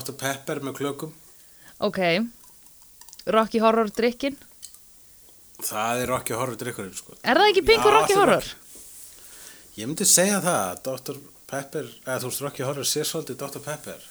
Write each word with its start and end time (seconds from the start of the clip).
Dr. 0.00 0.16
Pepper 0.16 0.60
með 0.64 0.78
klökum. 0.80 1.10
Ok, 1.84 1.98
Rocky 3.28 3.60
Horror 3.60 3.90
drikkin. 3.92 4.36
Það 5.60 6.02
er 6.02 6.08
Rocky 6.08 6.36
Horror 6.36 6.56
drikkurinn, 6.56 6.96
sko. 6.96 7.16
Er 7.20 7.36
það 7.36 7.50
ekki 7.52 7.64
pingur 7.68 7.92
Rocky 7.92 8.16
Horror? 8.16 8.46
Ég 9.76 9.88
myndi 9.88 10.06
segja 10.08 10.40
það, 10.44 10.80
Dr. 10.86 11.20
Pepper, 11.50 11.90
eða 12.06 12.22
þú 12.22 12.30
veist 12.30 12.44
Rocky 12.46 12.64
Horror 12.64 12.88
sé 12.88 13.04
svolítið 13.04 13.38
Dr. 13.42 13.62
Pepper. 13.64 14.06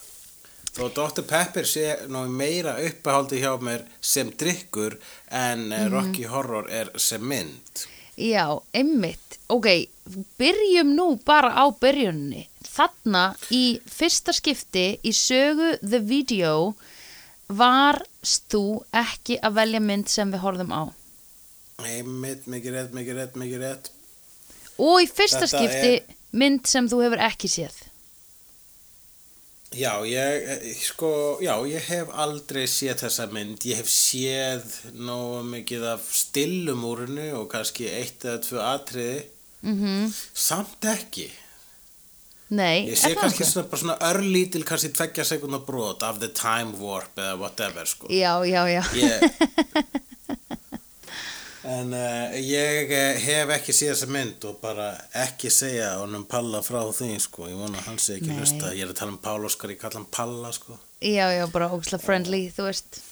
Þó 0.76 0.84
Dr. 0.94 1.26
Pepper 1.26 1.66
sé 1.66 1.86
meira 2.30 2.76
uppaháldi 2.86 3.42
hjá 3.42 3.56
mér 3.62 3.88
sem 4.02 4.30
drikkur 4.30 5.00
en 5.34 5.70
mm 5.72 5.90
Rocky 5.94 6.28
Horror 6.30 6.70
er 6.70 6.92
sem 7.02 7.26
mynd. 7.26 7.86
Já, 8.20 8.46
einmitt. 8.76 9.40
Ok, 9.50 9.66
byrjum 10.38 10.94
nú 10.94 11.16
bara 11.26 11.50
á 11.56 11.66
byrjunni. 11.72 12.46
Þarna 12.70 13.23
í 13.55 13.64
fyrsta 13.90 14.34
skipti 14.36 14.86
í 15.02 15.14
sögu 15.16 15.73
The 15.82 16.00
Video 16.05 16.75
varst 17.50 18.45
þú 18.53 18.64
ekki 18.94 19.39
að 19.42 19.58
velja 19.58 19.81
mynd 19.81 20.09
sem 20.12 20.31
við 20.31 20.44
horfðum 20.45 20.75
á. 20.75 20.84
Einmitt, 21.80 22.45
mikið 22.52 22.75
rétt, 22.75 22.95
mikið 22.95 23.22
rétt, 23.22 23.38
mikið 23.40 23.64
rétt. 23.64 23.92
Og 24.80 25.02
í 25.03 25.08
fyrsta 25.09 25.45
Þetta 25.47 25.53
skipti 25.56 26.17
mynd 26.40 26.67
sem 26.70 26.88
þú 26.92 27.02
hefur 27.06 27.23
ekki 27.25 27.50
séð. 27.52 27.78
Já, 29.70 30.02
ég, 30.02 30.47
eh, 30.50 30.73
sko, 30.81 31.38
já, 31.42 31.53
ég 31.70 31.84
hef 31.92 32.09
aldrei 32.09 32.66
séð 32.66 33.03
þessa 33.03 33.28
mynd. 33.30 33.66
Ég 33.70 33.78
hef 33.78 33.90
séð 33.90 34.66
nógu 34.97 35.44
mikið 35.45 35.84
af 35.92 36.08
stillum 36.09 36.86
úr 36.90 37.06
hennu 37.06 37.28
og 37.38 37.52
kannski 37.52 37.86
eitt 37.86 38.25
eða 38.25 38.42
tvö 38.42 38.64
atriði. 38.66 39.20
Mm 39.62 40.14
Samt 40.34 40.81
ekki. 40.81 41.30
Nei, 42.50 42.88
Ég 42.88 42.95
er 42.95 42.97
sé 42.97 43.14
kannski 43.14 43.45
svona, 43.45 43.78
svona 43.78 43.95
örlítil, 44.09 44.64
kannski 44.66 44.89
tveggja 44.97 45.25
sekundar 45.28 45.61
brot 45.67 46.02
af 46.05 46.17
the 46.22 46.31
time 46.33 46.73
warp 46.81 47.19
eða 47.22 47.36
whatever, 47.38 47.86
sko. 47.86 48.09
Já, 48.09 48.41
já, 48.50 48.64
já. 48.72 48.81
Ég, 48.97 49.25
en 51.75 51.94
uh, 51.94 52.39
ég 52.41 52.89
eh, 52.97 53.19
hef 53.22 53.53
ekki 53.53 53.75
séð 53.78 53.94
þessa 53.94 54.09
mynd 54.16 54.47
og 54.50 54.58
bara 54.64 54.88
ekki 55.28 55.52
segja 55.53 55.91
honum 56.00 56.25
Palla 56.30 56.64
frá 56.66 56.81
því, 56.89 57.11
sko. 57.22 57.52
Ég 57.52 57.61
vona 57.61 57.86
hann 57.86 58.02
sé 58.02 58.17
ekki 58.17 58.33
hlusta. 58.33 58.73
Ég 58.73 58.88
er 58.88 58.95
að 58.95 58.97
tala 59.03 59.13
um 59.13 59.22
Pál 59.22 59.45
Óskar, 59.45 59.75
ég 59.75 59.81
kalla 59.84 60.02
hann 60.02 60.09
Palla, 60.09 60.50
sko. 60.56 60.80
Já, 61.06 61.30
já, 61.36 61.45
bara 61.53 61.69
ógislega 61.69 62.02
friendly, 62.02 62.47
þú 62.56 62.66
veist. 62.72 63.03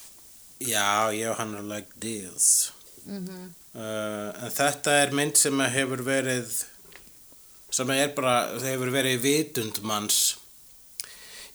Já, 0.65 1.13
og 1.13 1.37
hann 1.37 1.53
er 1.61 1.69
like 1.75 2.01
this. 2.01 2.71
Mm 3.05 3.53
Uh, 3.77 4.31
en 4.41 4.49
þetta 4.49 4.93
er 5.03 5.11
mynd 5.13 5.37
sem 5.37 5.59
hefur 5.69 6.01
verið 6.01 6.63
sem 7.77 7.91
er 7.93 8.13
bara, 8.17 8.35
það 8.57 8.69
hefur 8.71 8.93
verið 8.95 9.23
vitund 9.23 9.81
manns 9.85 10.21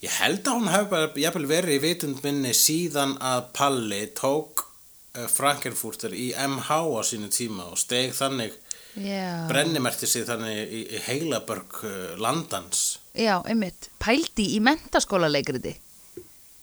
ég 0.03 0.12
held 0.19 0.47
að 0.47 0.59
hún 0.59 0.70
hefur 0.73 1.47
verið 1.51 1.83
vitund 1.83 2.23
minni 2.25 2.53
síðan 2.56 3.17
að 3.23 3.48
Palli 3.56 4.03
tók 4.19 4.64
uh, 4.67 5.27
Frankenfurter 5.31 6.14
í 6.14 6.33
MH 6.35 6.70
á 6.70 7.02
sínu 7.07 7.30
tíma 7.33 7.69
og 7.70 7.80
steg 7.80 8.14
þannig 8.17 8.55
Já. 8.92 9.48
brennimerti 9.48 10.07
sig 10.11 10.27
þannig 10.29 10.58
í, 10.69 10.80
heilabörg 11.07 11.79
uh, 11.89 11.92
landans 12.20 12.98
Já, 13.17 13.39
einmitt. 13.45 13.91
Pældi 14.01 14.55
í 14.57 14.61
mentaskóla 14.64 15.29
leikriti. 15.30 15.75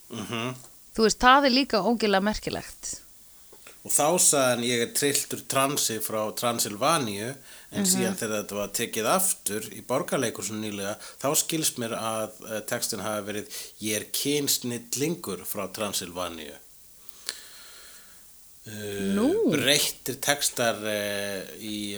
mm 0.09 0.65
Þú 0.97 1.05
veist, 1.05 1.19
það 1.21 1.45
er 1.47 1.53
líka 1.53 1.79
ógilega 1.85 2.25
merkilegt. 2.25 2.87
og 3.85 3.91
þá 3.93 4.07
sagðan 4.19 4.63
ég 4.67 4.81
er 4.83 4.89
trilltur 4.97 5.43
transi 5.47 5.99
frá 6.03 6.19
Transilvaníu 6.35 7.29
en 7.69 7.85
síðan 7.85 8.17
þegar 8.17 8.41
þetta 8.41 8.55
var 8.57 8.71
tekið 8.79 9.07
aftur 9.11 9.67
í 9.75 9.81
borgarleikursun 9.85 10.61
nýlega 10.63 10.95
þá 11.21 11.29
skilst 11.37 11.77
mér 11.81 11.93
að 11.97 12.29
uh, 12.47 12.59
textin 12.69 13.05
hafi 13.05 13.27
verið 13.27 13.45
ég 13.85 13.93
er 13.99 14.05
kynsnillingur 14.15 15.45
frá 15.45 15.67
Transilvaníu 15.75 16.55
uh, 16.55 16.61
Nú. 19.17 19.29
breyttir 19.53 20.17
textar 20.23 20.77
uh, 20.81 21.41
í 21.61 21.97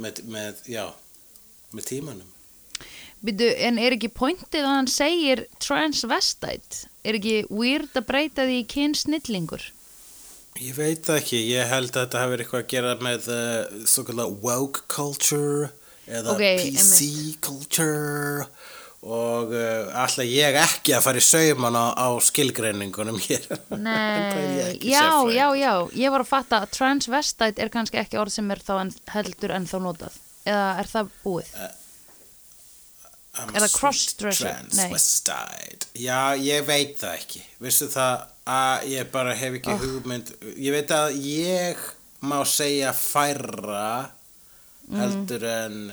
með, 0.00 0.22
með, 0.30 0.54
já 0.70 0.86
með 1.74 1.84
tímanum 1.90 2.30
Býtu, 3.20 3.50
en 3.60 3.76
er 3.76 3.92
ekki 3.92 4.08
pointið 4.16 4.64
að 4.64 4.74
hann 4.78 4.86
segir 4.88 5.42
transvestite? 5.60 6.86
Er 7.04 7.18
ekki 7.18 7.42
weird 7.52 7.92
að 7.98 8.06
breyta 8.08 8.46
því 8.48 8.62
í 8.62 8.68
kynsnillingur? 8.70 9.66
Ég 10.58 10.74
veit 10.74 11.06
ekki, 11.14 11.38
ég 11.52 11.68
held 11.70 11.94
að 11.94 12.02
þetta 12.02 12.22
hefur 12.24 12.42
eitthvað 12.42 12.64
að 12.64 12.70
gera 12.72 12.94
með 13.00 13.28
uh, 13.30 13.84
svo 13.88 14.02
kallar 14.08 14.32
woke 14.42 14.82
culture 14.90 15.70
eða 16.10 16.34
Ok, 16.34 16.42
PC 16.64 17.06
culture 17.44 18.48
og 19.00 19.54
uh, 19.56 19.88
alltaf 19.96 20.26
ég 20.28 20.58
ekki 20.60 20.92
að 20.92 21.04
fara 21.06 21.20
í 21.22 21.24
sauman 21.24 21.78
á, 21.78 21.86
á 21.96 22.08
skilgreiningunum 22.20 23.16
hér. 23.24 23.46
Nei, 23.86 24.76
já, 24.84 25.06
já, 25.32 25.46
já, 25.56 25.72
ég 25.96 26.12
var 26.12 26.26
að 26.26 26.32
fatta 26.34 26.60
að 26.66 26.74
transvestite 26.76 27.62
er 27.62 27.72
kannski 27.72 28.02
ekki 28.02 28.20
orð 28.20 28.34
sem 28.34 28.50
er 28.52 28.60
þá 28.60 28.74
en, 28.82 28.92
heldur 29.14 29.54
en 29.56 29.68
þá 29.70 29.76
notað. 29.86 30.18
Eða 30.44 30.66
er 30.82 30.90
það 30.90 31.14
búið? 31.22 31.54
I'm 33.40 33.54
Er 33.54 33.62
það 33.62 33.70
sweet 33.70 33.78
crossdresser? 33.78 34.52
Nei. 34.52 34.74
Transvestite. 34.74 35.90
Já, 36.02 36.20
ég 36.42 36.68
veit 36.68 36.96
það 37.00 37.16
ekki. 37.22 37.42
Vissu 37.62 37.88
það 37.92 38.26
að 38.46 38.84
ég 38.90 39.10
bara 39.12 39.34
hef 39.34 39.54
ekki 39.60 39.70
Oh. 39.74 39.78
hugmynd. 39.78 40.32
Ég 40.56 40.72
veit 40.72 40.88
að 40.90 41.16
ég 41.22 41.76
má 42.22 42.44
segja 42.44 42.92
færra 42.92 44.10
Mm. 44.90 44.96
heldur 44.98 45.44
en 45.44 45.92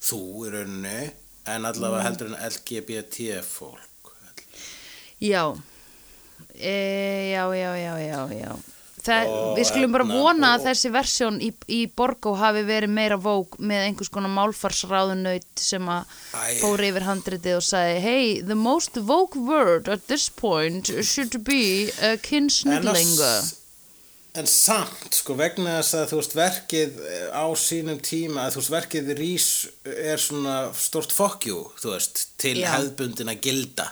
þú 0.00 0.46
í 0.46 0.50
rauninni 0.52 1.10
en 1.46 1.64
allavega 1.64 2.02
heldur 2.04 2.26
en 2.28 2.36
LGBT 2.50 3.40
fólk. 3.42 4.12
Já. 5.20 5.56
E, 6.54 7.32
já, 7.34 7.42
já, 7.54 7.72
já, 7.76 7.98
já, 7.98 8.28
já. 8.30 8.52
Það, 9.08 9.28
Og 9.38 9.58
við 9.58 9.68
skulum 9.70 9.92
bara 9.96 10.04
hérna, 10.04 10.22
vona 10.22 10.48
og- 10.54 10.60
að 10.60 10.66
þessi 10.68 10.90
versjón 10.92 11.38
í, 11.40 11.50
í 11.72 11.80
Borgó 11.96 12.34
hafi 12.36 12.62
verið 12.68 12.92
meira 12.92 13.16
vók 13.16 13.56
með 13.58 13.86
einhvers 13.88 14.10
konar 14.12 14.32
málfarsráðunaut 14.36 15.46
sem 15.56 15.86
að 15.88 16.04
Æ. 16.34 16.60
fór 16.60 16.82
yfir 16.88 17.06
handritið 17.08 17.56
og 17.56 17.64
sagði 17.64 18.00
hey, 18.04 18.40
the 18.42 18.54
most 18.58 18.96
vogue 18.96 19.40
word 19.48 19.88
at 19.88 20.06
this 20.08 20.28
point 20.28 20.90
should 21.02 21.38
be 21.44 21.88
a 22.02 22.16
að- 22.16 23.54
en 24.38 24.46
samt, 24.46 25.14
sko, 25.16 25.34
vegna 25.34 25.78
þess 25.80 25.94
að 25.98 26.10
þú 26.12 26.18
veist 26.20 26.34
verkið 26.36 26.98
eh, 27.10 27.30
á 27.34 27.44
sínum 27.58 27.98
tíma, 27.98 28.44
að 28.46 28.52
þú 28.54 28.60
veist 28.60 28.74
verkið 28.76 29.08
rís 29.18 29.46
er 29.84 30.20
svona 30.22 30.58
stort 30.78 31.10
fokkjú, 31.10 31.56
þú 31.80 31.94
veist, 31.94 32.26
til 32.38 32.60
Já. 32.60 32.68
hefðbundina 32.76 33.34
gilda. 33.40 33.88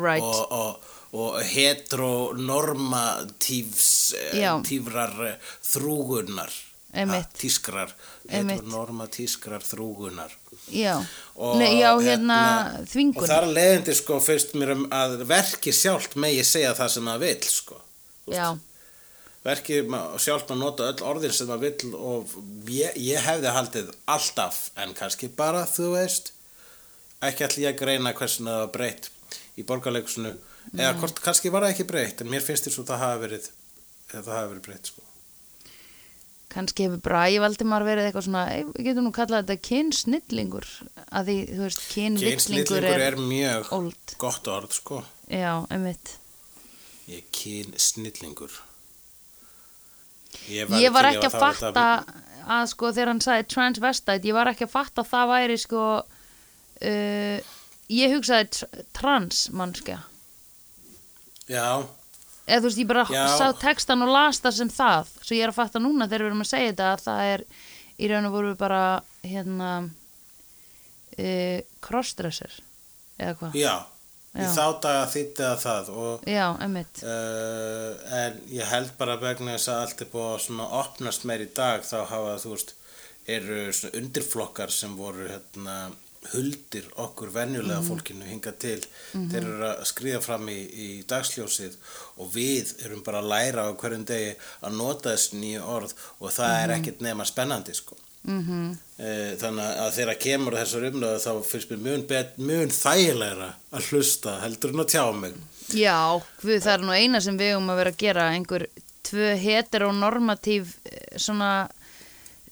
Right. 0.00 0.22
og, 0.24 0.46
og, 0.52 0.76
og 1.12 1.42
heteronormatífs 1.42 4.14
Já. 4.34 4.60
tífrar 4.62 5.38
þrúgunar. 5.62 6.50
Ha, 6.94 7.22
tískrar. 7.38 7.92
Heteronormatískrar 8.30 9.60
þrúgunar 9.62 10.30
Já, 10.74 10.98
Og 11.38 11.56
Nei, 11.58 11.78
já, 11.80 11.94
hérna, 12.02 12.38
og 12.80 12.86
þvingun. 12.90 13.26
þar 13.30 13.44
að 13.46 13.52
leiðandi 13.56 13.94
sko 13.94 14.18
fyrst 14.20 14.54
mér 14.58 14.70
um 14.74 14.82
að 14.90 15.22
verki 15.30 15.70
sjálft 15.72 16.16
megi 16.18 16.42
segja 16.44 16.74
það 16.74 16.88
sem 16.94 17.04
það 17.06 17.18
vill 17.22 17.42
sko. 17.46 17.76
Já, 18.30 18.48
verkið 19.46 19.86
ma- 19.88 20.18
sjálft 20.18 20.50
að 20.50 20.58
nota 20.60 20.82
öll 20.90 21.02
orðin 21.12 21.32
sem 21.32 21.46
það 21.48 21.60
vill 21.64 21.94
og 21.94 22.26
ég, 22.68 22.92
ég 22.98 23.18
hefði 23.24 23.48
haldið 23.54 23.90
alltaf 24.06 24.70
en 24.76 24.92
kannski 24.94 25.28
bara 25.34 25.62
þú 25.66 25.92
veist 25.94 26.32
ekki 27.22 27.44
ætli 27.46 27.62
ég 27.64 27.72
að 27.74 27.78
greina 27.84 28.12
hversin 28.12 28.46
það 28.50 28.58
var 28.66 28.72
breytt 28.74 29.10
í 29.56 29.62
borgarleikusinu 29.62 30.34
eða 30.76 30.96
hvort 31.00 31.22
kannski 31.24 31.52
var 31.52 31.66
það 31.66 31.74
ekki 31.74 31.88
breytt 31.90 32.20
en 32.22 32.30
mér 32.32 32.44
finnst 32.44 32.68
þess 32.68 32.82
að 32.82 32.90
það 32.92 33.04
hafi 33.04 33.22
verið 33.26 33.46
eða 34.10 34.22
það 34.26 34.36
hafi 34.38 34.50
verið 34.54 34.66
breytt 34.68 34.92
sko 34.92 35.06
kannski 36.50 36.86
hefur 36.86 37.02
Bræði 37.04 37.42
Valdimar 37.44 37.84
verið 37.86 38.08
eitthvað 38.08 38.24
svona, 38.26 38.44
"Ey, 38.50 38.64
við 38.64 38.86
getum 38.88 39.04
nú 39.06 39.12
kallað 39.14 39.44
þetta 39.46 39.66
kynsnillingur, 39.68 40.66
að 41.12 41.28
því, 41.28 41.36
þú 41.50 41.60
veist, 41.66 41.84
kynsnillingur 41.94 42.86
er, 42.88 43.04
er 43.06 43.16
mjög 43.16 43.72
old. 43.76 44.16
gott 44.18 44.50
orð 44.50 44.72
sko 44.74 45.04
Já, 45.30 45.66
einmitt. 45.70 46.16
ég 47.08 47.22
er 47.22 47.28
kynsnillingur 47.30 48.50
ég, 50.48 50.66
Ég 50.68 50.92
var 50.92 51.06
til 51.06 51.12
í 51.12 51.16
ekki 51.16 51.30
að 51.30 51.38
var 51.38 51.54
fatta 51.54 52.04
að 52.50 52.66
sko 52.72 52.92
þegar 52.92 53.06
hann 53.06 53.20
sagði 53.20 53.48
transvestite, 53.54 54.24
ég 54.24 54.34
var 54.34 54.50
ekki 54.50 54.66
að 54.66 54.74
fatta 54.74 55.02
að 55.02 55.10
það 55.10 55.26
væri 55.30 55.58
sko, 55.58 56.04
uh, 56.82 57.40
ég 57.90 58.14
hugsaði 58.14 58.50
tr 58.50 58.84
trans 58.92 59.48
mannskja. 59.50 60.00
Já, 61.50 61.66
Eða 62.50 62.62
þú 62.64 62.66
veist, 62.66 62.78
ég 62.82 62.86
bara 62.90 63.02
Já. 63.06 63.24
sá 63.38 63.46
textan 63.60 64.02
og 64.02 64.08
las 64.10 64.40
það 64.42 64.54
sem 64.56 64.70
það. 64.74 65.10
Svo 65.22 65.36
ég 65.36 65.44
er 65.44 65.52
að 65.52 65.58
fatta 65.60 65.78
núna 65.82 66.08
þegar 66.08 66.24
við 66.24 66.30
erum 66.32 66.40
að 66.42 66.48
segja 66.50 66.70
þetta 66.72 66.88
að 66.96 67.02
það 67.04 67.20
er 67.34 67.44
í 68.00 68.08
raun 68.10 68.26
og 68.26 68.32
voru 68.34 68.54
bara, 68.58 68.80
hérna, 69.22 69.68
uh, 71.20 71.60
crossdresser, 71.84 72.56
eða 73.20 73.36
hvað. 73.38 73.54
já 73.60 73.74
Já. 74.30 74.46
þá 74.54 74.66
daga 74.82 75.06
þýtti 75.10 75.42
að 75.42 75.56
það 75.64 75.88
og 76.00 76.26
Já, 76.30 76.44
einmitt. 76.62 77.00
Uh, 77.02 77.96
en 78.14 78.36
ég 78.54 78.68
held 78.70 78.92
bara 79.00 79.16
vegna 79.18 79.56
þess 79.56 79.70
að 79.72 79.80
allt 79.84 80.04
er 80.04 80.10
búið 80.12 80.44
að 80.54 80.76
opnast 80.80 81.24
meir 81.26 81.42
í 81.42 81.48
dag 81.56 81.82
þá 81.82 81.96
hafa 82.12 82.36
þú 82.38 82.52
veist 82.54 82.70
eru 83.26 83.58
svona 83.74 83.98
undirflokkar 83.98 84.70
sem 84.74 84.94
voru 84.98 85.26
hérna 85.26 85.74
huldir 86.34 86.84
okkur 87.00 87.30
venjulega 87.32 87.80
fólkinu 87.84 88.26
hinga 88.28 88.52
til. 88.60 88.78
Þeir 89.14 89.40
eru 89.40 89.64
að 89.70 89.86
skriða 89.88 90.20
fram 90.24 90.50
í, 90.52 90.58
í 90.68 90.88
dagsljósið 91.08 91.78
og 92.20 92.30
við 92.34 92.74
erum 92.84 93.00
bara 93.06 93.22
að 93.22 93.30
læra 93.32 93.64
á 93.66 93.70
hverjum 93.72 94.04
degi 94.08 94.34
að 94.60 94.76
nota 94.76 95.14
þessi 95.14 95.40
nýju 95.40 95.64
orð 95.76 95.96
og 96.18 96.34
það 96.36 96.56
er 96.60 96.74
ekkert 96.76 97.04
nema 97.06 97.26
spennandi 97.28 97.76
sko. 97.76 97.96
Mhm. 98.28 98.76
Eh, 99.00 99.32
þannig 99.40 99.78
að 99.80 99.94
þegar 99.96 100.20
kemur 100.20 100.58
þessar 100.58 100.86
umröðu 100.90 101.20
þá 101.24 101.44
finnst 101.48 101.70
mér 101.72 102.02
bet, 102.06 102.36
mun 102.36 102.68
þægilegra 102.68 103.54
að 103.72 103.88
hlusta 103.88 104.36
heldur 104.42 104.74
en 104.74 104.84
að 104.84 104.90
tjá 104.92 105.04
mig. 105.16 105.38
Já, 105.72 106.20
við, 106.42 106.60
það 106.60 106.72
er 106.74 106.84
nú 106.84 106.92
eina 106.92 107.20
sem 107.24 107.38
við 107.38 107.56
um 107.56 107.70
að 107.72 107.80
vera 107.80 107.94
að 107.94 108.02
gera 108.02 108.28
einhver 108.34 108.66
tvö 109.08 109.32
heteronormatív 109.40 110.74
eh, 110.84 111.16
svona 111.16 111.70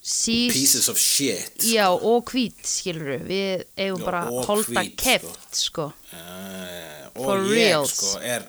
sís, 0.08 0.52
pieces 0.55 0.88
of 0.88 1.00
shit 1.00 1.64
Já, 1.69 1.88
og 1.93 2.31
hvít, 2.32 2.62
skilur 2.66 3.19
við 3.28 3.66
eigum 3.76 4.05
bara 4.06 4.25
að 4.28 4.38
holda 4.49 4.84
keft, 4.96 5.58
sko. 5.58 5.90
Uh, 6.12 7.10
For 7.19 7.34
og 7.37 7.50
ég 7.52 7.69
reals. 7.69 7.93
sko 7.99 8.22
er 8.25 8.46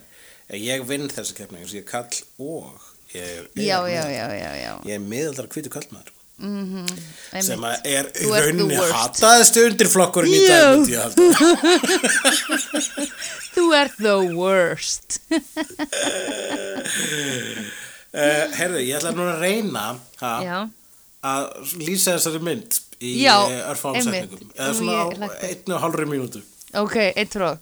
ég 0.55 0.85
vinn 0.87 1.09
þessa 1.11 1.35
keppning 1.37 1.65
ég 1.67 1.83
er 1.83 1.89
kall 1.89 2.23
og 2.39 2.71
ég 3.13 3.25
er, 3.25 3.49
er 3.55 3.65
Já, 3.65 3.77
já, 3.91 4.05
ég 4.87 4.95
er 4.95 5.03
miðaldra 5.03 5.49
hvítu 5.51 5.71
kallmaður 5.73 6.15
mm 6.39 6.87
sem 7.43 7.63
að 7.67 7.87
er 7.89 8.07
í 8.15 8.27
rauninni 8.31 8.77
hataðist 8.79 9.57
undirflokkurinn 9.59 10.33
í 10.33 10.47
dag. 10.47 10.87
Þú 13.53 13.65
ert 13.75 13.97
the 13.99 14.15
worst. 14.37 15.19
Uh, 18.09 18.45
herðu, 18.59 18.79
ég 18.87 18.95
ætla 18.97 19.11
núna 19.13 19.35
að 19.35 19.43
reyna 19.43 19.85
ha, 20.21 20.31
Já, 20.45 20.57
að 21.23 21.73
lýsa 21.83 22.15
þessari 22.17 22.41
mynd 22.41 22.79
í 23.01 23.15
einmitt. 23.95 24.29
setningum. 24.29 24.51
Eða 24.55 24.73
svona 24.73 24.99
á 25.03 25.07
einu 25.49 25.75
og 25.75 25.81
hálfri 25.83 26.05
mínútu. 26.05 26.41
Ok, 26.73 26.95
eitt 27.15 27.33
frá 27.33 27.57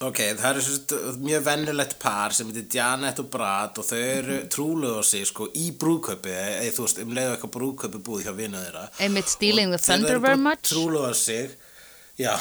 Ok, 0.00 0.18
það 0.38 0.44
er 0.54 0.58
sérst, 0.62 0.92
mjög 1.18 1.40
vennilegt 1.42 1.96
par 1.98 2.30
sem 2.30 2.46
heitir 2.46 2.68
Janet 2.70 3.18
og 3.18 3.30
Brad 3.32 3.78
og 3.78 3.84
þau 3.84 3.96
eru 3.98 4.36
Mhm. 4.36 4.48
trúlega 4.48 5.00
á 5.00 5.04
sig 5.04 5.26
sko 5.26 5.48
í 5.50 5.72
brúðköpi 5.76 6.30
eða 6.30 6.70
þú 6.70 6.84
veist, 6.86 6.98
um 7.02 7.10
leiðu 7.10 7.32
eitthvað 7.34 7.50
brúðköpi 7.56 7.98
búið 8.06 8.22
hjá 8.28 8.36
vina 8.36 8.58
þeirra. 8.62 8.88
Einmitt 9.00 9.26
stealing 9.28 9.72
the 9.72 9.78
thunder 9.78 10.20
very 10.20 10.36
much. 10.36 10.62
Trúlega 10.70 11.10
á 11.10 11.14
sig, 11.14 11.50
já 12.16 12.38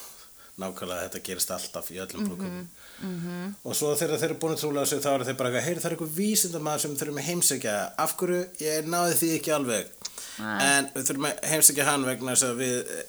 nákvæmlega 0.60 1.08
þetta 1.10 1.22
gerist 1.24 1.50
alltaf 1.50 1.90
í 1.90 1.98
Mhm, 1.98 2.66
öllum 3.00 3.20
brúðköpum 3.20 3.70
og 3.70 3.76
svo 3.76 3.92
þegar 3.96 4.20
þeir 4.20 4.30
eru 4.30 4.38
búin 4.40 4.54
að 4.54 4.62
trúlega 4.62 4.86
sig 4.90 5.02
þá 5.02 5.10
eru 5.12 5.28
þeir 5.28 5.38
bara, 5.38 5.62
heyri 5.64 5.80
það 5.80 5.90
er 5.90 5.94
eitthvað 5.96 6.16
vísindamaður 6.16 6.82
sem 6.84 6.96
þurfum 7.00 7.20
að 7.20 7.28
heimsækja. 7.28 7.76
Af 8.04 8.16
hverju, 8.20 8.40
ég 8.60 8.90
náði 8.90 9.14
því 9.20 9.30
ekki 9.38 9.54
alveg. 9.56 9.94
Nei. 10.40 10.58
en 10.64 10.90
við 10.94 11.06
þurfum 11.08 11.28
að 11.28 11.46
heimsækja 11.50 11.86
hann 11.88 12.06
vegna 12.08 12.34
þess 12.34 12.48
að 12.48 12.60
við 12.60 12.76
eh, 12.80 13.06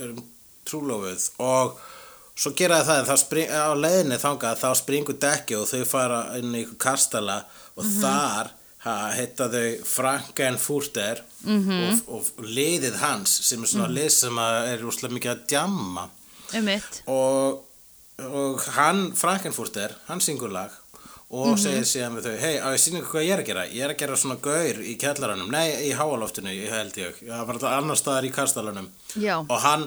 erum 0.00 0.22
trúlófið 0.66 1.26
og 1.44 1.80
svo 2.40 2.52
gera 2.56 2.80
það 2.86 3.10
spring, 3.20 3.50
á 3.52 3.70
leiðinni 3.76 4.18
þangað 4.20 4.62
þá 4.62 4.70
springur 4.78 5.18
dekki 5.20 5.58
og 5.58 5.68
þau 5.70 5.84
fara 5.88 6.20
inn 6.40 6.56
í 6.56 6.64
kastala 6.80 7.42
og 7.76 7.86
þar 8.00 8.52
ha, 8.84 8.94
heita 9.14 9.48
þau 9.52 9.66
Frankenfurter 9.88 11.22
og, 11.44 12.04
og 12.16 12.46
liðið 12.46 12.98
hans 13.02 13.34
sem 13.46 13.62
er 13.62 13.72
svona 13.72 13.90
lið 13.92 14.10
sem 14.16 14.40
að 14.40 14.70
er 14.72 14.86
úrslega 14.88 15.16
mikið 15.16 15.34
að 15.34 15.44
djamma. 15.52 16.06
Einmitt. 16.56 17.02
Og, 17.10 17.60
og 18.28 18.62
hann 18.76 19.10
Frankenfurter, 19.16 19.94
hann 20.08 20.20
syngur 20.24 20.52
lag 20.54 20.70
og 21.30 21.54
segir 21.62 21.84
síðan 21.86 22.16
við 22.18 22.24
þau 22.26 22.38
hei, 22.42 22.54
á 22.58 22.68
ég 22.74 22.80
síningu 22.82 23.06
hvað 23.06 23.22
ég 23.22 23.32
er 23.36 23.42
að 23.44 23.46
gera 23.52 23.64
ég 23.70 23.84
er 23.86 23.92
að 23.94 24.00
gera 24.00 24.16
svona 24.18 24.38
gaur 24.42 24.80
í 24.82 24.96
kjallaranum 24.98 25.52
nei, 25.54 25.68
í 25.86 25.92
háaloftinu, 25.94 26.50
ég 26.50 26.72
held 26.74 26.96
ég 26.98 27.20
það 27.22 27.44
var 27.46 27.58
þetta 27.60 27.74
annar 27.76 28.00
staðar 28.00 28.26
í 28.26 28.32
kastalanum 28.34 28.88
Já, 29.14 29.36
og 29.38 29.60
hann 29.62 29.86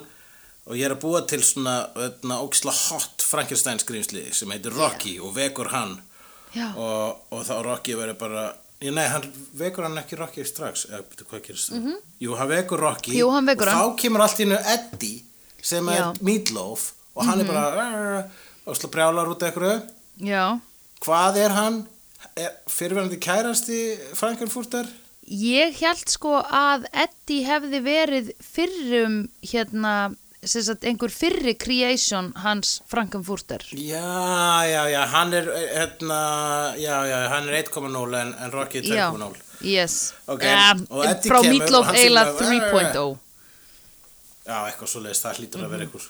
og 0.64 0.78
ég 0.80 0.88
er 0.88 0.96
að 0.96 1.02
búa 1.04 1.20
til 1.28 1.42
svona, 1.44 1.74
svona 2.22 2.40
ógisla 2.46 2.72
hot 2.72 3.26
Frankenstein 3.28 3.82
skrýmsli 3.84 4.30
sem 4.32 4.56
heitir 4.56 4.72
Rocky 4.78 5.18
og 5.20 5.36
vekur 5.36 5.74
hann 5.76 5.98
og, 6.78 7.28
og 7.34 7.44
þá 7.44 7.54
Rocky 7.68 7.98
verður 8.00 8.20
bara 8.24 8.46
nei, 8.84 9.06
hann 9.12 9.28
vekur 9.60 9.84
hann 9.90 10.00
ekki 10.00 10.16
Rocky 10.20 10.48
strax 10.48 10.88
eða, 10.90 11.04
betur, 11.12 11.28
hvað 11.28 11.46
gerist 11.50 11.72
það? 11.74 11.92
Jú, 12.24 12.34
hann 12.40 12.50
vekur 12.52 12.82
Rocky. 12.84 13.14
Jú, 13.20 13.30
hann 13.32 13.48
vekur 13.48 13.68
og 13.68 13.76
hann. 13.76 13.94
þá 13.94 14.02
kemur 14.02 14.24
allt 14.26 14.40
í 14.40 14.46
hennu 14.48 14.60
Eddie 14.74 15.24
sem 15.64 15.88
er 15.92 16.00
Já. 16.00 16.06
Mhm. 16.12 16.24
Meatloaf 16.28 16.90
og 17.16 17.26
hann 17.28 17.42
er 17.44 17.50
bara 17.50 18.24
og 18.66 18.78
slá 18.80 18.90
brjálar 18.94 19.28
út 19.34 19.44
eitthvað 19.46 19.84
já. 20.24 20.60
Hvað 21.04 21.38
er 21.44 21.50
hann? 21.58 21.82
Er 22.40 22.52
fyrirverandi 22.72 23.18
kærasti 23.20 23.80
Frankenfurter? 24.16 24.88
Ég 25.28 25.76
held 25.82 26.08
sko 26.12 26.38
að 26.42 26.86
Eddie 26.92 27.44
hefði 27.48 27.80
verið 27.84 28.30
fyrrum 28.44 29.18
hérna 29.44 30.14
sagt, 30.44 30.84
einhver 30.84 31.12
fyrri 31.12 31.54
creation 31.56 32.32
hans 32.44 32.82
Frankenfurter. 32.92 33.64
Já, 33.80 34.64
já, 34.68 34.82
já, 34.92 35.02
hann 35.14 35.34
er 35.34 35.48
hérna, 35.76 36.22
já, 36.80 36.98
já, 37.08 37.20
hann 37.32 37.48
er 37.50 37.62
1.0 37.64 38.18
en, 38.22 38.34
en 38.44 38.52
Rocky 38.52 38.82
er 38.82 38.90
2.0 39.12 39.38
yes. 39.64 40.14
Ok, 40.28 40.44
Ja, 40.44 40.74
og 40.90 41.06
Eddie 41.08 41.32
Frá 41.32 41.40
Meatloaf 41.48 41.92
syngur, 41.96 42.34
3.0 42.42 43.18
Já, 44.44 44.58
eitthvað 44.68 44.90
svo 44.92 45.00
leiðist, 45.06 45.24
það 45.24 45.38
hlýtur 45.40 45.62
að 45.62 45.68
Mhm. 45.68 45.72
vera 45.78 45.86
eitthvað 45.88 46.10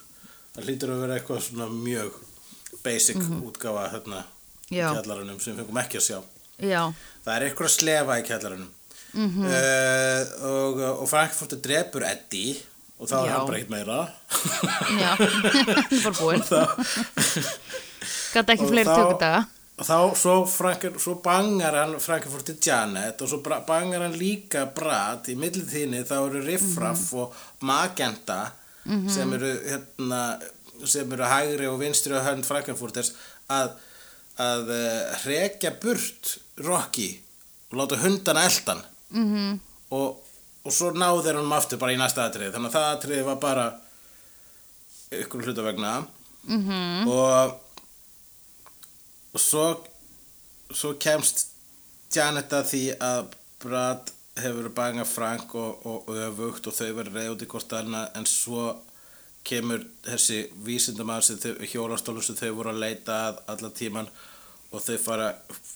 það 0.56 0.68
hlýtur 0.68 0.94
að 0.94 1.02
vera 1.04 1.18
eitthvað 1.20 1.42
svona 1.48 1.68
mjög 1.74 2.12
basic 2.84 3.18
útgáfa 3.18 3.90
hérna 3.94 4.24
í 4.24 4.26
Mhm. 4.74 4.78
Já. 4.80 4.88
kjallaranum 4.96 5.40
sem 5.42 5.54
við 5.56 5.60
fengum 5.66 5.82
ekki 5.84 5.98
að 6.00 6.08
sjá 6.10 6.20
Já, 6.64 6.94
Það 7.26 7.36
er 7.36 7.44
eitthvað 7.48 7.68
að 7.70 7.78
slefa 7.78 8.20
í 8.20 8.24
kjallaranum 8.28 8.70
Mhm. 9.14 9.46
uh, 9.46 10.22
og, 10.50 10.80
og 11.04 11.10
Frankfurter 11.10 11.58
drepur 11.62 12.04
Eddie 12.04 12.56
og 13.00 13.08
þá 13.10 13.14
er 13.20 13.28
Já. 13.28 13.34
hann 13.38 13.48
bara 13.48 13.58
eitt 13.58 13.70
meira 13.70 14.00
já 14.98 15.12
bara 16.04 16.16
búinn 16.18 16.44
Gæti 18.34 18.56
ekki 18.56 18.68
fleiri 18.70 18.90
tökudaga 18.90 19.44
og 19.74 19.86
þá 19.88 19.98
svo, 20.18 20.34
Franken, 20.50 20.98
svo 21.02 21.16
bangar 21.26 21.74
hann 21.78 21.96
Frankfurter 22.02 22.56
Janet 22.62 23.22
og 23.22 23.30
svo 23.32 23.40
bangar 23.44 24.04
hann 24.06 24.14
líka 24.18 24.66
Brad 24.76 25.26
í 25.30 25.36
millitíðinni 25.38 26.04
þá 26.06 26.16
eru 26.28 26.42
Riffraff 26.46 27.12
Mhm. 27.12 27.20
og 27.20 27.34
Magenta 27.62 28.40
sem 28.86 29.34
eru 29.38 29.52
hérna, 29.64 30.22
sem 30.86 31.14
eru 31.16 31.30
hægri 31.30 31.70
og 31.72 31.80
vinstri 31.82 32.16
og 32.18 32.26
hönd 32.26 32.48
Frankenfurters 32.48 33.14
að, 33.52 33.76
að 34.42 34.74
uh, 34.74 35.14
hrekja 35.24 35.74
burt 35.84 36.38
Rocky 36.64 37.10
og 37.72 37.80
láta 37.82 38.02
hundana 38.04 38.48
eldan 38.50 38.84
mm 39.14 39.62
og, 39.94 40.22
og 40.66 40.74
svo 40.74 40.90
náðu 40.98 41.22
þeir 41.22 41.38
hann 41.38 41.52
aftur 41.54 41.78
bara 41.78 41.94
í 41.94 41.98
næsta 42.00 42.24
atriði. 42.26 42.50
Þannig 42.56 42.72
að 42.72 42.74
það 42.74 42.86
atriði 42.96 43.26
var 43.28 43.36
bara 43.44 43.66
ykkur 45.14 45.44
hluta 45.46 45.62
vegna. 45.62 45.92
-hmm. 46.50 47.12
og, 47.14 47.60
og 49.38 49.40
svo 49.40 49.66
svo 50.74 50.94
kemst 51.02 51.48
Janet 52.14 52.54
að 52.54 52.68
því 52.72 52.84
að 53.02 53.32
Brad 53.64 54.12
hefur 54.40 54.70
bangað 54.74 55.10
Frank 55.12 55.54
og, 55.56 55.86
og 55.86 56.10
öfugt 56.10 56.68
og 56.68 56.74
þau 56.74 56.90
verður 56.98 57.20
reyð 57.20 57.32
út 57.36 57.46
í 57.46 57.50
hvort 57.52 57.76
annað 57.78 58.18
en 58.18 58.28
svo 58.30 58.66
kemur 59.46 59.84
þessi 60.06 60.40
vísindamæður 60.66 61.28
sem 61.28 61.42
þau, 61.44 61.52
hjólastólum 61.70 62.26
sem 62.26 62.38
þau 62.40 62.54
voru 62.58 62.74
að 62.74 62.82
leita 62.86 63.20
að 63.28 63.42
alla 63.54 63.72
tíman 63.78 64.10
og 64.74 64.82
þau 64.82 64.98
fara 65.04 65.30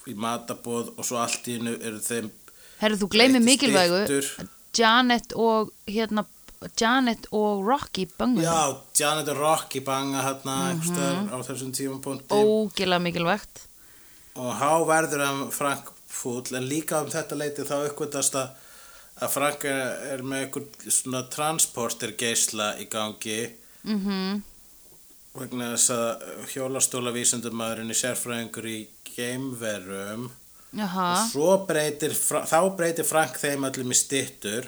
í 0.09 0.15
matabóð 0.17 0.93
og 0.95 1.05
svo 1.05 1.19
allt 1.21 1.49
í 1.51 1.57
hennu 1.59 1.75
eru 1.77 2.01
þeim 2.01 2.31
Herru, 2.77 2.97
þú 3.01 3.07
gleymir 3.09 3.41
Eitt 3.41 3.47
mikilvægu. 3.47 4.01
Janet 4.77 5.33
og 5.33 5.71
hérna 5.89 6.25
Janet 6.77 7.27
og 7.35 7.65
Rocky 7.65 8.07
bangu 8.17 8.41
Já, 8.41 8.77
Janet 8.97 9.29
og 9.33 9.41
Rocky 9.41 9.81
banga 9.85 10.21
hérna 10.25 10.73
mm 10.73 10.81
-hmm. 10.81 11.29
á 11.33 11.37
þessum 11.45 11.71
tímapunkti 11.73 12.33
Ógilega 12.33 12.99
mikilvægt 12.99 13.67
og 14.35 14.53
há 14.53 14.71
verður 14.85 15.25
hann 15.25 15.51
Frank 15.51 15.96
fúll 16.17 16.57
en 16.57 16.69
líka 16.69 17.01
um 17.03 17.11
þetta 17.13 17.37
leiti 17.39 17.67
þá 17.67 17.77
uppgötast 17.85 18.39
að 18.39 18.63
að 19.17 19.31
Frank 19.33 19.63
er 19.65 20.21
með 20.21 20.43
eitthvað 20.43 20.91
svona 20.93 21.23
transporter 21.33 22.11
geisla 22.19 22.75
í 22.77 22.85
gangi. 22.91 23.39
Mm 23.87 24.43
vegna 25.37 25.71
þess 25.75 25.93
að 25.93 26.25
hjólastóla 26.53 27.13
vísindumæðurinn 27.15 27.93
er 27.93 27.99
sérfræðingur 27.99 28.67
í 28.69 28.77
geimverum. 29.13 30.29
Jaha, 30.77 31.05
og 31.13 31.29
svo 31.31 31.51
breytir 31.67 32.13
þá 32.17 32.57
breytir 32.77 33.07
Frank 33.07 33.37
þeim 33.39 33.67
öllum 33.69 33.93
í 33.93 33.97
styttur. 33.97 34.67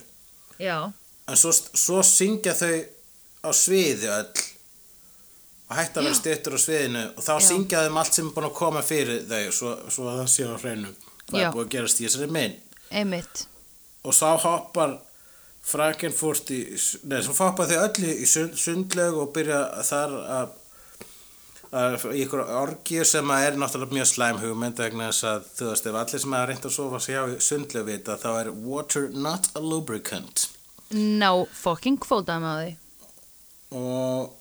Já. 0.62 0.92
En 1.30 1.40
svo, 1.40 1.52
svo 1.54 2.04
syngja 2.06 2.56
þau 2.58 2.74
á 3.46 3.50
sviði 3.56 4.10
öll. 4.14 4.46
Og 5.70 5.78
hætta 5.78 6.02
að 6.02 6.08
vera 6.10 6.18
styttur 6.18 6.58
á 6.58 6.60
sviðinu. 6.62 7.04
Og 7.14 7.26
þá 7.26 7.34
Já. 7.36 7.46
syngja 7.50 7.84
þeim 7.86 8.00
allt 8.02 8.18
sem 8.18 8.30
er 8.30 8.38
búin 8.38 8.50
að 8.50 8.58
koma 8.58 8.86
fyrir 8.86 9.26
þau 9.30 9.44
svo, 9.60 9.76
svo 9.92 10.08
að 10.10 10.22
það 10.24 10.32
sé 10.36 10.48
á 10.50 10.56
hreinu 10.58 10.94
hvað 11.30 11.44
Já. 11.44 11.48
er 11.48 11.56
búin 11.56 11.68
að 11.68 11.76
gerast 11.76 12.02
í 12.02 12.08
þessari 12.08 12.32
mynd. 12.36 12.58
Einmitt. 12.90 13.46
Og 14.04 14.16
þá 14.16 14.30
hoppar 14.46 14.98
Frankenfurt 15.70 16.50
í 16.56 16.62
neða, 17.04 17.26
svo 17.28 17.36
hoppar 17.44 17.70
þau 17.70 17.84
öll 17.84 18.08
í 18.10 18.26
sund, 18.30 18.56
sundlaug 18.58 19.20
og 19.22 19.34
byrja 19.36 19.60
þar 19.86 20.16
að 20.40 20.58
í 21.70 22.24
ykkur 22.24 22.42
orgju 22.42 23.04
sem 23.06 23.32
er 23.36 23.58
náttúrulega 23.60 23.94
mjög 23.94 24.08
slæm 24.10 24.40
hugmynd 24.42 24.80
vegna 24.82 25.12
þess 25.12 25.28
að 25.30 25.50
þú 25.58 25.68
veist 25.70 25.90
ef 25.90 25.98
allir 26.00 26.24
sem 26.24 26.34
að 26.34 26.46
reynda 26.50 26.70
að 26.70 26.74
sofa 26.74 27.02
sig 27.04 27.20
á 27.20 27.24
vita 27.86 28.18
þá 28.18 28.30
er 28.40 28.50
water 28.66 29.10
not 29.14 29.52
a 29.54 29.62
lubricant. 29.62 30.48
Ná, 30.90 31.46
fucking 31.54 32.00
kvótaði 32.02 32.74
og, 33.70 34.34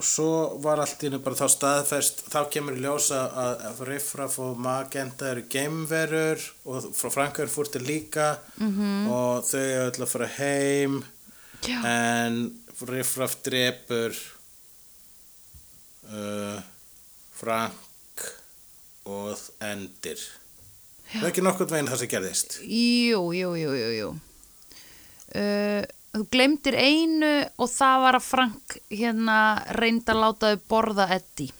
og 0.00 0.06
svo 0.08 0.56
var 0.64 0.80
allt 0.80 1.02
í 1.04 1.10
hennu 1.10 1.18
bara 1.20 1.36
þá 1.36 1.52
staðfest 1.52 2.22
þá 2.32 2.38
kemur 2.52 2.78
í 2.78 2.80
ljósa 2.80 3.18
að, 3.42 3.82
Riffraff 3.84 4.38
og 4.40 4.56
Magenta 4.64 5.28
eru 5.34 5.42
geimverur 5.52 6.40
og 6.64 6.86
frá 6.96 7.12
Frankar 7.12 7.52
fúrti 7.52 7.82
líka 7.84 8.38
-hmm. 8.56 9.10
og 9.12 9.44
þau 9.44 9.60
eru 9.60 9.90
öll 9.90 10.02
að 10.06 10.12
fara 10.14 10.30
heim 10.38 11.04
Já. 11.68 11.84
en 11.84 12.40
Riffraff 12.88 13.36
drepur 13.44 14.16
uh, 16.08 16.58
Frank 17.36 18.24
og 19.04 19.36
endir 19.60 20.16
það 21.12 21.22
er 21.22 21.28
ekki 21.28 21.44
nokkurn 21.44 21.72
veginn 21.76 21.92
það 21.92 21.98
sem 21.98 22.12
gerðist 22.16 22.60
Jú, 22.64 23.22
jú, 23.36 23.52
jú, 23.52 23.70
jú, 23.76 23.90
jú. 24.00 24.10
Uh, 25.36 25.84
þú 26.14 26.24
glemdir 26.32 26.74
einu 26.80 27.32
og 27.60 27.70
það 27.70 28.00
var 28.04 28.18
að 28.18 28.26
Frank 28.26 28.76
hérna 28.90 29.38
reynda 29.78 30.14
að 30.14 30.22
láta 30.24 30.50
þau 30.54 30.62
borða 30.72 31.06
Eddie. 31.16 31.52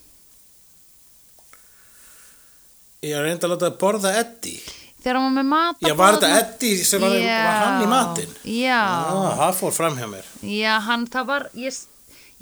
ég 3.07 3.17
reyndi 3.25 3.47
að 3.47 3.53
láta 3.55 3.69
það 3.71 3.79
borða 3.81 4.15
Eddie 4.21 4.61
Þegar 5.01 5.17
hann 5.17 5.25
var 5.31 5.37
með 5.39 5.47
mat 5.49 5.87
Já, 5.87 5.93
var 5.97 6.17
þetta 6.19 6.41
Eddie 6.43 6.83
sem 6.85 7.01
var, 7.01 7.15
var 7.25 7.55
hann 7.63 7.85
í 7.85 7.87
matinn? 7.89 8.35
Já, 8.45 8.81
Já, 8.85 9.31
það 9.39 9.55
fór 9.63 9.73
fram 9.73 9.95
hjá 9.97 10.09
mér. 10.13 10.27
já, 10.45 10.75
hann, 10.85 11.07
það 11.15 11.31
var, 11.31 11.47
ég, 11.57 11.79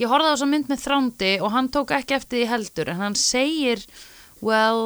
ég 0.02 0.10
horfði 0.10 0.32
á 0.32 0.34
þessa 0.34 0.48
mynd 0.50 0.72
með 0.72 0.82
þrándi 0.82 1.30
og 1.38 1.52
hann 1.54 1.68
tók 1.76 1.94
ekki 1.94 2.16
eftir 2.18 2.40
því 2.40 2.48
heldur, 2.50 2.90
en 2.90 3.04
hann 3.04 3.14
segir, 3.20 3.84
well, 4.42 4.82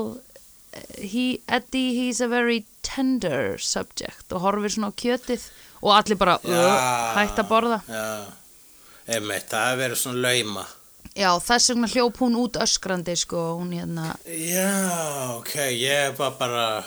he, 1.00 1.24
Eddie, 1.48 1.94
he's 1.96 2.20
a 2.20 2.28
very 2.28 2.60
tender 2.84 3.56
subject 3.56 4.28
og 4.36 4.44
horfir 4.44 4.76
svona 4.76 4.92
á 4.92 4.98
kjötið 5.00 5.48
og 5.82 5.96
allir 5.96 6.18
bara, 6.20 6.38
hætt 7.18 7.42
að 7.42 7.50
borða. 7.50 7.80
Einmitt, 9.10 9.50
það 9.50 9.66
hefur 9.66 9.82
verið 9.82 10.00
svona 10.00 10.22
lauma. 10.22 10.64
Já, 11.12 11.28
þess 11.44 11.72
vegna 11.72 11.88
hljóp 11.92 12.20
hún 12.22 12.36
út 12.40 12.56
öskrandi, 12.62 13.12
sko, 13.20 13.40
hún 13.58 13.74
hérna, 13.76 14.14
Já, 14.24 15.34
ok, 15.36 15.56
ég 15.76 16.14
var 16.16 16.38
bara, 16.38 16.84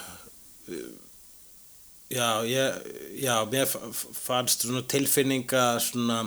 já, 2.09 2.29
ég, 2.49 2.87
já, 3.21 3.35
mér 3.51 3.69
fannst 4.17 4.65
svona 4.65 4.81
tilfinninga 4.89 5.65
svona, 5.83 6.23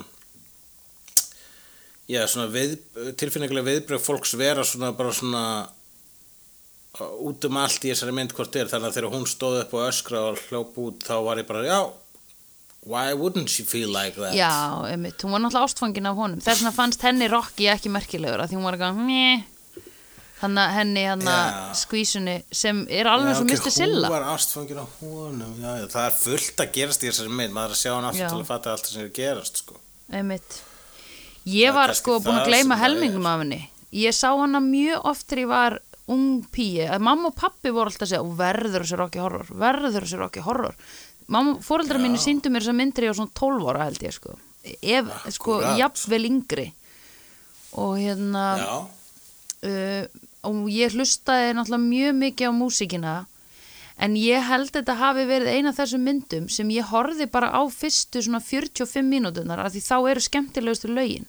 já, 2.07 2.23
svona 2.31 2.47
við, 2.55 2.77
tilfinningulega 3.19 3.67
viðbröð 3.73 4.05
fólks 4.05 4.37
vera 4.39 4.63
svona 4.63 4.93
bara 4.95 5.17
svona 5.17 5.45
út 6.99 7.45
um 7.51 7.59
allt 7.61 7.83
í 7.83 7.91
þessari 7.91 8.15
mynd 8.15 8.33
hvort 8.37 8.57
er 8.59 8.71
þannig 8.71 8.93
að 8.93 9.01
þegar 9.01 9.17
hún 9.17 9.27
stóð 9.27 9.59
upp 9.65 9.75
og 9.75 9.89
öskra 9.89 10.23
og 10.31 10.45
hljóp 10.47 10.79
út 10.87 11.03
þá 11.09 11.17
var 11.27 11.43
ég 11.43 11.51
bara, 11.51 11.67
já, 11.67 11.81
why 12.87 13.12
wouldn't 13.12 13.49
she 13.50 13.62
feel 13.64 13.90
like 13.92 14.14
that? 14.20 14.35
já, 14.35 14.50
einmitt, 14.88 15.20
hún 15.23 15.32
var 15.35 15.40
náttúrulega 15.40 15.68
ástfangin 15.68 16.06
af 16.08 16.16
honum. 16.16 16.40
Þess 16.40 16.62
vegna 16.62 16.73
fannst 16.73 17.02
henni 17.02 17.28
Rocky 17.28 17.68
ekki 17.68 17.90
merkilegur, 17.92 18.40
að 18.40 18.52
því 18.52 18.58
hún 18.61 18.64
var 18.68 18.78
eitthvað, 18.78 19.00
meh, 19.08 19.44
þannig 20.38 20.62
að 20.62 20.75
henni 20.78 21.02
hann 21.08 21.25
Já. 21.26 21.75
skvísunni 21.75 22.37
sem 22.54 22.85
er 22.94 23.08
alveg 23.11 23.32
Já, 23.32 23.38
svo 23.40 23.44
ok, 23.47 23.50
misti 23.50 23.73
Silla. 23.75 24.06
Hún 24.08 24.14
var 24.14 24.26
ástfangin 24.37 24.78
á 24.78 24.87
honum 25.00 25.56
já, 25.58 25.73
já, 25.80 25.87
Það 25.90 26.04
er 26.06 26.14
fullt 26.23 26.62
að 26.62 26.73
gerast 26.76 27.02
í 27.02 27.11
þessari 27.11 27.35
mynd 27.40 27.56
maður 27.56 27.73
er 27.73 27.75
að 27.75 27.80
sjá 27.82 27.92
hann 27.97 28.06
aftur 28.12 28.28
til 28.28 28.38
að 28.38 28.47
fatta 28.52 28.70
allt 28.76 28.87
sem 28.87 29.02
er 29.02 29.08
að 29.11 29.16
gerast 29.18 29.61
sko. 29.64 29.80
Einmitt. 30.14 30.61
Ég 31.49 31.73
Það 31.73 31.78
var 31.80 31.94
sko 31.99 32.20
búin 32.23 32.38
að 32.38 32.49
gleyma 32.52 32.78
helmingum 32.78 33.26
af 33.26 33.42
henni. 33.42 33.61
Ég 33.99 34.14
sá 34.14 34.28
hana 34.37 34.61
mjög 34.62 35.04
oft 35.11 35.26
þegar 35.26 35.42
ég 35.42 35.50
var 35.50 35.78
ung 36.08 36.47
píi. 36.54 36.87
Að 36.87 37.02
mamma 37.04 37.32
og 37.32 37.37
pappi 37.37 37.73
voru 37.75 37.90
alltaf 37.90 38.06
að 38.06 38.12
segja, 38.12 38.23
"Þú 38.25 38.37
verður 38.38 38.85
þessi 38.85 38.99
Rocky 39.00 39.18
horror, 39.18 39.47
verður 39.50 40.02
þessi 40.06 40.18
Rocky 40.23 40.40
horror. 40.40 40.75
Mamma, 41.28 41.58
fóreldrar 41.64 42.00
mínu 42.00 42.20
síndu 42.20 42.50
mér 42.52 42.64
þess 42.64 42.73
að 42.73 42.78
myndri 42.80 43.11
á 43.11 43.14
svona 43.16 43.35
12 43.37 43.68
ára 43.68 43.88
held 43.88 44.04
ég 44.06 44.14
sko. 44.16 44.37
Ef, 44.64 45.11
sko, 45.37 45.58
Akkúrat. 45.58 45.78
jafnvel 45.78 46.25
yngri. 46.28 46.68
Og 47.76 47.99
hérna, 48.00 48.44
uh, 49.62 50.04
og 50.49 50.70
ég 50.73 50.94
hlustaði 50.97 51.52
náttúrulega 51.56 51.85
mjög 51.85 52.16
mikið 52.23 52.49
á 52.49 52.52
músíkina 52.56 53.14
en 53.99 54.14
ég 54.14 54.44
held 54.47 54.70
þetta 54.73 54.94
hafi 55.00 55.25
verið 55.26 55.56
eina 55.56 55.73
af 55.73 55.80
þessum 55.80 56.04
myndum 56.06 56.47
sem 56.52 56.68
ég 56.70 56.87
horfði 56.92 57.26
bara 57.30 57.50
á 57.50 57.62
fyrstu 57.66 58.23
svona 58.23 58.40
45 58.44 59.02
mínútunar 59.02 59.64
af 59.64 59.75
því 59.75 59.82
þá 59.82 59.97
eru 60.12 60.23
skemmtilegustu 60.23 60.90
lögin 60.92 61.26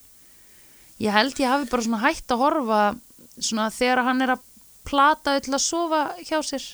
ég 1.02 1.16
held 1.16 1.40
ég 1.42 1.50
hafi 1.50 1.70
bara 1.72 1.86
svona 1.86 2.04
hætt 2.06 2.30
að 2.30 2.44
horfa 2.44 2.82
svona 3.40 3.70
þegar 3.74 4.04
hann 4.06 4.22
er 4.22 4.36
að 4.36 4.46
plata 4.90 5.38
öll 5.40 5.56
að 5.58 5.64
sofa 5.66 6.04
hjá 6.22 6.38
sér 6.46 6.68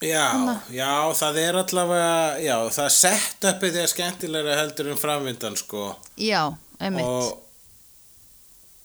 já, 0.00 0.60
já, 0.70 0.92
það 1.18 1.38
er 1.42 1.56
allavega 1.64 2.38
já, 2.44 2.54
það 2.70 2.94
sett 2.94 3.50
uppið 3.50 3.74
því 3.74 3.82
að 3.82 3.92
skemmtilega 3.96 4.56
heldur 4.60 4.92
en 4.94 5.00
framvindan 5.02 5.58
sko. 5.58 5.90
já, 6.22 6.44
einmitt. 6.78 7.02
Og, 7.04 7.44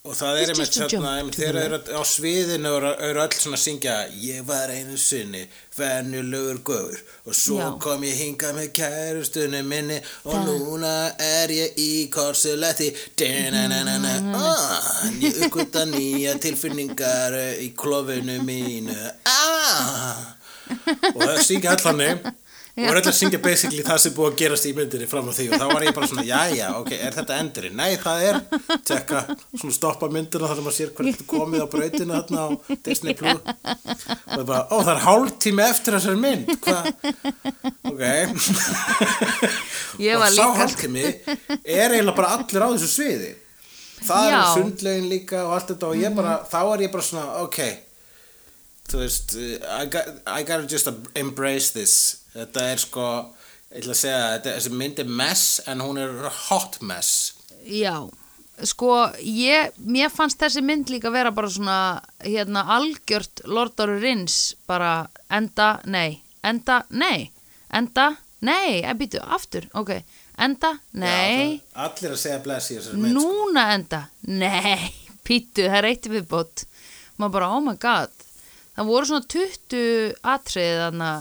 og 0.03 0.17
það 0.17 0.39
er 0.41 0.51
einmitt 0.55 0.73
just 0.73 0.81
a 0.81 0.87
jump 0.89 1.05
einmitt 1.11 1.37
þegar 1.37 1.59
eru 1.61 1.77
á 1.93 2.01
sviðinu 2.01 2.73
eru, 2.79 2.95
eru 3.11 3.21
öll 3.27 3.37
svona 3.37 3.59
að 3.59 3.63
syngja 3.67 3.93
ég 4.25 4.41
var 4.49 4.73
einu 4.73 4.97
sinni, 4.97 5.45
venjulegur 5.77 6.63
góður 6.65 6.99
og 7.29 7.37
svo 7.37 7.61
Já. 7.61 7.69
kom 7.85 8.03
ég 8.09 8.17
hingað 8.19 8.57
með 8.57 8.73
kærustunni 8.81 9.61
minni 9.69 10.01
og 10.25 10.33
Það- 10.33 10.49
núna 10.49 10.93
er 11.29 11.53
ég 11.53 11.77
í 11.77 11.91
korsuletti 12.09 12.89
da-na-na-na-na 13.21 14.15
ah, 14.41 14.93
en 15.07 15.21
ég 15.21 15.43
uppgöta 15.45 15.85
nýja 15.93 16.39
tilfinningar 16.41 17.37
eh, 17.37 17.61
í 17.67 17.75
klofinu 17.77 18.41
mínu. 18.41 18.97
Ah 19.29 20.41
og 21.13 21.19
það 21.21 21.43
syngja 21.47 21.75
allan 21.77 22.01
og 22.73 22.87
er 22.89 22.97
alltaf 22.97 23.11
að 23.11 23.17
syngja 23.19 23.37
basically 23.37 23.83
það 23.85 23.99
sem 24.01 24.09
er 24.09 24.15
búið 24.17 24.29
að 24.31 24.37
gerast 24.39 24.65
í 24.65 24.71
myndinni 24.73 25.05
fram 25.05 25.27
á 25.29 25.33
því. 25.37 25.43
Og 25.53 25.59
þá 25.61 25.65
var 25.69 25.83
ég 25.85 25.93
bara 25.93 26.07
svona, 26.09 26.23
jæja, 26.25 26.69
ok, 26.79 26.89
er 27.05 27.13
þetta 27.13 27.35
endurinn? 27.43 27.75
Nei, 27.77 27.91
það 28.01 28.23
er, 28.29 28.39
tjekka, 28.89 29.19
svona 29.61 29.75
stoppa 29.75 30.09
myndina 30.09 30.49
þar 30.49 30.57
sem 30.57 30.65
maður 30.65 30.77
sér 30.79 30.93
hvernig 30.97 31.19
er 31.21 31.27
komið 31.29 31.61
á 31.61 31.67
brautinu 31.69 32.17
þarna 32.17 32.39
á 32.41 32.47
Disney 32.87 33.13
Plus. 33.19 33.43
Og 33.45 34.33
það 34.33 34.39
er 34.39 34.47
bara, 34.49 34.63
ó, 34.73 34.75
það 34.79 34.91
er 34.95 35.03
hálftími 35.05 35.65
eftir 35.67 35.97
þessari 35.99 36.21
mynd, 36.23 36.49
hvað, 36.65 36.89
ok. 37.93 38.03
Og 40.17 40.25
sá 40.25 40.33
líka- 40.33 40.49
hálftími 40.63 41.05
er 41.05 41.93
eiginlega 41.93 42.17
bara 42.17 42.33
allir 42.39 42.65
á 42.65 42.69
þessu 42.73 42.89
sviði. 42.89 43.31
Það 44.03 44.25
Já. 44.33 44.35
er 44.41 44.49
sundlegin 44.57 45.09
líka 45.13 45.45
og 45.45 45.53
allt 45.59 45.69
þetta 45.75 45.93
og 45.93 46.01
ég 46.01 46.15
bara, 46.17 46.39
þá 46.49 46.59
er 46.73 46.87
ég 46.87 46.91
bara 46.97 47.05
svona, 47.05 47.27
ok 47.45 47.59
þú 48.93 49.01
veist 49.01 49.37
I, 49.37 49.85
got, 49.89 50.11
I 50.29 50.43
gotta 50.45 50.69
just 50.69 50.89
embrace 51.17 51.73
this. 51.73 52.25
Þetta 52.33 52.67
er 52.73 52.81
sko 52.81 53.07
ég 53.73 53.81
ætla 53.81 53.95
að 53.95 54.01
segja, 54.03 54.25
þetta, 54.35 54.51
þessi 54.57 54.73
mynd 54.77 54.99
er 55.01 55.15
mess 55.21 55.61
en 55.69 55.81
hún 55.81 55.99
er 56.01 56.27
hot 56.47 56.77
mess. 56.85 57.33
Já, 57.65 57.95
sko, 58.69 58.91
ég, 59.25 59.73
mér 59.81 60.11
fannst 60.13 60.41
þessi 60.41 60.61
mynd 60.65 60.91
líka 60.93 61.11
vera 61.13 61.31
bara 61.33 61.49
svona, 61.49 61.77
hérna, 62.21 62.65
algjört 62.77 63.41
Lord 63.49 63.73
of 63.79 63.89
the 63.89 64.01
Rings, 64.03 64.53
bara 64.69 65.07
enda, 65.33 65.77
nei, 65.89 66.21
enda, 66.45 66.83
nei, 66.93 67.31
enda, 67.73 68.11
nei, 68.45 68.83
en 68.83 68.99
býtu, 68.99 69.21
aftur, 69.23 69.65
ok, 69.73 69.95
enda, 70.45 70.75
nei, 70.99 71.57
Já, 71.57 71.87
allir 71.87 72.13
að 72.13 72.21
segja 72.27 72.41
bless 72.45 72.69
í 72.69 72.77
þessari 72.77 73.01
mynd 73.01 73.17
sko. 73.17 73.23
núna 73.31 73.65
enda, 73.73 74.03
nei, 74.29 74.77
býtu, 75.25 75.65
það 75.65 75.79
er 75.81 75.89
eitt 75.89 76.11
viðbót, 76.13 76.67
maður 77.17 77.37
bara, 77.39 77.49
oh 77.57 77.65
my 77.71 77.77
god, 77.81 78.13
það 78.77 78.89
voru 78.89 79.09
svona 79.09 79.29
20 79.33 80.17
atriði 80.33 80.79
þarna 80.81 81.11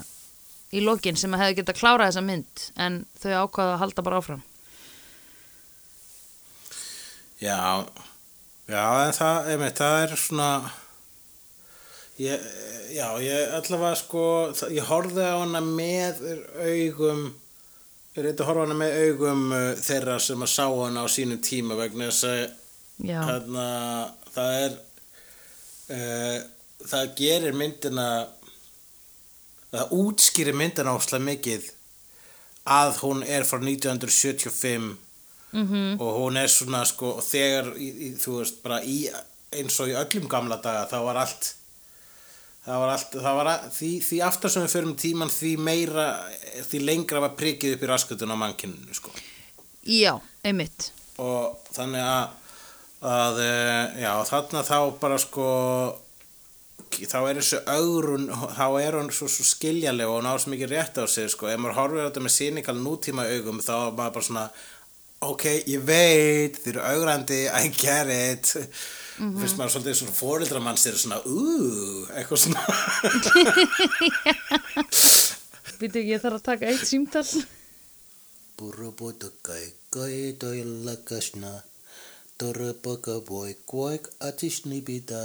í 0.72 0.80
lokin 0.84 1.18
sem 1.20 1.34
hefði 1.36 1.58
getað 1.60 1.80
klárað 1.80 2.10
þessa 2.10 2.24
mynd, 2.24 2.64
en 2.80 3.02
þau 3.20 3.32
ákvaða 3.42 3.74
að 3.74 3.82
halda 3.82 4.04
bara 4.06 4.20
áfram. 4.22 4.44
Já, 7.42 7.58
já, 8.70 8.84
en 9.02 9.16
það, 9.16 9.50
einmitt, 9.52 9.80
það 9.82 9.96
er 9.98 10.14
svona, 10.22 10.48
ég, 12.22 12.48
já, 12.94 13.06
ég 13.24 13.54
allavega 13.58 13.98
sko, 13.98 14.24
það, 14.56 14.74
ég 14.78 14.88
horfði 14.88 15.26
á 15.26 15.36
hana 15.42 15.62
með 15.66 16.22
augum, 16.62 17.24
ég 18.14 18.22
reyndi 18.22 18.44
að 18.44 18.48
horfa 18.48 18.66
hana 18.68 18.78
með 18.78 18.96
augum 19.02 19.44
uh, 19.50 19.66
þeirra 19.82 20.16
sem 20.22 20.46
að 20.46 20.52
sá 20.54 20.64
hana 20.70 21.04
á 21.04 21.06
sínum 21.10 21.42
tíma 21.42 21.76
vegna 21.80 22.08
þess 22.08 22.30
að 22.30 23.52
það 24.32 24.56
er, 24.62 24.78
uh, 25.98 26.38
það 26.90 27.14
gerir 27.18 27.56
myndina, 27.56 28.08
það 29.72 29.94
útskýrir 29.98 30.58
myndina 30.58 30.96
áslega 30.96 31.26
mikið 31.28 31.70
að 32.72 33.00
hún 33.02 33.24
er 33.26 33.46
frá 33.46 33.58
1975 33.58 34.92
mhm, 35.52 35.96
og 35.98 36.12
hún 36.20 36.38
er 36.38 36.50
svona 36.52 36.84
sko 36.86 37.16
og 37.18 37.24
þegar 37.26 37.72
í, 37.74 37.88
í, 37.90 38.12
þú 38.18 38.38
veist 38.38 38.62
bara 38.62 38.82
í 38.86 39.04
eins 39.52 39.80
og 39.82 39.90
í 39.90 39.98
öllum 39.98 40.28
gamla 40.30 40.60
daga 40.62 40.86
það 40.90 41.08
var 41.08 41.20
allt 41.24 41.48
það 42.62 42.82
var 42.84 42.92
allt 42.94 43.16
það 43.16 43.38
var 43.40 43.50
að, 43.50 43.66
því, 43.76 43.90
því 44.06 44.20
aftar 44.28 44.54
sem 44.54 44.66
við 44.66 44.76
förum 44.76 44.94
tíman 45.02 45.32
því 45.32 45.52
meira 45.58 46.06
því 46.68 46.84
lengra 46.86 47.24
var 47.24 47.34
prikið 47.38 47.76
upp 47.76 47.82
í 47.82 47.90
raskutun 47.90 48.34
á 48.34 48.36
mannkinninu 48.38 48.94
sko 48.96 49.10
já, 49.82 50.14
einmitt. 50.46 50.92
og 51.18 51.58
þannig 51.74 52.06
að 52.06 52.38
að 53.02 53.40
eh, 53.42 54.02
já 54.04 54.12
þarna 54.28 54.62
þá 54.62 54.78
bara 55.02 55.18
sko 55.18 55.46
þá 57.08 57.18
er 57.28 57.36
þessu 57.40 57.58
augrun 57.72 58.26
þá 58.30 58.66
er 58.82 58.92
hún 58.98 59.10
svo, 59.14 59.26
svo 59.30 59.44
skiljaleg 59.46 60.08
og 60.10 60.22
ná 60.26 60.32
svo 60.36 60.48
mikið 60.52 60.68
rétt 60.74 60.96
á 61.00 61.04
sig 61.10 61.26
sko. 61.32 61.44
Ef 61.50 61.58
maður 61.60 61.78
horfir 61.80 62.02
á 62.02 62.06
þetta 62.08 62.24
með 62.24 62.36
sínikal 62.36 62.78
nútíma 62.78 63.22
augum 63.30 63.58
þá 63.64 63.74
er 63.76 63.92
maður 63.98 64.14
bara 64.16 64.28
svona 64.28 64.46
ok, 65.22 65.44
ég 65.70 65.80
veit, 65.86 66.54
þið 66.62 66.72
eru 66.74 66.82
augrandi, 66.90 67.40
I 67.46 67.48
get 67.70 68.08
it. 68.10 68.46
Finnst 69.18 69.58
maður 69.58 69.72
svolítið 69.76 69.98
svona 70.00 70.16
fóreldramanns 70.16 70.82
þeir 70.82 70.92
eru 70.92 71.02
svona, 71.04 71.20
úúú, 71.30 72.06
eitthvað 72.16 72.38
svona. 72.42 72.62
Býtu 75.82 75.96
ekki, 76.00 76.10
ég 76.10 76.20
þarf 76.22 76.36
að 76.40 76.46
taka 76.48 76.64
eitt 76.72 76.86
símtal. 76.88 77.28
Burabota 78.58 79.28
kai 79.46 79.64
kai 79.92 80.32
toilla 80.40 80.94
kasna 81.04 81.52
Torapaka 82.38 83.20
voik 83.28 83.72
voik 83.72 84.04
atisnibita 84.28 85.22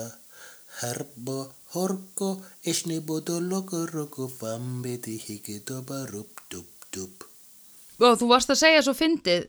Herbo 0.81 1.37
horko 1.73 2.29
isnibodo 2.69 3.39
loko 3.41 3.85
roko 3.89 4.27
fambeti 4.29 5.17
hikito 5.17 5.81
barup 5.87 6.43
dup 6.51 6.87
dup 6.93 7.25
Og 7.97 8.19
þú 8.19 8.27
varst 8.29 8.51
að 8.53 8.59
segja 8.61 8.81
svo 8.85 8.93
fyndið. 8.93 9.47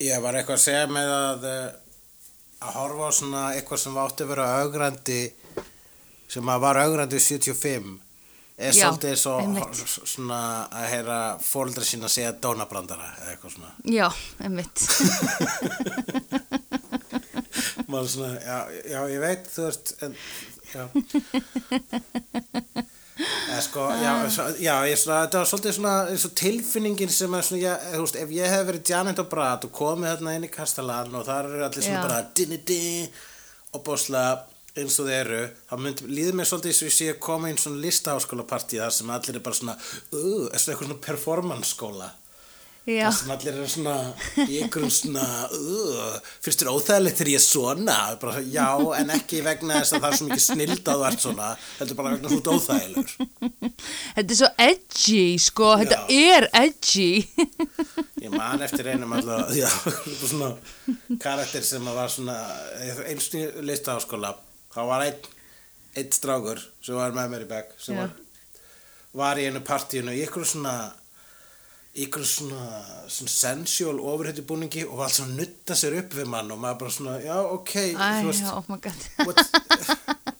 Ég 0.00 0.22
var 0.24 0.38
eitthvað 0.38 0.56
að 0.56 0.62
segja 0.62 0.86
með 0.88 1.10
að 1.12 1.44
eh, 1.50 1.66
að 2.64 2.78
horfa 2.78 3.10
á 3.12 3.12
svona 3.18 3.42
eitthvað 3.54 3.82
sem 3.84 4.00
átti 4.00 4.24
að 4.24 4.32
vera 4.32 4.48
augrandi 4.62 5.20
sem 6.34 6.50
að 6.50 6.64
var 6.64 6.80
augrandi 6.80 7.20
75 7.20 7.92
er 8.56 8.72
Já, 8.72 8.86
svolítið 8.86 9.16
svo 9.20 9.36
einmitt. 9.42 9.84
svona 10.14 10.40
að 10.72 10.88
heyra 10.94 11.20
fóreldra 11.44 11.84
sína 11.86 12.08
segja 12.08 12.32
dónabrandara 12.40 13.12
eða 13.20 13.34
eitthvað 13.34 13.56
svona 13.58 13.70
Já, 13.84 14.08
einmitt. 14.40 14.76
maður 17.94 18.10
svona, 18.14 18.34
já, 18.42 18.58
já, 18.92 19.00
ég 19.14 19.24
veit 19.24 19.48
þú 19.54 19.68
veist, 19.68 19.94
en, 20.04 20.12
eða 23.14 23.60
sko, 23.62 23.84
já, 24.00 24.12
svo, 24.34 24.46
já, 24.58 24.74
ég 24.90 24.98
svona 24.98 25.20
þetta 25.24 25.40
var 25.40 25.50
svolítið 25.50 25.76
svona, 25.76 25.92
eins 26.10 26.24
og 26.26 26.32
tilfinningin 26.40 27.12
sem 27.14 27.36
er 27.38 27.46
svona, 27.46 27.62
já, 27.62 27.74
þú 27.92 28.02
veist, 28.06 28.18
ef 28.24 28.32
ég 28.34 28.56
hef 28.56 28.64
verið 28.70 28.90
Janet 28.90 29.22
og 29.22 29.28
Brad 29.30 29.68
og 29.68 29.76
komið 29.76 30.10
þarna 30.10 30.34
inn 30.38 30.48
í 30.48 30.50
Kastalan 30.54 31.14
og 31.14 31.28
þar 31.28 31.52
eru 31.52 31.62
allir 31.68 31.86
svona 31.86 32.00
Já. 32.00 32.08
bara 32.08 32.24
dinni 32.34 32.58
dinni 32.66 33.06
og 33.74 33.86
bóðslega 33.86 34.34
eins 34.74 34.98
og 34.98 35.06
þeir 35.06 35.20
eru, 35.20 35.44
þá 35.70 35.74
myndi, 35.78 36.10
líður 36.10 36.38
mér 36.40 36.50
svolítið 36.50 36.72
eins 36.72 36.82
og 36.82 36.90
ég 36.90 36.96
sé 36.96 37.06
að 37.12 37.22
koma 37.22 37.46
í 37.46 37.54
einn 37.54 37.62
svona 37.62 37.84
listaháskóla 37.84 38.46
partí 38.50 38.82
þar 38.82 38.94
sem 38.96 39.14
allir 39.14 39.38
er 39.38 39.44
bara 39.46 39.60
svona, 39.60 39.76
uh, 39.78 40.48
er 40.50 40.58
svona 40.58 40.74
eitthvað 40.74 40.88
svona 40.88 41.04
performance 41.06 41.70
skóla 41.70 42.10
Það 42.84 43.14
sem 43.16 43.32
allir 43.32 43.54
eru 43.54 43.68
svona 43.72 43.94
í 44.44 44.58
einhverjum 44.60 44.92
svona 44.92 45.26
uh, 45.56 46.16
fyrst 46.44 46.64
er 46.64 46.70
óþægilegt 46.72 47.20
þegar 47.20 47.30
ég 47.32 47.38
er 47.40 47.44
svona 47.44 47.98
bara, 48.20 48.42
já, 48.44 48.66
en 48.98 49.12
ekki 49.14 49.40
vegna 49.46 49.78
þess 49.80 49.96
að 49.96 50.04
það 50.04 50.08
er 50.10 50.18
svo 50.18 50.28
mikið 50.28 50.44
snild 50.44 50.90
að 50.92 51.04
ert 51.08 51.24
svona 51.24 51.50
heldur 51.78 52.00
bara 52.00 52.14
vegna 52.14 52.32
ert 52.36 52.50
óþægilegur 52.52 53.14
þetta 54.18 54.26
er 54.26 54.40
svo 54.40 54.50
edgy, 54.66 55.22
sko. 55.40 55.70
Þetta 55.80 56.00
er 56.12 56.48
edgy. 56.60 57.08
ég 58.24 58.34
man 58.34 58.66
eftir 58.68 58.92
einum 58.92 59.16
alltaf 59.16 59.54
já, 59.56 59.70
svona 60.26 60.52
karakter 61.22 61.64
sem 61.64 61.88
var 61.88 62.12
svona 62.12 62.36
eins 63.08 63.30
og 63.32 63.64
listaháskóla 63.64 64.36
þá 64.74 64.82
var 64.90 65.08
einn 65.08 65.32
einn 65.94 66.12
strákur 66.12 66.60
sem 66.82 66.96
var 66.98 67.14
með 67.14 67.32
mér 67.32 67.46
í 67.46 67.48
bekk 67.50 67.74
sem 67.80 67.96
Já. 67.96 68.04
var, 68.04 68.14
var 69.20 69.40
í 69.40 69.46
einu 69.48 69.62
partíinu 69.64 70.14
í 70.14 70.24
einhverju 70.24 70.50
svona 70.54 70.74
í 71.94 72.04
einhverju 72.08 72.26
svona, 72.26 72.62
svona 73.06 73.30
sensual 73.30 74.00
ofurhetjubúningi 74.02 74.82
og 74.88 74.98
var 74.98 75.06
alls 75.06 75.20
að 75.22 75.36
nutta 75.38 75.76
sér 75.78 75.94
upp 76.00 76.16
við 76.18 76.26
mann 76.32 76.50
og 76.50 76.58
maður 76.58 76.80
bara 76.80 76.94
svona, 76.96 77.12
já, 77.22 77.36
ok 77.54 77.74
Æ, 77.94 78.08
já, 78.34 78.50
oh 78.50 78.66
my 78.66 78.78
god. 78.82 79.00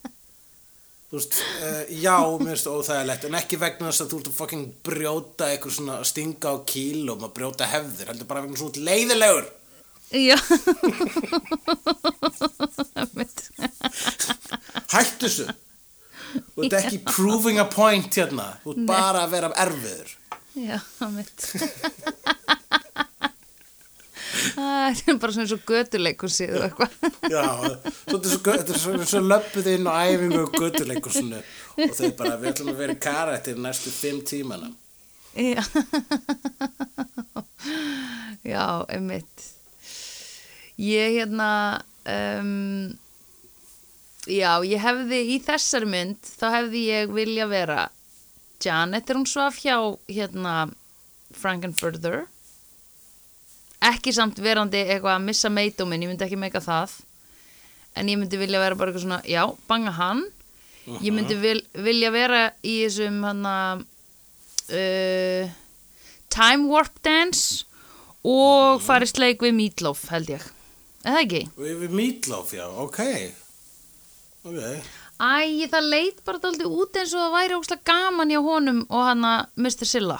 þú 1.11 1.21
veist 1.21 1.37
uh, 1.39 1.85
já, 1.95 2.17
mér 2.43 2.51
finnst 2.57 2.67
það 2.67 2.79
óþægilegt 2.81 3.27
en 3.29 3.39
ekki 3.39 3.57
vegna 3.63 3.91
þess 3.93 4.03
að 4.03 4.11
þú 4.11 4.17
ert 4.19 4.31
að 4.33 4.39
fucking 4.41 4.65
brjóta 4.89 5.45
eitthvað 5.53 5.77
svona 5.77 6.01
stinga 6.11 6.49
á 6.51 6.57
kíl 6.67 7.03
og 7.13 7.17
maður 7.23 7.37
brjóta 7.39 7.71
hefðir, 7.71 8.11
heldur 8.11 8.31
bara 8.33 8.43
vegna 8.43 8.59
svona 8.59 8.83
leiðilegur. 8.91 9.47
Já. 10.15 10.39
Hættu 14.95 15.27
þessu. 15.29 15.47
Þú 16.35 16.67
ert 16.67 16.77
ekki 16.81 16.99
proving 17.07 17.63
a 17.63 17.67
point 17.71 18.11
hérna. 18.19 18.59
Þú 18.67 18.75
ert 18.75 18.85
bara 18.91 19.23
að 19.23 19.33
vera 19.39 19.55
erfiður 19.69 20.11
Já, 20.65 20.79
einmitt. 21.05 21.45
Æ, 24.55 24.63
Þetta 24.95 25.13
er 25.13 25.19
bara 25.21 25.35
svona 25.35 25.45
eins 25.45 25.55
og 25.57 25.65
götuleikusið 25.69 26.55
og 26.59 26.65
eitthvað. 26.69 26.95
Já, 27.35 27.45
svo 28.09 28.21
þetta 28.21 28.31
er 28.31 28.33
svo, 28.33 28.55
er 28.55 28.79
svo, 28.79 28.95
svo 29.11 29.23
löppuð 29.25 29.71
inn 29.75 29.89
á 29.91 29.95
æfingu 30.09 30.41
og 30.47 30.57
göttuleikursinu 30.57 31.41
og 31.41 31.95
þau 31.99 32.11
bara, 32.19 32.37
við 32.41 32.53
ætlum 32.53 32.73
að 32.73 32.81
vera 32.81 32.97
karættir 33.07 33.61
næstu 33.61 33.93
fimm 33.93 34.23
tímana. 34.27 34.71
Já, 35.35 35.65
já 38.55 38.67
einmitt. 38.89 39.49
Ég 40.79 41.19
hérna, 41.19 41.49
um, 42.07 42.95
já, 44.31 44.53
ég 44.67 44.81
hefði 44.83 45.21
í 45.35 45.41
þessari 45.43 45.91
mynd, 45.91 46.33
þá 46.39 46.47
hefði 46.61 46.87
ég 46.89 47.13
vilja 47.15 47.51
vera 47.51 47.85
Janet 48.65 49.11
er 49.11 49.17
hún 49.19 49.27
svaf 49.29 49.57
hjá 49.63 49.77
hérna 50.09 50.55
Frankenfurther. 51.35 52.25
Ekki 53.85 54.13
samt 54.17 54.39
verandi 54.41 54.79
eitthvað 54.85 55.17
að 55.19 55.27
missa 55.27 55.49
meitóminn, 55.53 56.03
ég 56.05 56.09
myndi 56.13 56.25
ekki 56.27 56.39
meika 56.41 56.61
það. 56.65 56.91
En 57.95 58.09
ég 58.11 58.19
myndi 58.19 58.37
vilja 58.41 58.63
vera 58.63 58.77
bara 58.79 58.89
eitthvað 58.91 59.07
svona, 59.07 59.21
já, 59.29 59.43
banga 59.69 59.93
hann. 59.99 60.23
Ég 61.01 61.13
myndi 61.17 61.35
vil, 61.41 61.61
vilja 61.85 62.11
vera 62.13 62.43
í 62.65 62.75
þessum 62.85 63.23
hann 63.25 63.47
uh, 63.49 63.79
Time 66.35 66.65
Warp 66.69 66.95
Dance 67.05 67.65
og 68.25 68.83
farið 68.85 69.09
sleik 69.15 69.39
við 69.45 69.53
Meatloaf 69.57 70.01
held 70.13 70.29
ég 70.35 70.45
eða 71.05 71.21
ekki? 71.25 71.43
Við 71.61 71.75
við 71.85 71.93
Meatloaf, 71.99 72.49
já, 72.57 72.67
ok. 72.85 73.01
Ok. 74.45 74.61
Æ, 75.25 75.65
það 75.73 75.87
leit 75.89 76.19
bara 76.27 76.41
dálítið 76.43 76.73
út 76.75 76.99
eins 77.01 77.15
og 77.17 77.23
það 77.23 77.35
væri 77.39 77.59
óslega 77.59 77.87
gaman 77.89 78.33
hjá 78.35 78.41
honum 78.45 78.81
og 78.91 79.07
hann 79.09 79.25
að 79.29 79.47
Mr. 79.57 79.89
Silla 79.89 80.19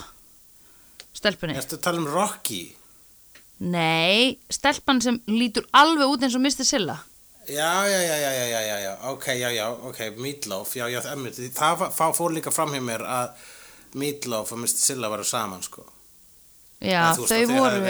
stelpunni 1.15 1.57
Ertu 1.61 1.77
að 1.79 1.85
tala 1.85 2.01
um 2.01 2.09
Rocky? 2.09 2.63
Nei, 3.65 4.39
stelpan 4.53 5.03
sem 5.05 5.21
lítur 5.31 5.67
alveg 5.77 6.15
út 6.15 6.25
eins 6.25 6.37
og 6.39 6.45
Mr. 6.45 6.67
Silla 6.69 6.97
Já, 7.45 7.85
já, 7.85 8.01
já, 8.01 8.17
já, 8.17 8.31
já, 8.33 8.61
já, 8.65 8.77
já, 8.81 8.93
ok, 9.11 9.27
já, 9.37 9.51
já, 9.53 9.69
ok, 9.71 9.99
Meatloaf, 10.17 10.77
já, 10.77 10.89
já, 10.89 11.01
emmitt, 11.13 11.37
það 11.53 11.91
það 11.93 12.15
fór 12.17 12.33
líka 12.33 12.53
fram 12.55 12.73
hjá 12.73 12.81
mér 12.81 13.05
að 13.05 13.43
Meatloaf 14.01 14.55
og 14.57 14.63
Mr. 14.63 14.81
Silla 14.81 15.11
varu 15.13 15.27
saman, 15.29 15.61
sko. 15.63 15.85
Já, 16.81 17.13
þau 17.21 17.43
voru 17.53 17.83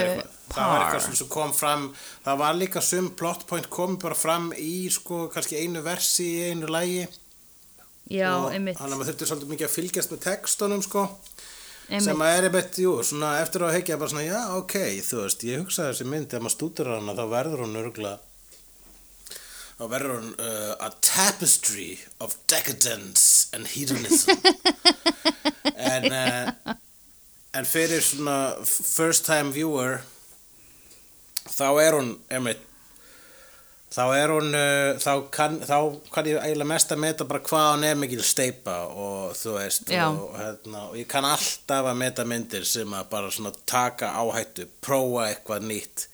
Það 0.53 0.69
var 0.71 0.81
eitthvað 0.85 1.01
sem- 1.05 1.15
sem 1.19 1.27
kom 1.27 1.53
fram, 1.53 1.85
það 2.25 2.37
var 2.37 2.53
líka 2.59 2.81
sum 2.83 3.09
plot 3.17 3.45
point 3.49 3.69
kom 3.69 3.97
bara 3.97 4.15
fram 4.15 4.51
í, 4.53 4.89
sko, 4.93 5.27
kannski 5.33 5.57
einu 5.63 5.81
versi 5.83 6.25
í 6.37 6.51
einu 6.51 6.67
lægi. 6.67 7.07
Já, 8.13 8.29
einmitt, 8.53 8.77
Þannig 8.77 8.93
að 8.93 8.99
maður 8.99 9.09
þurfti 9.13 9.27
svolítið 9.31 9.49
mikið 9.55 9.67
að 9.67 9.75
fylgjast 9.75 10.11
með 10.11 10.19
textunum, 10.27 10.83
sko. 10.85 11.07
sem 11.89 11.97
einmitt. 11.97 12.21
að 12.21 12.37
er 12.37 12.43
einmitt, 12.49 12.77
jú, 12.77 12.93
svona 13.03 13.31
eftir 13.41 13.61
að 13.65 13.73
hekja 13.79 13.97
bara 13.97 14.09
svona, 14.09 14.25
já, 14.25 14.39
ok, 14.59 14.77
þú 15.01 15.21
veist, 15.23 15.43
ég 15.49 15.59
hugsaði 15.63 15.91
þessi 15.93 16.05
mynd, 16.13 16.33
ef 16.33 16.41
maður 16.45 16.55
stútur 16.55 16.87
hana, 16.93 17.13
þá 17.17 17.25
verður 17.33 17.65
hún 17.65 17.75
örgla 17.81 18.13
þá 19.75 19.83
verður 19.91 20.13
hún 20.15 20.29
uh, 20.39 20.75
a 20.79 20.89
tapestry 21.03 21.99
of 22.23 22.37
decadence 22.47 23.49
and 23.53 23.67
hedonism 23.67 24.31
en 25.75 26.05
uh, 26.13 26.75
en 27.53 27.65
fyrir 27.67 27.99
svona 28.01 28.37
first 28.65 29.25
time 29.27 29.51
viewer 29.51 29.99
þá 31.49 31.67
er 31.83 31.97
hún, 31.97 32.15
einmitt 32.31 32.63
þá 33.95 34.03
er 34.17 34.33
hún 34.33 34.49
uh, 34.57 34.97
þá, 34.99 35.11
kann, 35.31 35.57
þá 35.63 35.77
kann 36.11 36.29
ég 36.29 36.41
eiginlega 36.41 36.71
mest 36.73 36.91
að 36.91 37.01
meta 37.05 37.27
bara 37.29 37.43
hvað 37.45 37.67
hún 37.69 37.87
er 37.87 37.99
mikil 38.01 38.23
steipa 38.25 38.77
og 38.91 39.35
þú 39.39 39.55
veist 39.59 39.93
og, 39.95 40.35
hérna, 40.39 40.83
og 40.89 40.99
ég 40.99 41.07
kann 41.11 41.27
alltaf 41.29 41.91
að 41.91 42.01
meta 42.01 42.27
myndir 42.27 42.67
sem 42.67 42.97
að 42.97 43.09
bara 43.13 43.31
svona 43.31 43.53
taka 43.69 44.11
áhættu 44.19 44.67
prófa 44.83 45.29
eitthvað 45.29 45.69
nýtt. 45.69 46.07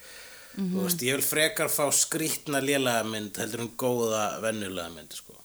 Þú 0.51 0.83
veist, 0.83 1.03
ég 1.07 1.15
vil 1.15 1.23
frekar 1.23 1.69
fá 1.71 1.85
skrýtna 1.95 2.59
lélega 2.59 3.05
mynd 3.07 3.37
heldur 3.39 3.63
en 3.63 3.71
góða 3.79 4.25
venjulega 4.43 4.91
mynd 4.93 5.15
sko. 5.15 5.37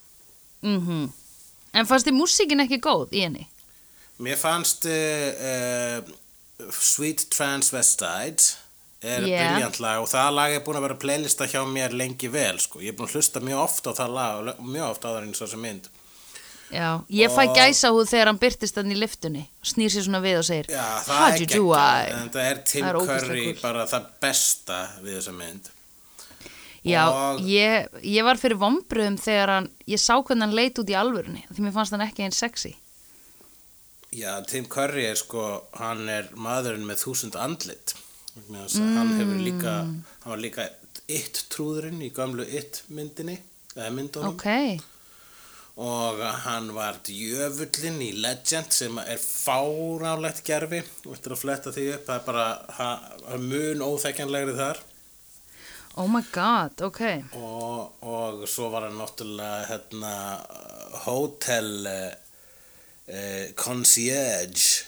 Mm 0.67 1.07
En 1.77 1.85
fannst 1.85 2.07
þið 2.09 2.15
músíkin 2.17 2.63
ekki 2.63 2.79
góð 2.81 3.11
í 3.13 3.21
henni? 3.27 3.43
mér 4.19 4.39
fannst 4.41 4.87
uh, 4.89 6.01
uh, 6.01 6.71
Sweet 6.73 7.27
Transvestite 7.33 8.57
er 9.03 9.27
Yeah. 9.27 9.53
briljant 9.53 9.81
lag 9.81 10.01
og 10.03 10.09
það 10.09 10.31
lag 10.35 10.55
er 10.57 10.65
búin 10.65 10.79
að 10.79 10.87
vera 10.89 10.99
playlista 11.03 11.47
hjá 11.47 11.61
mér 11.69 11.93
lengi 11.93 12.29
vel 12.33 12.59
sko. 12.59 12.81
ég 12.81 12.89
er 12.95 12.97
búin 12.97 13.09
að 13.11 13.19
hlusta 13.19 13.41
mjög 13.45 13.59
oft 13.63 13.87
á 13.87 13.93
það 13.93 14.15
lag 14.17 14.41
og 14.41 14.65
mjög 14.65 14.91
oft 14.91 15.05
á 15.05 15.09
það 15.13 15.23
eins 15.23 15.41
og 15.43 15.49
þessi 15.49 15.61
mynd 15.63 15.89
Já, 16.67 16.89
ég 17.15 17.31
fæ 17.31 17.45
gæsa 17.55 17.93
húð 17.95 18.09
þegar 18.11 18.27
hann 18.27 18.39
byrtist 18.43 18.75
hann 18.81 18.91
í 18.91 18.97
liftunni 18.99 19.45
snýr 19.63 19.93
sér 19.95 20.03
svona 20.09 20.19
við 20.25 20.41
og 20.41 20.47
segir 20.49 20.67
Já, 20.73 20.87
það 21.07 21.27
er 21.29 21.45
I? 21.47 22.17
en 22.17 22.31
það 22.35 22.49
er 22.51 22.63
Tim 22.67 22.85
Það 22.87 22.97
er 22.97 23.07
Curry 23.07 23.45
bara 23.61 23.85
það 23.87 24.09
besta 24.25 24.79
við 25.05 25.19
þessa 25.21 25.35
mynd 25.37 25.71
Já, 26.87 27.05
ég, 27.43 27.87
ég 28.03 28.23
var 28.27 28.39
fyrir 28.39 28.59
vombriðum 28.63 29.17
þegar 29.19 29.51
hann, 29.51 29.71
ég 29.91 29.99
sá 30.03 30.15
hvernig 30.23 30.43
hann 30.47 30.55
leit 30.55 30.79
út 30.79 30.91
í 30.91 30.95
alvörunni 30.99 31.45
því 31.53 31.65
mér 31.67 31.75
fannst 31.75 31.95
hann 31.95 32.05
ekki 32.07 32.27
eins 32.27 32.39
sexy 32.43 32.75
Já, 34.17 34.41
Tim 34.49 34.65
Curry 34.71 35.05
er 35.11 35.19
sko, 35.19 35.47
hann 35.77 36.07
er 36.09 36.29
maðurinn 36.39 36.87
með 36.89 37.03
þúsund 37.03 37.35
andlit. 37.37 37.93
Að 38.37 38.75
Hann 38.97 39.15
hefur 39.17 39.39
líka, 39.41 39.73
hann 40.23 40.33
var 40.35 40.43
líka 40.43 40.69
It 41.09 41.45
trúðurinn 41.53 42.03
í 42.05 42.11
gamlu 42.13 42.45
It 42.45 42.83
myndinni, 42.93 43.39
eða 43.77 43.91
myndunum. 43.95 44.35
ok, 44.35 44.83
Og 45.77 46.21
hann 46.45 46.71
var 46.75 46.97
djöfullin 47.05 47.99
í 48.01 48.11
Legend 48.17 48.73
sem 48.73 48.97
er 48.99 49.19
fáránlegt 49.21 50.41
gerfi. 50.47 50.83
Þú 51.03 51.13
ættir 51.17 51.35
að 51.37 51.41
fletta 51.43 51.73
því 51.77 51.85
upp, 51.95 52.07
það 52.07 52.21
er 52.21 52.25
bara 52.27 52.47
ha- 52.79 53.01
hann 53.29 53.35
er 53.35 53.43
mun 53.45 53.85
óþekkjanlegri 53.89 54.57
þar. 54.57 54.79
oh 55.99 56.07
my 56.09 56.21
god, 56.33 56.81
ok 56.85 57.01
Og, 57.33 57.93
og 58.05 58.43
svo 58.49 58.69
var 58.73 58.83
hann 58.89 58.99
náttúrulega 59.01 59.67
hérna, 59.71 60.11
hotel 61.07 61.87
uh, 61.89 62.13
uh, 63.09 63.47
concierge 63.57 64.85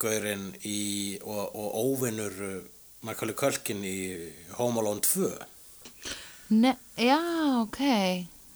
gaurinn 0.00 0.50
í, 0.64 1.18
og, 1.22 1.54
og 1.54 1.78
óvinnur 1.84 2.36
uh, 2.46 2.58
Macaulay 3.06 3.36
Culkin 3.36 3.84
í 3.86 3.96
Home 4.58 4.82
Alone 4.82 5.04
2 5.06 5.30
ne 6.50 6.74
já, 6.98 7.20
ok. 7.62 7.80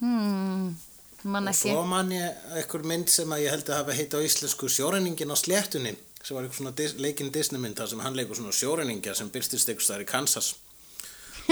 Hmm, 0.01 0.75
mann 1.23 1.47
og 1.49 1.55
ekki 1.55 1.71
svo 1.71 1.85
man 1.89 2.11
ég 2.13 2.49
einhver 2.59 2.83
mynd 2.91 3.13
sem 3.13 3.31
að 3.31 3.45
ég 3.45 3.55
held 3.55 3.71
að 3.71 3.81
hafa 3.83 3.97
heit 3.97 4.17
á 4.17 4.21
íslensku 4.21 4.69
sjóræningin 4.69 5.31
á 5.31 5.37
sléttunni 5.39 5.95
sem 6.25 6.35
var 6.37 6.47
eitthvað 6.47 6.59
svona 6.59 6.75
dis, 6.81 6.97
leikinn 6.99 7.33
Disney 7.33 7.61
mynd 7.61 7.79
þar 7.79 7.93
sem 7.93 8.03
hann 8.03 8.17
leikur 8.17 8.39
svona 8.39 8.57
sjóræningja 8.57 9.15
sem 9.15 9.31
byrstist 9.31 9.69
eitthvað 9.69 9.87
staðar 9.87 10.05
í 10.07 10.09
Kansas. 10.09 10.55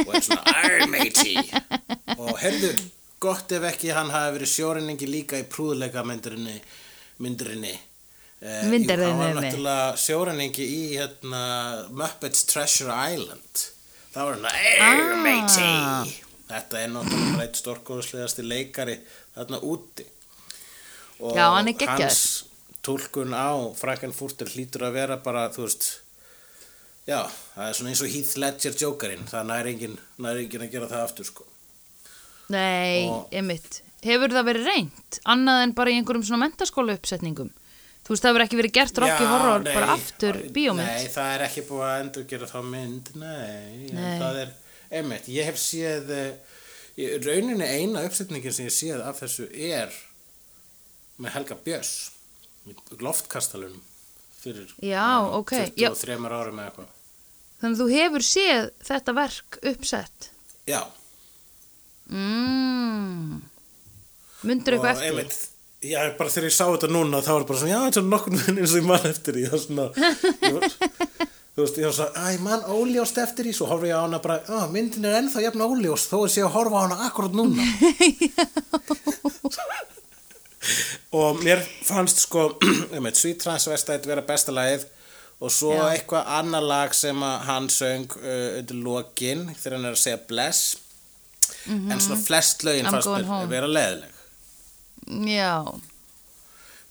Og 0.01 0.15
er 0.17 0.25
svona 0.25 0.55
Arr 0.57 0.87
matey! 0.89 1.37
Og 2.17 2.39
heyrðu, 2.41 2.71
gott 3.21 3.53
ef 3.53 3.67
ekki 3.69 3.93
hann 3.93 4.11
hafi 4.11 4.39
verið 4.39 4.53
sjóræningi 4.55 5.09
líka 5.11 5.41
í 5.41 5.45
prúðleika 5.49 6.03
myndurinni 6.09 6.57
myndurinni 7.23 7.75
Eh, 8.43 8.63
jú, 8.65 8.71
Myndarinni. 8.73 9.13
hann 9.23 9.35
var 9.37 9.43
náttúrulega 9.45 9.97
sjóræningi 10.03 10.65
í 10.67 10.81
hérna, 10.99 11.43
Muppets 11.95 12.43
Treasure 12.51 12.91
Island 13.15 13.61
það 14.15 14.25
var 14.27 14.35
hann 14.35 14.47
Arr 14.47 15.13
Ah. 15.13 15.23
matey 15.23 16.17
þetta 16.51 16.81
er 16.83 16.89
náttúrulega 16.91 17.45
eitt 17.45 17.61
stórkóðslegasti 17.63 18.43
leikari 18.43 18.97
þarna 19.37 19.61
úti 19.63 20.07
og 21.21 21.37
Já, 21.39 21.47
hann 21.55 21.69
er 21.69 21.73
geggjaður. 21.79 22.03
hans 22.03 22.45
túlkun 22.83 23.31
á 23.31 23.71
Frankenfurter 23.79 24.51
hlýtur 24.51 24.83
að 24.89 24.93
vera 24.99 25.17
bara, 25.23 25.49
þú 25.55 25.63
veist 25.69 25.87
já, 27.07 27.23
það 27.55 27.69
er 27.69 27.75
svona 27.79 27.91
eins 27.95 28.03
og 28.03 28.11
Heath 28.11 28.37
Ledger 28.43 28.75
Jokerinn, 28.75 29.25
það 29.31 29.47
næri 29.53 29.73
engin, 29.77 29.99
næri 30.19 30.45
engin 30.49 30.67
að 30.67 30.73
gera 30.73 30.89
það 30.91 31.05
aftur 31.07 31.25
sko 31.31 31.45
nei, 32.51 33.07
Og- 33.09 33.29
emitt 33.31 33.83
hefur 34.03 34.35
það 34.35 34.49
verið 34.51 34.67
reynt, 34.67 35.21
annað 35.31 35.63
en 35.63 35.73
bara 35.79 35.91
í 35.91 35.95
einhverjum 36.03 36.27
svona 36.27 36.49
mentaskóla 36.51 36.99
uppsetningum 36.99 37.53
þú 38.03 38.15
veist, 38.15 38.25
það 38.25 38.33
hefur 38.33 38.45
ekki 38.47 38.59
verið 38.59 38.75
gert 38.79 39.01
Rocky 39.03 39.29
Horror 39.31 39.67
nei, 39.67 39.75
bara 39.77 39.93
aftur 39.95 40.39
bíómynd 40.55 40.89
Nei, 40.89 41.11
það 41.13 41.35
er 41.37 41.45
ekki 41.47 41.67
búið 41.69 41.85
að 41.89 42.01
endur 42.05 42.27
gera 42.33 42.49
þá 42.51 42.59
mynd 42.67 43.13
Nei, 43.21 43.91
Nei. 43.95 44.17
það 44.23 44.41
er 44.43 44.57
einmitt, 44.99 45.29
ég 45.33 45.49
hef 45.49 45.61
séð 45.61 46.11
eh, 46.17 46.57
rauninni 47.23 47.69
eina 47.69 48.03
uppsetningin 48.09 48.55
sem 48.55 48.69
ég 48.69 48.75
séð 48.75 49.05
af 49.07 49.23
þessu 49.23 49.47
er 49.53 49.95
með 51.23 51.37
Helga 51.37 51.59
Björns 51.63 51.95
loftkastalunum 53.03 53.81
fyrir 54.43 54.75
Já, 54.83 55.07
eh, 55.23 55.39
ok, 55.39 55.55
23 55.79 56.19
já. 56.19 56.27
árum 56.27 56.59
eða 56.59 56.73
eitthvað 56.73 56.91
þannig 57.63 57.79
að 57.79 57.81
þú 57.85 57.89
hefur 57.95 58.27
séð 58.27 58.69
þetta 58.91 59.17
verk 59.21 59.63
uppsett 59.73 60.29
Já, 60.67 60.83
mm. 62.11 63.41
mundur 64.47 64.79
og 64.79 64.87
eitthvað 64.87 64.93
eftir 64.93 65.11
einmitt 65.11 65.52
Já, 65.83 65.99
bara 66.19 66.31
þegar 66.31 66.47
ég 66.47 66.55
sá 66.55 66.65
þetta 66.71 66.89
núna 66.95 67.19
þá 67.27 67.33
var 67.35 67.45
bara 67.49 67.59
svona, 67.59 67.73
já, 67.75 67.81
þetta 67.89 68.01
er 68.03 68.11
nokkur 68.13 68.35
minn 68.37 68.59
eins 68.63 68.75
og 68.75 68.79
ég 68.79 68.87
man 68.87 69.07
eftir 69.09 69.35
því 69.39 69.45
það 69.51 69.57
er 69.59 69.63
svona 69.67 69.87
ég 69.91 70.77
þú 71.53 71.65
veist, 71.65 71.79
ég 71.83 71.89
var 71.89 71.97
svona, 71.97 72.13
æ, 72.23 72.39
mann 72.45 72.63
óljóst 72.71 73.19
eftir 73.25 73.49
því 73.49 73.55
svo 73.59 73.67
horfi 73.73 73.91
ég 73.91 73.99
á 73.99 74.05
hana 74.07 74.21
bara, 74.25 74.37
já, 74.47 74.61
myndin 74.73 75.09
er 75.11 75.19
ennþá 75.19 75.43
jafn 75.49 75.65
óljóst 75.67 76.13
þó 76.13 76.21
að 76.23 76.31
sé 76.37 76.45
að 76.47 76.55
horfa 76.55 76.77
á 76.79 76.85
hana 76.87 77.01
akkurat 77.09 77.35
núna 77.35 77.67
og 81.13 81.43
mér 81.43 81.61
fannst 81.85 82.23
sko 82.25 82.47
einmitt, 82.95 83.19
Sweet 83.19 83.43
Transvestite 83.43 84.09
vera 84.09 84.23
besta 84.27 84.55
lagið 84.55 84.87
og 85.43 85.51
svo 85.51 85.73
Já. 85.75 85.89
eitthvað 85.97 86.29
annar 86.39 86.63
lag 86.63 86.95
sem 86.95 87.19
hann 87.49 87.67
söng 87.73 88.07
uh, 88.23 88.61
undir 88.61 88.79
lokin 88.87 89.49
þegar 89.59 89.77
hann 89.81 89.89
er 89.91 89.97
að 89.99 90.03
segja 90.05 90.21
bless 90.31 90.77
en 91.67 91.99
svona 92.03 92.21
flest 92.23 92.63
lögin 92.67 92.87
Mhm. 92.87 92.95
I'm 92.95 93.03
fannst 93.03 93.51
vera 93.51 93.69
leðileg 93.71 94.22
já, 95.27 95.55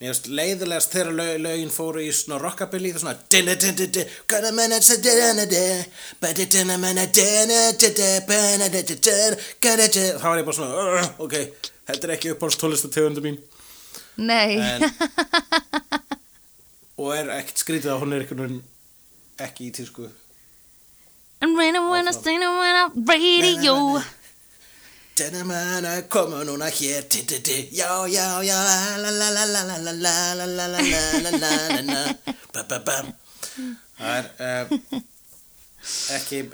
Mér 0.01 0.15
finnst 0.15 0.27
leiðilegast 0.33 0.93
þegar 0.95 1.11
lög, 1.13 1.31
lögin 1.45 1.69
fóru 1.73 2.01
í 2.01 2.07
svona 2.15 2.39
rockabilly 2.41 2.89
það 2.95 3.03
svona 3.03 3.17
þá 10.17 10.25
var 10.25 10.41
ég 10.41 10.47
bara 10.47 10.57
svona 10.57 10.79
"Ugh, 10.85 11.11
ok, 11.27 11.35
þetta 11.91 12.07
er 12.07 12.15
ekki 12.15 12.33
uppáhaldstólistu 12.33 12.89
tegundu 12.89 13.21
mín 13.25 13.37
nei 14.17 14.57
en 14.57 14.89
og 16.97 17.13
er 17.15 17.29
ekkert 17.37 17.61
skrítið 17.61 17.93
að 17.93 18.01
hún 18.01 18.15
er 18.17 18.25
ekki 19.45 19.69
í 19.69 19.75
tísku 19.75 20.09
And 21.41 21.57
when 21.57 21.75
I 22.07 22.11
sing 22.13 22.39
when 22.39 22.75
I 22.77 22.89
radio 23.09 24.01
Tjennamanna 25.21 26.01
komur 26.09 26.45
núna 26.45 26.65
hér 26.65 27.05
Já, 27.71 28.07
já, 28.07 28.41
já 28.41 28.57
Það 34.01 34.25
er 34.41 34.65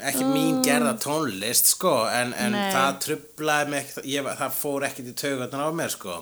ekki 0.10 0.28
mín 0.28 0.60
gerða 0.66 0.98
tónlist 1.00 1.72
sko 1.72 1.94
en 2.12 2.36
það 2.36 3.00
trublaði 3.06 3.72
mig 3.72 3.96
það 3.96 4.60
fór 4.60 4.88
ekkert 4.90 5.14
í 5.14 5.16
taugatun 5.24 5.64
á 5.64 5.72
mér 5.72 5.96
sko 5.96 6.18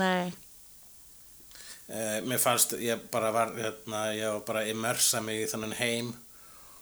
Nei 0.00 0.32
Mér 2.24 2.40
fannst 2.40 2.72
ég 2.80 3.04
bara 3.12 3.34
var 3.36 3.52
ég 4.16 4.32
var 4.32 4.42
bara 4.48 4.64
immersa 4.64 5.20
mig 5.20 5.44
í 5.44 5.50
þannan 5.52 5.76
heim 5.76 6.14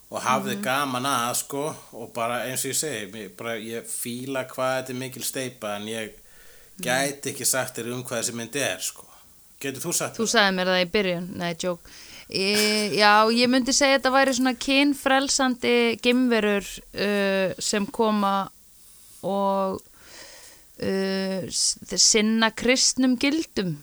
og 0.09 0.23
hafði 0.25 0.57
gaman 0.64 1.07
að 1.09 1.35
sko 1.42 1.64
og 1.99 2.12
bara 2.16 2.40
eins 2.49 2.64
og 2.64 2.73
ég 2.73 2.79
segi 2.79 3.27
bara, 3.37 3.59
ég 3.61 3.85
fíla 3.88 4.47
hvað 4.49 4.75
þetta 4.79 4.94
er 4.94 5.01
mikil 5.03 5.25
steipa 5.27 5.75
en 5.77 5.88
ég 5.90 6.14
gæti 6.81 7.33
ekki 7.33 7.47
sagt 7.49 7.77
þér 7.77 7.92
um 7.92 8.05
hvað 8.07 8.23
þessi 8.23 8.37
myndi 8.38 8.62
er 8.64 8.81
sko. 8.85 9.05
Getur 9.61 9.83
þú 9.83 9.97
sagt 9.99 10.16
þú 10.16 10.25
mér? 10.25 10.33
sagði 10.33 10.55
mér 10.57 10.71
það 10.71 10.85
í 10.85 10.88
byrjun. 10.94 11.27
Nei, 11.40 11.51
joke. 11.59 11.99
E, 12.29 12.47
já, 12.94 13.12
ég 13.35 13.51
myndi 13.51 13.75
segja 13.75 13.97
að 13.97 13.99
þetta 13.99 14.14
væri 14.14 14.37
svona 14.37 14.55
kynfrelsandi 14.64 15.75
gimverur 16.05 16.66
uh, 16.68 17.59
sem 17.59 17.88
koma 17.88 18.35
og 19.27 19.81
uh, 20.85 21.49
sinna 21.51 22.53
kristnum 22.55 23.16
gildum 23.21 23.77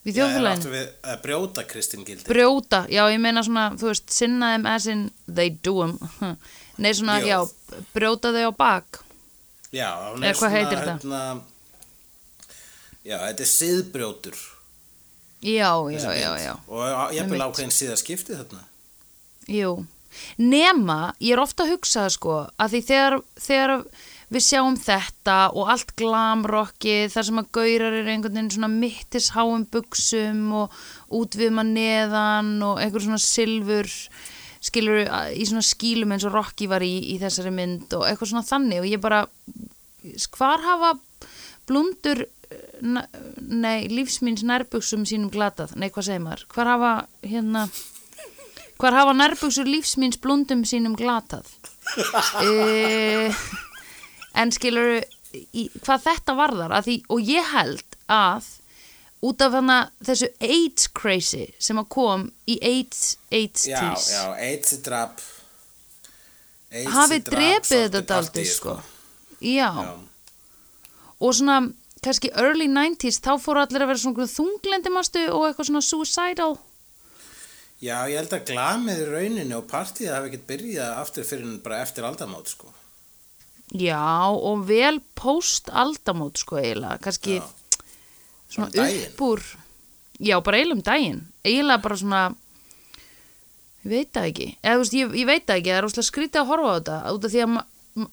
í 0.00 0.12
Já, 0.12 0.16
þjóðfélaginu 0.16 0.72
við 0.72 0.86
að 1.12 1.18
brjóta 1.26 1.64
Kristín 1.68 2.04
gildi. 2.08 2.24
Brjóta, 2.30 2.84
já 2.88 3.02
ég 3.12 3.20
meina 3.20 3.42
svona 3.44 3.66
þú 3.76 3.90
veist, 3.90 4.08
sinna 4.14 4.54
þeim 4.54 4.66
as 4.70 4.86
in 4.88 5.02
they 5.28 5.50
do 5.50 5.74
them 5.84 6.36
nei 6.82 6.92
svona, 6.96 7.18
Jú. 7.20 7.28
já, 7.28 7.82
brjóta 7.94 8.32
þau 8.32 8.46
á 8.48 8.52
bak. 8.56 9.00
Já, 9.70 9.90
Eða 10.16 10.34
hvað 10.40 10.54
heitir 10.56 10.78
þetta? 10.80 10.94
hérna, 11.04 11.24
Já, 13.04 13.16
þetta 13.26 13.44
er 13.44 13.48
siðbrjótur. 13.48 14.40
Já, 15.40 15.70
já, 15.88 16.10
já, 16.20 16.30
já. 16.36 16.52
Og 16.68 16.82
ég 17.16 17.22
vil 17.24 17.38
Einmitt. 17.40 17.44
ákveðin 17.46 17.72
síðaskipti 17.72 18.34
þarna. 18.36 18.64
Jú, 19.48 19.70
nema 20.36 21.14
ég 21.22 21.32
er 21.32 21.40
ofta 21.40 21.64
að 21.64 21.72
hugsa 21.76 22.02
það 22.04 22.12
sko 22.18 22.34
að 22.60 22.74
því 22.74 22.80
þegar, 22.90 23.16
þegar 23.40 23.72
við 24.30 24.44
sjáum 24.46 24.76
þetta 24.78 25.36
og 25.58 25.70
allt 25.72 25.94
glamrockið 25.98 27.08
þar 27.14 27.26
sem 27.28 27.40
að 27.42 27.48
gaurar 27.56 27.96
er 27.98 28.10
einhvern 28.12 28.36
veginn 28.38 28.52
svona 28.54 28.70
mittisháum 28.70 29.64
buksum 29.74 30.44
og 30.60 30.76
útvið 31.20 31.50
maður 31.56 31.72
neðan 31.74 32.52
og 32.68 32.78
einhver 32.84 33.02
svona 33.02 33.18
silfur 33.22 33.90
skilur 34.60 35.00
í 35.34 35.46
svona 35.48 35.64
skílum 35.64 36.12
eins 36.14 36.26
og 36.28 36.34
Rocky 36.36 36.68
var 36.70 36.84
í, 36.84 36.92
í 37.14 37.18
þessari 37.22 37.50
mynd 37.54 37.94
og 37.96 38.04
eitthvað 38.06 38.30
svona 38.34 38.46
þannig. 38.46 38.82
Og 38.84 38.90
ég 38.92 39.00
bara 39.02 39.24
hvar 40.36 40.60
hafa 40.64 40.92
blundur 41.68 42.26
na- 42.82 43.06
nei, 43.40 43.86
lífsmýns 43.88 44.42
nærbuksum 44.46 45.04
sínum 45.08 45.30
glatað, 45.32 45.74
nei 45.78 45.88
hvað 45.90 46.06
segir 46.10 46.22
maður? 46.24 46.44
Hvar 46.54 46.70
hafa 46.74 46.92
hérna 47.26 47.66
Hvar 48.80 48.94
hafa 48.96 49.12
nærbuksur 49.12 49.68
lífsmýns 49.68 50.16
blundum 50.22 50.62
sínum 50.64 50.94
glatað? 50.96 51.44
uh, 52.40 53.34
en 54.38 54.52
skilur 54.54 55.00
hvað 55.84 56.06
þetta 56.06 56.34
varðar 56.38 56.74
því, 56.84 56.96
og 57.10 57.20
ég 57.22 57.52
held 57.52 57.98
að 58.10 58.48
út 59.26 59.42
af 59.44 59.52
hana 59.52 59.78
þessu 60.02 60.30
AIDS 60.42 60.88
crazy 60.96 61.50
sem 61.60 61.78
að 61.80 61.90
kom 61.92 62.30
í 62.50 62.56
AIDS, 62.64 63.18
AIDS 63.30 63.66
Já, 63.68 63.80
tís 63.82 64.08
AIDS 64.32 64.72
hafi 66.94 67.20
drap 67.20 67.34
drepið 67.34 67.66
svolítið 67.66 67.84
þetta 67.84 68.00
daldið 68.00 68.32
partíið, 68.32 68.54
sko. 68.54 68.78
Já. 69.40 69.70
Já. 69.74 69.92
og 71.20 71.36
svona 71.36 71.60
kannski 72.00 72.32
early 72.32 72.66
90s 72.70 73.20
þá 73.20 73.32
fóru 73.42 73.62
allir 73.62 73.84
að 73.84 73.92
vera 73.92 74.02
svona 74.02 74.28
þunglendimastu 74.32 75.24
og 75.34 75.46
eitthvað 75.48 75.70
svona 75.70 75.84
suicidal 75.84 76.52
Já, 77.80 78.04
ég 78.12 78.18
held 78.20 78.34
að 78.36 78.50
glamið 78.50 78.98
í 79.00 79.04
rauninni 79.08 79.56
og 79.56 79.64
partíða 79.70 80.18
hafi 80.18 80.28
ekkert 80.28 80.48
byrjað 80.50 80.98
aftur 81.00 81.24
fyrir 81.24 81.54
bara 81.64 81.78
eftir 81.80 82.04
aldamót, 82.04 82.50
sko. 82.52 82.68
Já, 83.70 84.02
og 84.34 84.64
vel 84.66 84.98
post-aldamót 85.14 86.40
sko 86.42 86.58
eiginlega, 86.58 86.98
kannski 87.04 87.38
Já. 87.38 87.44
svona 88.50 88.70
daginn. 88.74 89.04
upp 89.06 89.20
úr, 89.22 89.42
já 90.18 90.40
bara 90.42 90.58
eiginlega 90.58 90.78
um 90.78 90.82
daginn, 90.82 91.20
eiginlega 91.46 91.82
bara 91.84 91.96
svona, 92.00 92.22
ég 93.84 93.92
veit 93.92 94.10
það 94.10 94.30
ekki, 94.32 94.48
eða 94.58 94.74
þú 94.74 94.82
veist, 94.82 94.96
ég, 94.98 95.12
ég 95.20 95.28
veit 95.28 95.44
það 95.46 95.60
ekki, 95.60 95.70
það 95.70 95.78
er 95.78 95.86
óslega 95.90 96.08
skrítið 96.08 96.40
að 96.42 96.50
horfa 96.50 96.66
á 96.66 96.76
þetta, 96.80 96.96
út 97.14 97.28
af 97.28 97.34
því 97.36 97.44
að 97.44 97.52
ma 97.54 97.66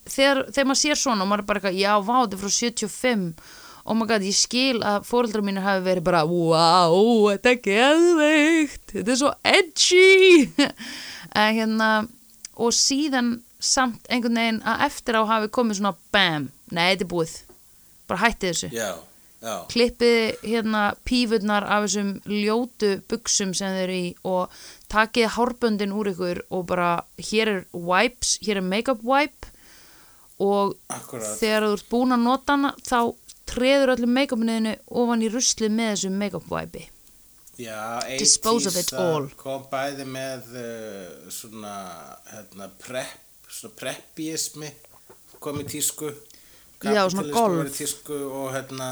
þegar, 0.09 0.43
þegar 0.51 0.67
maður 0.67 0.81
sér 0.83 0.99
svona 0.99 1.23
og 1.25 1.31
maður 1.31 1.41
er 1.41 1.47
bara 1.49 1.59
eitthvað, 1.61 1.79
já, 1.81 1.91
vá, 2.05 2.15
þetta 2.21 2.37
er 2.37 2.43
frá 2.43 2.53
75, 2.59 3.25
oh 3.87 3.97
my 3.97 4.07
god, 4.09 4.27
ég 4.27 4.37
skil 4.37 4.77
að 4.83 5.09
fóreldrar 5.09 5.45
mínir 5.47 5.65
hafi 5.65 5.85
verið 5.89 6.05
bara, 6.05 6.21
wow, 6.29 7.01
þetta 7.33 7.53
er 7.55 7.59
geðveikt, 7.65 8.85
þetta 8.93 9.13
er 9.15 9.19
svo 9.21 9.33
edgy, 9.41 10.69
en 11.41 11.59
hérna, 11.61 11.91
og 12.57 12.73
síðan 12.77 13.39
samt 13.59 14.07
einhvern 14.09 14.37
veginn 14.39 14.61
að 14.67 14.85
eftir 14.87 15.17
á 15.17 15.21
hafi 15.29 15.51
komið 15.53 15.79
svona 15.81 15.95
bam, 16.13 16.49
nei 16.71 16.91
þetta 16.93 17.05
er 17.07 17.11
búið 17.13 17.35
bara 18.07 18.21
hætti 18.23 18.51
þessu, 18.51 18.69
Já, 18.71 18.89
já. 19.41 19.53
klippið 19.71 20.43
hérna 20.47 20.83
pífurnar 21.07 21.65
af 21.67 21.87
þessum 21.87 22.11
ljótu 22.31 22.91
buksum 23.11 23.53
sem 23.57 23.73
þeir 23.75 23.83
eru 23.89 23.97
í 23.97 24.09
og 24.23 24.57
takið 24.93 25.33
hárböndin 25.35 25.91
úr 25.97 26.11
ykkur 26.13 26.43
og 26.49 26.65
bara 26.69 26.91
hér 27.19 27.51
er 27.55 27.63
wipes, 27.73 28.37
hér 28.45 28.61
er 28.61 28.67
makeup 28.69 29.01
wipe 29.03 29.51
og 30.39 30.75
Akkurat. 30.93 31.33
þegar 31.41 31.65
þú 31.65 31.73
ert 31.79 31.89
búin 31.91 32.13
að 32.15 32.23
nota 32.27 32.53
hana 32.55 32.71
þá 32.85 32.99
treður 33.47 33.93
öllum 33.95 34.11
make-upniðinu 34.13 34.75
ofan 35.01 35.23
í 35.25 35.29
ruslið 35.33 35.71
með 35.73 35.91
þessum 35.95 36.17
make-up 36.21 36.47
wipe 36.53 36.85
Já, 37.57 37.99
Dispose 38.19 38.67
of 38.69 38.75
80s 38.75 38.83
it 38.83 38.91
all. 39.01 39.23
kom 39.39 39.63
bæði 39.71 40.03
með 40.05 40.51
uh, 40.61 41.31
svona, 41.33 41.71
hérna, 42.29 42.67
prep, 42.83 43.15
svona 43.57 43.77
preppismi 43.77 44.71
kom 45.43 45.61
í 45.61 45.67
tísku. 45.69 46.11
Já, 46.83 47.03
svona 47.09 47.31
golf. 47.33 47.71
tísku 47.73 48.17
og 48.25 48.51
hérna, 48.53 48.89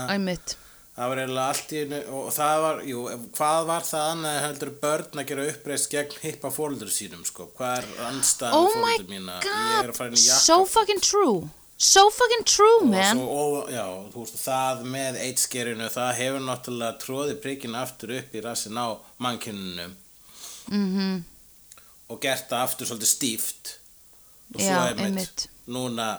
það 0.96 1.12
var 1.12 1.20
eiginlega 1.22 1.50
allt 1.52 1.74
í 1.76 1.82
og 2.18 2.30
það 2.34 2.62
var, 2.64 2.80
jú, 2.90 3.02
hvað 3.36 3.68
var 3.70 3.86
það 3.86 4.08
annað 4.14 4.40
heldur 4.46 4.72
börn 4.82 5.22
að 5.22 5.28
gera 5.32 5.46
uppreist 5.52 5.92
gegn 5.92 6.16
hippa 6.24 6.52
fóldur 6.56 6.90
sínum, 6.94 7.22
sko? 7.28 7.50
Hvað 7.58 7.78
er 7.84 8.08
anstæðan 8.08 8.58
oh 8.58 8.80
my 8.80 8.96
fóldur 8.96 9.12
mína? 9.12 9.38
Ég 9.44 9.84
er 9.84 9.94
að 9.94 10.00
fara 10.00 10.10
inn 10.14 10.18
í 10.18 10.26
jakka. 10.26 10.42
so 10.48 10.58
fucking 10.66 11.04
true 11.04 11.38
so 11.76 12.08
fucking 12.16 12.46
true 12.48 12.80
og, 12.80 12.90
man 12.94 13.20
svo, 13.20 13.38
og 13.44 13.72
já, 13.76 13.86
þú 14.14 14.24
veist, 14.24 14.42
það 14.46 14.84
með 14.96 15.22
eittskerinu, 15.28 15.92
það 15.92 16.12
hefur 16.22 16.46
náttúrulega 16.48 17.00
tróði 17.04 17.38
prikkin 17.44 17.78
aftur 17.78 18.16
upp 18.22 18.34
í 18.34 18.44
rassin 18.48 18.80
á 18.80 18.88
mannkynunum 19.22 19.96
mhm 20.72 21.24
og 22.12 22.22
gert 22.22 22.50
það 22.50 22.68
aftur 22.68 22.90
svolítið 22.90 23.12
stíft 23.12 23.72
og 24.54 24.60
svo 24.62 24.70
Já, 24.70 24.80
einmitt, 24.90 25.06
einmitt. 25.06 25.48
núna 25.68 26.10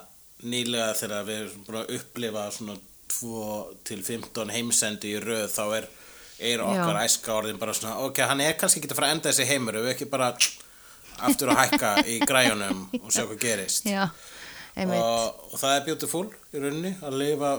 nýlega 0.47 0.93
þegar 0.99 1.25
við 1.29 1.41
erum 1.45 1.65
búin 1.67 1.81
að 1.81 1.95
upplifa 1.97 2.45
svona 2.53 2.77
2 3.17 3.47
til 3.87 4.03
15 4.05 4.51
heimsendi 4.53 5.15
í 5.15 5.21
röð 5.23 5.47
þá 5.55 5.65
er, 5.79 5.89
er 6.53 6.63
okkar 6.67 6.99
æska 7.05 7.35
orðin 7.39 7.61
bara 7.61 7.75
svona 7.77 8.01
ok, 8.05 8.23
hann 8.29 8.43
er 8.45 8.57
kannski 8.59 8.83
ekki 8.83 8.91
að 8.93 8.99
fara 8.99 9.11
að 9.13 9.17
enda 9.17 9.31
þessi 9.31 9.47
heimur 9.53 9.79
við 9.81 9.93
ekki 9.95 10.09
bara 10.13 10.33
aftur 11.25 11.53
að 11.55 11.61
hækka 11.63 11.93
í 12.13 12.19
græjunum 12.29 12.83
og 13.01 13.13
sjá 13.15 13.23
hvað 13.25 13.39
gerist. 13.41 13.87
Já, 13.89 14.11
og, 14.85 15.39
og 15.53 15.55
það 15.57 15.77
er 15.79 15.85
beautiful 15.87 16.25
í 16.53 16.61
rauninni 16.61 16.91
að 17.01 17.17
lifa 17.23 17.55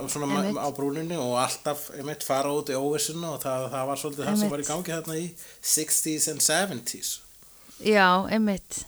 á 0.62 0.68
brúninni 0.76 1.16
og 1.18 1.32
alltaf 1.42 1.88
einmitt 1.96 2.22
fara 2.26 2.52
út 2.54 2.70
í 2.70 2.76
óvissuna 2.78 3.32
og 3.34 3.40
það, 3.42 3.66
það 3.72 3.88
var 3.90 4.02
svolítið 4.04 4.28
það 4.28 4.38
sem 4.44 4.52
var 4.52 4.62
í 4.62 4.68
gangi 4.68 4.94
þarna 4.94 5.16
í 5.18 5.26
60s 5.72 6.28
and 6.30 6.44
70s 6.46 7.10
já, 7.82 8.06
einmitt 8.30 8.84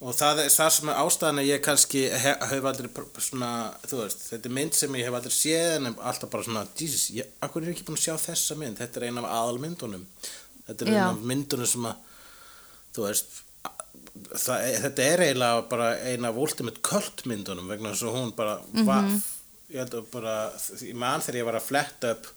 og 0.00 0.14
það 0.16 0.42
er 0.44 0.52
það 0.54 0.70
sem 0.76 0.90
er 0.90 1.00
ástæðan 1.02 1.42
að 1.42 1.48
ég 1.50 1.62
kannski 1.64 2.02
hef, 2.22 2.44
hef 2.50 2.68
aldrei 2.70 2.88
svona, 3.20 3.50
þú 3.84 3.98
veist, 4.00 4.22
þetta 4.30 4.48
er 4.48 4.54
mynd 4.56 4.78
sem 4.78 4.96
ég 4.96 5.08
hef 5.08 5.18
aldrei 5.18 5.34
séð 5.36 5.74
en 5.76 5.90
alltaf 5.92 6.32
bara 6.32 6.46
svona, 6.46 6.64
Jesus, 6.78 7.10
ég, 7.16 7.28
akkur 7.44 7.66
er 7.66 7.74
ekki 7.74 7.84
búin 7.88 7.98
að 8.00 8.06
sjá 8.06 8.14
þessa 8.30 8.56
mynd, 8.60 8.80
þetta 8.80 9.00
er 9.00 9.08
ein 9.10 9.20
af 9.20 9.28
aðalmyndunum. 9.28 10.06
Þetta 10.70 10.86
er 10.86 10.92
Já. 10.92 10.96
ein 10.96 11.04
af 11.10 11.28
myndunum 11.32 11.68
sem 11.68 11.90
að 11.90 12.06
þú 12.96 13.06
veist 13.06 13.40
það, 14.30 14.64
þetta 14.86 15.06
er 15.06 15.24
eiginlega 15.26 15.66
bara 15.70 15.90
ein 16.10 16.26
af 16.28 16.40
ultimate 16.44 16.82
cult 16.86 17.24
myndunum 17.28 17.68
vegna 17.70 17.92
þess 17.92 18.06
að 18.08 18.16
hún 18.16 18.32
bara 18.36 18.56
var, 18.86 19.10
ég 19.70 19.82
held 19.82 19.98
að 20.00 20.08
bara 20.14 20.36
ég 20.80 20.96
man 20.98 21.24
þegar 21.24 21.40
ég 21.40 21.48
var 21.50 21.58
að 21.60 21.68
fletta 21.68 22.14
upp 22.16 22.30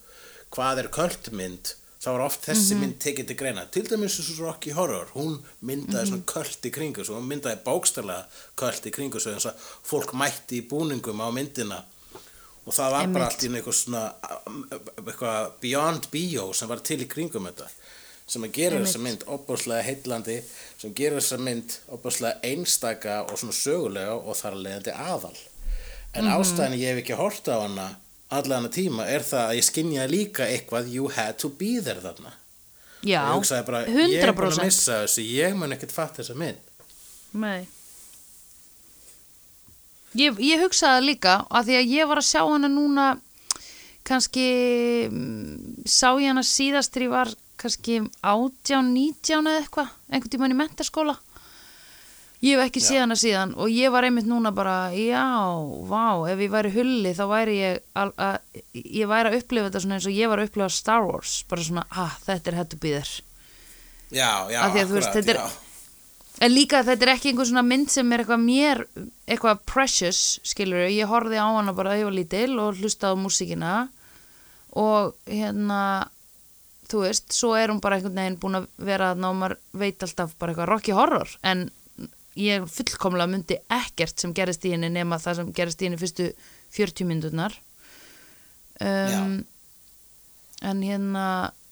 hvað 0.54 0.84
er 0.84 0.92
kultmynd 0.94 1.74
þá 2.04 2.08
var 2.12 2.26
oft 2.26 2.44
þessi 2.50 2.76
mynd 2.76 2.98
tekið 3.00 3.30
til 3.30 3.38
greina. 3.40 3.64
Til 3.72 3.86
dæmis 3.88 4.18
eins 4.20 4.32
og 4.34 4.42
Rocky 4.44 4.74
Horror 4.76 5.14
hún 5.16 5.38
myndaði 5.64 6.10
svona 6.12 6.28
kult 6.28 6.68
í 6.68 6.72
kringu 6.76 7.06
hún 7.08 7.30
myndaði 7.30 7.62
bókstarlega 7.64 8.26
kult 8.60 8.90
í 8.90 8.92
kringu 8.92 9.22
eins 9.24 9.48
að 9.48 9.68
fólk 9.88 10.12
mætti 10.20 10.60
í 10.60 10.68
búningum 10.68 11.24
á 11.24 11.28
myndina. 11.32 11.84
Og 12.64 12.72
það 12.76 12.92
var 12.96 13.08
bara 13.16 13.26
allt 13.28 13.44
í 13.44 13.50
eitthvað 13.52 13.76
svona 13.80 14.04
eitthvað 15.04 15.50
beyond 15.64 16.10
bio 16.12 16.52
sem 16.56 16.70
var 16.72 16.84
til 16.84 17.02
í 17.04 17.10
kringum 17.12 17.48
þetta 17.50 17.70
sem 18.34 18.46
að 18.48 18.54
gera 18.56 18.78
þessa 18.80 19.02
mynd 19.04 19.24
opbúslega 19.36 19.84
heitlandi 19.84 20.38
sem 20.80 20.94
gera 20.96 21.18
þessa 21.20 21.40
mynd 21.44 21.74
opbúslega 21.92 22.40
einstaka 22.48 23.18
og 23.26 23.36
svona 23.40 23.56
sögulega 23.58 24.14
og 24.16 24.38
þar 24.40 24.56
að 24.56 24.64
leiðandi 24.68 24.94
aðal. 24.96 25.36
En 26.14 26.26
Mhm. 26.26 26.34
ástæðan 26.40 26.78
ég 26.80 26.94
hef 26.94 27.04
ekki 27.04 27.18
hort 27.20 27.48
á 27.52 27.56
hana 27.68 27.96
allan 28.40 28.68
að 28.70 28.76
tíma 28.78 29.06
er 29.10 29.26
það 29.26 29.50
að 29.50 29.58
ég 29.60 29.68
skinja 29.68 30.08
líka 30.10 30.48
eitthvað 30.48 30.90
you 30.94 31.12
had 31.14 31.38
to 31.42 31.50
be 31.50 31.78
there 31.84 32.02
þarna. 32.04 32.34
Já, 33.04 33.20
bara, 33.68 33.84
ég 33.90 34.22
er 34.24 34.32
búin 34.32 34.48
að 34.48 34.60
100% 34.62 34.64
missa 34.64 35.00
þessu 35.04 35.26
ég 35.28 35.56
mun 35.60 35.76
ekkert 35.76 35.92
fatt 35.92 36.22
þessa 36.22 36.36
mynd. 36.40 36.62
Nei. 37.36 37.66
Ég, 40.14 40.38
ég 40.40 40.62
hugsaði 40.62 41.08
líka 41.10 41.40
að 41.50 41.70
því 41.70 41.78
að 41.80 41.94
ég 41.98 42.10
var 42.10 42.22
að 42.22 42.30
sjá 42.30 42.42
hana 42.46 42.70
núna 42.70 43.08
kannski 44.08 44.48
mm, 45.10 45.84
sá 45.90 46.14
ég 46.22 46.30
hana 46.30 46.44
síðast 46.46 46.94
þegar 46.94 47.08
ég 47.08 47.14
var 47.16 47.34
kannski 47.64 48.00
18, 48.22 48.92
19 48.94 49.50
eða 49.50 49.62
eitthvað 49.64 49.94
einhvern 50.10 50.34
tímann 50.36 50.54
í 50.54 50.60
mentaskóla 50.60 51.18
ég 52.44 52.58
hef 52.58 52.66
ekki 52.68 52.82
séð 52.84 53.00
hana 53.06 53.16
síðan 53.20 53.54
og 53.56 53.70
ég 53.72 53.92
var 53.94 54.04
einmitt 54.08 54.28
núna 54.28 54.52
bara 54.56 54.90
já, 54.92 55.24
vá, 55.88 56.06
ef 56.28 56.40
ég 56.44 56.52
væri 56.52 56.72
hulli 56.76 57.14
þá 57.16 57.24
væri 57.32 57.58
ég 57.62 57.80
al- 57.96 58.16
að, 58.20 58.40
ég 58.84 59.08
væri 59.08 59.30
að 59.32 59.38
upplifa 59.40 59.70
þetta 59.70 59.82
svona 59.86 59.98
eins 60.00 60.08
og 60.10 60.18
ég 60.18 60.32
var 60.32 60.42
að 60.44 60.50
upplifa 60.52 60.70
Star 60.76 61.06
Wars 61.08 61.38
bara 61.50 61.64
svona, 61.64 61.86
ah, 61.92 62.18
þetta 62.28 62.52
er 62.52 62.58
hættu 62.60 62.80
býðir 62.84 63.12
já, 64.14 64.32
já, 64.52 64.60
að 64.68 64.76
þú 64.76 64.98
veist, 64.98 65.08
akkurat, 65.08 65.16
þetta 65.20 65.32
er- 65.38 65.44
já. 65.44 65.60
En 66.44 66.52
líka 66.52 66.80
þetta 66.84 67.06
er 67.06 67.12
ekki 67.14 67.30
einhver 67.30 67.46
svona 67.48 67.62
mynd 67.64 67.92
sem 67.94 68.10
er 68.12 68.24
eitthvað 68.24 68.42
mér, 68.44 68.80
eitthvað 69.30 69.60
precious, 69.70 70.40
skilur 70.44 70.88
ég 70.90 71.08
horfði 71.08 71.38
á 71.40 71.46
hana 71.46 71.72
bara 71.78 71.94
að 71.94 72.02
ég 72.02 72.08
var 72.10 72.16
lítil 72.18 72.58
og 72.60 72.80
hlustaði 72.82 73.14
á 73.16 73.22
músíkina 73.22 73.74
og 74.74 75.14
hérna, 75.30 76.10
þú 76.90 77.04
veist, 77.06 77.30
svo 77.38 77.54
er 77.56 77.70
hún 77.72 77.80
bara 77.80 78.00
einhvern 78.02 78.18
veginn 78.18 78.40
búin 78.42 78.58
að 78.60 78.66
vera 78.90 79.12
að 79.14 79.22
námar 79.24 79.56
veit 79.78 80.02
alltaf 80.04 80.34
bara 80.42 80.52
eitthvað 80.56 80.72
Rocky 80.74 80.92
Horror, 80.98 81.30
en 81.46 81.70
ég 82.40 82.66
fullkomlega 82.70 83.30
myndi 83.30 83.58
ekkert 83.72 84.20
sem 84.20 84.34
gerist 84.36 84.66
í 84.66 84.74
henni 84.74 84.90
nema 84.92 85.20
það 85.22 85.40
sem 85.40 85.52
gerist 85.56 85.82
í 85.82 85.88
henni 85.88 86.02
fyrstu 86.02 86.30
40 86.74 87.10
myndurnar. 87.10 87.58
Um, 88.82 89.44
en 90.66 90.82
hérna 90.82 91.26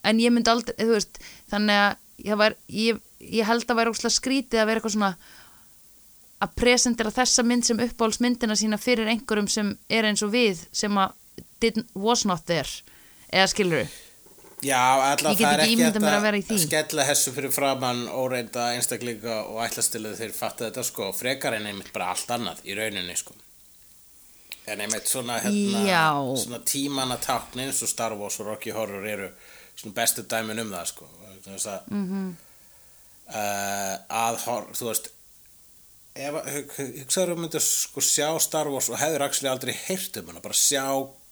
en 0.06 0.22
ég 0.22 0.34
myndi 0.34 0.52
aldrei, 0.52 0.76
þú 0.80 0.96
veist 0.96 1.22
þannig 1.52 1.78
að 1.78 2.28
ég, 2.28 2.36
var, 2.38 2.58
ég, 2.70 3.00
ég 3.22 3.48
held 3.50 3.66
að 3.66 3.80
væri 3.80 3.94
óslega 3.94 4.18
skrítið 4.18 4.62
að 4.62 4.70
vera 4.70 4.82
eitthvað 4.82 4.96
svona 4.98 5.14
að 6.42 6.54
presentera 6.58 7.14
þessa 7.14 7.46
mynd 7.46 7.68
sem 7.68 7.82
uppáhaldsmyndina 7.86 8.58
sína 8.58 8.80
fyrir 8.82 9.10
einhverjum 9.12 9.50
sem 9.52 9.76
er 9.90 10.08
eins 10.10 10.24
og 10.26 10.34
við 10.34 10.64
sem 10.74 10.98
að 10.98 11.18
was 11.94 12.26
not 12.26 12.48
there. 12.50 12.70
Eða 13.30 13.52
skilur 13.52 13.84
Já, 14.62 14.82
get 15.38 15.48
það 15.48 15.54
er 15.54 15.62
ekki 15.66 16.50
að 16.52 16.56
í 16.56 16.58
því. 16.60 16.66
skella 16.68 17.04
hessu 17.08 17.32
fyrir 17.34 17.52
framann 17.56 18.02
óreinda 18.14 18.68
einstaklinga 18.76 19.38
og 19.50 19.62
ætlastiluð 19.66 20.20
þeir 20.20 20.34
fatta 20.38 20.68
þetta 20.70 20.84
sko 20.86 21.08
frekar 21.18 21.54
en 21.58 21.66
einmitt 21.72 21.90
bara 21.96 22.12
allt 22.14 22.30
annað 22.36 22.62
í 22.70 22.76
rauninni 22.78 23.16
sko 23.18 23.34
en 24.68 24.84
einmitt 24.86 25.08
svona 25.10 25.40
hérna 25.42 25.82
svona 26.38 26.60
tímanna 26.70 27.18
táknin 27.18 27.66
eins 27.72 27.82
og 27.82 27.90
Star 27.90 28.14
Wars 28.14 28.38
og 28.40 28.48
Rocky 28.52 28.70
Horror 28.76 29.08
eru 29.10 29.30
svona 29.76 29.96
bestu 29.98 30.22
dæmin 30.30 30.62
um 30.62 30.70
það 30.76 30.86
sko 30.94 31.10
að 31.74 31.82
mm 31.90 32.06
Mhm. 32.06 32.36
að 34.12 34.38
hor, 34.46 34.66
þú 34.76 34.88
veist 34.92 35.10
að- 36.16 36.42
hugsaður 37.02 37.32
um 37.34 37.42
myndir 37.46 37.62
sko 37.64 38.02
sjá 38.04 38.28
Star 38.44 38.68
Wars 38.70 38.90
og 38.90 38.98
hefur 39.00 39.24
aldrei 39.50 39.74
heyrt 39.88 40.18
um 40.22 40.28
hana 40.28 40.40
bara 40.44 40.54
sjá 40.54 40.84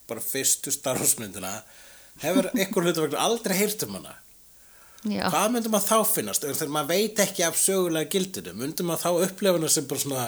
bara 0.08 0.22
fyrstu 0.24 0.72
Star 0.72 0.96
Wars 0.98 1.16
myndina 1.20 1.62
hefur 2.24 2.50
hlutu 2.84 3.04
vegna 3.06 3.22
aldrei 3.26 3.58
heyrt 3.60 3.84
um 3.88 3.96
hana? 4.00 4.16
Já, 5.08 5.24
hvað 5.32 5.52
myndum 5.54 5.78
að 5.80 5.86
þá 5.88 5.98
finnast? 6.12 6.44
Þegar 6.44 6.72
maður 6.76 6.90
veit 6.92 7.20
ekki 7.24 7.44
af 7.48 7.56
sögulega 7.60 8.10
gildinu 8.12 8.54
myndum 8.60 8.90
að 8.92 9.04
þá 9.06 9.10
upplifa 9.30 9.56
hana 9.56 9.70
sem 9.72 9.86
bara 9.88 10.02
svona 10.04 10.26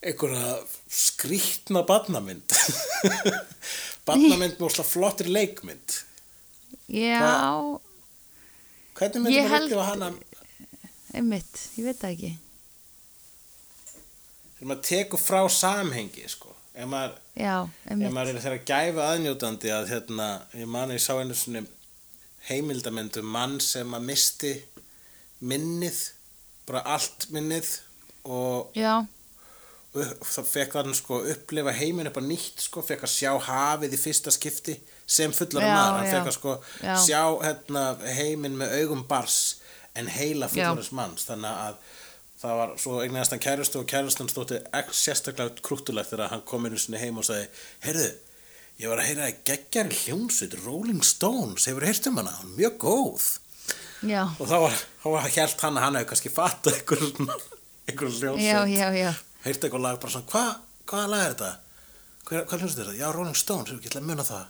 einhverja 0.00 0.52
skrýtna 1.00 1.82
barnamynd? 1.88 2.54
Barnamynd 4.06 4.54
með 4.60 4.68
ósla 4.70 4.84
flottir 4.86 5.28
leikmynd. 5.28 5.96
Já, 6.90 7.18
hvernig 8.98 9.24
myndi 9.26 9.34
Ég 9.36 9.44
maður 9.44 9.52
held- 9.56 9.66
upplifa 9.66 9.88
hana? 9.90 10.12
Einmitt, 11.18 11.60
ég 11.76 11.84
veit 11.90 11.98
það 12.00 12.14
ekki. 12.14 12.30
Þegar 14.56 14.70
maður 14.70 14.86
tekur 14.88 15.22
frá 15.22 15.40
samhengi 15.50 16.24
sko. 16.30 16.49
Ef 16.80 16.88
maður, 16.90 17.18
Já, 17.40 17.54
ef 17.92 18.00
maður 18.12 18.34
er 18.34 18.42
þeirra 18.44 18.64
gæfa 18.70 19.06
aðnjótandi 19.14 19.72
að 19.76 19.92
hérna, 19.94 20.28
ég 20.56 20.68
man 20.70 20.90
að 20.90 20.96
ég 20.98 21.04
sá 21.04 21.12
einu 21.20 21.36
svona 21.38 21.62
heimildamöndu 22.48 23.22
mann 23.26 23.58
sem 23.60 23.94
að 23.96 24.06
misti 24.08 24.52
minnið 25.40 26.00
bara 26.68 26.82
allt 26.96 27.28
minnið 27.34 27.70
og 28.28 28.76
upp, 28.80 30.24
þá 30.24 30.40
fekk 30.46 30.76
hann 30.78 30.94
sko 30.94 31.20
upplifa 31.32 31.72
heiminn 31.74 32.10
upp 32.10 32.20
á 32.20 32.24
nýtt 32.24 32.64
sko, 32.66 32.82
fekk 32.86 33.06
að 33.08 33.14
sjá 33.14 33.32
hafið 33.48 33.96
í 33.96 34.00
fyrsta 34.00 34.32
skipti 34.34 34.76
sem 35.10 35.32
fullar 35.34 35.64
Já, 35.66 35.72
maður, 35.74 35.96
hann 35.98 36.06
já. 36.06 36.12
fekk 36.16 36.30
að 36.30 36.36
sko 36.36 36.56
Já. 36.84 36.92
sjá 37.06 37.22
hérna, 37.46 37.84
heiminn 38.18 38.58
með 38.60 38.76
augum 38.80 39.02
bars 39.10 39.40
en 39.98 40.06
heila 40.06 40.46
fullarins 40.48 40.92
manns. 40.94 41.24
Þannig 41.26 41.64
að 41.66 41.80
það 42.40 42.56
var 42.60 42.72
svo 42.80 43.00
eignast 43.04 43.34
hann 43.34 43.42
kærustu 43.42 43.82
og 43.82 43.88
kærustan 43.90 44.30
stótti 44.32 44.60
sérstaklega 44.96 45.60
krúttulegt 45.64 46.12
þegar 46.12 46.32
hann 46.32 46.44
kom 46.48 46.66
inn 46.66 46.76
í 46.76 46.80
sinni 46.80 47.00
heim 47.02 47.20
og 47.20 47.26
sagði 47.28 47.48
heyrðu, 47.84 48.08
ég 48.80 48.92
var 48.92 49.02
að 49.02 49.08
heyra 49.10 49.28
að 49.28 49.42
geggjari 49.50 49.98
hljómsveit 50.04 50.56
Rolling 50.64 51.04
Stones, 51.04 51.68
hefur 51.68 51.84
heyrt 51.88 52.08
um 52.08 52.20
hana, 52.22 52.36
hún 52.40 52.54
er 52.54 52.58
mjög 52.62 52.78
góð. 52.86 53.26
Já, 54.08 54.22
og 54.24 54.48
þá 54.48 54.56
var, 54.64 54.78
var 55.04 55.26
held 55.34 55.64
hann 55.66 55.76
að 55.76 55.84
hann 55.84 55.98
hefur 56.00 56.12
kannski 56.14 56.32
einhver, 56.40 57.04
einhver 57.90 58.14
hljómsveit. 58.20 59.26
Heyrti 59.44 59.66
eitthvað 59.68 59.84
lag 59.84 60.00
bara 60.00 60.14
svona, 60.14 60.30
hvað 60.32 60.50
hva 60.90 61.04
lag 61.06 61.26
er 61.26 61.34
þetta? 61.34 61.50
Hver, 62.30 62.46
hvað 62.48 62.62
hljómsveit 62.64 62.80
er 62.80 62.88
þetta? 62.88 63.00
Já, 63.02 63.10
Rolling 63.14 63.38
Stones, 63.38 63.74
ekki 63.76 63.90
ætla 63.90 64.00
að 64.00 64.08
muna 64.08 64.24
það. 64.26 64.46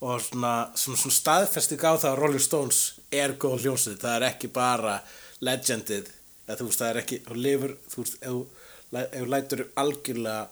Og 0.00 0.22
svona, 0.24 0.54
svona, 0.80 1.02
svona 1.02 1.16
staðfesti 1.18 1.76
gáð 1.80 2.00
það 2.06 2.14
að 2.14 2.22
Rolling 2.22 2.44
Stones 2.44 2.80
er 3.12 3.36
góð 3.36 3.66
hljómsveit, 3.66 4.00
það 4.00 4.16
er 4.16 4.26
ekki 4.30 4.50
bara 4.56 4.96
legendið, 5.44 6.08
eða 6.50 6.58
þú 6.60 6.68
veist, 6.68 6.82
það 6.82 6.92
er 6.92 7.00
ekki 7.02 7.20
þú 7.26 7.36
lifur, 7.46 7.76
þú 7.92 8.04
veist, 8.04 8.16
ef 8.20 9.12
þú 9.14 9.28
lætur 9.30 9.64
algjörlega 9.80 10.48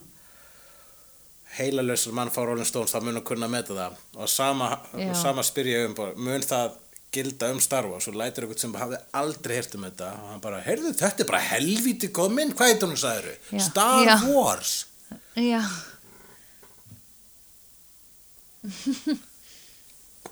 heilalösar 1.58 2.14
mann 2.14 2.30
fá 2.30 2.42
Rolling 2.44 2.68
Stones 2.68 2.92
þá 2.92 3.00
mun 3.02 3.20
að 3.20 3.26
kunna 3.30 3.48
meta 3.50 3.76
það. 3.76 3.96
Og 4.18 4.30
sama, 4.30 4.68
sama 5.16 5.44
spyr 5.46 5.72
ég 5.72 5.88
um 5.88 5.96
mun 6.20 6.44
það 6.44 6.76
gilda 7.14 7.48
um 7.54 7.60
Star 7.64 7.88
Wars? 7.88 8.08
Og 8.10 8.18
lætur 8.20 8.44
eitthvað 8.44 8.62
sem 8.62 8.74
hafði 8.76 8.98
aldrei 9.16 9.56
heyrt 9.56 9.76
um 9.78 9.86
þetta 9.88 10.10
og 10.12 10.32
hann 10.32 10.42
bara, 10.44 10.62
heyrðu 10.66 10.92
þetta 11.00 11.24
er 11.24 11.30
bara 11.32 11.44
helvíti 11.50 12.12
mynd, 12.36 12.56
hvað 12.58 12.74
heit 12.74 12.84
hún 12.84 12.98
sagður. 13.00 13.38
Star 13.64 14.04
Já. 14.04 14.16
Wars? 14.28 14.74
Já, 15.38 15.62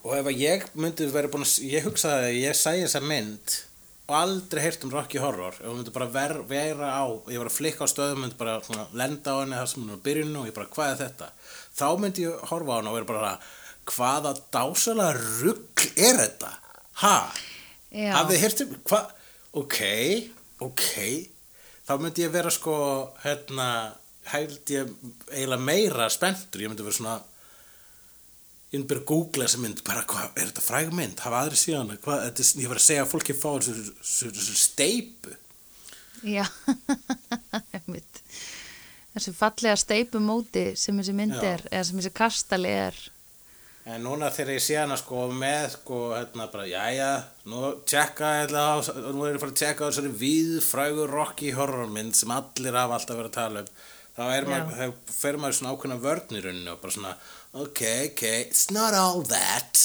og 0.07 0.13
ef 0.17 0.29
að 0.29 0.41
ég 0.43 0.67
myndi 0.79 1.07
vera 1.11 1.31
búin 1.31 1.47
að 1.47 1.55
ég 1.71 1.87
hugsaði 1.87 2.31
að 2.31 2.39
ég 2.41 2.59
sæði 2.59 2.85
þessa 2.85 3.03
mynd 3.05 3.57
og 4.07 4.15
aldrei 4.15 4.63
heyrt 4.63 4.85
um 4.87 4.93
Rocky 4.95 5.19
Horror. 5.19 5.57
Hún 5.65 5.81
myndi 5.81 5.93
bara 5.95 6.07
ver, 6.15 6.37
vera 6.47 6.93
á 6.95 7.05
ég 7.27 7.41
var 7.43 7.51
að 7.51 7.57
flikka 7.57 7.87
á 7.87 7.91
stöðum, 7.91 8.23
myndi 8.23 8.39
bara 8.39 8.61
svona, 8.63 8.87
lenda 8.95 9.35
á 9.35 9.41
henni 9.43 9.59
það 9.59 9.69
sem 9.73 9.83
hún 9.83 9.93
er 9.95 9.99
á 9.99 10.07
byrjunu 10.07 10.41
og 10.43 10.49
ég 10.51 10.57
bara, 10.57 10.71
hvað 10.77 10.93
er 10.93 11.01
þetta? 11.03 11.29
Þá 11.77 11.87
myndi 12.03 12.27
ég 12.27 12.47
horfa 12.53 12.71
á 12.71 12.79
henni 12.79 12.93
og 12.93 12.99
vera 13.01 13.11
bara 13.11 13.33
hvaða 13.91 14.35
dásalega 14.55 15.27
rugg 15.43 15.87
er 15.99 16.21
þetta? 16.23 16.53
Ha, 17.03 17.17
hafið 18.17 18.43
heyrt 18.45 18.65
um 18.65 18.75
hvað, 18.87 19.15
ok, 19.63 19.79
ok. 20.69 20.85
Þá 21.87 21.95
myndi 22.03 22.27
ég 22.27 22.35
vera 22.35 22.53
sko 22.55 22.77
hérna, 23.25 23.69
held 24.31 24.75
ég 24.75 24.95
eiginlega 25.33 25.67
meira 25.67 26.09
spenntur, 26.15 26.63
ég 26.63 26.71
myndi 26.71 26.87
vera 26.87 26.99
svona 26.99 27.19
ég 28.73 28.79
myndi 28.81 28.91
bara 28.91 29.03
að 29.03 29.09
googla 29.11 29.47
þessa 29.47 29.63
mynd 29.63 29.83
bara 29.87 30.05
hvað, 30.11 30.31
er 30.35 30.49
þetta 30.51 30.65
fræg 30.67 30.95
mynd, 30.99 31.21
hafa 31.23 31.43
aðri 31.45 31.59
síðan 31.61 31.93
hvað, 32.03 32.23
þetta, 32.29 32.47
ég 32.63 32.71
var 32.73 32.81
að 32.81 32.87
segja 32.87 33.05
að 33.05 33.13
fólki 33.13 33.37
fá 33.39 33.51
þessu, 33.57 34.57
steipu 34.63 35.37
Já, 36.27 36.43
Þessu 39.17 39.33
fallega 39.33 39.77
steipumóti 39.81 40.75
sem 40.77 40.97
þessi 41.01 41.13
mynd 41.17 41.39
Já. 41.39 41.55
er 41.55 41.63
eða 41.71 41.85
sem 41.89 42.01
þessi 42.03 42.11
kastali 42.19 42.69
er. 42.69 42.97
En 43.89 44.03
núna 44.05 44.29
þegar 44.35 44.57
ég 44.59 44.65
sé 44.65 44.77
hana 44.77 44.99
sko 45.01 45.23
með 45.33 45.77
sko 45.77 46.01
hérna 46.11 46.49
bara, 46.53 46.67
jæja 46.69 47.11
nú 47.49 47.71
tjekka 47.89 48.33
hérna 48.43 48.65
á, 48.67 48.85
nú 49.15 49.25
er 49.25 49.31
ég 49.31 49.39
að 49.39 49.45
fara 49.45 49.55
að 49.55 49.61
tjekka 49.63 49.87
á 49.87 49.89
þessari 49.89 50.13
víðfrægur 50.21 51.15
Rocky 51.15 51.55
horror 51.57 51.89
mynd 51.95 52.19
sem 52.19 52.35
allir 52.35 52.77
hafa 52.77 52.99
alltaf 52.99 53.17
verið 53.17 53.31
að 53.31 53.39
tala 53.39 53.63
um 53.63 53.71
þá 54.17 54.25
er 54.33 54.49
þá 54.49 54.85
fer 55.13 55.39
maður 55.41 55.59
svona 55.59 55.73
ákveðna 55.75 55.99
vörn 56.03 56.37
í 56.39 56.43
rauninni 56.45 56.73
og 56.73 56.83
bara 56.83 56.97
svona 56.97 57.15
ok, 57.57 57.83
ok, 58.11 58.23
it's 58.47 58.69
not 58.73 58.97
all 58.97 59.25
that. 59.29 59.83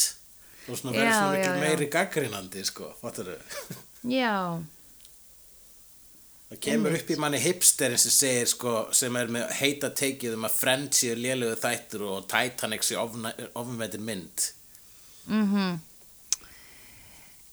Og 0.70 0.78
svona 0.78 0.96
verður 0.96 1.18
svona 1.18 1.34
mikil 1.38 1.64
meiri 1.64 1.90
gaggrínandi 1.92 2.64
sko, 2.68 2.92
fattur 3.02 3.34
Já, 4.18 4.62
Það 6.52 6.60
kemur 6.66 6.96
upp 6.98 7.12
í 7.14 7.16
manni 7.16 7.40
hipsterin 7.40 8.00
sem 8.02 8.12
segir 8.12 8.50
sko, 8.52 8.72
sem 8.92 9.16
er 9.16 9.30
með 9.32 9.54
heita 9.62 9.88
teikið 9.96 10.34
um 10.36 10.48
að 10.50 10.58
Friends 10.58 11.00
séu 11.00 11.14
lélugu 11.16 11.56
þættur 11.62 12.04
og 12.10 12.26
Titanic 12.28 12.84
séu 12.84 13.00
ofnveitir 13.56 14.04
mynd. 14.04 14.50
mhm. 15.28 15.80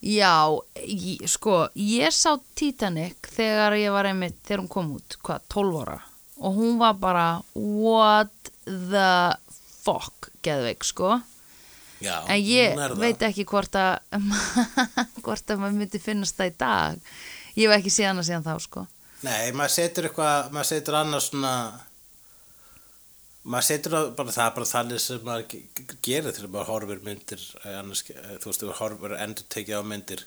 Já, 0.03 0.55
ég, 0.87 1.25
sko, 1.27 1.69
ég 1.75 2.15
sá 2.15 2.37
Titanic 2.55 3.31
þegar 3.35 3.75
ég 3.79 3.91
var 3.95 4.07
einmitt, 4.07 4.37
þegar 4.47 4.61
hún 4.63 4.71
kom 4.71 4.93
út, 4.95 5.17
hvað, 5.27 5.47
12 5.55 5.81
ára 5.83 5.97
og 6.39 6.55
hún 6.59 6.79
var 6.81 6.95
bara 7.01 7.27
what 7.55 8.53
the 8.67 9.11
fuck 9.83 10.31
geðveik, 10.45 10.85
sko. 10.87 11.17
Já, 11.99 12.21
en 12.31 12.39
ég 12.47 12.77
veit 13.01 13.23
ekki 13.27 13.43
hvort 13.51 13.75
að 13.75 13.99
hvort 15.25 15.51
að 15.51 15.59
maður 15.65 15.79
myndi 15.81 15.99
finnast 16.03 16.37
það 16.39 16.53
í 16.53 16.55
dag. 16.61 17.01
Ég 17.59 17.67
hef 17.73 17.81
ekki 17.81 17.91
séð 17.91 18.11
hana 18.13 18.23
síðan 18.27 18.47
þá, 18.47 18.55
sko. 18.63 18.85
Nei, 19.27 19.51
maður 19.51 19.75
setur 19.75 20.07
eitthvað, 20.07 20.53
maður 20.55 20.69
setur 20.71 20.95
annars 21.01 21.27
svona, 21.33 21.53
maður 23.49 23.67
setur 23.73 23.97
bara 24.15 24.35
það 24.37 24.51
bara 24.61 24.69
þannig 24.71 25.03
sem 25.03 25.25
maður 25.27 25.47
ge- 25.51 25.63
ge- 25.81 25.99
gerir 26.07 26.37
þegar 26.37 26.53
maður 26.55 26.71
horfir 26.75 27.01
myndir, 27.09 27.43
eh, 27.65 27.79
annars, 27.81 28.05
eh, 28.15 28.37
þú 28.39 28.51
veist, 28.53 28.63
þú 28.63 28.77
horfir 28.79 29.17
endur 29.19 29.49
tekið 29.57 29.81
á 29.81 29.83
myndir. 29.91 30.23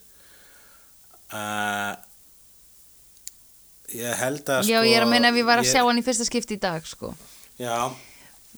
Uh, 1.32 1.94
ég 3.98 4.22
held 4.22 4.46
að 4.48 4.70
Já, 4.70 4.80
sko... 4.80 4.86
ég 4.90 5.00
er 5.00 5.08
að 5.08 5.12
meina 5.14 5.32
ef 5.32 5.42
ég 5.42 5.50
var 5.50 5.62
að 5.62 5.72
sjá 5.72 5.82
hann 5.84 6.00
í 6.00 6.06
fyrsta 6.06 6.28
skipti 6.28 6.58
í 6.58 6.62
dag, 6.62 6.86
sko. 6.88 7.12
Já, 7.62 7.92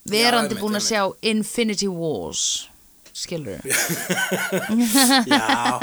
verandi 0.10 0.60
búin 0.60 0.80
að 0.80 0.88
sjá 0.92 1.02
Infinity 1.34 1.90
Wars 1.92 2.70
skilur 3.14 3.62
Já, 5.30 5.78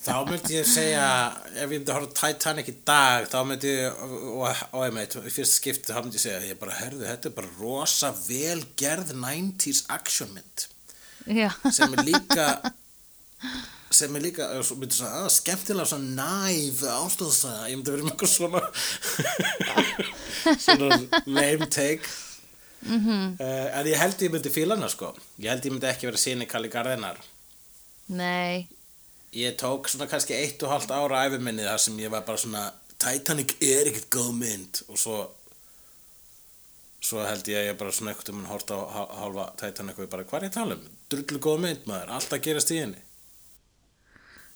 þá 0.00 0.14
myndi 0.28 0.56
ég 0.56 0.68
segja 0.68 1.08
ef 1.52 1.66
ég 1.66 1.68
myndi 1.74 1.92
horfa 1.92 2.08
á 2.08 2.16
Titanic 2.22 2.70
í 2.72 2.74
dag 2.88 3.28
þá 3.28 3.38
myndi 3.48 3.74
ég, 3.74 3.98
og, 4.32 4.62
og 4.72 4.86
ég 4.86 4.94
meit 4.96 5.16
fyrst 5.26 5.58
skipti 5.58 5.92
þá 5.92 6.00
myndi 6.00 6.16
ég 6.16 6.24
segja, 6.24 6.40
ég 6.48 6.60
bara 6.60 6.78
herðu 6.80 7.04
þetta 7.04 7.28
er 7.28 7.36
bara 7.36 7.52
rosa 7.60 8.12
vel 8.24 8.62
gerð 8.80 9.12
90s 9.12 9.84
action 9.92 10.32
mynd. 10.32 10.66
Já, 11.28 11.50
sem 11.68 11.92
er 11.92 12.08
líka 12.08 12.48
sem 13.96 14.16
er 14.16 14.22
líka 14.24 14.48
myndi 14.78 14.94
svona, 14.96 15.22
að, 15.22 15.30
skemmtilega 15.36 15.86
svona 15.90 16.10
næf 16.18 16.82
ástóðsæða, 16.96 17.68
ég 17.70 17.76
myndi 17.78 17.94
verið 17.94 18.06
með 18.06 18.12
eitthvað 18.14 18.32
svona 18.36 18.60
svona 20.66 21.00
lame 21.26 21.66
take. 21.66 22.02
Mm 22.06 22.20
Mhm. 22.82 23.36
en 23.38 23.86
ég 23.86 23.94
held 23.94 24.18
ég 24.26 24.30
myndi 24.34 24.50
fíla 24.50 24.74
hana 24.74 24.88
sko. 24.90 25.12
Ég 25.38 25.48
held 25.52 25.62
ég 25.68 25.70
myndi 25.70 25.86
ekki 25.86 26.08
vera 26.08 26.18
síni 26.18 26.48
Kalli 26.50 26.68
Garðinar 26.68 27.20
nei. 28.10 28.66
Ég 29.32 29.54
tók 29.56 29.86
svona 29.88 30.08
kannski 30.10 30.34
eitt 30.34 30.62
og 30.66 30.72
halvt 30.72 30.90
ára 30.90 31.20
æfiminni 31.28 31.62
þar 31.62 31.78
sem 31.78 31.96
ég 32.02 32.10
var 32.10 32.24
bara 32.26 32.36
svona 32.42 32.64
Titanic 32.98 33.54
er 33.62 33.86
ekkert 33.92 34.10
góð 34.10 34.32
mynd. 34.34 34.82
Og 34.88 34.98
svo 34.98 35.20
svo 37.02 37.22
held 37.26 37.46
ég 37.50 37.56
að 37.62 37.68
ég 37.70 37.78
bara 37.78 37.92
svona 37.94 38.12
eitthvað 38.16 38.34
um 38.34 38.44
hort 38.50 38.70
á 38.74 38.78
hál- 38.96 39.14
hálfa 39.20 39.46
Titanic 39.62 39.98
og 39.98 40.04
ég 40.04 40.10
bara 40.10 40.24
hvað 40.24 40.42
er 40.42 40.48
ég 40.48 40.50
að 40.50 40.58
tala 40.58 40.74
um? 40.74 40.84
Drullu 41.10 41.38
góð 41.38 41.58
mynd 41.62 41.86
maður, 41.86 42.12
alltaf 42.18 42.42
gerast 42.42 42.70
í 42.74 42.78
henni 42.82 42.98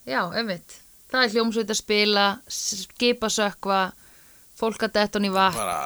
Já, 0.06 0.20
einmitt. 0.38 0.76
Það 1.10 1.22
er 1.24 1.32
hljómsveit 1.36 1.70
að 1.72 1.78
spila, 1.80 2.26
skipa 2.50 3.28
sökva 3.30 3.80
fólk 4.58 4.86
að 4.86 4.92
detta 4.98 5.18
hún 5.20 5.28
í 5.28 5.32
vatn. 5.34 5.58
Bara 5.58 5.80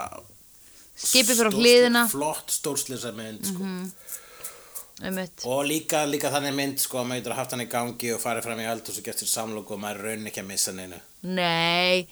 Skipið 1.01 1.39
fyrir 1.39 1.55
hliðina. 1.57 2.03
Flott 2.13 2.53
stórslisa 2.53 3.13
mynd 3.17 3.47
sko. 3.49 3.69
einmitt. 5.01 5.45
Og 5.49 5.63
líka, 5.65 6.03
líka 6.05 6.29
þannig 6.33 6.53
mynd 6.59 6.83
sko 6.83 6.99
að 7.01 7.07
maður 7.09 7.23
getur 7.23 7.37
haft 7.39 7.55
hann 7.57 7.65
í 7.65 7.69
gangi 7.73 8.11
og 8.13 8.21
farið 8.21 8.45
fram 8.45 8.61
í 8.61 8.67
öld 8.69 8.91
og 8.93 8.99
getur 9.07 9.31
samlóku 9.31 9.77
og 9.77 9.81
maður 9.81 10.03
raun 10.11 10.29
ekki 10.29 10.43
að 10.43 10.51
missa 10.51 10.75
neinu. 10.77 10.99
Nei, 11.25 12.05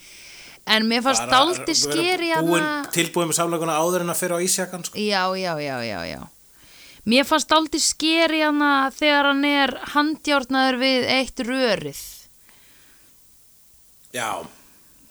en 0.65 0.89
mér 0.89 1.05
fannst 1.05 1.27
vera 1.29 1.77
skeri 1.77 2.31
búin- 2.41 2.65
hana 2.65 2.89
tilbúin 2.97 3.29
með 3.29 3.41
samlókuna 3.43 3.77
áður 3.77 4.07
en 4.07 4.15
að 4.15 4.21
fyrir 4.23 4.41
á 4.41 4.45
ísjakan 4.49 4.85
sko. 4.89 4.97
Já, 4.97 5.25
já, 5.37 5.53
já, 5.61 5.77
já, 5.85 6.01
já 6.15 6.21
Mér 7.09 7.25
fannst 7.25 7.49
dálti 7.49 7.81
skeri 7.81 8.43
hana 8.45 8.91
þegar 8.93 9.31
hann 9.31 9.45
er 9.49 9.75
handjárnaður 9.95 10.77
við 10.83 11.07
eitt 11.09 11.41
rörið. 11.41 12.01
Já, 14.13 14.45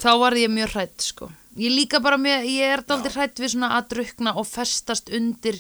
þá 0.01 0.11
var 0.21 0.37
ég 0.37 0.51
mjög 0.53 0.75
hrætt 0.75 1.05
sko. 1.07 1.31
Ég 1.57 1.73
líka 1.73 2.01
bara 2.03 2.19
mjög, 2.21 2.45
ég 2.53 2.73
er 2.75 2.83
dálítið 2.85 3.17
hrætt 3.17 3.41
við 3.41 3.53
svona 3.55 3.71
að 3.79 3.89
drukna 3.95 4.35
og 4.37 4.45
festast 4.45 5.09
undir 5.09 5.57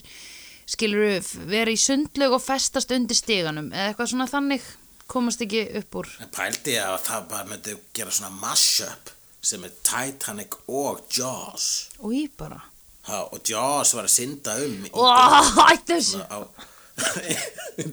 skilur 0.69 1.25
vera 1.49 1.73
í 1.73 1.79
sundlaug 1.79 2.37
og 2.37 2.43
festast 2.43 2.93
undir 2.93 3.17
stiganum 3.17 3.71
eða 3.71 3.89
eitthvað 3.89 4.13
svona 4.13 4.29
þannig 4.29 4.69
komast 5.09 5.41
ekki 5.41 5.65
upp 5.81 6.01
úr. 6.03 6.13
En 6.21 6.33
pældi 6.37 6.77
ég 6.77 6.85
að 6.85 7.05
það 7.07 7.29
bara 7.33 7.49
myndi 7.49 7.77
gera 7.97 8.13
svona 8.13 8.33
mashup 8.37 9.13
sem 9.41 9.63
er 9.65 9.73
Titanic 9.81 10.57
og 10.67 11.05
Jaws. 11.17 11.87
í 12.13 12.27
bara 12.37 12.61
Ha, 13.07 13.19
og 13.31 13.39
Jaws 13.47 13.93
var 13.95 14.07
að 14.07 14.13
synda 14.17 14.57
um 14.65 14.77
í, 14.83 14.91
ætti 14.91 15.95
þessu 15.95 16.19
á, 16.27 16.37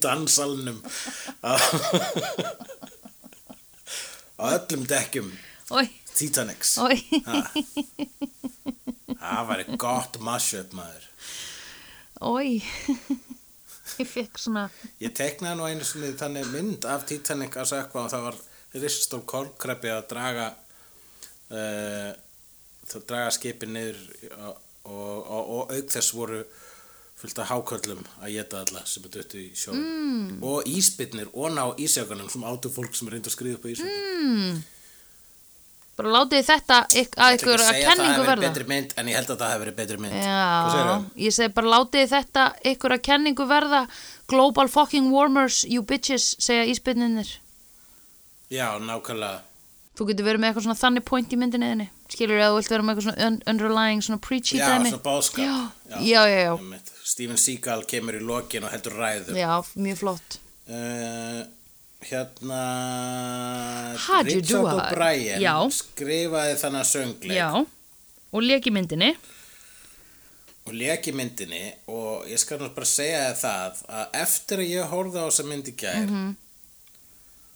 á, 1.44 1.52
á 4.42 4.44
öllum 4.56 4.82
dekkjum 4.90 5.30
Ói, 5.72 5.86
Titanics. 6.14 6.74
Það 9.16 9.46
væri 9.48 9.76
gott 9.80 10.18
mashup 10.20 10.74
maður. 10.76 11.06
Ói 12.20 12.60
Ég 14.00 14.08
fekk 14.08 14.38
svona 14.40 14.66
Ég 15.02 15.14
teknaði 15.16 15.58
nú 15.58 15.66
einu 15.68 15.86
sinni 15.86 16.12
þannig 16.18 16.50
mynd 16.52 16.86
af 16.90 17.06
Titanic 17.08 17.56
að 17.58 17.70
sökva 17.72 18.04
og 18.04 18.12
það 18.12 18.26
var 18.28 18.38
risastór 18.74 19.24
kolkrabbi 19.30 19.90
að 19.92 20.06
draga 20.10 20.46
uh, 21.54 22.10
það 22.90 23.06
draga 23.10 23.34
skipin 23.34 23.74
niður 23.76 24.00
og, 24.50 24.54
og, 24.85 25.16
og, 25.24 25.43
og 25.57 25.74
auk 25.74 25.91
þess 25.95 26.14
voru 26.16 26.45
fullt 27.24 27.41
af 27.41 27.51
háköllum 27.53 28.05
að 28.20 28.35
geta 28.35 28.61
alla 28.64 28.85
sem 28.89 29.05
er 29.07 29.12
döttu 29.16 29.41
í 29.41 29.49
sjó. 29.57 29.72
Mm. 29.72 30.43
og 30.45 30.68
íspytnir 30.68 31.30
og 31.32 31.55
ná 31.55 31.64
ísjökunum 31.80 32.30
sem 32.32 32.45
áttu 32.45 32.72
fólk 32.72 32.97
sem 32.97 33.09
er 33.09 33.16
reynd 33.16 33.30
að 33.30 33.37
skriða 33.37 33.59
upp 33.59 33.64
á 33.64 33.68
ísjökunum 33.72 34.26
mm. 34.35 34.59
bara 36.01 36.14
látið 36.18 36.45
þetta 36.51 36.80
að 36.85 37.39
ykkur 37.39 37.64
að 37.64 37.80
kenningu 37.80 38.26
verða? 38.26 38.49
betri 38.49 38.68
mynd 38.74 38.93
en 38.99 39.12
ég 39.12 39.20
held 39.20 39.30
að 39.30 39.41
það 39.45 39.55
hefur 39.55 39.64
verið 39.64 39.78
betri 39.78 40.03
mynd. 40.03 40.18
Já, 40.18 40.99
ég 41.24 41.39
segi 41.39 41.55
bara 41.55 41.72
látið 41.78 42.12
þetta 42.12 42.47
ykkur 42.74 42.99
að 42.99 43.07
kenningu 43.09 43.49
verða. 43.49 43.87
Global 44.28 44.68
fucking 44.72 45.12
warmers, 45.12 45.64
you 45.68 45.85
bitches 45.85 46.35
segja 46.41 46.64
íspynninir 46.72 47.28
Já, 48.53 48.76
nákvæmlega. 48.78 49.43
Þú 49.95 50.07
getur 50.11 50.26
verið 50.26 50.43
með 50.43 50.51
eitthvað 50.51 50.66
svona 50.66 50.80
þannig 50.80 51.05
point 51.09 51.32
í 51.32 51.39
myndinni 51.39 51.89
Skilur 52.12 52.36
eða 52.38 52.50
þú 52.52 52.59
vilt 52.61 52.70
vera 52.70 52.82
með 52.84 52.92
eitthvað 52.94 53.07
svona 53.09 53.26
un 53.26 53.36
underlying 53.50 54.02
svona 54.05 54.20
preachy 54.20 54.59
Já, 54.61 54.66
dæmi. 54.68 54.90
svona 54.92 55.02
báðskap 55.07 55.44
Já, 55.44 55.55
já, 56.05 56.22
já, 56.28 56.40
já. 56.44 56.80
Steven 57.05 57.36
Seagal 57.40 57.84
kemur 57.90 58.18
í 58.18 58.22
lokin 58.24 58.64
og 58.64 58.70
heldur 58.74 58.92
ræður. 59.00 59.36
Já, 59.38 59.52
mjög 59.76 59.98
flott. 60.02 60.38
Uh, 60.68 61.44
hérna 62.05 62.61
How'd 64.07 64.26
Richard? 64.30 64.68
O'Brien 64.74 65.70
skrifaði 65.74 66.57
þannig 66.61 66.88
söngleik. 66.88 67.36
Já, 67.38 67.48
og 68.34 68.42
lék 68.44 68.68
í 68.68 68.74
myndinni. 68.74 69.11
Og 70.64 70.72
leki 70.80 71.12
myndinni 71.12 71.61
og 71.92 72.24
ég 72.30 72.40
skal 72.40 72.57
nú 72.62 72.70
bara 72.72 72.88
segja 72.88 73.34
það 73.36 73.82
að 73.84 74.14
eftir 74.22 74.62
að 74.64 74.70
ég 74.72 74.88
horfði 74.94 75.20
á 75.20 75.26
þessa 75.28 75.44
mynd 75.50 75.68
í 75.68 75.74
gær 75.76 76.00
Mhm. 76.07 76.30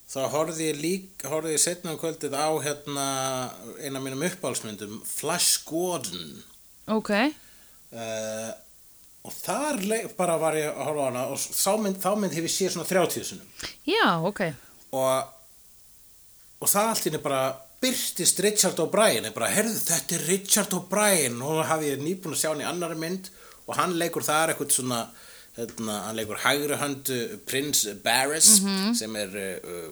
Þá 0.08 0.20
horfði 0.32 0.70
ég 0.70 0.80
lík 0.82 1.26
horfði 1.28 1.56
ég 1.56 1.62
setna 1.62 1.94
um 1.94 2.00
kvöldið 2.00 2.36
á 2.36 2.48
hérna 2.64 3.08
eina 3.82 4.00
af 4.00 4.04
mínum 4.06 4.24
uppáhalsmyndum 4.28 5.02
Flash 5.04 5.64
Gordon. 5.68 6.42
Ok, 6.88 7.12
uh, 7.12 8.50
og 9.28 9.34
þar 9.36 9.82
bara 10.16 10.38
var 10.40 10.56
ég 10.56 10.72
að 10.72 10.84
horfa 10.88 11.04
á 11.04 11.08
hana 11.10 11.24
og 11.28 11.38
þá 11.38 11.72
mynd, 11.84 12.00
þá 12.00 12.10
mynd 12.16 12.36
hefur 12.38 12.54
séð 12.54 12.74
svona 12.76 12.88
30 12.88 13.28
sinum 13.28 13.64
já, 13.84 14.06
ok. 14.24 14.44
Og, 14.96 15.32
og 16.62 16.70
það 16.70 16.92
allt 16.94 17.08
inni 17.10 17.20
bara 17.20 17.42
byrtist 17.82 18.40
Richard 18.42 18.80
O'Brien. 18.82 19.28
Ég 19.28 19.34
bara, 19.36 19.50
herðu, 19.52 19.76
þetta 19.84 20.16
er 20.16 20.26
Richard 20.32 20.74
O'Brien. 20.74 21.38
Og 21.44 21.62
hafði 21.68 21.92
ég 21.92 22.02
nýbúin 22.02 22.34
að 22.34 22.42
sjá 22.42 22.50
hann 22.50 22.64
í 22.64 22.68
annari 22.68 22.98
mynd 22.98 23.30
og 23.68 23.76
hann 23.78 23.96
leikur 24.00 24.24
þar 24.24 24.54
eitthvað 24.54 24.74
svona 24.74 25.02
hérna, 25.58 25.98
hann 26.06 26.16
leikur 26.18 26.40
hægri 26.44 26.78
höndu 26.78 27.18
prins 27.48 27.84
Barris 28.04 28.54
sem 28.98 29.18
er 29.18 29.34
uh, 29.58 29.90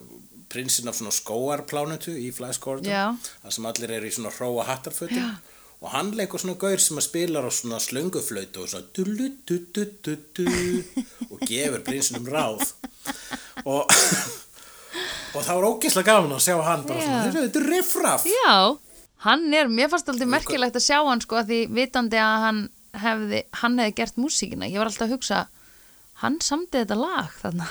prinsinn 0.52 0.88
af 0.88 0.96
svona 0.96 1.12
skóarplánutu 1.14 2.14
í 2.14 2.30
Já. 2.30 3.12
þar 3.42 3.52
sem 3.58 3.66
allir 3.66 3.98
eru 3.98 4.08
í 4.08 4.14
svona 4.14 4.30
hróa 4.30 4.64
hattarfötum 4.70 5.34
og 5.82 5.92
hann 5.92 6.14
leikur 6.16 6.40
svona 6.40 6.56
gaur 6.60 6.80
sem 6.80 6.96
að 6.96 7.08
spilar 7.08 7.46
á 7.46 7.50
svona 7.52 7.78
slönguflöytu 7.82 8.64
og 8.64 8.70
svona 8.72 8.88
dullu, 8.96 9.28
du, 9.44 9.58
du, 9.74 9.84
du, 10.04 10.16
du, 10.38 10.46
og 11.28 11.42
gefur 11.44 11.82
prinsinum 11.84 12.26
ráð. 12.32 12.72
Og 13.66 13.84
og 15.36 15.44
það 15.44 15.58
var 15.58 15.66
ógeðslega 15.68 16.14
gaman 16.14 16.36
að 16.38 16.44
sjá 16.46 16.56
hann 16.64 16.86
bara 16.88 17.02
Já. 17.02 17.06
svona, 17.06 17.34
þetta 17.36 17.60
er 17.60 17.68
riffraff. 17.74 18.24
Já, 18.30 18.54
hann 19.26 19.44
er, 19.52 19.68
mér 19.68 19.90
fannst 19.92 20.08
alltaf 20.08 20.32
merkilegt 20.32 20.78
að 20.78 20.86
sjá 20.86 20.98
hann 21.04 21.22
sko 21.24 21.40
að 21.42 21.52
því 21.52 21.60
vitandi 21.76 22.20
að 22.22 22.46
hann 22.46 22.62
hefði, 22.96 23.42
hann 23.60 23.78
hefði 23.82 23.96
gert 24.00 24.20
músíkina. 24.22 24.70
Ég 24.70 24.80
var 24.80 24.90
alltaf 24.90 25.06
að 25.08 25.16
hugsa, 25.16 25.42
hann 26.22 26.36
samdi 26.44 26.78
þetta 26.82 26.96
lag 26.98 27.30
þarna. 27.42 27.66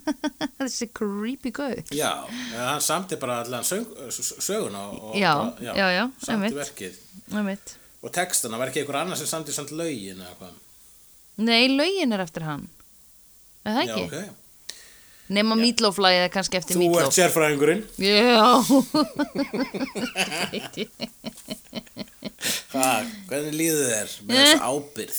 Þessi 0.62 0.86
creepy 0.96 1.50
gauð. 1.56 1.92
Já, 1.96 2.12
hann 2.56 2.80
samti 2.84 3.14
bara 3.20 3.34
allan 3.44 3.64
söguna 3.66 4.80
og, 4.88 4.94
og 5.12 5.16
Já, 5.20 5.32
já, 5.60 5.86
já, 5.96 6.04
samti 6.24 6.54
verkið. 6.56 6.94
Einmitt. 7.32 7.68
og 8.02 8.10
textana, 8.12 8.58
var 8.60 8.68
ekki 8.72 8.80
einhver 8.82 8.98
annar 9.02 9.16
sem 9.20 9.28
samti 9.30 9.52
samt 9.54 9.70
lögin 9.78 10.20
eða 10.20 10.34
hvað? 10.40 10.54
Nei, 11.46 11.64
lögin 11.72 12.12
er 12.12 12.20
eftir 12.26 12.42
hann. 12.48 12.64
Er 13.64 13.72
það 13.78 13.86
Já, 13.88 13.94
ekki? 13.96 14.04
ok, 14.08 14.14
Nema 15.32 15.54
Meatloaf-lagið 15.56 16.22
er 16.26 16.32
kannski 16.34 16.56
eftir 16.58 16.76
þú 16.76 16.88
ert 17.00 17.14
sérfræðingurinn. 17.16 17.82
Já 18.02 18.52
Hvað, 22.72 23.08
hvernig 23.28 23.54
líður 23.58 23.88
þér 23.90 24.08
með 24.26 24.34
þessu 24.38 24.58
ábyrð? 24.72 25.16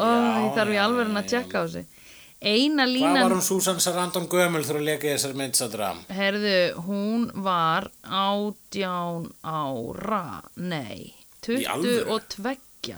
Ó, 0.00 0.06
ég 0.06 0.52
þarf 0.56 0.72
í 0.74 0.78
alveg 0.80 1.10
að 1.20 1.28
tjekka 1.34 1.60
á 1.60 1.64
þessu 1.66 1.82
Eina 2.40 2.86
Hvað 2.86 2.92
línan 2.94 3.18
var 3.20 3.34
hún 3.34 3.44
Susan 3.44 3.80
Sarandon 3.84 4.28
gömul 4.32 4.62
þegar 4.64 4.78
að 4.80 4.86
leka 4.86 5.04
í 5.04 5.12
þessari 5.12 5.36
myndsadra? 5.36 5.90
Herðu, 6.16 6.54
hún 6.86 7.26
var 7.44 7.90
átján 8.00 9.26
ára, 9.44 10.22
nei, 10.56 11.12
Í 11.44 11.66
alvöru? 11.68 12.16
22. 12.16 12.96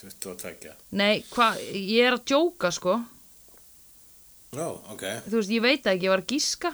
22 0.00 0.72
Nei, 0.96 1.20
hvað, 1.34 1.60
ég 1.76 2.08
er 2.08 2.16
að 2.16 2.24
djóka 2.32 2.72
sko, 2.72 2.96
Ó, 4.54 4.66
ok, 4.94 5.02
þú 5.26 5.36
veist, 5.40 5.50
ég 5.52 5.62
veit 5.64 5.84
ekki, 5.90 6.06
ég 6.06 6.12
var 6.14 6.20
að 6.24 6.32
gíska, 6.32 6.70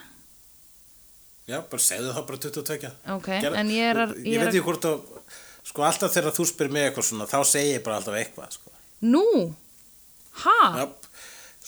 já, 1.50 1.58
bara 1.72 1.82
segðu 1.84 2.12
þá 2.16 2.20
bara 2.30 2.40
22 2.46 2.90
ok, 3.16 3.28
Gerð- 3.44 3.58
en 3.60 3.72
ég 3.74 3.90
er 3.92 4.00
að, 4.06 4.14
Ég, 4.24 4.34
er 4.36 4.44
veit 4.44 4.48
að, 4.48 4.54
ekki 4.54 4.66
hvort 4.68 4.88
að 4.90 5.00
Sko 5.70 5.84
alltaf 5.86 6.14
þegar 6.14 6.32
þú 6.34 6.44
spyr 6.48 6.70
mig 6.72 6.86
eitthvað 6.88 7.06
svona 7.10 7.26
Þá 7.30 7.38
segi 7.46 7.74
ég 7.74 7.82
bara 7.84 7.98
alltaf 8.00 8.16
eitthvað 8.16 8.54
sko. 8.56 8.70
nú, 9.06 9.24
ha, 10.44 10.56
Já, 10.80 10.86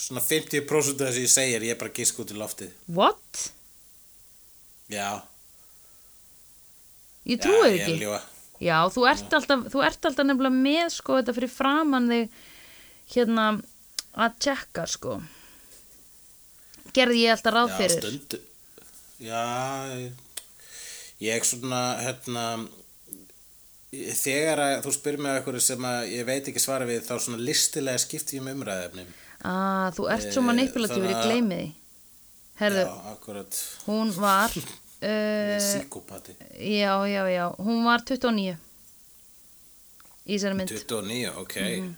Svona 0.03 0.23
50% 0.25 1.03
af 1.05 1.11
þessi 1.13 1.27
ég 1.27 1.33
segir 1.35 1.67
Ég 1.69 1.75
er 1.77 1.81
bara 1.83 1.93
gisk 1.99 2.19
út 2.25 2.33
í 2.33 2.39
loftið 2.41 2.73
what? 2.97 3.43
Já, 4.91 5.11
Ég 7.29 7.37
já, 7.39 7.43
trúi 7.45 7.69
ég 7.69 7.75
er 7.75 7.83
ekki. 7.85 7.93
að 7.93 8.01
ljúga. 8.03 8.21
Já, 8.63 8.77
þú 8.95 9.05
ert 9.11 9.37
alltaf, 9.39 9.61
þú 9.73 9.83
ert 9.87 10.09
alltaf 10.09 10.27
nefnilega 10.27 10.59
með 10.65 10.89
sko 10.97 11.19
þetta 11.21 11.35
fyrir 11.37 11.51
framann 11.53 12.09
þig 12.11 12.41
hérna 13.15 13.45
að 14.27 14.35
tjekka 14.43 14.85
sko. 14.91 15.15
Gerði 16.97 17.23
ég 17.25 17.37
alltaf 17.37 17.55
ráð 17.55 17.71
Já, 17.73 17.77
fyrir. 17.79 18.03
stundu 18.03 18.41
Já 19.23 19.43
ég- 19.97 20.13
svona 21.47 21.83
hérna 22.03 22.47
Þegar 23.93 24.59
að 24.65 24.79
þú 24.87 24.93
spyr 24.97 25.19
mig 25.21 25.33
eitthvað 25.37 25.61
sem 25.61 25.83
ég 26.09 26.25
veit 26.25 26.47
ekki 26.49 26.61
svara 26.65 26.87
við 26.89 27.03
þá 27.05 27.19
svona 27.21 27.39
listilega 27.45 28.01
skipti 28.01 28.39
ég 28.39 28.43
um 28.47 28.49
umræðefni 28.55 29.05
Ah, 29.45 29.91
þú 29.93 30.07
ert 30.15 30.29
svo 30.33 30.41
Eh, 30.41 30.47
manipulatífur, 30.49 31.13
gleymi 31.27 31.57
því. 31.59 31.73
Herðu, 32.63 32.85
Já, 32.87 32.93
akkurat 33.13 33.59
hún 33.87 34.13
var, 34.17 34.51
uh, 35.11 35.59
Psykopati 35.59 36.37
já, 36.57 36.95
já, 37.11 37.23
já, 37.35 37.47
hún 37.59 37.83
var 37.85 38.01
29 38.07 38.57
í 40.27 40.37
þessari 40.39 40.55
mynd. 40.57 40.69
29, 40.71 41.33
ok 41.43 41.57
Mhm. 41.61 41.97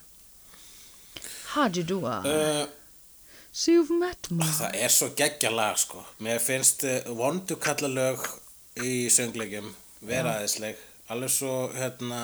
How'd 1.55 1.77
you 1.77 1.83
do 1.83 1.99
it? 1.99 2.25
uh, 2.25 2.65
So 3.55 3.71
you've 3.71 3.93
met 3.95 4.27
me. 4.31 4.43
Það 4.43 4.81
er 4.83 4.91
svo 4.91 5.07
geggja 5.15 5.47
lag 5.53 5.77
sko 5.79 6.01
Mér 6.25 6.41
finnst 6.43 6.83
uh, 6.83 6.97
vondu 7.15 7.55
kalla 7.55 7.87
lög 7.87 8.25
í 8.83 9.07
sönglegjum 9.13 9.69
vera 10.03 10.35
aðeinsleg 10.35 10.81
alveg 11.13 11.29
svo 11.29 11.53
hérna 11.75 12.19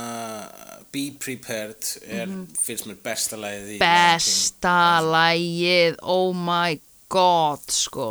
Be 0.91 1.11
Prepared 1.21 1.85
er, 2.09 2.31
finnst 2.57 2.87
mér 2.89 2.97
besta 3.03 3.37
lagið 3.39 3.75
í. 3.75 3.79
Besta 3.81 4.75
lægið, 5.05 5.99
oh 6.01 6.31
my 6.35 6.79
god, 7.11 7.63
sko. 7.71 8.07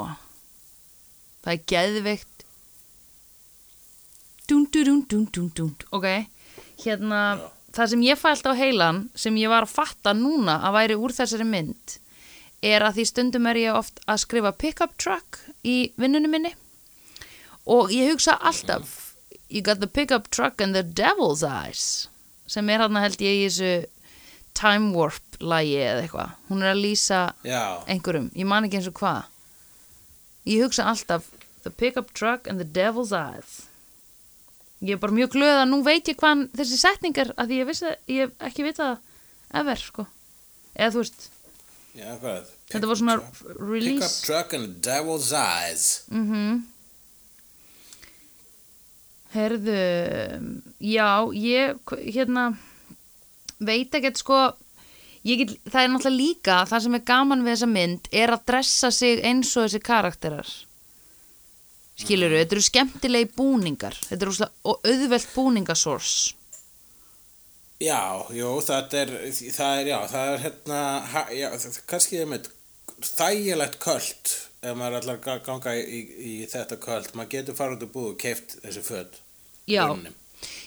Það 1.45 1.55
er 1.57 1.65
geðveikt. 1.73 2.45
Dún, 4.51 4.67
dún, 4.73 4.87
dún, 4.87 5.03
dún, 5.11 5.27
dún, 5.35 5.51
dún. 5.59 5.75
Ok, 5.95 6.07
hérna, 6.85 7.21
Já. 7.41 7.49
það 7.77 7.93
sem 7.93 8.07
ég 8.07 8.21
fælt 8.21 8.49
á 8.51 8.53
heilan, 8.57 9.05
sem 9.15 9.37
ég 9.43 9.53
var 9.53 9.67
að 9.67 9.75
fatta 9.75 10.15
núna 10.17 10.61
að 10.67 10.79
væri 10.79 10.99
úr 10.99 11.15
þessari 11.19 11.47
mynd, 11.51 12.00
er 12.63 12.85
að 12.85 12.99
því 12.99 13.05
stundum 13.09 13.49
er 13.49 13.61
ég 13.61 13.77
oft 13.77 14.01
að 14.07 14.23
skrifa 14.25 14.53
pick-up 14.53 14.97
truck 15.01 15.41
í 15.65 15.93
vinnunum 16.01 16.35
minni. 16.35 16.53
Og 17.71 17.93
ég 17.95 18.13
hugsa 18.13 18.37
alltaf, 18.37 19.15
you 19.49 19.63
got 19.63 19.81
the 19.81 19.89
pick-up 19.89 20.29
truck 20.31 20.61
and 20.61 20.77
the 20.77 20.83
devil's 20.83 21.45
eyes, 21.47 22.09
sem 22.47 22.69
er 22.69 22.85
hann 22.85 22.99
held 23.01 23.21
ég 23.23 23.41
í 23.41 23.49
þessu 23.49 23.73
Time 24.57 24.91
Warp 24.97 25.39
lagi 25.41 25.77
eða 25.79 26.05
eitthvað. 26.05 26.37
Hún 26.51 26.65
er 26.65 26.73
að 26.75 26.83
lýsa 26.85 27.21
Já, 27.47 27.81
einhverjum. 27.89 28.31
Ég 28.37 28.49
man 28.49 28.67
ekki 28.67 28.81
eins 28.81 28.89
og 28.91 28.97
hvað. 28.99 29.29
Ég 30.51 30.65
hugsa 30.65 30.89
alltaf 30.91 31.29
The 31.63 31.71
Pickup 31.71 32.13
Truck 32.17 32.49
and 32.49 32.61
the 32.61 32.67
Devil's 32.67 33.13
Eyes. 33.15 33.67
Ég 34.81 34.97
er 34.97 35.01
bara 35.01 35.13
mjög 35.13 35.35
glöð 35.37 35.59
að 35.63 35.69
nú 35.71 35.83
veit 35.85 36.09
ég 36.09 36.17
hvað 36.21 36.47
þessi 36.57 36.79
setningar 36.81 37.35
að 37.41 37.53
ég 37.59 37.69
vissi 37.69 37.91
ég 38.09 38.33
ekki 38.41 38.65
vitað 38.65 38.97
það 38.97 39.61
ever 39.61 39.83
sko. 39.83 40.07
Eða 40.75 40.95
þú 40.95 41.03
veist 41.05 41.27
já, 41.97 42.11
hvað 42.21 42.51
þetta 42.71 42.91
var 42.91 43.01
svona 43.01 43.17
Pick 43.21 43.31
up 43.51 43.61
release. 43.61 44.11
Truck 44.27 44.55
and 44.55 44.69
the 44.69 44.91
devil's 44.91 45.33
eyes. 45.33 46.03
Mhm. 46.11 46.63
Herðu 49.31 49.77
já 50.83 51.11
ég 51.39 51.93
hérna 52.11 52.49
veit 53.61 53.95
ekkert 53.95 54.19
sko 54.19 54.41
get, 55.23 55.53
það 55.71 55.83
er 55.85 55.93
náttúrulega 55.93 56.19
líka 56.19 56.57
það 56.67 56.83
sem 56.87 56.97
er 56.99 57.05
gaman 57.13 57.45
við 57.45 57.55
þessa 57.55 57.71
mynd 57.71 58.11
er 58.13 58.35
að 58.35 58.45
dressa 58.51 58.91
sig 58.91 59.23
eins 59.23 59.53
og 59.57 59.69
þessi 59.69 59.83
karakterar. 59.87 60.51
Skilur 62.01 62.33
þetta 62.33 62.57
eru 62.57 62.65
skemmtilegi 62.65 63.31
búningar 63.37 63.95
þetta 64.09 64.27
eru 64.27 64.51
auðvelt 64.65 65.31
búningasors 65.35 66.35
Já, 67.81 68.01
jú, 68.37 68.49
það 68.61 68.95
er, 69.01 69.11
það 69.57 69.79
er, 69.81 69.89
já, 69.89 69.99
það 70.13 70.31
er 70.35 70.43
hérna, 70.45 70.81
ha, 71.15 71.25
já, 71.33 71.47
það, 71.63 71.79
kannski 71.89 72.19
ég 72.19 72.29
með 72.29 72.51
þægilegt 73.01 73.79
köld 73.81 74.33
ef 74.61 74.77
maður 74.77 75.09
að 75.15 75.41
ganga 75.47 75.73
í, 75.81 76.01
í, 76.21 76.33
þetta 76.51 76.77
köld, 76.83 77.15
maður 77.17 77.31
getur 77.39 77.57
farið 77.57 77.79
út 77.79 77.87
og 77.87 77.93
búið 77.95 78.11
og 78.11 78.19
keift 78.21 78.59
þessi 78.61 78.85
föt. 78.85 79.21
Já. 79.71 79.87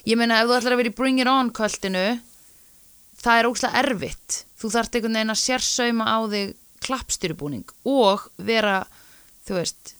ég 0.07 0.17
meina 0.17 0.39
ef 0.41 0.49
þú 0.49 0.57
ætlar 0.57 0.75
að 0.75 0.81
vera 0.81 0.91
í 0.91 0.97
Bring 0.97 1.21
It 1.21 1.29
On 1.29 1.51
kvöldinu 1.53 2.03
það 3.21 3.39
er 3.39 3.49
óslega 3.49 3.81
erfitt 3.83 4.39
þú 4.59 4.71
þarft 4.73 4.97
einhvern 4.97 5.17
veginn 5.17 5.33
að 5.33 5.41
sérsauma 5.43 6.07
á 6.09 6.17
þig 6.33 6.53
klappstyrubúning 6.83 7.73
og 7.89 8.27
vera 8.37 8.83
þú 9.47 9.59
veist 9.59 9.93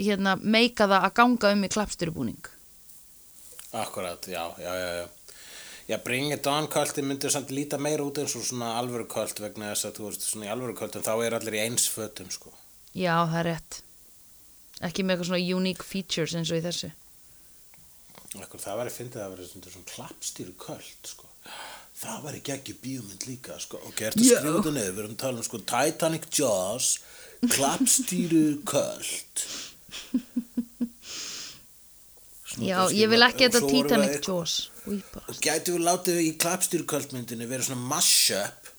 hérna 0.00 0.36
meika 0.40 0.88
það 0.88 1.08
að 1.08 1.16
ganga 1.20 1.52
um 1.56 1.66
í 1.66 1.72
klappstyrubúning 1.72 2.52
Akkurat, 3.72 4.26
já, 4.28 4.52
já, 4.60 4.72
já, 4.76 4.88
já. 5.00 5.06
Já, 5.92 5.98
Bring 6.00 6.32
It 6.32 6.46
On 6.48 6.64
kvöldi 6.72 7.02
myndir 7.04 7.28
samt 7.34 7.50
líta 7.52 7.76
meira 7.76 8.04
út 8.06 8.16
eins 8.22 8.32
og 8.38 8.44
svona 8.48 8.70
alvöru 8.80 9.04
kvöld 9.12 9.42
vegna 9.44 9.74
þess 9.74 9.90
að 9.90 9.98
þú 9.98 10.06
veist, 10.08 10.22
svona 10.24 10.46
í 10.46 10.52
alvöru 10.54 10.76
kvöldum 10.78 11.04
þá 11.04 11.12
er 11.26 11.36
allir 11.36 11.56
í 11.58 11.60
eins 11.66 11.84
fötum, 11.92 12.30
sko. 12.32 12.52
já 12.96 13.12
það 13.28 13.38
er 13.42 13.48
rétt 13.50 13.80
ekki 14.88 15.04
með 15.04 15.14
eitthvað 15.14 15.28
svona 15.28 15.56
unique 15.58 15.84
features 15.84 16.36
eins 16.38 16.52
og 16.52 16.62
í 16.62 16.64
þessu 16.64 16.92
Akkur, 18.40 18.62
það 18.62 18.78
væri 18.80 18.92
fyndið 18.94 19.20
að 19.20 19.32
vera 19.34 19.46
svona, 19.50 19.70
svona 19.74 19.90
klappstýru 19.90 20.52
köld, 20.56 21.08
sko. 21.10 21.26
Það 22.00 22.22
væri 22.24 22.38
geggjur 22.48 22.78
bíómynd 22.80 23.26
líka, 23.28 23.58
sko. 23.60 23.80
Ok, 23.90 24.00
ertu 24.08 24.22
að 24.22 24.30
skrifa 24.30 24.54
þetta 24.54 24.72
niður, 24.72 24.94
við 24.94 25.02
erum 25.02 25.12
að 25.12 25.20
tala 25.20 25.42
um, 25.42 25.46
sko, 25.50 25.60
Titanic 25.68 26.28
Jaws, 26.38 26.88
klappstýru 27.52 28.46
köld. 28.72 29.44
Já 32.60 32.78
ég 32.92 33.08
vil 33.08 33.22
ekki 33.24 33.48
þetta 33.48 33.68
Titanic 33.70 34.28
Jaws. 34.28 34.56
Og 34.86 35.38
gætu 35.40 35.76
við 35.76 35.86
látið 35.86 36.20
í 36.24 36.30
klappstýru 36.42 36.86
kvöldmyndinni 36.90 37.48
vera 37.48 37.64
svona 37.64 37.86
mash-up 37.94 38.70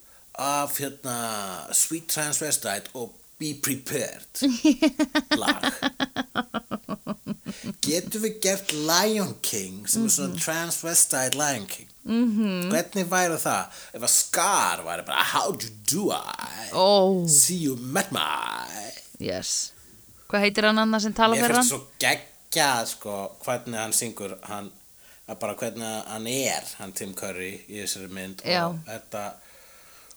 af 0.44 0.78
hérna 0.82 1.18
Sweet 1.74 2.10
Transvestite 2.14 2.94
og 2.94 3.14
Be 3.40 3.54
Prepared 3.64 4.44
lag. 5.42 5.70
Getum 7.84 8.24
við 8.24 8.38
gert 8.44 8.72
Lion 8.76 9.34
King 9.46 9.88
sem 9.90 10.06
er 10.08 10.14
svona 10.14 10.40
Transvestite 10.42 11.38
Lion 11.40 11.66
King? 11.70 11.90
-hmm. 12.06 12.70
Hvernig 12.72 13.12
væri 13.12 13.38
það? 13.40 13.66
Ef 13.94 14.02
að 14.02 14.10
Scar 14.10 14.84
væri 14.86 15.06
bara 15.06 15.24
How 15.24 15.52
do 15.52 15.66
you 15.66 15.74
do 15.92 16.12
I? 16.12 16.70
oh 16.74 17.28
See 17.28 17.64
you 17.64 17.78
met 17.78 18.12
my 18.12 18.92
yes 19.20 19.72
hvað 20.28 20.40
heitir 20.48 20.66
hann 20.66 20.82
annað 20.82 21.06
sem 21.06 21.14
tala 21.14 21.36
Mér 21.36 21.46
fyrir 21.46 21.56
finnst 21.56 21.72
hann 21.72 21.80
svo 21.80 21.88
geggjað 22.54 22.88
sko, 22.94 23.14
hvernig 23.44 23.80
hann 23.80 23.94
syngur 23.96 24.38
hann, 24.46 24.72
bara 25.40 25.56
hvernig 25.58 26.04
hann 26.08 26.28
er 26.28 26.64
hann 26.80 26.94
Tim 26.94 27.14
Curry 27.18 27.54
í 27.68 27.82
þessari 27.82 28.10
mynd 28.14 28.44
Já. 28.46 28.68
og 28.68 28.80
þetta 28.88 29.24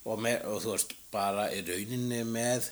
og, 0.05 0.21
með, 0.23 0.45
og 0.51 0.63
þú 0.63 0.71
veist 0.75 0.93
bara 1.13 1.49
í 1.55 1.63
rauninni 1.65 2.25
með 2.29 2.69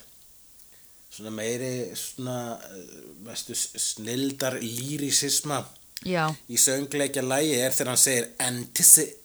svona 1.15 1.31
meiri 1.33 1.95
svona 1.97 2.59
eh, 2.69 2.83
veistu, 3.25 3.55
snildar 3.55 4.59
lýrisisma 4.61 5.63
já. 6.05 6.27
í 6.51 6.57
söngleikja 6.59 7.23
lægi 7.25 7.55
er 7.61 7.71
þegar 7.73 7.91
hann 7.93 8.03
segir 8.03 8.25
anticipation 8.43 9.17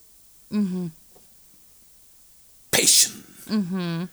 mhm. 0.51 0.91
Mhm. 3.51 4.09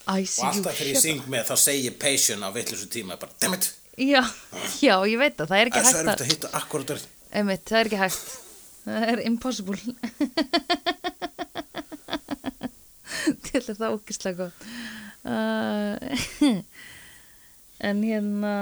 Æ, 0.02 0.04
og 0.16 0.48
alltaf 0.48 0.74
þegar 0.74 0.88
ég 0.88 1.04
syng 1.04 1.22
með 1.30 1.42
þá 1.52 1.56
segi 1.62 1.86
ég 1.90 1.96
patient 2.00 2.42
á 2.42 2.50
vittlusu 2.56 2.86
tíma 2.90 3.14
bara, 3.20 3.32
dammit, 3.44 3.64
Já, 4.00 4.24
já, 4.80 4.96
ég 5.04 5.18
veit 5.20 5.36
það, 5.36 5.50
það 5.50 5.58
er 5.58 5.68
ekki 5.68 5.78
er 5.78 5.84
hægt 5.84 5.96
að... 6.00 6.08
að 6.08 6.16
það 7.68 7.78
er 7.78 7.86
ekki 7.90 8.00
hægt. 8.00 8.24
Það 8.82 9.02
er 9.12 9.18
impossible. 9.28 9.78
Til 13.46 13.62
er 13.62 13.78
það 13.78 13.96
ógislega 13.96 14.46
gott. 14.46 14.66
Uh, 15.22 15.96
en 17.88 18.02
hérna, 18.06 18.54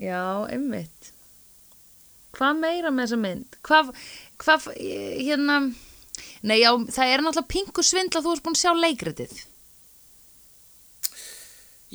já, 0.00 0.22
einmitt. 0.52 1.12
Hvað 2.36 2.60
meira 2.60 2.92
með 2.92 3.06
þessa 3.06 3.20
mynd? 3.22 3.58
Hvað, 3.64 3.92
hvað, 4.42 4.70
hérna, 4.76 5.60
nei 6.44 6.58
já, 6.60 6.70
það 6.92 7.12
er 7.12 7.24
náttúrulega 7.24 7.52
pingu 7.54 7.84
svindla 7.86 8.24
þú 8.24 8.34
ert 8.34 8.44
búin 8.44 8.58
að 8.58 8.62
sjá 8.64 8.74
leikritið. 8.76 9.36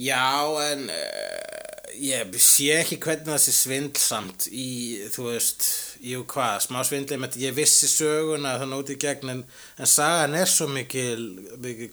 Já, 0.02 0.26
en 0.72 0.88
uh, 0.90 1.81
ég 1.98 2.36
sé 2.42 2.70
ekki 2.78 2.98
hvernig 3.02 3.30
það 3.34 3.42
sé 3.44 3.54
svindlsamt 3.56 4.48
í, 4.52 4.70
þú 5.14 5.28
veist, 5.28 5.66
jú 6.06 6.24
hvað, 6.32 6.58
smá 6.66 6.82
svindli 6.88 7.20
með 7.20 7.40
ég 7.42 7.56
vissi 7.58 7.90
söguna 7.92 8.58
þannig 8.62 8.84
út 8.84 8.94
í 8.94 9.00
gegn 9.02 9.34
en, 9.36 9.44
en 9.78 9.90
sagan 9.90 10.38
er 10.40 10.50
svo 10.52 10.70
mikil, 10.72 11.26
mikil 11.62 11.92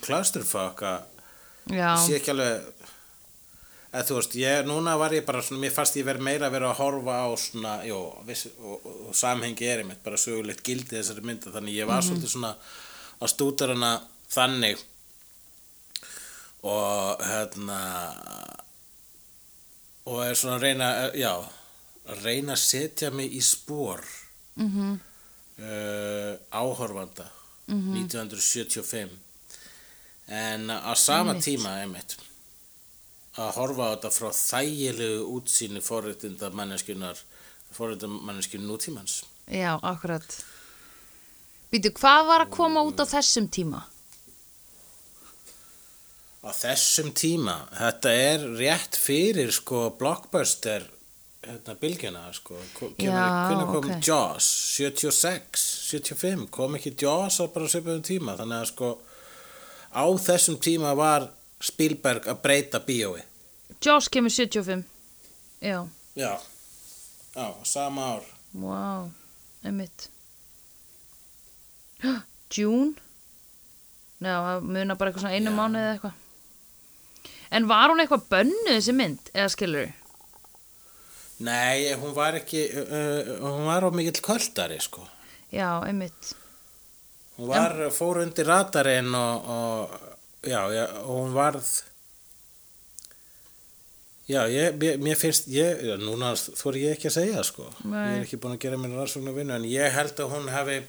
Já, 1.68 1.92
ég 1.92 2.04
sé 2.06 2.14
ekki 2.16 2.32
alveg 2.32 2.68
eða 3.88 4.04
þú 4.08 4.18
veist, 4.18 4.36
ég, 4.38 4.66
núna 4.68 4.94
var 5.00 5.14
ég 5.16 5.24
bara 5.26 5.40
svona, 5.44 5.62
mér 5.64 5.72
fannst 5.74 5.96
ég 5.98 6.06
verið 6.06 6.24
meira 6.24 6.48
að 6.48 6.54
vera 6.58 6.70
að 6.70 6.80
horfa 6.82 7.16
á 7.24 7.28
svona, 7.40 7.74
jú, 7.88 7.98
viss, 8.28 8.46
og, 8.60 8.76
og, 8.78 9.00
og 9.08 9.16
samhengi 9.16 9.68
er 9.68 9.82
einmitt, 9.82 10.02
bara 10.04 10.20
sögulegt 10.20 10.64
gildi 10.64 10.96
þessari 10.96 11.24
mynda, 11.24 11.52
þannig 11.54 11.80
ég 11.80 11.88
var 11.88 12.04
svolítið 12.04 12.34
svona 12.34 12.52
að 13.18 13.32
stútar 13.32 13.72
hana 13.74 13.92
þannig. 14.32 14.80
Og 16.68 17.22
hérna 17.24 17.78
og 20.08 20.22
er 20.24 20.38
svona 20.38 20.56
að 20.58 20.64
reyna, 20.66 20.88
já 21.16 21.32
að 22.08 22.24
reyna 22.24 22.56
að 22.56 22.64
setja 22.64 23.10
mig 23.14 23.34
í 23.36 23.42
spór 23.44 24.04
mhm, 24.56 24.94
uh, 25.60 26.32
áhorfanda 26.50 27.28
1975 27.68 29.10
en 30.32 30.70
á 30.72 30.92
sama 30.96 31.34
Einmitt. 31.34 31.44
tíma 31.44 31.74
einmitt 31.82 32.16
að 33.38 33.50
horfa 33.58 33.84
á 33.84 33.92
þetta 33.94 34.12
frá 34.16 34.30
þægilegu 34.34 35.26
útsýni 35.36 35.82
forréttinda 35.84 36.48
manneskunar 36.56 37.20
forréttinda 37.76 38.24
manneskun 38.24 38.64
nútímans 38.66 39.20
Já, 39.48 39.78
akkurat. 39.80 40.26
Býtu, 41.72 41.92
hvað 41.96 42.26
var 42.28 42.42
að 42.44 42.50
koma 42.52 42.82
út 42.84 43.00
á 43.00 43.06
þessum 43.08 43.46
tíma? 43.48 43.80
Á 46.44 46.50
þessum 46.54 47.10
tíma 47.18 47.56
þetta 47.74 48.12
er 48.14 48.44
rétt 48.58 48.98
fyrir 48.98 49.50
sko 49.54 49.88
blockbuster 49.98 50.86
hérna 51.42 51.74
bylgjuna 51.80 52.26
sko 52.36 52.58
hvernig 52.78 53.70
kom 53.70 53.88
ok. 53.90 53.90
Jaws 54.04 54.46
76, 54.76 55.64
75 55.90 56.46
kom 56.54 56.78
ekki 56.78 56.94
Jaws 57.02 57.40
á 57.42 57.44
bara 57.50 57.70
svipaðum 57.70 58.04
tíma 58.06 58.36
þannig 58.38 58.62
að 58.62 58.70
sko 58.72 58.92
á 59.94 60.04
þessum 60.28 60.60
tíma 60.62 60.94
var 60.98 61.30
Spielberg 61.58 62.28
að 62.30 62.42
breyta 62.44 62.82
bíói 62.86 63.24
Jaws 63.82 64.08
kemur 64.10 64.32
75. 64.34 64.82
Já, 65.62 65.86
já, 66.18 66.32
já, 67.34 67.46
sama 67.66 68.06
ár 68.16 68.24
wow, 68.54 69.10
einmitt. 69.66 70.08
June? 72.54 72.94
Já, 74.18 74.34
það 74.34 74.64
muna 74.66 74.96
bara 74.98 75.10
eitthvað 75.10 75.24
svona 75.24 75.36
einu 75.36 75.50
Já. 75.52 75.56
mánuð 75.58 75.82
eða 75.82 75.92
eitthvað. 75.94 76.16
En 77.50 77.68
var 77.70 77.88
hún 77.92 78.02
eitthvað 78.02 78.26
bönnuð 78.32 78.74
þessi 78.74 78.94
mynd, 78.96 79.30
eða 79.34 79.48
skilur? 79.54 79.94
nei, 81.38 81.94
hún 81.94 82.14
var 82.16 82.34
ekki 82.34 82.64
uh, 82.82 83.28
hún 83.44 83.68
var 83.68 83.84
á 83.86 83.90
mikill 83.94 84.18
kvöldari 84.26 84.80
sko 84.82 85.04
Já, 85.54 85.78
einmitt. 85.86 86.32
hún 87.38 87.46
var, 87.52 87.76
fór 87.94 88.18
undir 88.24 88.48
radarinn 88.50 89.14
og, 89.14 89.46
og 89.46 90.48
já, 90.50 90.58
já, 90.74 90.82
hún 91.06 91.30
varð 91.36 91.68
já, 94.28 94.42
ég, 94.50 94.74
mér, 94.98 95.14
finnst 95.16 95.46
ég, 95.54 95.84
núna 96.02 96.34
þóri 96.36 96.82
ég 96.88 96.98
ekki 96.98 97.08
að 97.12 97.16
segja 97.20 97.44
sko, 97.46 97.68
Nei. 97.86 98.02
ég 98.02 98.18
er 98.18 98.26
ekki 98.26 98.40
búin 98.42 98.58
að 98.58 98.64
gera 98.66 98.80
mér 98.82 98.98
rannsókn 98.98 99.30
að 99.30 99.38
vinna, 99.40 99.56
en 99.62 99.70
ég 99.70 99.94
held 99.94 100.18
að 100.20 100.34
hún 100.34 100.50
hafi 100.52 100.80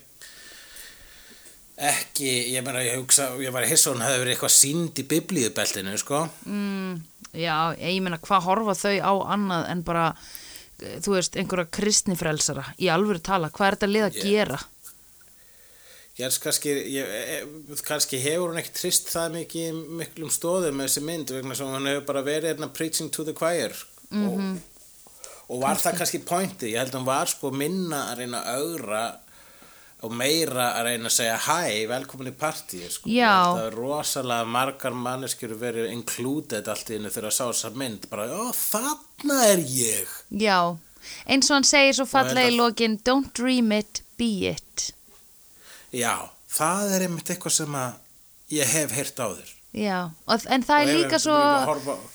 ekki, 1.80 2.32
ég 2.54 2.64
meina, 2.66 2.82
ég 2.84 2.98
hugsa 3.00 3.30
ég 3.40 3.54
var 3.56 3.64
hissa 3.70 3.94
hún 3.94 4.02
hafi 4.04 4.20
verið 4.20 4.34
eitthvað 4.36 4.52
sínd 4.56 5.00
í 5.00 5.06
biblíubeltinu, 5.08 5.94
sko. 6.02 6.26
Mm, 6.46 6.98
já, 7.40 7.56
ég 7.80 8.02
meina, 8.04 8.20
hvað 8.24 8.46
horfa 8.50 8.76
þau 8.82 8.96
á 9.00 9.14
annað 9.36 9.70
en 9.72 9.84
bara, 9.88 10.08
þú 10.80 11.16
veist, 11.16 11.38
einhverja 11.40 11.70
kristnifrelsara 11.80 12.66
í 12.80 12.90
alvöru 12.92 13.22
tala, 13.24 13.52
hvað 13.56 13.68
er 13.72 13.78
þetta 13.80 13.92
lið 13.94 14.08
að 14.10 14.20
Ég- 14.20 14.28
gera? 14.28 14.60
Ég 16.20 16.26
helst 16.28 16.42
kannski, 16.44 16.74
ég, 16.92 17.08
e- 17.08 17.78
kannski 17.88 18.20
hefur 18.20 18.50
hún 18.52 18.60
ekki 18.60 18.74
trist 18.76 19.08
það 19.08 19.38
mikið 19.38 19.78
miklum 20.02 20.30
stóðum 20.36 20.76
með 20.76 20.90
þessi 20.90 21.04
mynd 21.08 21.32
vegna 21.32 21.56
sem 21.56 21.70
hún 21.72 21.88
hefur 21.88 22.06
bara 22.10 22.24
verið 22.28 22.50
hérna 22.52 22.68
preaching 22.76 23.08
to 23.10 23.24
the 23.24 23.32
choir. 23.32 23.72
Og, 24.12 24.42
og 25.48 25.62
var 25.62 25.80
það 25.80 25.96
kannski 26.02 26.20
pointi, 26.28 26.74
ég 26.74 26.82
held 26.82 26.92
að 26.92 27.00
hún 27.00 27.08
var 27.08 27.32
sko 27.32 27.52
minna 27.56 28.02
að 28.12 28.18
reyna 28.24 28.42
að 28.44 28.60
augra 28.66 29.04
og 30.00 30.14
meira 30.16 30.70
að 30.78 30.86
reyna 30.88 31.10
að 31.10 31.16
segja 31.18 31.38
hæ, 31.44 31.88
velkomin 31.92 32.32
í 32.32 32.36
partíi 32.40 32.88
sko. 32.88 33.10
Já. 33.12 33.20
Ég 33.20 33.50
held 33.50 33.64
að 33.66 33.76
rosalega 33.76 34.48
margar 34.48 34.96
manneskjur 34.96 35.56
verið 35.60 35.90
included 35.92 36.70
allt 36.72 36.92
í 36.92 36.96
hennu 36.96 37.12
þegar 37.12 37.32
að 37.32 37.36
sá 37.36 37.44
þessa 37.50 37.72
mynd 37.82 38.08
bara, 38.12 38.28
ó, 38.32 38.48
þarna 38.56 39.40
er 39.50 39.64
ég 39.68 40.14
Já, 40.40 40.60
eins 41.28 41.52
og 41.52 41.58
hann 41.58 41.68
segir 41.68 41.98
svo 42.00 42.08
fallega 42.08 42.48
í 42.48 42.56
lokin, 42.56 42.96
don't 43.04 43.34
dream 43.36 43.74
it, 43.76 44.04
be 44.20 44.32
it. 44.54 44.90
Já, 45.92 46.30
það 46.48 46.96
er 46.96 47.08
einmitt 47.10 47.34
eitthvað 47.34 47.58
sem 47.58 47.76
að 47.82 47.98
ég 48.56 48.72
hef 48.78 48.96
heyrt 48.96 49.20
áður 49.20 49.56
Já, 49.76 49.98
og, 50.26 50.48
en 50.50 50.64
það 50.66 50.80
Og 50.80 50.88
er 50.88 50.90
ef 50.90 50.98
líka 50.98 51.20
svo, 51.22 51.36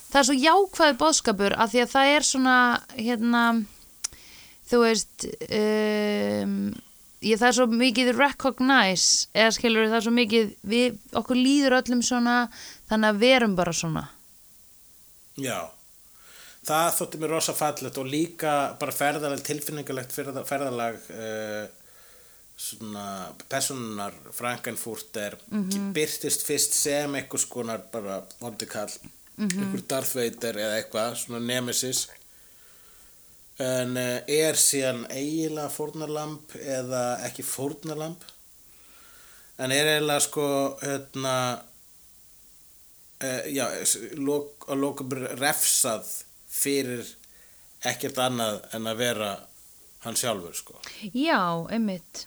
það 0.09 0.18
er 0.18 0.26
svo 0.26 0.35
jákvæði 0.41 0.97
bóðskapur 1.05 1.55
að 1.55 1.74
því 1.74 1.85
að 1.85 1.93
það 1.93 2.14
er 2.14 2.26
svona, 2.26 2.57
hérna, 2.97 3.45
þú 4.72 4.80
veist, 4.82 5.28
um, 5.61 6.57
ég, 7.24 7.38
það 7.40 7.48
er 7.48 7.56
svo 7.58 7.66
mikið 7.70 8.10
recognize, 8.18 9.28
eða 9.34 9.54
skilur 9.56 9.88
það 9.88 9.98
er 9.98 10.06
svo 10.06 10.14
mikið, 10.14 10.50
við, 10.74 10.98
okkur 11.20 11.40
líður 11.40 11.78
öllum 11.80 12.02
svona, 12.04 12.34
þannig 12.90 13.12
að 13.12 13.22
verum 13.24 13.56
bara 13.58 13.74
svona. 13.76 14.04
Já, 15.40 15.58
það 16.66 16.90
þótti 16.98 17.22
mér 17.22 17.34
rosa 17.34 17.54
fallegt 17.56 18.00
og 18.00 18.10
líka 18.10 18.52
bara 18.80 18.94
ferðalag, 18.94 19.42
tilfinningalegt 19.46 20.14
ferða, 20.14 20.44
ferðalag 20.48 21.00
uh, 21.14 21.64
svona 22.54 23.06
personunar 23.50 24.14
Frankenfurter 24.32 25.34
mm 25.50 25.90
byrtist 25.94 26.44
fyrst 26.46 26.74
sem 26.74 27.14
einhvers 27.18 27.44
konar 27.50 27.82
bara 27.92 28.20
vondikall, 28.40 28.90
einhver 29.38 29.82
Darth 29.90 30.14
Vader 30.14 30.58
eða 30.58 30.78
eitthvað, 30.78 31.16
svona 31.18 31.42
nemesis 31.42 32.06
en 33.62 33.96
uh, 33.96 34.20
er 34.26 34.59
síðan 34.59 35.05
eiginlega 35.11 35.70
fórnarlamb 35.70 36.57
eða 36.59 37.05
ekki 37.28 37.44
fórnarlamb? 37.46 38.24
En 39.62 39.70
er 39.70 39.92
eiginlega 39.92 40.24
sko 40.24 40.46
hérna 40.82 41.36
uh, 43.22 43.42
já, 43.50 43.66
lok, 44.18 44.66
að 44.68 44.82
lokum 44.82 45.14
refsað 45.38 46.11
fyrir 46.50 47.07
ekkert 47.84 48.18
annað 48.24 48.62
en 48.74 48.88
að 48.90 49.00
vera 49.02 49.32
hann 50.05 50.18
sjálfur 50.18 50.57
sko. 50.57 50.76
Já, 51.14 51.40
einmitt, 51.72 52.26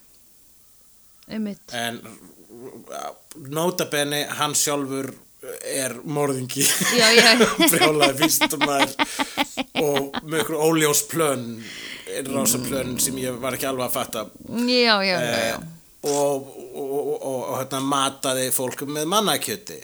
einmitt. 1.27 1.73
en 1.73 2.01
notabenni 3.53 4.23
hann 4.39 4.55
sjálfur 4.57 5.11
er 5.67 5.95
morðingi 6.03 6.65
Já, 6.97 7.07
já. 7.15 7.31
brjálaði 7.73 8.21
vístumar 8.23 8.87
og 9.81 10.17
með 10.27 10.41
ykkur 10.43 10.61
óljós 10.67 11.03
plön 11.11 11.45
rása 12.31 12.59
plön 12.63 12.95
sem 13.03 13.17
ég 13.21 13.35
var 13.41 13.57
ekki 13.57 13.67
alveg 13.69 13.87
að 13.89 13.95
fatta 13.97 14.25
Já, 14.67 14.95
já, 15.03 15.17
já, 15.17 15.37
já. 15.51 15.57
eh, 15.57 15.73
og, 16.07 16.47
og, 16.71 16.87
og, 16.87 17.13
og, 17.17 17.39
og 17.51 17.53
hérna 17.59 17.81
mataði 17.83 18.49
fólkum 18.55 18.93
með 18.95 19.09
mannakjöti 19.11 19.79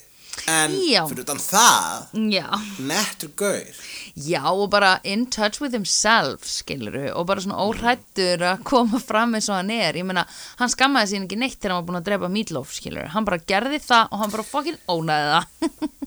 en 0.50 0.74
Já. 0.90 1.04
fyrir 1.08 1.24
utan 1.24 1.42
það 1.42 2.16
Já. 2.34 2.48
nettur 2.80 3.32
gaur 3.40 3.84
Já, 4.14 4.44
og 4.52 4.68
bara 4.70 5.00
in 5.04 5.26
touch 5.26 5.60
with 5.62 5.74
himself, 5.74 6.46
skiluru, 6.46 7.08
og 7.18 7.26
bara 7.26 7.42
svona 7.42 7.58
óhrættur 7.64 8.44
að 8.46 8.62
koma 8.70 9.00
fram 9.02 9.34
eins 9.34 9.48
og 9.50 9.58
hann 9.58 9.72
er. 9.74 9.98
Ég 9.98 10.06
meina, 10.06 10.28
hann 10.60 10.70
skammaði 10.70 11.16
sín 11.16 11.26
ekki 11.26 11.40
neitt 11.42 11.58
þegar 11.58 11.74
hann 11.74 11.82
var 11.82 11.88
búin 11.88 12.00
að 12.02 12.06
drepa 12.12 12.30
Meatloaf, 12.30 12.76
skiluru. 12.78 13.08
Hann 13.10 13.26
bara 13.26 13.42
gerði 13.42 13.82
það 13.82 14.14
og 14.14 14.22
hann 14.22 14.36
bara 14.36 14.46
fokkin 14.46 14.78
ónaði 14.86 15.32
það. 15.34 15.90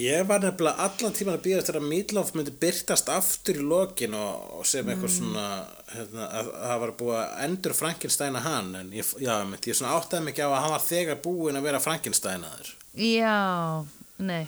Ég 0.00 0.26
var 0.26 0.42
nefnilega 0.42 0.86
allan 0.86 1.14
tíman 1.14 1.34
að 1.34 1.46
býða 1.46 1.62
eftir 1.62 1.78
að 1.80 1.86
Meatloaf 1.90 2.34
myndi 2.38 2.52
byrtast 2.62 3.08
aftur 3.10 3.58
í 3.58 3.64
lokin 3.66 4.14
og, 4.14 4.50
og 4.60 4.68
sem 4.70 4.86
eitthvað 4.90 5.14
svona 5.16 5.46
hérna, 5.90 6.26
að, 6.26 6.50
að 6.50 6.68
það 6.70 6.82
var 6.84 6.92
búið 7.00 7.16
að 7.20 7.40
endur 7.46 7.74
Frankensteina 7.74 8.44
hann 8.44 8.68
en 8.78 8.92
ég, 8.94 9.14
já, 9.18 9.34
ég 9.42 9.74
svona 9.74 9.96
áttaði 9.98 10.30
ekki 10.30 10.46
á 10.46 10.50
að 10.50 10.60
hann 10.62 10.74
var 10.76 10.86
þegar 10.86 11.22
búinn 11.26 11.58
að 11.58 11.66
vera 11.66 11.82
Frankensteinaður 11.82 12.70
Já, 12.98 13.84
nei. 14.18 14.46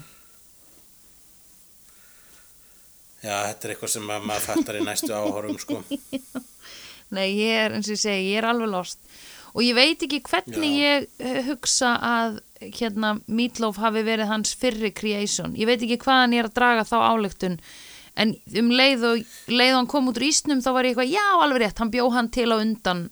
Já, 3.22 3.36
þetta 3.52 3.68
er 3.68 3.74
eitthvað 3.76 3.92
sem 3.92 4.06
ma- 4.08 4.18
maður 4.26 4.46
fattar 4.48 4.78
í 4.80 4.82
næstu 4.86 5.12
áhorum 5.14 5.58
sko. 5.62 5.78
Nei, 7.14 7.28
ég 7.36 7.58
er, 7.68 7.74
eins 7.76 7.86
og 7.90 7.94
ég 7.94 8.00
segi, 8.02 8.30
ég 8.32 8.40
er 8.40 8.48
alveg 8.48 8.70
lost. 8.72 8.98
Og 9.52 9.60
ég 9.62 9.76
veit 9.76 10.00
ekki 10.02 10.22
hvernig 10.26 10.74
ég 10.80 11.06
eh, 11.20 11.42
hugsa 11.46 11.92
að 12.08 12.38
hérna 12.80 13.12
Meatloaf 13.28 13.78
hafi 13.82 14.02
verið 14.06 14.30
hans 14.32 14.54
fyrri 14.58 14.90
creation. 14.96 15.52
Ég 15.60 15.68
veit 15.68 15.82
ekki 15.84 16.00
hvaðan 16.02 16.34
ég 16.34 16.42
er 16.42 16.48
að 16.48 16.56
draga 16.56 16.86
þá 16.88 16.96
álegtun. 17.12 17.58
En 18.18 18.32
um 18.58 18.72
leið 18.72 19.04
og 19.10 19.22
leið 19.52 19.74
og 19.74 19.78
hann 19.82 19.90
kom 19.92 20.08
út 20.10 20.18
úr 20.18 20.26
ísnum 20.26 20.64
þá 20.64 20.70
var 20.74 20.88
ég 20.88 20.96
eitthvað, 20.96 21.12
já, 21.14 21.26
alveg 21.44 21.62
rétt, 21.62 21.78
hann 21.84 21.92
bjó 21.92 22.08
hann 22.16 22.32
til 22.32 22.48
á 22.48 22.56
undan 22.58 23.04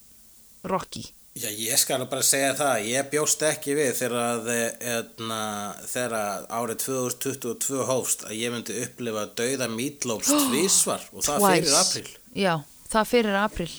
Rocky. 0.65 1.05
Já, 1.39 1.47
ég 1.55 1.79
skal 1.79 2.03
bara 2.11 2.25
segja 2.27 2.55
það, 2.59 2.87
ég 2.91 3.11
bjóst 3.13 3.43
ekki 3.47 3.77
við 3.79 3.93
þegar, 4.01 4.17
að, 4.33 4.49
etna, 4.97 5.43
þegar 5.87 6.15
að 6.19 6.49
árið 6.59 6.81
2022 6.85 7.85
hófst 7.87 8.25
að 8.27 8.35
ég 8.41 8.51
myndi 8.55 8.81
upplifa 8.83 9.29
dauða 9.39 9.69
Meatloafs 9.71 10.33
tvísvar 10.49 11.05
og 11.15 11.23
það 11.29 11.47
fyrir 11.47 11.77
april. 11.79 12.09
Já, 12.35 12.55
það 12.91 13.13
fyrir 13.13 13.39
april. 13.45 13.71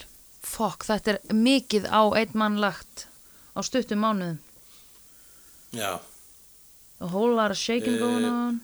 Fokk, 0.51 0.87
þetta 0.87 1.17
er 1.17 1.35
mikið 1.35 1.89
á 1.91 2.01
einn 2.21 2.39
mann 2.39 2.61
lagt 2.63 3.05
á 3.51 3.59
stuttum 3.67 3.99
mánuðum. 4.05 4.39
Já, 5.75 5.99
A 7.01 7.07
whole 7.07 7.33
lot 7.35 7.51
of 7.51 7.57
shaking 7.57 7.95
Eh, 7.95 7.99
going 7.99 8.25
on. 8.25 8.61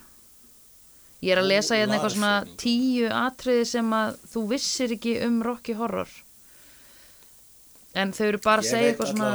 Ég 1.25 1.33
er 1.33 1.39
að 1.41 1.49
lesa 1.49 1.75
hérna 1.75 1.95
eitthvað 1.97 2.13
svona 2.13 2.57
tíu 2.61 3.07
atriði 3.09 3.63
sem 3.65 3.93
að 3.97 4.17
þú 4.29 4.43
vissir 4.51 4.93
ekki 4.93 5.15
um 5.25 5.39
Rocky 5.41 5.73
Horror. 5.73 6.11
En 7.97 8.11
þau 8.15 8.25
eru 8.29 8.41
bara 8.43 8.61
að 8.63 8.71
segja 8.71 8.91
eitthvað 8.91 9.13
svona 9.13 9.31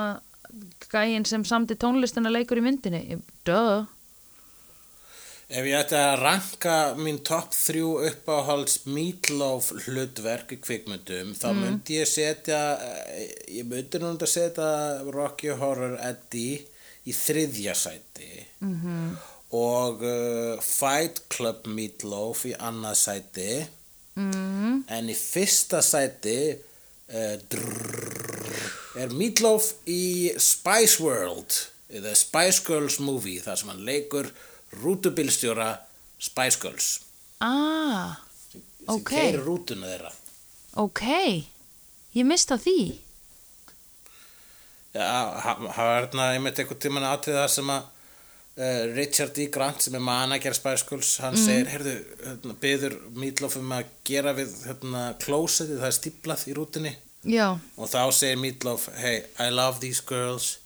að 0.00 0.18
gæinn 0.90 1.26
sem 1.28 1.44
samti 1.46 1.76
tónlistina 1.78 2.30
leikur 2.32 2.60
í 2.60 2.64
myndinni. 2.64 3.18
Duh. 3.46 3.88
Ef 5.50 5.66
ég 5.66 5.74
ætti 5.80 5.96
að 5.98 6.20
ranka 6.20 6.74
mín 6.94 7.16
topp 7.26 7.56
þrjú 7.58 7.88
uppáhalds 8.06 8.84
Meatloaf 8.86 9.72
hlutverk 9.86 10.52
í 10.54 10.60
kvikmyndum 10.62 11.32
þá 11.34 11.48
Mm. 11.50 11.62
myndi 11.64 11.96
ég 11.98 12.06
setja 12.06 12.60
eh, 12.78 13.32
ég 13.58 13.66
myndi 13.66 13.98
núna 13.98 14.14
að 14.14 14.30
setja 14.30 14.68
Rocky 15.10 15.50
Horror 15.50 15.98
Eddie 15.98 16.62
í 17.02 17.12
þriðja 17.12 17.74
sæti 17.74 18.46
-hmm. 18.62 19.10
og 19.58 20.02
uh, 20.06 20.62
Fight 20.62 21.24
Club 21.28 21.66
Meatloaf 21.66 22.46
í 22.46 22.54
annað 22.54 22.94
sæti 23.02 23.66
-hmm. 24.14 24.82
en 24.86 25.10
í 25.10 25.16
fyrsta 25.18 25.82
sæti 25.82 26.38
uh, 27.10 27.36
drrrr, 27.50 28.70
er 29.04 29.12
Meatloaf 29.14 29.72
í 29.90 30.30
Spice 30.40 30.98
World 31.02 31.58
The 31.90 32.14
Spice 32.14 32.62
Girls 32.66 33.00
movie 33.02 33.40
þar 33.42 33.58
sem 33.60 33.70
hann 33.72 33.84
leikur 33.86 34.30
rútubilstjóra 34.82 35.70
Spice 36.22 36.58
Girls 36.62 36.90
Ah, 37.42 38.18
sem 38.50 38.62
Ok. 38.90 39.10
keirir 39.14 39.42
rútuna 39.46 39.86
þeirra 39.90 40.12
ok. 40.80 41.00
Ég 42.14 42.26
mista 42.26 42.56
því. 42.58 42.98
Já, 44.94 45.06
hann 45.44 45.64
var 45.66 46.00
hérna 46.06 46.28
einmitt 46.34 46.58
einhvern 46.58 46.80
tímann 46.82 47.06
atrið 47.06 47.36
það 47.38 47.50
sem 47.54 47.68
að 47.70 47.84
uh, 48.58 48.82
Richard 48.96 49.34
D. 49.36 49.46
Grant 49.52 49.82
sem 49.84 49.94
er 49.94 50.02
manager 50.04 50.54
Spice 50.56 50.86
Girls, 50.88 51.12
hann 51.22 51.36
segir, 51.38 51.68
heyrðu, 51.72 51.94
hérna, 52.24 52.56
byður 52.62 52.96
Meatloaf 53.20 53.56
um 53.60 53.76
að 53.76 53.92
gera 54.08 54.34
við 54.36 54.56
hérna, 54.66 55.04
closetið, 55.22 55.78
það 55.82 55.90
er 55.92 55.98
stíplað 55.98 56.46
í 56.50 56.56
rútunni 56.58 56.94
Já, 57.28 57.46
og 57.76 57.90
þá 57.92 58.02
segir 58.16 58.40
Meatloaf, 58.40 58.88
hey, 58.96 59.22
I 59.38 59.50
love 59.52 59.80
these 59.84 60.00
girls 60.00 60.58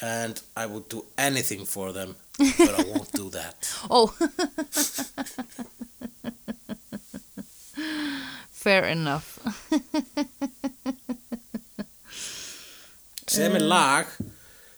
and 0.00 0.40
I 0.56 0.64
would 0.66 0.88
do 0.88 1.04
anything 1.18 1.66
for 1.66 1.92
them 1.92 2.14
but 2.38 2.78
I 2.78 2.84
won't 2.88 3.12
do 3.12 3.28
that 3.30 3.68
ó. 3.90 4.08
Fair 8.60 8.84
enough. 8.92 9.38
sem 13.30 13.54
er 13.56 13.64
lag 13.64 14.08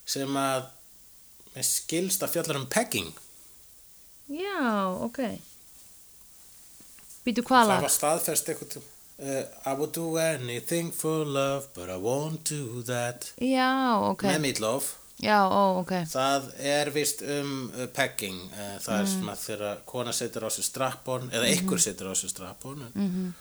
sem 0.07 0.37
að 0.39 0.67
með 1.55 1.67
skilst 1.69 2.23
að 2.25 2.33
fjallar 2.37 2.59
um 2.61 2.67
pegging 2.71 3.11
Já, 4.33 4.87
ok. 5.03 5.19
Býtu 7.25 7.43
hvað 7.45 7.61
það 7.63 7.69
lag? 7.71 7.83
var 7.85 7.93
staðfest 7.93 8.49
eitthvað 8.51 8.77
uh, 8.79 9.43
I 9.69 9.73
would 9.79 9.93
do 9.95 10.07
anything 10.19 10.91
for 10.95 11.23
love 11.25 11.67
but 11.75 11.89
I 11.89 11.97
won't 12.01 12.43
do 12.49 12.81
that 12.89 13.29
Já, 13.39 13.69
ok. 14.09 14.25
með 14.27 14.41
Meatloaf 14.47 14.89
Já, 15.23 15.37
ó, 15.47 15.79
ok. 15.79 15.93
það 16.09 16.49
er 16.67 16.89
vist 16.91 17.21
um 17.23 17.69
uh, 17.77 17.85
pegging 17.95 18.39
uh, 18.51 18.73
það 18.83 18.97
er 19.03 19.07
svona 19.13 19.35
þegar 19.39 19.83
kona 19.87 20.11
setur 20.15 20.47
á 20.47 20.49
sig 20.51 20.65
strappon 20.67 21.29
eða 21.31 21.51
ykkur 21.53 21.79
setur 21.79 22.11
á 22.11 22.15
sig 22.17 22.33
strappon 22.33 22.81
en, 22.89 22.91
Mhm. 22.97 23.33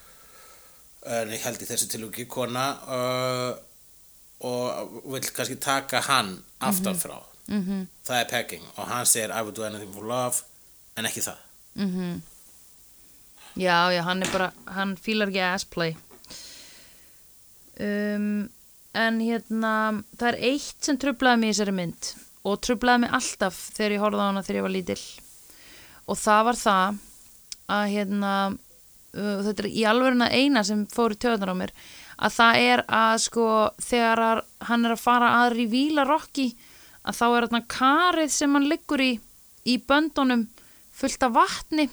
en 1.16 1.32
ég 1.34 1.42
held 1.42 1.58
í 1.64 1.66
þessu 1.66 1.88
tilvíki 1.90 2.28
kona 2.30 2.66
og 4.42 5.00
vill 5.10 5.26
kannski 5.34 5.56
taka 5.58 6.00
hann 6.06 6.36
aftan 6.62 6.94
frá 7.46 7.54
Mhm, 7.54 7.86
það 8.06 8.20
er 8.20 8.28
pegging 8.30 8.62
og 8.76 8.86
hann 8.86 9.06
segir 9.06 9.30
I 9.30 9.42
would 9.42 9.54
do 9.54 9.64
anything 9.64 9.92
for 9.92 10.04
love 10.06 10.42
en 10.96 11.04
ekki 11.04 11.20
það 11.20 11.38
mhm. 11.74 12.20
Já, 13.56 13.92
já, 13.92 14.00
hann 14.02 14.22
er 14.22 14.30
bara, 14.32 14.52
hann 14.72 14.96
fílar 14.96 15.28
ekki 15.28 15.42
assplay. 15.44 15.92
Um, 17.76 18.48
en 18.96 19.18
hérna, 19.20 19.72
það 20.16 20.28
er 20.30 20.38
eitt 20.52 20.86
sem 20.86 20.96
trublaði 21.00 21.40
mig 21.42 21.52
í 21.52 21.52
þessari 21.52 21.74
mynd 21.76 22.08
og 22.48 22.62
trublaði 22.64 23.04
mig 23.04 23.12
alltaf 23.18 23.58
þegar 23.76 23.94
ég 23.96 24.04
horfði 24.04 24.24
á 24.24 24.28
hana 24.30 24.44
þegar 24.46 24.58
ég 24.58 24.66
var 24.66 24.74
lítill. 24.76 25.04
Og 26.08 26.20
það 26.22 26.46
var 26.48 26.60
það 26.62 27.02
að 27.76 27.84
hérna, 27.92 28.32
uh, 29.12 29.36
þetta 29.44 29.66
er 29.66 29.68
í 29.68 29.84
alvöruna 29.92 30.32
eina 30.32 30.64
sem 30.64 30.86
fór 30.88 31.12
í 31.12 31.20
töðunar 31.20 31.52
á 31.52 31.60
mér, 31.60 31.76
að 32.24 32.36
það 32.38 32.64
er 32.72 32.84
að 32.88 33.14
sko 33.26 33.46
þegar 33.84 34.44
hann 34.64 34.88
er 34.88 34.96
að 34.96 35.04
fara 35.04 35.34
aðri 35.42 35.68
í 35.68 35.72
víla 35.76 36.08
rokki 36.08 36.54
að 37.02 37.18
þá 37.18 37.26
er 37.26 37.46
þarna 37.46 37.62
karið 37.76 38.32
sem 38.34 38.56
hann 38.56 38.68
liggur 38.70 39.02
í 39.02 39.12
í 39.68 39.78
böndunum 39.78 40.46
fullt 40.94 41.22
af 41.26 41.34
vatni 41.36 41.88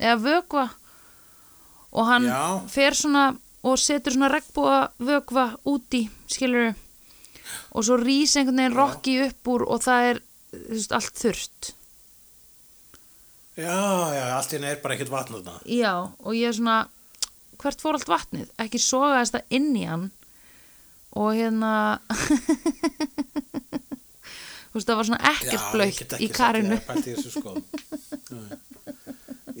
eða 0.00 0.18
vökva. 0.24 0.66
Og 1.90 2.06
hann 2.06 2.28
Já. 2.28 2.42
fer 2.70 2.96
svona 2.96 3.24
og 3.66 3.76
setur 3.80 4.14
svona 4.14 4.30
regnbúa 4.32 4.78
vökva 5.02 5.50
úti, 5.68 6.06
skilur 6.30 6.72
og 7.74 7.84
svo 7.84 7.98
rís 8.00 8.36
einhvern 8.38 8.62
veginn 8.62 8.78
rokki 8.78 9.16
upp 9.26 9.50
úr 9.52 9.66
og 9.66 9.82
það 9.84 10.06
er 10.12 10.22
veist, 10.70 10.94
allt 10.96 11.18
þurrt. 11.18 11.72
Já, 13.60 13.76
já, 14.14 14.24
allt 14.38 14.54
henni 14.54 14.70
er 14.70 14.80
bara 14.80 14.96
ekkert 14.96 15.12
vatn 15.12 15.36
þarna. 15.36 15.58
Já, 15.68 15.92
og 16.08 16.32
ég 16.38 16.48
er 16.48 16.56
svona 16.56 16.78
hvert 17.60 17.82
fór 17.82 17.98
allt 17.98 18.08
vatnið, 18.08 18.48
ekki 18.62 18.80
sogaðist 18.80 19.36
það 19.36 19.58
inn 19.58 19.70
í 19.76 19.84
hann 19.84 20.06
og 21.18 21.34
hérna 21.34 21.72
þú 24.70 24.78
veist, 24.78 24.88
það 24.88 24.96
var 25.00 25.08
svona 25.10 25.20
ekkert 25.34 25.66
blöytt 25.74 26.14
í 26.22 26.28
karinu. 26.34 26.76
sko. 27.34 27.54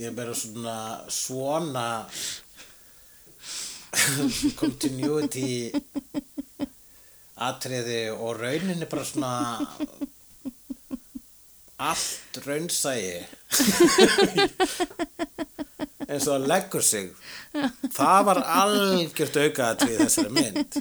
Ég 0.00 0.06
er 0.08 0.14
bara 0.16 0.34
svona 0.38 0.76
svona 1.12 1.86
continuity 4.60 5.72
atriði 7.40 8.00
og 8.14 8.38
rauninni 8.40 8.86
bara 8.88 9.04
svona 9.08 9.32
allt 11.80 12.40
raunsægi 12.44 13.18
eins 16.10 16.26
og 16.26 16.34
það 16.36 16.46
leggur 16.50 16.84
sig. 16.86 17.10
Það 17.96 18.20
var 18.28 18.40
algjört 18.60 19.38
aukaðatrið 19.44 19.94
í 19.96 20.00
þessari 20.04 20.32
mynd. 20.36 20.78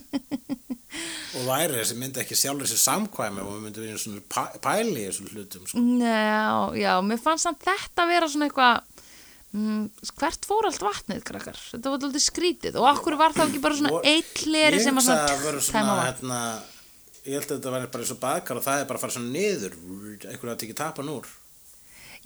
Og 1.37 1.45
væri 1.45 1.77
þessi 1.77 1.97
mynd 2.01 2.17
ekki 2.23 2.37
sjálfur 2.37 2.65
þessi 2.65 2.79
samkvæmi 2.81 3.43
og 3.43 3.51
við 3.53 3.65
myndum 3.67 3.85
við 3.85 3.99
svona 4.01 4.23
pæ- 4.33 4.57
pæli 4.63 5.03
í 5.03 5.07
þessum 5.09 5.29
hlutum 5.33 5.67
sko. 5.69 5.83
Já, 6.01 6.79
já, 6.81 6.93
mér 7.05 7.21
fannst 7.21 7.45
samt 7.45 7.61
þetta 7.67 8.07
vera 8.09 8.29
svona 8.31 8.47
eitthvað 8.49 9.03
mm, 9.53 9.83
hvert 10.19 10.49
fór 10.49 10.69
allt 10.71 10.83
vatnið, 10.87 11.21
krakkar? 11.29 11.61
Þetta 11.75 11.93
var 11.93 12.07
alltaf 12.09 12.25
skrítið. 12.25 12.79
Og 12.81 12.89
okkur 12.95 13.19
var 13.21 13.37
þá 13.37 13.43
ekki 13.45 13.61
bara 13.63 13.77
svona 13.77 14.01
ég 14.09 14.81
sem 14.83 14.97
var 14.97 15.05
svona, 15.05 15.29
að 15.37 15.61
svona 15.69 15.99
hérna, 16.07 16.41
ég 17.25 17.37
held 17.37 17.45
að 17.45 17.55
þetta 17.59 17.75
væri 17.77 17.91
bara 17.93 18.05
eins 18.07 18.15
og 18.15 18.21
baðkar 18.25 18.59
og 18.59 18.65
það 18.65 18.81
er 18.81 18.89
bara 18.89 18.99
að 18.99 19.05
fara 19.05 19.17
svona 19.19 19.33
niður 19.37 19.77
einhverju 20.33 20.55
að 20.55 20.59
tekja 20.65 20.79
tapan 20.81 21.13
úr 21.13 21.29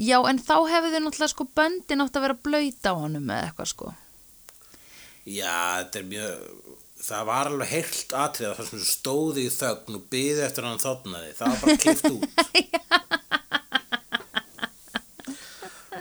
Já, 0.01 0.17
en 0.29 0.39
þá 0.41 0.55
hefðu 0.71 0.99
náttúrulega 1.03 1.33
sko 1.33 1.45
böndin 1.55 2.01
átt 2.01 2.15
að 2.17 2.23
vera 2.27 2.41
blöyt 2.47 2.83
á 2.89 2.91
honum 2.97 3.29
eða 3.29 3.45
eitthvað 3.49 3.69
sko. 3.69 3.87
Já, 5.23 5.53
þetta 5.83 5.97
er 6.01 6.07
mjög 6.09 6.33
það 7.03 7.25
var 7.27 7.47
alveg 7.51 7.69
heilt 7.73 8.13
atrið 8.15 8.53
það 8.57 8.67
sem 8.71 8.81
stóði 8.87 9.41
í 9.47 9.49
þögn 9.53 9.97
og 9.99 10.03
byði 10.13 10.41
eftir 10.47 10.63
að 10.63 10.69
hann 10.71 10.83
þotnaði. 10.83 11.29
Það 11.37 11.47
var 11.53 11.59
bara 11.63 11.81
klift 11.83 12.05
út. 12.09 12.23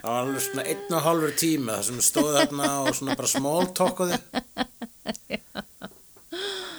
Það 0.02 0.10
var 0.10 0.20
alveg 0.24 0.42
svona 0.42 0.64
einn 0.66 0.94
og 0.96 1.04
hálfur 1.04 1.34
tími 1.38 1.70
það 1.70 1.84
sem 1.86 1.98
stóði 2.02 2.32
þarna 2.34 2.66
og 2.82 2.96
svona 2.98 3.14
bara 3.20 3.30
smóltokkuði 3.30 4.16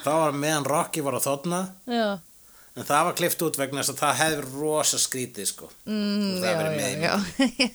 það 0.03 0.19
var 0.19 0.35
meðan 0.35 0.67
Rocky 0.67 1.01
var 1.05 1.15
að 1.17 1.25
þotna. 1.29 1.59
Já, 1.87 2.19
En 2.73 2.85
það 2.89 3.03
var 3.05 3.13
klift 3.19 3.41
út 3.45 3.57
vegna 3.61 3.83
þess 3.83 3.93
að 3.93 3.99
það 4.01 4.15
hefði 4.19 4.45
rosa 4.57 4.97
skrítið 4.97 5.45
sko. 5.51 5.67
mm, 5.85 6.29
það 6.41 6.47
já, 6.49 6.55
verið 6.57 6.77
með 6.79 6.89
já, 7.03 7.13
já 7.61 7.69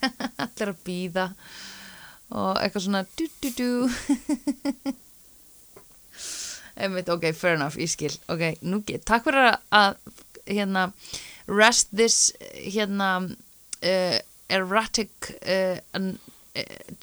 allir 0.47 0.73
að 0.73 0.81
býða 0.89 1.27
og 2.29 2.59
eitthvað 2.61 2.85
svona 2.89 3.05
du 3.17 3.27
du 3.43 3.51
du 3.59 3.69
Einmitt, 6.79 7.09
ok, 7.11 7.25
fair 7.35 7.57
enough, 7.57 7.75
ég 7.81 7.91
skil. 7.91 8.13
Ok, 8.31 8.43
nú 8.63 8.79
get, 8.87 9.03
takk 9.09 9.25
fyrir 9.27 9.49
að- 9.75 9.97
hérna, 10.47 10.85
rest 11.51 11.89
this 11.91 12.33
hérna 12.55 13.09
uh, 13.27 14.19
erratic 14.49 15.33
uh, 15.43 15.79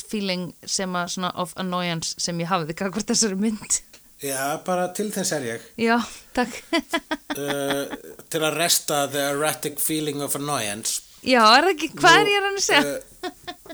feeling 0.07 0.53
sem 0.65 0.95
að 0.95 1.11
svona 1.17 1.33
of 1.43 1.51
annoyance 1.59 2.15
sem 2.23 2.39
ég 2.39 2.47
hafði 2.49 2.73
kakvart 2.79 3.11
þessari 3.11 3.35
mynd 3.39 3.81
Já, 4.24 4.55
bara 4.63 4.88
til 4.95 5.09
þess 5.11 5.34
er 5.36 5.47
ég. 5.49 5.66
já, 5.82 5.97
takk 6.36 6.61
Uh, 7.36 7.89
til 8.32 8.39
að 8.39 8.53
resta 8.55 9.01
the 9.11 9.20
erratic 9.34 9.82
feeling 9.84 10.22
of 10.24 10.38
annoyance. 10.39 11.01
já, 11.20 11.41
er 11.43 11.66
það 11.66 11.72
ekki, 11.74 11.89
hvað 11.99 12.20
er 12.22 12.30
ég 12.32 12.45
að 12.47 12.59
segja? 12.63 12.93
Uh, 12.93 13.66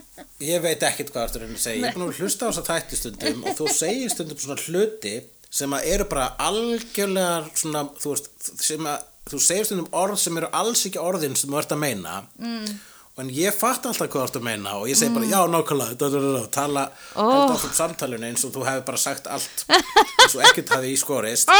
ég 0.42 0.64
veit 0.64 0.82
ekkit 0.88 1.12
hvað 1.14 1.28
að 1.28 1.44
reyna 1.44 1.54
að 1.54 1.62
segja. 1.62 1.78
Ég 1.78 1.86
er 1.92 1.94
búin 1.94 2.08
að 2.08 2.18
hlusta 2.18 2.42
á 2.42 2.50
þess 2.50 2.62
að 2.64 2.70
þætti 2.72 2.98
stundum 2.98 3.44
og 3.46 3.56
þú 3.60 3.68
segir 3.76 4.10
stundum 4.10 4.40
svona 4.42 4.64
hluti 4.66 5.14
sem 5.52 5.76
að 5.76 5.86
eru 5.92 6.08
bara 6.10 6.26
algjörlega 6.42 7.36
svona, 7.62 7.84
þú 8.02 8.16
veist, 8.16 8.30
sem 8.66 8.88
að 8.90 9.06
þú 9.30 9.42
segir 9.46 9.68
stundum 9.68 9.90
orð 10.02 10.18
sem 10.24 10.40
eru 10.42 10.50
alls 10.58 10.82
ekki 10.88 11.02
orðin 11.06 11.38
sem 11.38 11.52
þú 11.54 11.60
ert 11.62 11.76
að 11.76 11.82
meina 11.84 12.16
mm. 12.42 12.72
En 13.20 13.28
ég 13.28 13.52
fatt 13.52 13.84
alltaf 13.84 14.08
hvað 14.08 14.22
þú 14.22 14.24
ert 14.24 14.36
að 14.38 14.44
meina 14.46 14.70
og 14.80 14.86
ég 14.88 14.96
segi 14.96 15.12
bara, 15.12 15.26
já, 15.28 15.40
nákvæmlega 15.52 15.96
da, 16.00 16.08
da, 16.14 16.20
da, 16.24 16.42
tala, 16.54 16.84
áfram 17.12 17.74
samtalinu 17.76 18.24
eins 18.30 18.44
og 18.48 18.54
þú 18.54 18.64
hefur 18.64 18.86
bara 18.88 19.00
sagt 19.02 19.28
allt 19.28 19.64
eins 19.68 20.36
og 20.38 20.44
ekkert 20.48 20.72
hafi 20.76 20.94
í 20.94 20.96
skorist. 21.00 21.52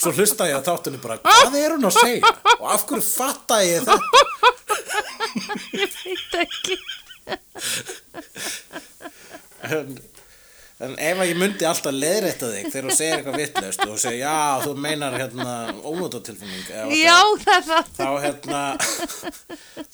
Svo 0.00 0.14
hlusta 0.16 0.48
ég 0.48 0.56
á 0.56 0.62
þáttunni 0.64 1.02
bara, 1.02 1.18
hvað 1.20 1.58
er 1.60 1.76
hún 1.76 1.84
að 1.90 1.98
segja? 1.98 2.32
Og 2.56 2.66
af 2.72 2.86
hverju 2.88 3.04
fatta 3.04 3.60
ég 3.66 3.84
þetta? 3.84 3.98
Ég 5.74 5.88
veit 6.00 6.34
ekki. 6.40 6.76
En, 9.64 9.94
en 10.82 10.96
ef 10.98 11.20
að 11.22 11.28
ég 11.30 11.38
myndi 11.38 11.66
alltaf 11.68 11.94
leiðrétta 11.94 12.48
þig 12.50 12.66
þegar 12.72 12.88
þú 12.90 12.96
segir 12.98 13.14
eitthvað 13.20 13.38
vitlaust 13.38 13.84
og 13.86 13.98
segir, 14.02 14.18
já, 14.24 14.34
þú 14.64 14.72
meinar 14.82 15.14
hérna 15.20 15.54
ónótatilfinning 15.86 16.66
Já, 16.98 17.20
það 17.44 17.54
er 17.54 17.64
það. 17.68 17.94
þá 17.94 18.08
hérna 18.24 18.62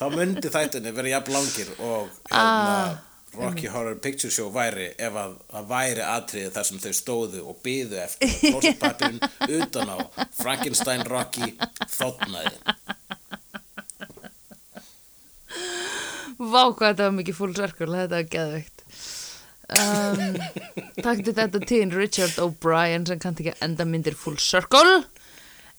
þá 0.00 0.04
myndi 0.16 0.52
þættinni 0.56 0.94
verið 0.96 1.14
jafn 1.18 1.36
langir 1.36 1.70
og 1.78 2.10
hérna 2.32 2.40
Ah. 2.40 2.98
Rocky 3.30 3.68
Horror 3.70 3.94
Picture 4.02 4.32
Show 4.34 4.48
væri 4.50 4.88
ef 4.98 5.14
að 5.20 5.36
það 5.52 5.66
væri 5.70 6.02
atriði 6.02 6.48
þar 6.56 6.64
sem 6.66 6.80
þau 6.82 6.94
stóðu 6.98 7.42
og 7.52 7.60
byðu 7.62 8.00
eftir 8.02 8.32
klósetpapirinn 8.40 9.20
utan 9.60 9.92
á 9.94 9.98
Frankenstein 10.40 11.04
Rocky 11.06 11.52
þóttnaði 11.94 12.56
Vá 16.40 16.62
hvað 16.72 16.86
þetta 16.88 17.06
var 17.06 17.16
mikið 17.20 17.40
circle, 17.54 17.94
þetta 18.00 18.16
var 18.16 18.28
geðveikt. 18.32 18.79
Um, 19.70 20.34
Takktu 20.98 21.34
þetta 21.36 21.60
til 21.62 21.92
Richard 21.94 22.38
O'Brien 22.42 23.04
sem 23.06 23.20
kannt 23.22 23.38
ekki 23.42 23.54
enda 23.62 23.86
myndir 23.86 24.16
full 24.18 24.38
circle. 24.42 25.04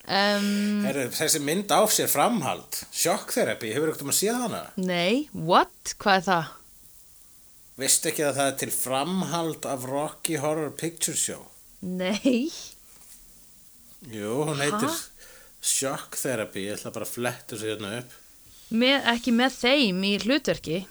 Um, 0.08 0.82
Heru, 0.88 1.10
þessi 1.14 1.42
mynd 1.44 1.70
á 1.70 1.86
sér 1.92 2.08
framhald 2.10 2.80
sjokktherapy, 2.90 3.70
hefur 3.76 3.92
ekkert 3.92 4.06
um 4.08 4.10
að 4.10 4.18
sé 4.18 4.32
hana 4.34 4.62
nei, 4.82 5.28
what? 5.36 5.94
Hvað 6.02 6.16
er 6.18 6.24
það? 6.26 6.48
Veistu 7.82 8.10
ekki 8.10 8.26
að 8.26 8.40
það 8.40 8.50
er 8.50 8.58
til 8.64 8.72
framhald 8.74 9.68
af 9.70 9.86
Rocky 9.92 10.40
Horror 10.42 10.74
Picture 10.78 11.18
Show? 11.18 11.46
Nei. 11.86 12.50
Jú, 14.10 14.42
hún 14.50 14.64
heitir 14.64 14.98
Shock 15.62 16.18
Therapy, 16.18 16.66
ég 16.66 16.80
ætla 16.80 16.96
bara 16.96 17.06
að 17.06 17.14
fletta 17.20 17.54
þessu 17.54 17.70
hérna 17.70 17.94
upp. 18.02 18.18
Með, 18.74 18.98
ekki 19.14 19.34
með 19.38 19.58
þeim 19.62 20.04
í 20.08 20.16
hlutverki. 20.24 20.82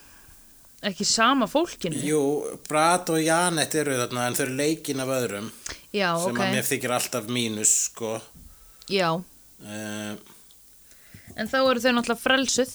Ekki 0.81 1.05
sama 1.05 1.45
fólkinu. 1.51 1.99
Jú, 2.09 2.21
Brad 2.69 3.11
og 3.13 3.21
Janet 3.21 3.75
eru 3.77 3.99
þarna 3.99 4.29
en 4.31 4.37
þau 4.39 4.45
eru 4.47 4.55
leikin 4.57 5.03
af 5.05 5.11
öðrum 5.13 5.51
Já, 5.93 6.15
sem 6.23 6.33
ok. 6.33 6.39
að 6.41 6.55
mér 6.55 6.69
þykir 6.71 6.95
alltaf 6.97 7.27
mínus, 7.29 7.73
sko. 7.91 8.15
Já. 8.89 9.11
Uh, 9.61 10.15
En 11.37 11.49
þá 11.51 11.59
eru 11.61 11.83
þau 11.83 11.93
náttúrulega 11.99 12.23
frelsuð 12.25 12.73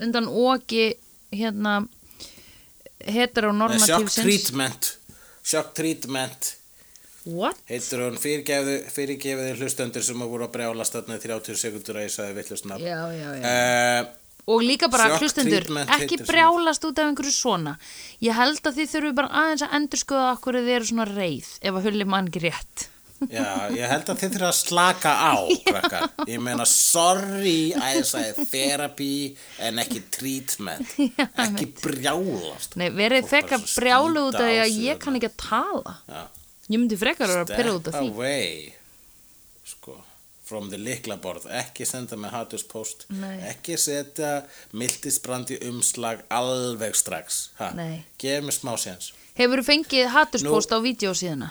undan 0.00 0.28
ógi 0.28 0.84
hérna 1.32 1.80
Shock 3.00 3.14
heteronormatífsins. 3.16 4.20
Treatment, 4.20 4.88
Shock 5.42 5.72
Treatment 5.76 6.54
What? 7.24 7.56
heitir 7.68 8.00
hún 8.04 8.16
fyrirgefiði 8.20 9.56
hlustendur 9.58 10.04
sem 10.04 10.20
að 10.20 10.32
voru 10.32 10.46
að 10.46 10.54
brjálast 10.54 10.96
þarna 10.96 11.16
í 11.18 11.22
30 11.24 11.58
sekundur 11.60 11.98
að 12.00 12.06
ég 12.06 12.14
sagði 12.14 12.36
villust 12.38 12.68
nafn. 12.68 12.84
Já, 12.84 13.00
já, 13.12 13.28
já. 13.40 13.50
Uh, 13.50 14.19
Og 14.50 14.62
líka 14.66 14.88
bara, 14.90 15.08
hlustendur, 15.20 15.66
ekki 15.96 16.20
brjálast 16.26 16.86
út 16.88 16.98
af 17.02 17.10
einhverju 17.10 17.34
svona. 17.34 17.76
Ég 18.24 18.34
held 18.38 18.62
að 18.66 18.80
þið 18.80 18.94
þurfum 18.94 19.18
bara 19.20 19.34
aðeins 19.42 19.66
að 19.66 19.76
endurskoða 19.80 20.30
okkur 20.36 20.58
þið 20.60 20.72
eru 20.78 20.88
svona 20.90 21.06
reið, 21.10 21.52
ef 21.60 21.78
að 21.80 21.86
hulli 21.90 22.08
mann 22.08 22.30
ekki 22.32 22.42
rétt. 22.48 22.86
Já, 23.28 23.68
ég 23.76 23.84
held 23.84 24.08
að 24.08 24.20
þið 24.22 24.30
þurfa 24.34 24.48
að 24.48 24.56
slaka 24.56 25.10
á, 25.12 25.34
krakkar. 25.68 26.06
Ég 26.30 26.40
meina, 26.40 26.64
sorry 26.64 27.56
að 27.76 27.98
ég 27.98 28.06
sagði 28.08 28.46
therapy 28.48 29.10
en 29.60 29.80
ekki 29.82 30.00
treatment. 30.16 30.94
ekki 31.44 31.68
brjálast. 31.82 32.78
Nei, 32.80 32.88
verið 32.96 33.28
svo 33.28 33.60
brjálu 33.76 34.26
út 34.30 34.40
af 34.40 34.48
því 34.48 34.58
að 34.64 34.78
ég 34.88 35.00
kann 35.04 35.20
ekki 35.20 35.28
að 35.34 35.38
tala. 35.44 35.96
Já. 36.08 36.22
Ég 36.70 36.78
myndi 36.78 36.96
frekar 36.96 37.28
að 37.28 37.34
vera 37.42 37.58
pyrra 37.58 37.72
út 37.76 37.88
af 37.90 37.96
Step 37.96 38.04
því. 38.06 38.12
away 38.14 38.50
sko, 38.70 38.79
from 40.50 40.70
the 40.72 40.78
liklaborð 40.80 41.46
ekki 41.60 41.86
senda 41.86 42.18
með 42.18 42.34
hatuspost 42.34 43.06
ekki 43.52 43.78
setja 43.78 44.32
mildisbrandi 44.74 45.60
umslag 45.70 46.24
alveg 46.34 46.98
strax. 46.98 47.40
Ha? 47.60 47.70
Gef 48.18 48.44
mér 48.44 48.56
smá 48.58 48.74
séns. 48.80 49.12
Hefur 49.38 49.62
fengið 49.64 50.10
haturspóst 50.12 50.74
á 50.74 50.78
vídeosíðuna? 50.82 51.50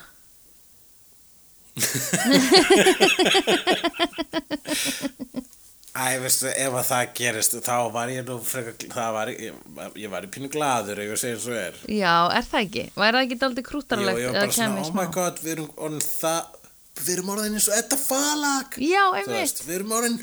Æ, 6.00 6.20
veistu, 6.22 6.47
ef 6.47 6.76
að 6.80 6.86
það 6.88 7.10
gerist 7.18 7.56
þá 7.66 7.78
var 7.91 8.12
ég 8.14 8.28
nú 8.28 8.38
frekar, 8.45 9.10
var, 9.16 9.32
ég, 9.34 9.56
ég 10.00 10.12
var 10.12 10.28
í 10.28 10.30
pínu 10.32 10.47
glaður 10.54 11.02
ef 11.02 11.10
ég 11.10 11.20
segja 11.20 11.39
svo 11.41 11.56
er. 11.58 11.80
Já, 11.91 12.14
er 12.36 12.45
það 12.45 12.68
ekki? 12.68 12.84
Væri 12.93 13.18
það 13.18 13.26
ekki 13.26 13.38
daldið 13.41 13.64
Jú, 13.64 13.70
krúttarlegt 13.72 14.22
ég 14.22 14.30
var 14.30 14.38
bara 14.39 14.56
svona, 14.60 14.86
oh 14.86 14.95
my 14.95 15.08
god, 15.16 15.41
við 15.43 15.52
erum 15.58 16.00
það 16.06 16.59
við 17.00 17.12
erum 17.18 17.30
orðin 17.36 17.58
eins 17.60 17.68
og 17.70 17.76
þetta 17.78 18.00
falag 18.02 18.80
Já, 18.84 19.04
einmitt. 19.20 19.62
við 19.66 19.76
erum 19.80 19.94
orðin 20.00 20.18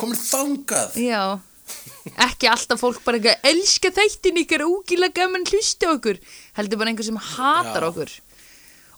komin 0.00 0.18
þangað. 0.20 0.96
Já, 1.00 1.22
ekki 2.26 2.48
alltaf 2.50 2.80
fólk 2.82 3.02
bara 3.04 3.20
eitthvað 3.20 3.48
elska 3.52 3.92
þættin 3.96 4.40
ykkar 4.42 4.66
úgilega 4.66 5.20
gaman 5.22 5.46
hlusta 5.48 5.88
á 5.88 5.94
okkur. 5.94 6.20
Heldur 6.58 6.80
bara 6.80 6.92
einhver 6.92 7.08
sem 7.08 7.20
hatar 7.36 7.86
Já. 7.86 7.88
okkur. 7.92 8.14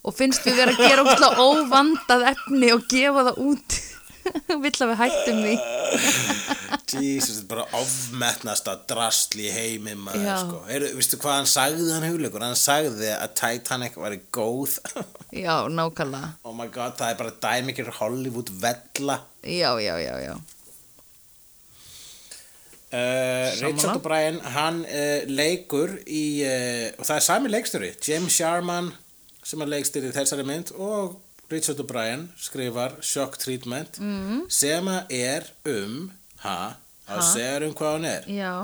Og 0.02 0.16
finnst 0.18 0.42
við 0.46 0.58
vera 0.58 0.74
að 0.74 0.82
gera 0.82 1.04
óvandað 1.38 2.24
efni 2.32 2.72
og 2.74 2.86
gefa 2.90 3.28
það 3.28 3.42
út 3.46 3.76
vill 4.64 4.76
að 4.76 4.92
við 4.92 4.98
hættum 5.02 5.40
því 5.42 5.54
Jesus, 6.92 7.38
þetta 7.38 7.42
er 7.42 7.48
bara 7.50 7.64
ofmetnasta 7.78 8.74
drastl 8.88 9.40
í 9.40 9.50
heimi 9.52 9.94
maður, 9.96 10.24
Já. 10.26 10.34
sko. 10.42 10.60
Veistu 10.98 11.18
hvað 11.22 11.36
hann 11.38 11.48
sagði 11.48 11.88
hann 11.94 12.04
hugleikur? 12.04 12.44
Hann 12.44 12.58
sagði 12.58 13.08
að 13.14 13.34
Titanic 13.38 13.96
var 14.00 14.16
góð. 14.34 14.74
Já, 15.44 15.54
nákvæmlega 15.72 16.32
oh 16.44 16.56
my 16.56 16.68
god, 16.72 16.98
það 17.00 17.14
er 17.14 17.20
bara 17.22 17.36
dæmikir 17.46 17.92
Hollywood 17.96 18.52
vella. 18.60 19.22
Já, 19.40 19.70
já, 19.80 19.94
já, 20.00 20.16
já 20.28 20.34
Uh. 22.92 23.48
Richard 23.62 23.96
O'Brien, 23.96 24.36
hann 24.52 24.82
uh, 24.84 25.22
leikur 25.32 25.94
í, 26.04 26.44
uh, 26.44 26.90
og 27.00 27.06
það 27.08 27.14
er 27.14 27.24
sami 27.24 27.48
leikstjóri, 27.48 27.88
James 28.04 28.34
Sharman 28.36 28.90
sem 29.40 29.64
er 29.64 29.70
leikstjóri 29.72 30.10
í 30.10 30.12
þessari 30.12 30.44
mynd 30.44 30.74
og 30.76 31.14
Richard 31.52 31.80
O'Brien 31.80 32.28
skrifar 32.40 32.96
Shock 33.04 33.38
Treatment 33.38 33.98
mm. 34.00 34.44
sem 34.48 34.88
er 35.10 35.46
um, 35.68 36.10
ha, 36.44 36.76
að 37.06 37.20
Ha? 37.20 37.26
segja 37.32 37.66
um 37.68 37.74
hvað 37.76 37.92
hann 37.98 38.08
er. 38.08 38.28
Já, 38.32 38.54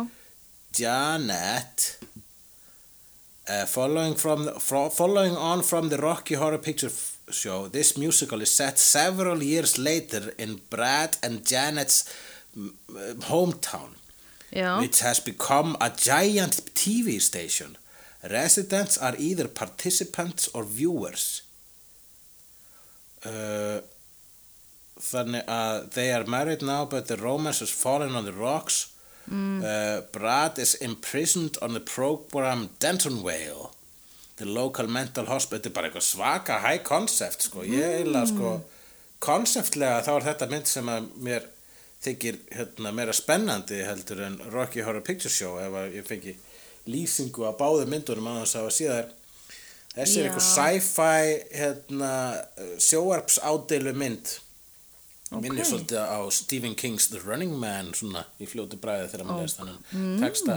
Janet 0.78 1.98
uh, 3.48 3.66
following 3.66 4.14
from 4.14 4.44
the, 4.44 4.52
following 4.90 5.36
on 5.36 5.62
from 5.62 5.88
the 5.88 5.96
Rocky 5.96 6.34
Horror 6.34 6.58
Picture 6.58 6.90
Show 7.30 7.68
this 7.68 7.96
musical 7.96 8.40
is 8.40 8.50
set 8.50 8.78
several 8.78 9.42
years 9.42 9.76
later 9.78 10.34
in 10.38 10.60
Brad 10.70 11.18
and 11.22 11.44
Janet's 11.44 12.04
hometown 13.28 13.96
já 14.52 14.78
which 14.80 15.00
has 15.00 15.20
become 15.20 15.76
a 15.80 15.90
giant 15.90 16.62
TV 16.74 17.20
station 17.20 17.76
residents 18.30 18.96
are 18.96 19.14
either 19.18 19.46
participants 19.46 20.48
or 20.54 20.64
viewers 20.64 21.42
uh, 23.26 23.80
þannig 24.98 25.44
að 25.46 25.90
they 25.94 26.12
are 26.12 26.26
married 26.26 26.62
now 26.62 26.84
but 26.84 27.06
the 27.06 27.16
romance 27.16 27.60
has 27.60 27.70
fallen 27.70 28.14
on 28.14 28.24
the 28.24 28.32
rocks. 28.32 28.92
Uh, 29.28 30.00
Brad 30.10 30.58
is 30.58 30.74
imprisoned 30.80 31.58
on 31.60 31.74
the 31.74 31.80
program 31.80 32.70
Denton 32.80 33.22
Vale 33.22 33.68
the 34.38 34.46
local 34.46 34.86
mental 34.86 35.26
hospital. 35.26 35.58
Þetta 35.58 35.68
er 35.68 35.76
bara 35.76 35.90
eitthvað 35.90 36.06
svaka 36.06 36.58
high 36.62 36.82
concept 36.86 37.44
sko. 37.44 37.64
ég 37.66 37.98
eiginlega 37.98 38.30
sko 38.30 38.52
konceptlega 39.22 40.02
þá 40.06 40.12
er 40.14 40.26
þetta 40.30 40.48
mynd 40.52 40.70
sem 40.70 40.90
að 40.92 41.08
mér 41.26 41.46
þykir 42.04 42.36
hérna, 42.54 42.92
meira 42.94 43.14
spennandi 43.16 43.80
heldur 43.82 44.22
en 44.28 44.38
Rocky 44.54 44.84
Horror 44.86 45.02
Picture 45.06 45.32
Show 45.32 45.58
ef 45.58 45.74
að 45.80 45.96
ég 45.98 46.06
fengi 46.06 46.36
lýsingu 46.88 47.48
á 47.50 47.52
báðu 47.58 47.88
myndunum 47.90 48.30
að 48.30 48.44
þess 48.44 48.60
að 48.60 48.68
sé 48.76 48.92
þær 48.92 49.08
þessi 49.98 50.18
er 50.20 50.26
Já. 50.26 50.30
eitthvað 50.30 50.48
sci-fi 50.48 51.58
hérna, 51.58 52.12
sjóarps 52.82 53.40
ádeilu 53.44 53.94
mynd 53.98 54.36
Ok. 55.28 55.42
minnir 55.44 55.66
svolítið 55.68 56.00
á 56.08 56.20
Stephen 56.32 56.74
King's 56.78 57.10
The 57.12 57.20
Running 57.20 57.52
Man 57.60 57.90
svona 57.92 58.22
í 58.40 58.46
fljótu 58.48 58.78
bræði 58.80 59.10
þegar 59.12 59.26
maður 59.28 59.42
lest 59.44 59.58
þannig 59.60 60.22
texta. 60.22 60.54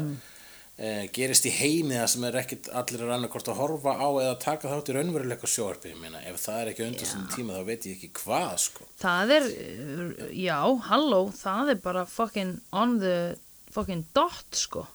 Eh, 0.82 1.10
gerist 1.14 1.46
í 1.46 1.52
heimi 1.52 1.94
það 1.94 2.08
sem 2.10 2.24
er 2.30 2.38
ekkit 2.39 2.70
allir 2.80 3.02
er 3.04 3.12
annarkort 3.14 3.50
að 3.52 3.60
horfa 3.60 3.92
á 4.02 4.08
eða 4.24 4.38
taka 4.42 4.70
þátt 4.72 4.88
í 4.89 4.96
raunveruleika 4.96 5.50
sjóarpi 5.52 5.92
meina, 6.00 6.22
ef 6.26 6.39
það 6.42 6.62
er 6.62 6.72
ekki 6.72 6.86
undan 6.88 7.10
sinni 7.10 7.28
tíma 7.36 7.58
þá 7.60 7.66
veit 7.68 7.86
ég 7.86 7.98
ekki 8.00 8.10
hvað 8.24 8.56
sko. 8.64 8.88
Það 9.04 9.34
er, 9.36 9.50
uh, 9.52 10.24
já, 10.34 10.58
halló, 10.88 11.20
það 11.36 11.74
er 11.76 11.82
bara 11.84 12.06
fucking 12.10 12.56
on 12.72 12.96
the 13.04 13.36
fucking 13.76 14.08
dot, 14.16 14.48
sko. 14.58 14.88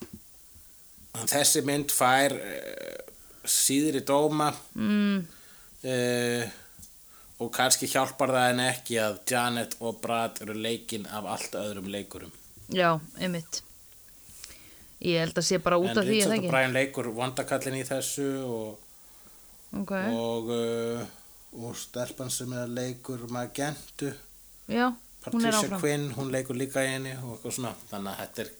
Þessi 1.28 1.62
mynd 1.68 1.92
fær 1.94 2.34
uh, 2.34 3.12
síðri 3.50 4.02
dóma. 4.06 4.50
Mm, 4.74 5.20
uh, 5.86 6.54
og 7.36 7.52
kannski 7.52 7.88
hjálpar 7.90 8.32
það 8.32 8.50
en 8.54 8.64
ekki 8.70 8.98
að 9.02 9.20
Janet 9.28 9.76
og 9.84 10.00
Brad 10.00 10.40
eru 10.44 10.56
leikin 10.56 11.04
af 11.12 11.28
allt 11.36 11.56
öðrum 11.60 11.90
leikurum. 11.92 12.32
Já, 12.72 12.96
einmitt. 13.20 13.60
Ég 15.04 15.20
held 15.20 15.36
að 15.36 15.44
sé 15.44 15.58
bara 15.60 15.76
út 15.78 15.92
en 15.92 16.00
af 16.00 16.06
því, 16.06 16.14
Richard 16.16 16.32
eða 16.32 16.46
og? 16.46 16.52
Brian 16.54 16.74
leikur 16.74 17.10
vandakallin 17.14 17.76
í 17.76 17.84
þessu 17.86 18.28
og, 18.48 18.82
Ok, 19.76 19.92
og, 19.92 20.48
uh, 20.54 21.02
og 21.60 21.76
stelpan 21.76 22.30
sem 22.32 22.52
er 22.56 22.70
leikur 22.72 23.26
Magentu 23.28 24.08
já, 24.70 24.88
Patricia. 25.24 25.78
Quinn, 25.80 26.08
hún 26.16 26.32
leikur 26.32 26.56
líka 26.56 26.84
í 26.86 26.94
henni 26.94 27.12
og 27.18 27.36
eitthvað 27.36 27.56
svona, 27.58 27.74
þannig 27.90 28.12
að 28.12 28.22
þetta 28.22 28.44
er 28.46 28.50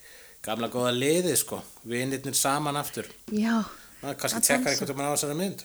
gamla 0.47 0.71
góða 0.71 0.93
liðið 0.95 1.37
sko, 1.41 1.63
vinirnir 1.89 2.37
saman 2.39 2.79
aftur. 2.79 3.09
Já, 3.33 3.63
það 4.07 4.13
er 4.15 4.21
kannski 4.23 4.39
Að 4.39 4.49
dansa. 4.49 4.71
einhvern 4.71 4.97
veginn 4.97 5.09
á 5.11 5.15
þessari 5.17 5.39
mynd 5.43 5.65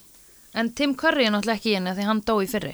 En 0.53 0.69
Tim 0.75 0.95
Curry 0.99 1.25
er 1.25 1.31
náttúrulega 1.31 1.59
ekki 1.61 1.69
í 1.71 1.75
henni 1.77 1.91
því 1.95 2.05
hann 2.09 2.19
dó 2.27 2.33
í 2.43 2.47
fyrri. 2.51 2.73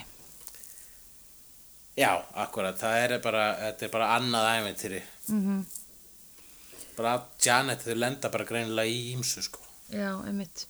Já, 1.97 2.11
akkurat, 2.37 2.77
það 2.77 2.95
er 3.03 3.13
bara, 3.21 3.43
þetta 3.61 3.85
er 3.87 3.91
bara 3.93 4.07
annað 4.17 4.47
æventýri. 4.55 5.01
Mm 5.33 5.65
Bara 6.97 7.11
að 7.19 7.25
Janet, 7.45 7.83
þau 7.85 7.93
lenda 8.01 8.29
bara 8.33 8.45
greinilega 8.49 8.89
í 8.89 9.11
ímsu, 9.13 9.43
sko. 9.45 9.59
Já, 9.93 10.15
einmitt. 10.25 10.63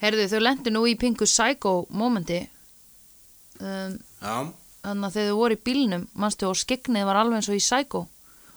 Herðu, 0.00 0.24
þau 0.32 0.40
lendu 0.40 0.72
nú 0.72 0.86
í 0.88 0.94
Pingu 0.96 1.26
Psycho 1.28 1.74
momenti. 1.92 2.38
Um, 3.60 3.98
Já, 4.22 4.48
þannig 4.80 5.10
að 5.10 5.18
þegar 5.18 5.28
þau 5.34 5.36
voru 5.42 5.58
í 5.58 5.60
bílnum, 5.68 6.06
manstu, 6.16 6.48
og 6.48 6.56
skegnið 6.56 7.04
var 7.10 7.20
alveg 7.20 7.42
eins 7.42 7.50
og 7.52 7.58
í 7.58 7.60
Psycho. 7.60 8.06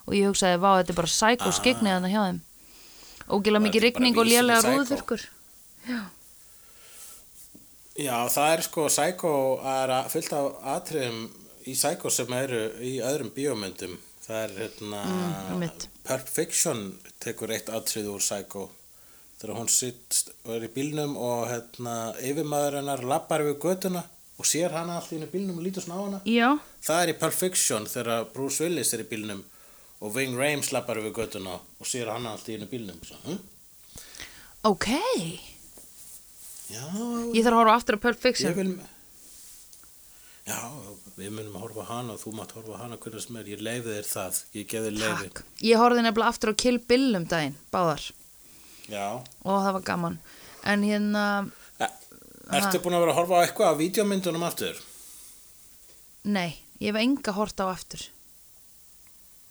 Og 0.08 0.16
ég 0.16 0.32
hugsaði, 0.32 0.62
vá, 0.64 0.70
þetta 0.80 0.96
er 0.96 1.00
bara 1.02 1.12
Psycho 1.12 1.52
Ah. 1.52 1.58
skegnið 1.60 1.96
þannig 1.98 2.16
hjá 2.16 2.24
þeim. 2.30 2.40
Ógila 3.36 3.60
mikið 3.60 3.82
bara 3.82 3.90
rigning 3.90 4.18
og 4.24 4.32
lélega 4.32 4.64
rúðurkur. 4.64 5.28
Já. 5.90 6.00
já, 8.00 8.18
það 8.30 8.54
er 8.54 8.62
sko, 8.68 8.88
Psycho 8.92 9.34
er 9.74 9.94
fullt 10.14 10.34
af 10.38 10.50
atriðum 10.78 11.24
í 11.68 11.74
Psycho 11.76 12.12
sem 12.14 12.34
eru 12.38 12.62
í 12.86 12.94
öðrum 13.04 13.32
bíómyndum. 13.36 13.98
Það 14.26 14.44
er, 14.44 14.52
hérna, 14.62 15.00
Mm. 15.50 15.64
Pulp 16.06 16.28
Fiction 16.30 16.84
tekur 17.22 17.52
eitt 17.54 17.70
atrið 17.74 18.08
úr 18.14 18.22
Psycho. 18.22 18.70
Þegar 19.40 19.56
hún 19.58 19.70
sitt 19.72 20.30
og 20.46 20.54
er 20.56 20.66
í 20.68 20.72
bílnum 20.74 21.16
og 21.18 21.48
hérna, 21.50 21.94
yfirmaður 22.22 22.80
hennar 22.82 23.04
lappar 23.08 23.42
við 23.48 23.58
götuna 23.64 24.04
og 24.40 24.46
sér 24.46 24.72
hana 24.76 24.98
allt 25.00 25.12
í 25.14 25.18
henni 25.18 25.30
bílnum 25.32 25.58
og 25.60 25.64
lítur 25.66 25.84
svona 25.86 26.00
á 26.00 26.06
hana. 26.06 26.20
Já, 26.26 26.50
Það 26.86 27.02
er 27.04 27.12
í 27.14 27.18
Pulp 27.20 27.34
Fiction 27.34 27.86
þegar 27.90 28.26
Bruce 28.34 28.64
Willis 28.64 28.94
er 28.94 29.04
í 29.04 29.08
bílnum 29.10 29.42
og 30.02 30.14
Ving 30.16 30.36
Rhames 30.38 30.72
lappar 30.72 31.00
við 31.02 31.14
götuna 31.18 31.58
og 31.60 31.86
sér 31.88 32.12
hana 32.14 32.34
allt 32.36 32.48
í 32.50 32.56
henni 32.58 32.68
bílnum. 32.72 33.00
Svo, 33.04 33.16
hm? 33.26 33.40
ok. 34.70 34.88
Já, 36.70 36.84
Ég 37.34 37.44
þarf 37.46 37.56
að 37.56 37.60
horfa 37.64 37.76
aftur 37.80 37.98
á 37.98 38.04
Pulp 38.06 38.20
Fiction. 38.22 38.56
vil... 38.58 38.74
Já, 40.50 40.58
við 41.18 41.34
munum 41.36 41.56
að 41.58 41.64
horfa 41.66 41.86
á 41.86 41.90
hana 41.94 42.16
og 42.16 42.22
þú 42.24 42.34
mátt 42.38 42.54
horfa 42.58 42.78
á 42.78 42.82
hana 42.84 42.98
hvernig 43.02 43.22
sem 43.26 43.38
er. 43.42 43.50
Ég 43.54 43.62
leiði 43.66 43.96
þér 44.00 44.08
það, 44.10 44.40
ég 44.58 44.68
geði 44.72 44.92
leiði. 44.96 45.30
Takk. 45.30 45.42
Ég 45.66 45.82
horfði 45.82 46.06
nefnilega 46.06 46.34
aftur 46.34 46.54
á 46.54 46.56
Kill 46.64 46.80
Bill 46.90 47.10
um 47.20 47.26
daginn, 47.30 47.58
báðar. 47.74 48.06
Já. 48.90 49.06
Og 49.46 49.60
það 49.66 49.76
var 49.78 49.86
gaman. 49.92 50.20
En 50.70 50.86
hérna, 50.86 51.26
E 51.80 51.88
Ertu 52.58 52.80
búin 52.82 52.96
að 52.98 53.04
vera 53.04 53.14
að 53.14 53.20
horfa 53.20 53.38
á 53.38 53.44
eitthvað 53.46 53.68
af 53.70 53.78
vídeomyndunum 53.78 54.46
aftur? 54.48 54.80
nei, 56.30 56.58
ég 56.82 56.90
hef 56.92 56.98
enga 57.02 57.32
hort 57.38 57.62
á 57.62 57.70
aftur. 57.70 58.02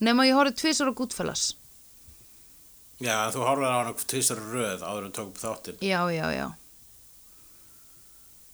Nefn 0.03 0.23
að 0.23 0.29
ég 0.29 0.37
horfði 0.39 0.57
tvisar 0.59 0.91
á 0.91 0.99
Goodfellas. 0.99 1.45
Já, 2.99 3.31
þú 3.35 3.45
horfir 3.47 3.71
á 3.71 3.79
hana 3.79 3.95
tvisar 4.03 4.43
röð 4.51 4.83
áður 4.83 5.07
en 5.07 5.15
tókum 5.15 5.39
þáttinn. 5.39 5.79
Já, 5.79 6.01
já, 6.11 6.27
já. 6.35 6.47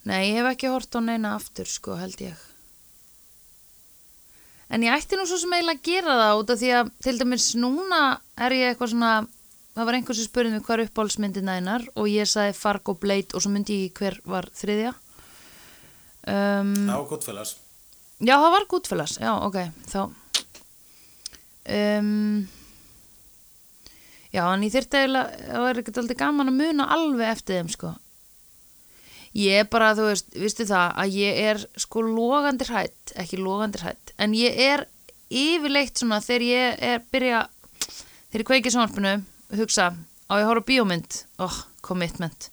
Nei, 0.05 0.19
ég 0.29 0.37
hef 0.37 0.51
ekki 0.51 0.69
hort 0.69 0.93
á 0.93 0.99
neina 1.01 1.33
aftur, 1.33 1.65
sko, 1.69 1.95
held 1.97 2.19
ég. 2.21 2.35
En 4.69 4.83
ég 4.85 4.93
ætti 4.93 5.17
nú 5.17 5.25
svo 5.29 5.37
sem 5.41 5.53
eiginlega 5.53 5.79
að 5.79 5.87
gera 5.87 6.17
það 6.19 6.39
út 6.41 6.53
af 6.53 6.61
því 6.61 6.69
að 6.77 6.91
til 7.05 7.15
dæmis 7.21 7.47
núna 7.61 8.01
er 8.45 8.55
ég 8.57 8.71
eitthvað 8.71 8.91
svona, 8.93 9.11
það 9.77 9.89
var 9.89 9.97
einhver 9.97 10.17
sem 10.17 10.29
spurði 10.29 10.53
mig 10.53 10.65
hvar 10.65 10.83
uppáhaldsmyndin 10.85 11.51
einar 11.53 11.85
og 11.93 12.09
ég 12.09 12.29
sagði 12.29 12.57
Fargo 12.57 12.95
Blade 12.97 13.33
og 13.33 13.45
svo 13.45 13.53
myndi 13.53 13.81
ég 13.85 13.97
hver 13.97 14.17
var 14.29 14.49
þriðja. 14.57 14.93
Um, 16.25 16.73
Það 16.87 16.97
var 16.97 17.09
gott 17.13 17.27
félags. 17.27 17.55
Já, 18.23 18.37
það 18.39 18.51
var 18.53 18.65
Goodfellas, 18.71 19.17
já, 19.19 19.31
ok, 19.43 19.57
þá 19.91 19.99
um, 21.67 22.47
Já, 24.31 24.41
en 24.53 24.63
ég 24.63 24.71
þyrfti 24.71 25.01
eiginlega 25.01 25.49
það 25.49 25.67
er 25.69 25.79
ekkert 25.81 25.99
aldrei 25.99 26.17
gaman 26.19 26.51
að 26.51 26.59
muna 26.61 26.87
alveg 26.95 27.27
eftir 27.33 27.59
þeim, 27.59 27.71
sko 27.75 27.91
Ég 29.35 29.65
er 29.65 29.67
bara, 29.67 29.91
þú 29.97 30.07
veist, 30.07 30.29
vistu 30.39 30.63
það 30.69 30.99
að 31.03 31.15
ég 31.19 31.39
er 31.49 31.61
sko 31.81 32.03
logandi 32.07 32.67
hrætt 32.69 33.11
ekki 33.19 33.39
logandi 33.41 33.81
hrætt, 33.81 34.13
en 34.15 34.35
ég 34.37 34.55
er 34.63 34.85
yfirleitt 35.27 35.99
svona 35.99 36.21
þegar 36.23 36.45
ég 36.47 36.83
er 36.89 37.01
byrja, 37.11 37.41
þegar 38.31 38.43
ég 38.43 38.49
kveiki 38.51 38.71
sjónvarpinu 38.71 39.15
hugsa, 39.59 39.89
á 40.31 40.33
ég 40.39 40.47
á 40.47 40.63
bíómynd? 40.69 41.17
Oh, 41.43 41.57
commitment. 41.83 42.47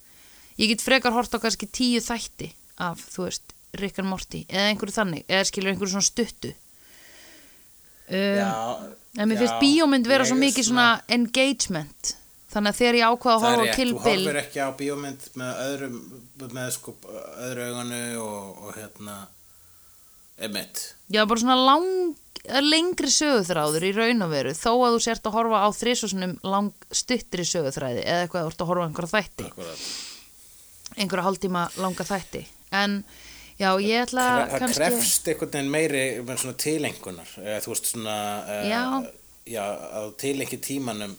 Ég 0.59 0.73
get 0.73 0.83
frekar 0.83 1.15
hort 1.15 1.31
á 1.31 1.39
kannski 1.39 1.69
tíu 1.71 2.03
þætti 2.03 2.51
af, 2.83 2.99
þú 3.15 3.29
veist, 3.29 3.55
Rick 3.79 4.03
and 4.03 4.11
Morty 4.11 4.43
eða 4.51 4.73
einhverju 4.73 4.97
þannig, 4.97 5.23
eða 5.31 5.47
skilur 5.49 5.73
einhverju 5.73 5.95
svona 5.95 6.09
stuttu. 6.09 6.51
Um, 8.13 8.91
en 9.17 9.31
mér 9.31 9.39
finnst 9.39 9.63
bíómynd 9.63 10.11
vera 10.11 10.27
svo 10.27 10.35
mikið 10.37 10.67
svona 10.67 10.89
engagement 11.15 12.17
þannig 12.53 12.73
að 12.75 12.79
þegar 12.81 12.99
ég 13.01 13.13
ákvaða 13.13 13.35
að 13.37 13.43
Það 13.43 13.55
horfa 13.57 13.73
á 13.73 13.77
Kill 13.77 13.93
þú 13.93 14.03
Bill 14.07 14.25
horfir 14.27 14.41
ekki 14.43 14.61
á 14.63 14.69
bíómynd 14.81 15.29
með 15.41 15.63
öðrum, 15.67 15.97
með 16.59 16.69
sko 16.77 16.95
öðru 17.49 17.69
auganu 17.71 18.03
og, 18.23 18.61
og 18.67 18.77
hérna, 18.77 19.17
emitt. 20.43 20.83
já, 21.13 21.23
bara 21.29 21.41
svona 21.43 21.57
lang, 21.61 21.91
lengri 22.67 23.11
söguþráður 23.15 23.85
í 23.87 23.93
raun 23.97 24.25
og 24.27 24.33
veru 24.33 24.55
þó 24.59 24.71
að 24.75 24.97
þú 24.97 25.03
sért 25.05 25.27
að 25.31 25.37
horfa 25.37 25.61
á 25.63 25.69
þrísosunum 25.79 26.33
lang 26.43 26.73
stuttri 26.91 27.45
söguþræði 27.47 28.03
eða 28.07 28.25
eitthvað 28.27 28.41
að 28.41 28.49
þú 28.49 28.55
ert 28.55 28.65
að 28.65 28.73
horfa 28.73 28.83
á 28.83 28.89
einhverja 28.89 29.13
þætti 29.17 29.47
Akkurat. 29.51 29.85
einhverja 30.97 31.27
hálftíma 31.29 31.63
langa 31.79 32.07
þætti 32.09 32.43
en 32.83 32.97
já, 33.61 33.69
ég 33.85 34.03
ætla 34.09 34.25
Það 34.49 34.55
kannski 34.65 34.81
krefst 34.81 35.29
einhvern 35.31 35.53
veginn 35.55 35.71
meiri 35.77 36.05
með 36.27 36.41
svona 36.43 36.59
tilengunar, 36.65 37.35
eða 37.45 37.61
þú 37.63 37.75
veist 37.75 37.91
svona, 37.93 38.17
eh, 38.49 38.65
Já. 38.73 38.83
já, 39.55 39.65
að 40.01 40.09
tilengi 40.25 40.59
tímanum, 40.67 41.15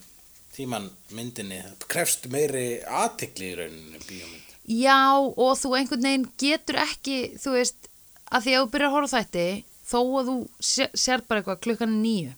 tíman 0.55 0.89
myndinni, 1.17 1.61
krefst 1.89 2.27
meiri 2.33 2.81
aðtikli 2.85 3.51
í 3.51 3.55
rauninni 3.57 4.01
bíómynd. 4.05 4.51
Já, 4.69 4.99
og 5.19 5.57
þú 5.59 5.73
einhvern 5.79 6.05
veginn 6.07 6.27
getur 6.39 6.77
ekki, 6.83 7.17
þú 7.41 7.55
veist, 7.57 7.89
að 8.31 8.45
því 8.45 8.53
að 8.55 8.61
þú 8.63 8.71
byrjar 8.75 8.89
að 8.89 8.95
horfa 8.97 9.11
á 9.11 9.15
þætti, 9.17 9.47
þó 9.89 9.97
að 10.19 10.29
þú 10.29 10.35
sé- 10.69 10.91
sér 10.95 11.23
bara 11.27 11.41
eitthvað 11.41 11.61
klukkan 11.65 11.97
nýju. 12.03 12.33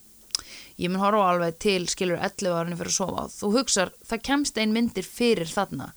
Ég 0.76 0.90
mun 0.92 1.00
horfa 1.00 1.28
alveg 1.32 1.58
til, 1.62 1.86
skilur, 1.88 2.18
11 2.20 2.52
árinni 2.56 2.76
fyrir 2.76 2.92
að 2.92 2.98
sofa. 2.98 3.22
Þú 3.32 3.52
hugsar, 3.54 3.92
það 4.08 4.22
kemst 4.28 4.58
ein 4.58 4.72
myndir 4.74 5.06
fyrir 5.08 5.48
þarna. 5.48 5.92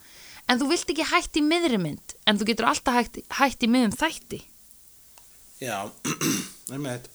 En 0.47 0.59
þú 0.59 0.69
vilt 0.69 0.89
ekki 0.93 1.03
hætt 1.09 1.35
í 1.39 1.43
miðri 1.43 1.79
mynd, 1.81 2.13
en 2.27 2.37
þú 2.39 2.45
getur 2.51 2.69
alltaf 2.69 2.95
hætt, 2.95 3.19
hætt 3.39 3.63
í 3.65 3.67
miðum 3.67 3.91
þætti. 3.97 4.39
Já, 5.59 5.89
emitt. 6.77 7.09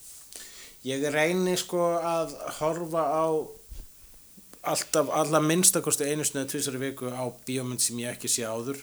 Ég 0.85 1.07
reyni 1.15 1.55
sko 1.57 1.81
að 2.05 2.35
horfa 2.59 3.05
á 3.09 3.25
alltaf, 4.71 5.11
alla 5.13 5.41
minnstakosti 5.45 6.09
einu 6.11 6.25
tvisar 6.25 6.77
í 6.79 6.83
viku 6.83 7.11
á 7.13 7.25
bíómynd 7.47 7.83
sem 7.83 7.99
ég 8.03 8.15
ekki 8.15 8.31
sé 8.31 8.45
áður. 8.49 8.81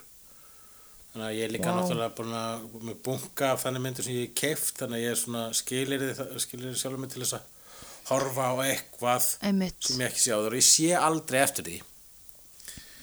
Þannig 1.12 1.28
að 1.28 1.36
ég 1.36 1.44
er 1.44 1.52
líka 1.52 1.72
Vá. 1.72 1.76
náttúrulega 1.76 2.16
búin 2.16 2.36
að 2.40 2.68
með 2.88 3.00
bunga 3.04 3.48
af 3.52 3.64
þannig 3.66 3.84
myndir 3.84 4.06
sem 4.08 4.16
ég 4.16 4.30
hef 4.30 4.36
keift, 4.40 4.78
þannig 4.80 4.98
að 5.00 5.04
ég 5.04 5.12
er 5.12 5.20
svona 5.20 5.42
skilir 5.60 6.06
skilir 6.40 6.78
sjálfur 6.80 7.02
mig 7.04 7.12
til 7.12 7.24
þess 7.26 7.36
að 7.36 7.50
horfa 8.12 8.46
á 8.48 8.56
eitthvað 8.64 9.28
Einmitt. 9.50 9.80
sem 9.84 10.00
ég 10.00 10.08
ekki 10.08 10.24
sé 10.24 10.32
áður 10.38 10.56
og 10.56 10.62
ég 10.62 10.68
sé 10.70 10.92
aldrei 10.96 11.42
eftir 11.42 11.68
því. 11.68 11.80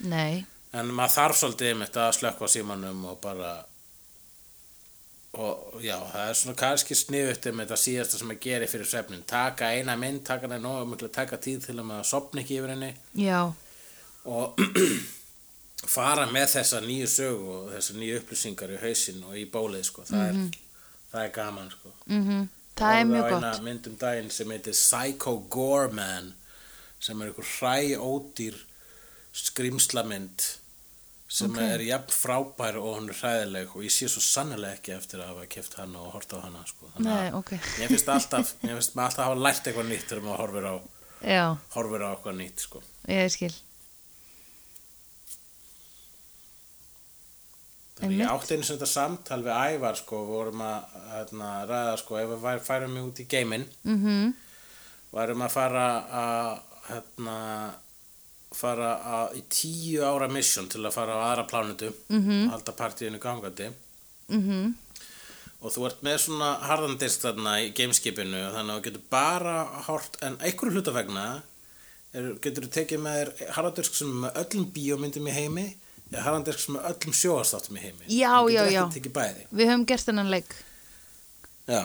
Nei. 0.08 0.46
En 0.72 0.92
maður 0.94 1.14
þarf 1.18 1.40
svolítið 1.42 1.72
einmitt 1.74 1.98
að 2.00 2.14
slökka 2.16 2.48
símanum 2.48 3.04
og 3.12 3.20
bara 3.20 3.52
og 5.38 5.78
já, 5.84 5.96
það 6.12 6.24
er 6.24 6.38
svona 6.40 6.58
kannski 6.58 6.96
sniðut 6.98 7.48
um 7.50 7.62
þetta 7.62 7.78
síðasta 7.84 8.20
sem 8.20 8.34
að 8.34 8.40
gera 8.42 8.70
fyrir 8.70 8.90
svefnin 8.90 9.22
taka 9.28 9.70
eina 9.76 9.94
mynd, 10.00 10.24
taka 10.26 10.48
hana 10.48 10.58
nóg 10.62 10.90
miklu 10.90 11.10
taka 11.14 11.38
tíð 11.38 11.68
til 11.68 11.76
að 11.76 11.88
maður 11.92 12.10
sopni 12.10 12.42
ekki 12.42 12.58
yfir 12.58 12.74
henni. 12.74 12.92
Já, 13.18 13.40
og 14.26 14.60
fara 15.96 16.26
með 16.32 16.52
þessa 16.56 16.82
nýju 16.84 17.10
sögu 17.14 17.50
og 17.56 17.72
þessa 17.76 17.98
nýju 17.98 18.20
upplýsingar 18.22 18.76
í 18.76 18.82
hausin 18.82 19.26
og 19.30 19.38
í 19.38 19.48
bólið 19.52 19.88
sko, 19.88 20.06
það, 20.10 20.28
er, 20.28 20.62
það 21.12 21.26
er 21.26 21.34
gaman 21.38 21.74
sko. 21.74 21.96
Mm 22.10 22.46
það 22.78 23.00
er 23.00 23.08
mjög 23.08 23.26
gott. 23.28 23.44
eina 23.44 23.64
mynd 23.64 23.90
um 23.90 23.98
daginn 23.98 24.30
sem 24.32 24.54
heitir 24.54 24.76
Psycho 24.76 25.34
Gorman 25.50 26.32
sem 27.02 27.20
er 27.20 27.30
einhver 27.30 27.50
hræ 27.58 27.98
ódýr 27.98 28.58
skrimslamynd 29.38 30.46
sem 31.28 31.50
Ok. 31.52 31.58
er 31.60 31.80
jafn 31.84 32.12
frábær 32.14 32.76
og 32.80 32.96
hún 32.96 33.08
er 33.12 33.16
hræðileg 33.20 33.74
og 33.76 33.82
ég 33.84 33.92
sé 33.92 34.08
svo 34.08 34.22
sannlega 34.24 34.78
ekki 34.78 34.94
eftir 34.96 35.20
að 35.20 35.28
hafa 35.34 35.46
keft 35.46 35.74
hana 35.76 35.98
og 36.00 36.12
horta 36.16 36.40
á 36.40 36.44
hana 36.46 36.62
sko. 36.66 36.88
Þannig 36.96 37.12
að 37.18 37.34
ok. 37.42 37.50
mér 37.78 37.88
finnst 37.92 38.08
alltaf 38.08 38.54
mér 38.62 38.74
finnst 38.78 38.94
maður 38.96 39.08
alltaf 39.10 39.24
hafa 39.28 39.42
lært 39.46 39.66
eitthvað 39.68 39.90
nýtt 39.92 40.08
þegar 40.08 40.24
maður 40.24 40.42
horfir 40.44 40.68
á, 40.72 40.74
Já, 41.28 41.46
horfir 41.74 42.04
á 42.04 42.08
eitthvað 42.14 42.36
nýtt 42.40 42.60
sko. 42.64 42.82
ég 43.08 43.30
skil. 43.34 43.54
Þannig 47.98 48.20
ég 48.22 48.30
átti 48.30 48.54
einu 48.54 48.62
sem 48.66 48.76
þetta 48.78 48.86
samtal 48.92 49.40
við 49.42 49.56
Ævar 49.58 49.96
sko, 49.98 50.20
vorum 50.28 50.60
að 50.62 50.98
hérna, 51.16 51.48
ræða 51.66 51.96
sko, 51.98 52.18
ef 52.20 52.34
við 52.44 52.60
færum 52.68 52.98
út 53.02 53.18
í 53.18 53.26
geiminn 53.26 53.64
Mhm. 53.84 54.34
værum 55.12 55.42
að 55.42 55.50
fara 55.50 55.86
að 56.20 56.60
hérna, 56.88 57.74
fara 58.54 58.94
að, 59.04 59.36
í 59.38 59.42
tíu 59.52 60.02
ára 60.06 60.28
mission 60.32 60.68
til 60.68 60.80
að 60.86 60.92
fara 60.94 61.12
á 61.14 61.20
aðra 61.32 61.46
plánutu 61.50 61.92
Mhm. 62.08 62.46
og 62.46 62.50
halda 62.52 62.72
partíinu 62.72 63.18
gangandi 63.20 63.70
Mhm. 64.28 64.74
og 65.62 65.72
þú 65.72 65.86
ert 65.86 66.02
með 66.02 66.18
svona 66.18 66.58
harðandisk 66.62 67.20
þarna 67.20 67.58
í 67.64 67.72
gameskipinu 67.74 68.40
þannig 68.54 68.72
að 68.72 68.80
þú 68.80 68.84
getur 68.84 69.02
bara 69.10 69.64
hort 69.88 70.16
en 70.22 70.36
einhverju 70.38 70.72
hlutafegna 70.78 71.42
er, 72.14 72.34
getur 72.40 72.64
þú 72.64 72.70
tekið 72.78 73.00
með 73.04 73.18
þér 73.20 73.50
harðandisk 73.58 73.94
sem 73.94 74.08
með 74.22 74.32
öllum 74.44 74.72
bíómyndum 74.72 75.28
í 75.28 75.30
heimi 75.32 75.74
Já, 76.10 76.22
Harlandisk 76.24 76.58
sem 76.58 76.76
er 76.76 76.86
öllum 76.88 77.12
sjóastáttum 77.12 77.76
í 77.76 77.80
heimi. 77.82 78.06
Já, 78.08 78.40
já, 78.48 78.62
já. 78.72 78.88
tekið. 78.88 79.12
Við 79.52 79.66
höfum 79.68 79.84
gert 79.84 80.06
þennan 80.06 80.30
leik. 80.32 80.54
Já. 81.68 81.82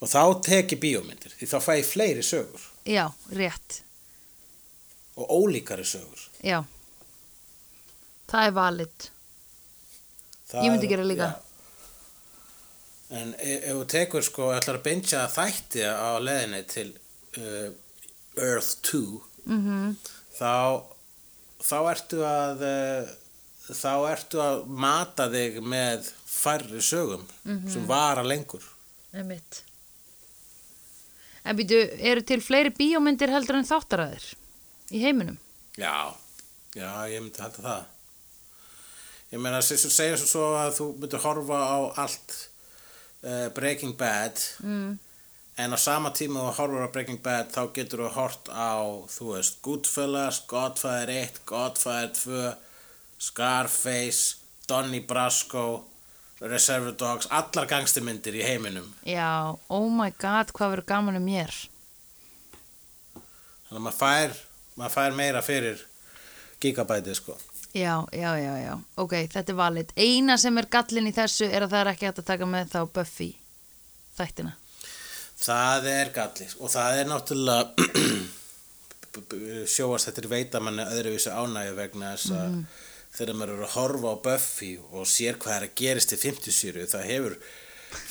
Og 0.00 0.08
þá 0.08 0.40
teki 0.46 0.76
bíómyndir, 0.78 1.32
því 1.34 1.48
þá 1.50 1.56
fæ 1.58 1.72
ég 1.80 1.88
fleiri 1.90 2.22
sögur 2.22 2.60
Já, 2.86 3.10
rétt. 3.34 3.80
Og 5.16 5.28
ólíkari 5.30 5.84
sögur. 5.84 6.22
Já. 6.44 6.60
Það 8.30 8.46
er 8.46 8.52
valid. 8.56 9.08
Það 10.50 10.64
Ég 10.66 10.70
myndi 10.74 10.86
er- 10.86 10.90
gera 10.94 11.04
líka. 11.08 11.28
já. 11.30 11.46
En 13.10 13.34
e- 13.38 13.60
ef 13.66 13.74
þú 13.74 13.86
tekur 13.90 14.22
sko, 14.22 14.50
ætlar 14.54 14.76
að 14.78 14.84
bingja 14.86 15.24
þætti 15.34 15.82
á 15.82 16.14
leðinni 16.22 16.60
til 16.70 16.92
uh, 17.38 17.72
Earth 18.38 18.76
2, 18.86 19.20
Mm 19.50 19.96
þá, 20.40 20.82
þá 21.60 21.76
ertu 21.90 22.20
að 22.24 22.62
uh, 22.62 23.08
þá 23.74 23.90
ertu 24.12 24.38
að 24.40 24.62
mata 24.68 25.26
þig 25.32 25.58
með 25.62 26.06
færri 26.26 26.80
sögum 26.80 27.26
sem 27.68 27.84
vara 27.88 28.22
lengur. 28.22 28.62
En 31.44 31.56
býtu, 31.58 31.78
eru 31.98 32.22
til 32.22 32.40
fleiri 32.44 32.70
bíómyndir 32.76 33.30
heldur 33.32 33.58
en 33.58 33.66
þáttaræðir 33.68 34.30
í 34.90 35.00
heiminum? 35.04 35.38
Já, 35.78 36.12
já, 36.76 36.90
ég 37.10 37.22
myndi 37.24 37.42
halda 37.42 37.62
það. 37.64 37.84
Ég 39.30 39.38
meina, 39.42 39.60
þú 39.62 39.76
segir 39.94 40.18
svo 40.18 40.48
að 40.58 40.72
þú 40.80 40.86
myndir 40.98 41.22
horfa 41.22 41.58
á 41.62 41.78
allt 42.02 42.32
uh, 43.22 43.46
Breaking 43.54 43.94
Bad 43.98 44.40
Mm. 44.64 44.98
en 45.60 45.76
á 45.76 45.78
sama 45.78 46.10
tíma 46.16 46.40
þú 46.48 46.54
horfur 46.58 46.86
á 46.88 46.94
Breaking 46.94 47.20
Bad 47.22 47.52
þá 47.54 47.62
getur 47.76 48.02
þú 48.06 48.10
hort 48.16 48.48
á, 48.50 48.80
þú 49.12 49.34
veist, 49.36 49.60
Goodfellas, 49.62 50.40
Godfather 50.50 51.10
1, 51.14 51.40
Godfather 51.46 52.10
2, 52.16 52.56
Scarface, 53.20 54.36
Donnie 54.66 55.00
Brasco, 55.04 55.84
Reservoir 56.40 56.94
Dogs, 56.96 57.26
allar 57.30 57.66
gangstimyndir 57.68 58.34
í 58.40 58.42
heiminum. 58.46 58.86
Já, 59.04 59.52
oh 59.68 59.88
my 59.92 60.08
god, 60.18 60.50
hvað 60.56 60.70
verður 60.74 60.86
gaman 60.88 61.18
um 61.20 61.26
mér? 61.28 61.52
Þannig 63.68 63.76
að 63.78 63.84
maður 63.84 63.98
fær, 64.00 64.38
maður 64.80 64.96
fær 64.96 65.16
meira 65.16 65.44
fyrir 65.44 65.84
gigabætið, 66.60 67.20
sko. 67.20 67.36
Já, 67.70 68.02
já, 68.10 68.32
já, 68.40 68.54
já. 68.58 68.72
Ok, 68.98 69.14
þetta 69.30 69.52
er 69.52 69.58
valid. 69.60 69.92
Eina 69.94 70.34
sem 70.40 70.58
er 70.58 70.66
gallin 70.72 71.06
í 71.06 71.14
þessu 71.14 71.46
er 71.46 71.68
að 71.68 71.76
það 71.76 71.84
er 71.84 71.92
ekki 71.92 72.08
hægt 72.08 72.22
að 72.24 72.28
taka 72.32 72.48
með 72.50 72.72
þá 72.72 72.80
Buffy 72.96 73.30
þættina. 74.18 74.56
Það 75.40 75.86
er 75.94 76.12
galli 76.16 76.48
og 76.58 76.72
það 76.72 76.98
er 77.00 77.08
náttúrulega 77.08 77.88
sjóast 79.74 80.10
þetta 80.10 80.22
er 80.22 80.30
veitamanni 80.34 80.86
öðruvísi 80.96 81.32
ánægju 81.32 81.76
vegna 81.78 82.12
þess 82.14 82.34
að 82.36 82.58
þegar 83.16 83.38
maður 83.38 83.54
eru 83.54 83.66
að 83.66 83.74
horfa 83.76 84.12
á 84.12 84.22
Buffy 84.26 84.70
og 84.90 85.08
sér 85.10 85.38
hvað 85.40 85.56
er 85.56 85.66
að 85.66 85.76
gerist 85.80 86.14
í 86.14 86.20
50 86.20 86.56
sýru 86.58 86.86
það 86.90 87.08
hefur 87.08 87.38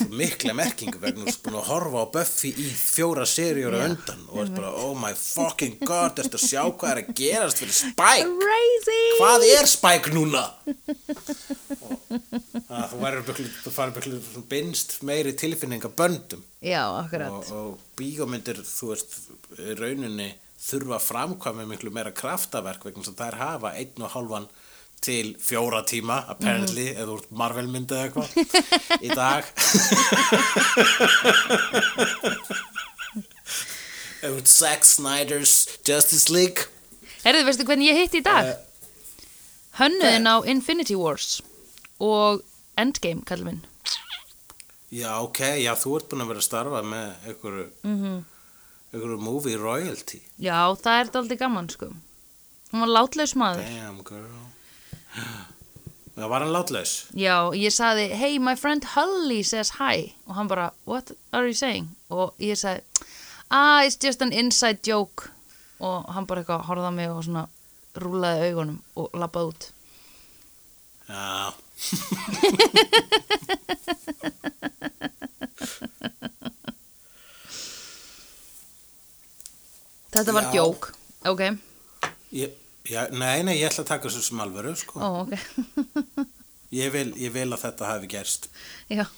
mikla 0.09 0.53
merkingu 0.57 0.99
vegna 1.01 1.27
að 1.30 1.38
búin 1.43 1.57
að 1.59 1.67
horfa 1.69 2.03
á 2.03 2.07
Buffy 2.15 2.51
í 2.53 2.67
fjóra 2.73 3.25
seríur 3.30 3.75
á 3.77 3.80
Já, 3.80 3.86
undan 3.91 4.25
og 4.30 4.41
er 4.43 4.51
bara 4.55 4.71
oh 4.86 4.95
my 4.97 5.11
fucking 5.17 5.77
god 5.86 6.19
ertu 6.23 6.39
að 6.39 6.45
sjá 6.45 6.61
hvað 6.65 6.91
er 6.91 7.01
að 7.03 7.13
gerast 7.19 7.61
fyrir 7.61 7.77
Spike? 7.77 8.27
Crazy! 8.43 8.99
hvað 9.19 9.47
er 9.53 9.69
Spike 9.69 10.13
núna? 10.15 10.43
Og 11.80 11.95
að 12.80 12.91
þú 12.91 13.01
verður 13.01 13.41
þú 13.63 13.73
farið 13.73 13.97
byrkli 13.97 14.43
binst 14.51 14.99
meiri 15.07 15.34
tilfinninga 15.38 15.89
böndum. 15.89 16.43
Já, 16.61 16.84
akkurat. 16.99 17.32
og, 17.32 17.51
og 17.55 17.97
bíómyndir 17.99 18.61
þú 18.67 18.93
veist 18.93 19.17
rauninni 19.80 20.32
þurfa 20.59 20.97
að 20.97 21.05
framkvæma 21.07 21.67
miklu 21.69 21.91
meira 21.95 22.11
kraftaverk 22.15 22.84
vegna 22.89 23.05
sem 23.07 23.15
þær 23.17 23.39
hafa 23.39 23.73
einn 23.80 24.03
og 24.03 24.11
hálfan 24.15 24.49
til 25.05 25.35
fjóra 25.39 25.81
tíma 25.87 26.17
apparently, 26.31 26.87
eða 26.95 27.15
úr 27.17 27.23
Marvel 27.31 27.67
myndi 27.71 27.95
eða 27.95 28.05
eitthvað 28.09 28.29
í 29.07 29.09
dag 29.15 29.43
eða 34.23 34.33
úr 34.35 34.45
Zack 34.49 34.83
Snyder's 34.87 35.53
Justice 35.87 36.27
League 36.33 36.67
Herðu, 37.23 37.45
veistu 37.47 37.65
hvernig 37.67 37.89
ég 37.91 37.97
hitti 38.03 38.21
í 38.21 38.25
dag? 38.25 38.43
Eh, 38.53 38.57
Hönnuðin 39.79 40.27
á 40.27 40.35
Infinity 40.49 40.95
Wars 40.99 41.39
og 42.03 42.43
Endgame, 42.79 43.23
kallum 43.27 43.45
minn. 43.53 43.61
já 44.91 45.19
ok, 45.21 45.39
já 45.61 45.73
þú 45.77 45.97
ert 45.99 46.07
búin 46.11 46.23
að 46.23 46.29
vera 46.33 46.41
að 46.43 46.47
starfa 46.49 46.79
með 46.87 47.07
einhverju 47.31 47.65
Mm 47.87 48.19
einhverju 48.89 49.19
movie 49.21 49.53
royalty 49.61 50.17
Já, 50.41 50.73
það 50.81 50.95
er 50.95 51.03
þetta 51.09 51.19
aldrei 51.21 51.37
gaman, 51.37 51.67
sko. 51.69 51.89
Hún 52.71 52.81
var 52.81 52.89
látlaus 52.89 53.35
maður. 53.37 53.61
damn 53.69 53.99
girl 54.01 54.47
það 56.20 56.28
var 56.34 56.43
hann 56.43 56.51
látlaus 56.53 56.93
Já, 57.16 57.36
ég 57.55 57.72
saði, 57.74 58.10
hey, 58.20 58.38
my 58.39 58.55
friend 58.60 58.84
Hully 58.95 59.41
says 59.43 59.72
hi. 59.80 60.14
Og 60.28 60.36
hann 60.36 60.47
bara, 60.51 60.72
what 60.86 61.12
are 61.34 61.47
you 61.47 61.55
saying? 61.57 61.89
Og 62.12 62.34
ég 62.43 62.57
sagði, 62.60 62.84
ah, 63.49 63.82
it's 63.86 63.97
just 64.01 64.22
an 64.22 64.34
inside 64.34 64.80
joke. 64.86 65.30
Og 65.80 66.05
hann 66.14 66.28
bara 66.28 66.43
eitthvað 66.43 66.66
horfði 66.68 66.91
á 66.91 66.93
mig 66.93 67.10
og 67.14 67.24
svona 67.24 67.47
rúlaði 67.99 68.49
augunum 68.51 68.82
og 68.99 69.10
lappaði 69.18 69.53
út. 69.53 69.70
Já 71.10 71.53
Þetta 80.10 80.34
var 80.34 80.47
Já. 80.49 80.53
joke, 80.57 80.93
ok. 81.30 81.41
ég, 82.34 82.53
já, 82.89 83.01
Nei, 83.13 83.43
nei, 83.45 83.55
ég 83.59 83.67
ætla 83.69 83.83
að 83.85 83.91
taka 83.93 84.07
þessu 84.09 84.23
sem 84.29 84.39
alvöru 84.43 84.73
sko. 84.79 84.95
Ó, 84.99 85.01
ok. 85.23 85.33
ég, 86.81 86.87
vil, 86.93 87.09
ég 87.17 87.31
vil 87.35 87.49
að 87.53 87.63
þetta 87.67 87.83
hafi 87.93 88.07
gerst 88.11 88.41
Já. 88.89 89.05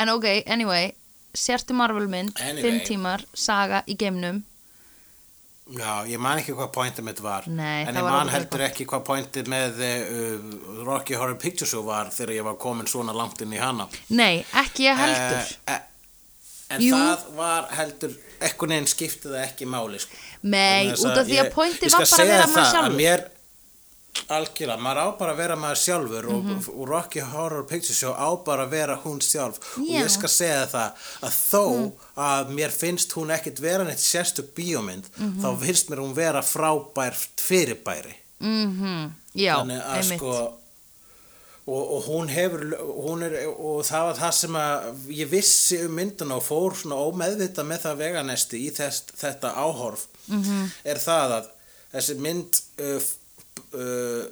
en 0.00 0.08
ok, 0.14 0.26
anyway, 0.46 0.92
sértu 1.36 1.72
Marvel 1.76 2.08
mynd, 2.08 2.32
Anyway. 2.40 2.62
fimm 2.64 2.80
tímar, 2.86 3.20
saga 3.34 3.82
í 3.90 3.94
geimnum. 4.00 4.42
Já, 5.70 6.02
ég 6.10 6.18
man 6.18 6.38
ekki 6.40 6.50
hvað 6.58 6.72
pointið 6.74 7.04
mitt 7.06 7.20
var 7.22 7.44
Nei, 7.46 7.84
En 7.86 7.94
ég 7.94 8.02
var 8.02 8.10
man 8.16 8.26
heldur 8.32 8.64
ekki 8.66 8.82
hvað 8.90 9.04
pointið 9.06 9.46
með 9.52 9.76
uh, 9.86 9.92
Rocky 10.82 11.14
Horror 11.14 11.36
Picture 11.38 11.68
Show 11.70 11.84
var 11.86 12.10
þegar 12.10 12.32
ég 12.40 12.44
var 12.48 12.56
komin 12.58 12.88
svona 12.90 13.14
langt 13.14 13.38
inn 13.44 13.54
í 13.54 13.60
hana 13.62 13.86
Nei, 14.10 14.42
ekki 14.58 14.88
ég 14.88 14.98
heldur. 14.98 15.52
Eh, 15.70 15.76
eh, 15.76 16.74
En 16.74 16.82
Jú. 16.82 16.98
það 16.98 17.22
var 17.38 17.70
heldur 17.78 18.16
Ekkun 18.50 18.72
neginn 18.74 18.90
skiptið 18.90 19.36
ekki 19.44 19.68
máli 19.70 19.98
sko. 20.02 20.18
Nei, 20.42 20.92
út 20.92 21.04
af 21.18 21.26
því 21.26 21.36
að 21.36 21.50
ég 21.50 21.52
var 21.52 21.54
bara 21.54 22.06
að 22.06 22.26
vera 22.26 22.46
maður 22.46 22.70
sjálfur. 22.72 22.96
mér, 22.96 23.24
algjörlega, 24.30 24.78
maður 24.80 25.00
á 25.00 25.06
bara 25.18 25.32
að 25.34 25.36
vera 25.42 25.56
maður 25.56 25.80
sjálfur 25.84 26.28
og, 26.34 26.44
Mhm. 26.44 26.68
og 26.80 26.88
Rocky 26.88 27.20
Horror 27.20 27.62
Picture 27.64 27.94
Show 27.94 28.12
á 28.14 28.44
bara 28.44 28.66
að 28.66 28.70
vera 28.70 28.96
hún 29.04 29.20
sjálf 29.20 29.58
og 29.78 29.86
Já. 29.86 30.00
ég 30.04 30.10
skal 30.10 30.28
segja 30.28 30.66
það 30.66 30.92
að 31.22 31.34
þó 31.50 31.64
Mm. 31.68 31.92
að 32.16 32.50
mér 32.50 32.70
finnst 32.70 33.12
hún 33.12 33.30
ekkit 33.30 33.58
vera 33.60 33.84
neitt 33.84 33.98
sérstök 33.98 34.52
bíómynd 34.54 35.04
Mhm. 35.18 35.40
þá 35.42 35.58
finnst 35.60 35.88
mér 35.90 35.98
hún 35.98 36.14
vera 36.14 36.40
frábær 36.42 37.14
fyrirbæri 37.36 38.14
Mm 38.40 39.12
Já, 39.36 39.60
einmitt. 39.62 40.16
sko 40.18 40.56
og, 41.66 41.92
og 41.92 42.02
hún 42.08 42.28
hefur 42.28 42.74
hún 43.04 43.22
er, 43.22 43.46
og 43.48 43.84
það 43.84 44.06
var 44.06 44.14
það 44.14 44.32
sem 44.34 44.50
að 44.52 44.94
ég 45.08 45.28
vissi 45.28 45.84
um 45.84 45.94
myndina 45.94 46.34
og 46.36 46.42
fór 46.42 46.74
svona 46.74 46.96
ómeðvita 46.96 47.62
með 47.62 47.80
það 47.84 47.96
veganesti 48.00 48.66
í 48.66 48.70
þess, 48.74 49.02
þetta 49.16 49.54
áhorf 49.54 50.06
Mhm. 50.30 50.42
-hmm. 50.42 50.70
er 50.84 51.02
það 51.02 51.36
að 51.38 51.50
þessi 51.92 52.16
mynd 52.24 52.62
uh, 52.86 53.10
uh, 53.74 54.24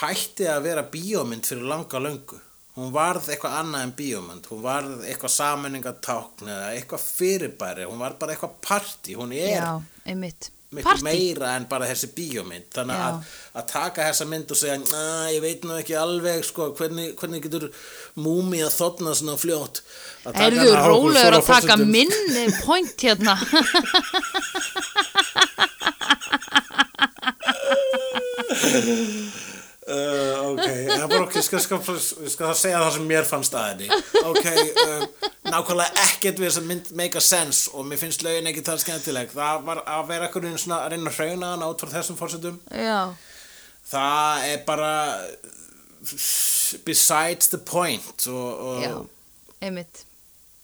hætti 0.00 0.46
að 0.46 0.62
vera 0.68 0.86
bíómynd 0.92 1.48
fyrir 1.48 1.66
langa 1.66 1.98
löngu 1.98 2.38
hún 2.76 2.92
varð 2.94 3.28
eitthvað 3.32 3.56
annað 3.60 3.82
en 3.86 3.92
bíómynd 3.98 4.46
hún 4.50 4.62
varð 4.64 5.04
eitthvað 5.04 5.34
sammenningatákn 5.34 6.48
eða 6.54 6.70
eitthvað 6.76 7.06
fyrirbæri, 7.16 7.88
hún 7.90 8.00
var 8.02 8.16
bara 8.20 8.36
eitthvað 8.36 8.56
partí, 8.64 9.16
hún 9.18 9.34
er 9.36 9.56
Já, 9.56 9.82
einmitt. 10.06 10.50
Miklu 10.70 11.02
meira 11.02 11.56
en 11.58 11.64
bara 11.70 11.86
þessi 11.90 12.08
bíómynd 12.14 12.68
þannig 12.74 12.98
að, 13.02 13.14
að 13.58 13.64
taka 13.72 14.04
þessa 14.06 14.26
mynd 14.30 14.52
og 14.54 14.58
segja 14.60 14.76
að 15.00 15.32
ég 15.34 15.40
veit 15.42 15.64
nú 15.66 15.72
ekki 15.80 15.94
alveg 15.98 16.44
sko, 16.46 16.62
hvernig, 16.78 17.08
hvernig 17.18 17.42
getur 17.46 17.64
múmi 18.22 18.60
að 18.62 18.76
þotna 18.76 19.10
svona 19.18 19.36
fljótt 19.40 19.76
á 20.22 20.30
okkur 20.30 20.86
rólegur 20.86 21.34
að 21.40 21.48
taka 21.48 21.74
forsendum. 21.74 21.90
minn 21.90 22.54
point 22.62 22.98
hérna? 23.02 23.34
Uh, 29.90 30.34
ok, 30.52 30.66
það 30.86 31.06
var 31.10 31.24
ok, 31.24 31.36
ég 31.40 31.46
skal, 31.46 31.60
skal 32.30 32.50
segja 32.54 32.78
það 32.82 32.92
sem 32.94 33.06
mér 33.10 33.26
fannst 33.26 33.56
að 33.58 33.64
henni 33.72 33.88
Ok, 34.28 34.44
uh, 34.84 35.30
nákvæmlega 35.50 36.04
ekkert 36.04 36.38
við 36.38 36.46
þess 36.46 36.60
að 36.60 36.68
mynd 36.68 36.90
make 37.00 37.18
a 37.18 37.24
sense 37.24 37.72
og 37.74 37.88
mér 37.88 37.98
finnst 37.98 38.22
lögin 38.22 38.46
ekki 38.50 38.62
það 38.66 38.84
skemmtileg 38.84 39.32
Það 39.34 39.64
var 39.66 39.80
að 39.82 40.04
vera 40.12 40.28
eitthvað 40.28 40.60
svona 40.62 40.82
að 40.84 40.94
reyna 40.94 41.10
að 41.10 41.18
hrauna 41.18 41.54
hana 41.56 41.70
út 41.72 41.82
frá 41.82 41.90
þessum 41.96 42.20
fórsendum 42.20 42.60
Já, 42.70 43.00
Það 43.90 44.46
er 44.52 44.62
bara 44.68 44.92
besides 46.84 47.48
the 47.48 47.58
point 47.58 48.26
og, 48.30 48.60
og, 48.60 48.82
já, 48.84 48.94
einmitt. 49.66 50.04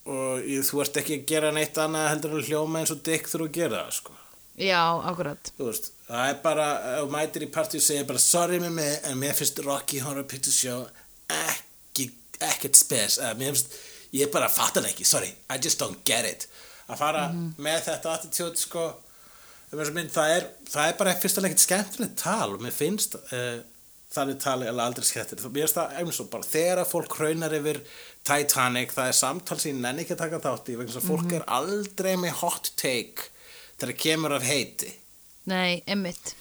og 0.06 0.46
þú 0.68 0.84
ert 0.84 1.00
ekki 1.02 1.18
að 1.18 1.26
gera 1.32 1.50
neitt 1.54 1.78
annað 1.82 2.08
heldur 2.12 2.38
en 2.38 2.46
hljóma 2.46 2.80
eins 2.82 2.94
og 2.94 3.02
þurfa 3.02 3.48
að 3.48 3.56
gera 3.58 3.82
það 3.82 3.98
sko. 3.98 4.16
Já, 4.56 4.80
akkurat. 5.04 5.50
Þú 5.58 5.68
veist, 5.68 5.90
það 6.06 6.30
er 6.30 6.38
bara 6.44 6.66
og 7.02 7.10
mætir 7.12 7.44
í 7.44 7.50
partíu 7.52 7.80
segir 7.84 8.06
bara 8.08 8.22
sorry 8.22 8.56
með 8.62 8.76
mig 8.78 8.94
en 9.04 9.18
mér 9.20 9.36
finnst 9.36 9.60
Rocky 9.66 10.00
Horror 10.00 10.24
Picture 10.28 10.54
Show 10.54 10.86
ekki, 11.28 12.08
ekkert 12.40 12.78
spes. 12.78 13.18
Eða 13.20 13.36
mér 13.36 13.52
finnst, 13.52 13.76
ég 14.16 14.32
bara 14.32 14.48
fattar 14.52 14.88
ekki 14.88 15.04
sorry, 15.04 15.28
I 15.52 15.60
just 15.60 15.82
don't 15.82 16.00
get 16.08 16.24
it. 16.28 16.48
Að 16.88 17.02
fara 17.02 17.26
með 17.34 17.84
þetta 17.90 18.14
attitude 18.14 18.60
sko 18.60 18.88
um 19.74 19.88
mynd, 19.92 20.12
það 20.14 20.32
er 20.38 20.44
það 20.70 20.88
er 20.88 20.98
bara 21.02 21.16
fyrst 21.20 21.40
og 21.40 21.48
ekkert 21.48 21.64
skemmtilegt 21.64 22.20
tal 22.22 22.52
og 22.54 22.62
mér 22.62 22.72
finnst 22.72 23.16
uh, 23.18 23.58
þannig 24.14 24.40
tali 24.40 24.72
aldrei 24.72 25.04
skemmtilegt. 25.04 25.50
Mér 25.52 25.66
finnst 25.66 25.80
það 25.82 25.96
eins 26.00 26.20
og 26.22 26.32
bara 26.32 26.48
þegar 26.48 26.84
að 26.86 26.92
fólk 26.94 27.20
raunar 27.20 27.60
yfir 27.60 27.84
Titanic, 28.24 28.96
það 28.96 29.12
er 29.12 29.20
samtal 29.20 29.60
sín 29.60 29.82
nenni 29.84 30.06
ekki 30.06 30.16
að 30.16 30.24
taka 30.24 30.44
þátt 30.48 30.72
í 30.72 30.80
vegna 30.80 30.94
þess 30.94 31.02
að 31.02 31.10
fólk 31.12 31.34
er 31.36 31.48
aldrei 31.60 32.14
með 32.24 32.38
hot 32.40 32.72
take 32.80 33.34
þegar 33.76 33.92
það 33.92 34.02
kemur 34.02 34.36
af 34.36 34.48
heiti. 34.48 34.90
Nei, 35.46 35.82
emmitt 35.86 36.34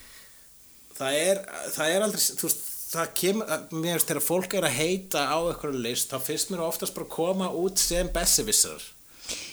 það 0.96 1.18
er, 1.20 1.42
það 1.74 1.92
er 1.92 2.06
aldrei 2.06 2.22
þú 2.22 2.48
veist, 2.48 2.62
það 2.86 3.10
kemur, 3.20 3.50
mér 3.74 3.96
finnst 3.96 4.12
þegar 4.12 4.24
fólk 4.24 4.56
er 4.56 4.68
að 4.68 4.78
heita 4.78 5.26
á 5.28 5.38
eitthvað 5.50 5.82
list, 5.84 6.12
þá 6.12 6.28
finnst 6.28 6.52
mér 6.52 6.64
oftast 6.66 6.96
bara 6.96 7.08
að 7.08 7.16
koma 7.16 7.50
út 7.64 7.82
sem 7.82 8.08
besservissar 8.14 8.88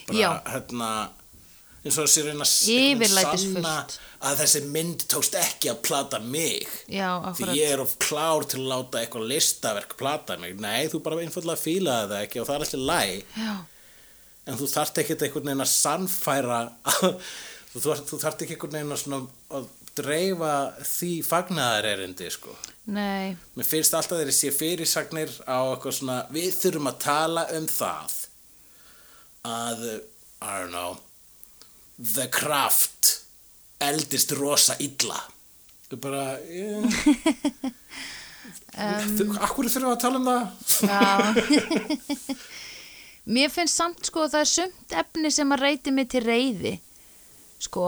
bara, 0.07 0.19
Já. 0.19 0.29
hérna 0.53 0.89
eins 1.83 1.97
og 1.97 2.05
þessi 2.05 2.23
reyna 2.23 2.45
að 2.45 3.17
sanna 3.19 3.73
að 4.23 4.37
þessi 4.39 4.61
mynd 4.71 5.03
tókst 5.11 5.33
ekki 5.35 5.67
að 5.73 5.81
plata 5.83 6.21
mig. 6.23 6.69
Já, 6.87 7.09
því 7.35 7.57
ég 7.57 7.73
er 7.73 7.81
of 7.83 7.97
klár 7.99 8.45
til 8.47 8.61
að 8.61 8.69
láta 8.69 9.01
eitthvað 9.01 9.27
listaverk 9.33 9.97
plata 9.99 10.37
mig, 10.39 10.55
nei, 10.63 10.87
þú 10.91 11.01
bara 11.03 11.19
einfallega 11.25 11.59
fílaði 11.59 12.13
það 12.13 12.27
ekki 12.29 12.39
og 12.43 12.47
það 12.47 12.55
er 12.55 12.67
alltaf 12.67 12.85
læg 12.87 13.41
Já, 13.41 13.53
en 14.43 14.59
þú 14.59 14.69
þarft 14.71 15.01
ekkert 15.03 15.25
einhvern 15.27 15.49
veginn 15.49 15.65
að 15.65 15.73
sannfæra 15.73 16.61
þú, 17.73 17.81
þarft- 17.87 18.11
þú 18.11 18.19
þarft 18.21 18.43
ekki 18.45 18.55
einhvern 18.57 18.77
veginn 18.77 19.17
að, 19.17 19.25
að 19.57 19.65
dreifa 19.97 20.53
því 20.89 21.11
fagnaðar 21.25 21.87
erindi 21.91 22.29
sko. 22.33 22.55
nei, 22.93 23.35
mér 23.57 23.67
finnst 23.67 23.93
alltaf 23.97 24.19
þeirri 24.19 24.35
sé 24.35 24.51
fyrirsagnir 24.53 25.31
á 25.45 25.59
eitthvað 25.71 25.97
svona 25.99 26.17
við 26.33 26.49
þurfum 26.57 26.89
að 26.91 27.01
tala 27.05 27.45
um 27.57 27.67
það 27.69 28.15
að 29.43 29.83
I 30.43 30.59
don't 30.59 30.71
know 30.73 30.97
the 31.97 32.27
craft 32.31 33.19
eldist 33.83 34.31
rosa 34.39 34.75
illa 34.83 35.19
þú 35.89 35.99
bara 36.03 36.25
yeah. 36.47 36.83
um, 38.73 39.37
akkur 39.39 39.69
þurfum 39.69 39.89
við 39.89 39.93
að 39.93 40.03
tala 40.03 40.17
um 40.19 40.27
það 40.31 40.43
Já 40.89 41.01
Mér 43.33 43.47
finnst 43.53 43.77
samt 43.79 44.03
sko 44.03 44.25
að 44.25 44.33
það 44.33 44.41
er 44.41 44.49
sumt 44.51 44.95
efni 44.99 45.29
sem 45.31 45.53
að 45.55 45.61
reyti 45.63 45.93
mig 45.95 46.09
til 46.11 46.23
reyði 46.25 46.73
sko 47.63 47.87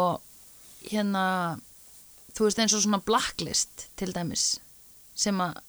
hérna 0.89 1.26
þú 2.35 2.47
veist 2.47 2.60
eins 2.61 2.76
og 2.76 2.84
svona 2.84 3.02
blacklist 3.06 3.88
til 3.99 4.11
dæmis 4.15 4.56
sem 5.15 5.39
að 5.41 5.61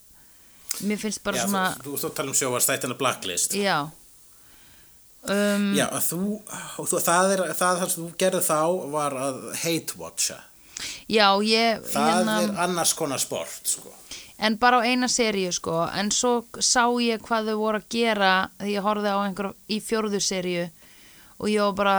mér 0.86 0.98
finnst 1.00 1.22
bara 1.24 1.40
Já, 1.40 1.46
svona 1.46 1.68
þú, 1.76 1.92
þú, 1.94 2.00
þú 2.02 2.10
tala 2.16 2.32
um 2.32 2.36
sjóvarstættina 2.36 2.96
blacklist. 2.98 3.54
Já. 3.56 3.86
Um, 5.26 5.70
Já, 5.74 5.86
þú, 6.06 6.40
þú 6.76 7.00
það 7.02 7.32
er 7.34 7.40
það 7.58 7.80
sem 7.86 8.02
þú 8.02 8.10
gerði 8.20 8.42
þá 8.46 8.60
var 8.92 9.16
að 9.18 9.40
hate 9.62 9.98
watcha 9.98 10.42
já 11.08 11.28
ég 11.46 11.84
það 11.88 12.10
hérna, 12.12 12.34
er 12.42 12.58
annars 12.66 12.92
konar 12.96 13.20
sport 13.22 13.68
sko. 13.68 13.92
en 14.38 14.58
bara 14.60 14.82
á 14.82 14.86
eina 14.86 15.08
seríu 15.08 15.52
sko. 15.52 15.86
En 15.96 16.10
svo 16.12 16.44
sá 16.60 16.84
ég 17.00 17.22
hvað 17.24 17.50
þau 17.50 17.58
voru 17.62 17.80
að 17.80 17.88
gera 17.90 18.32
því 18.60 18.74
ég 18.74 18.84
horfði 18.84 19.14
á 19.16 19.18
einhver 19.24 19.48
í 19.72 19.80
fjórðu 19.80 20.20
seríu 20.20 20.66
og 21.36 21.48
ég 21.52 21.60
var 21.60 21.74
bara 21.76 21.96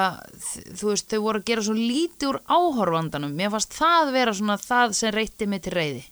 þú 0.49 0.91
veist 0.93 1.11
þau 1.11 1.19
voru 1.25 1.41
að 1.41 1.49
gera 1.51 1.65
svo 1.65 1.75
lítið 1.77 2.31
úr 2.31 2.39
áhorfandanum. 2.45 3.35
Mér 3.37 3.51
fannst 3.53 3.75
það 3.77 4.13
vera 4.15 4.33
svona 4.37 4.57
það 4.61 4.95
sem 4.97 5.13
reytti 5.13 5.49
mig 5.49 5.61
til 5.65 5.75
reyði 5.77 6.05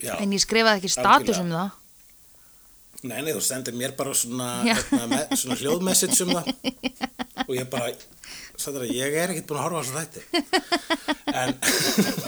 Já, 0.00 0.14
en 0.16 0.32
ég 0.32 0.40
skrifaði 0.40 0.80
ekki 0.80 0.92
status 0.94 1.42
um 1.42 1.52
það. 1.52 1.76
Nei, 3.00 3.20
nei, 3.24 3.32
þú 3.32 3.42
sendir 3.44 3.76
mér 3.76 3.94
bara 3.96 4.12
svona, 4.16 4.48
hérna, 4.64 5.22
svona 5.32 5.56
hljóðmessage 5.56 6.24
um 6.24 6.34
það. 6.36 6.50
Og 7.48 7.54
ég 7.56 7.68
bara 7.72 7.92
sagði 8.60 8.82
að 8.84 8.92
ég 8.98 9.16
er 9.16 9.32
ekkert 9.32 9.48
búin 9.48 9.60
að 9.60 9.64
horfa 9.66 9.80
á 9.80 9.84
þessu 9.84 9.96
þætti. 10.00 10.20
En 11.40 11.54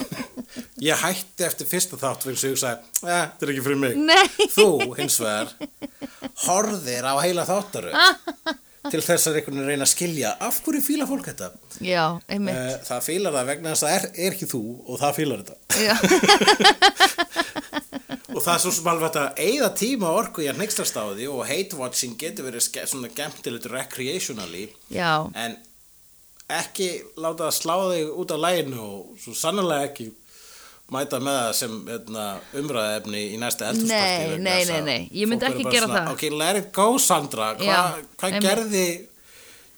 ég 0.89 1.03
hætti 1.03 1.45
eftir 1.45 1.69
fyrsta 1.69 1.99
þátt 2.01 2.25
og 2.29 2.39
sagði, 2.41 2.65
eh, 2.73 3.05
þetta 3.05 3.45
er 3.45 3.53
ekki 3.53 3.65
fyrir 3.67 3.81
mig. 3.83 3.99
Nei. 4.01 4.49
þú 4.53 4.69
hins 4.97 5.19
vegar 5.21 5.53
horðir 6.47 7.05
á 7.05 7.13
heila 7.21 7.45
þáttaru 7.47 7.93
til 8.91 9.01
þess 9.03 9.29
að 9.29 9.37
einhvern 9.39 9.59
veginn 9.59 9.69
reyna 9.71 9.85
að 9.87 9.93
skilja 9.93 10.29
af 10.43 10.59
hverju 10.65 10.81
fíla 10.83 11.05
fólk 11.07 11.29
þetta. 11.29 11.47
Já, 11.83 12.05
einmitt. 12.27 12.57
Eh, 12.57 12.77
það 12.87 13.05
fílar 13.07 13.35
það 13.37 13.49
vegna 13.51 13.73
þess 13.73 13.83
að 13.83 13.89
það 13.89 13.97
er, 13.99 14.05
er 14.25 14.31
ekki 14.35 14.49
þú 14.51 14.63
og 14.83 14.95
það 15.03 15.17
fílar 15.19 15.43
þetta. 15.43 15.57
Og 18.33 18.41
það 18.41 18.55
er 18.55 18.61
svo 18.63 18.71
sem 18.73 18.87
alveg 18.89 19.17
að 19.19 19.41
eigða 19.43 19.67
tíma 19.77 20.09
og 20.09 20.19
orku 20.23 20.41
í 20.41 20.47
að 20.49 20.57
nextast 20.63 20.95
á 20.97 21.05
því 21.05 21.27
og 21.29 21.43
hate 21.45 21.77
watching 21.77 22.15
getur 22.17 22.47
verið 22.47 22.65
svona 22.89 23.11
gemtilegt 23.13 23.67
recreationally 23.69 24.63
já, 24.89 25.29
en 25.37 25.59
ekki 26.49 26.89
láta 27.21 27.47
það 27.47 27.57
slá 27.59 27.75
þig 27.91 28.17
út 28.23 28.33
af 28.33 28.41
læginu 28.41 28.79
og 28.81 29.21
svo 29.21 29.35
sannlega 29.37 29.91
ekki 29.91 30.09
mæta 30.93 31.19
með 31.23 31.37
það 31.39 31.53
sem 31.59 31.73
hérna, 31.89 32.25
umræðefni 32.61 33.23
í 33.33 33.39
næsta 33.41 33.65
Nei, 33.65 33.71
eldhúsparti 33.73 34.37
nei, 34.45 34.59
nei, 34.69 34.81
nei. 34.87 34.99
Ég 35.21 35.29
myndi 35.31 35.49
ekki 35.49 35.65
gera 35.73 35.89
það. 35.91 36.11
ok, 36.13 36.23
let 36.41 36.61
it 36.61 36.69
go 36.75 36.87
Sandra 37.01 37.51
Hva, 37.59 37.79
hvað 38.17 38.29
einmitt. 38.29 38.47
gerði 38.47 38.85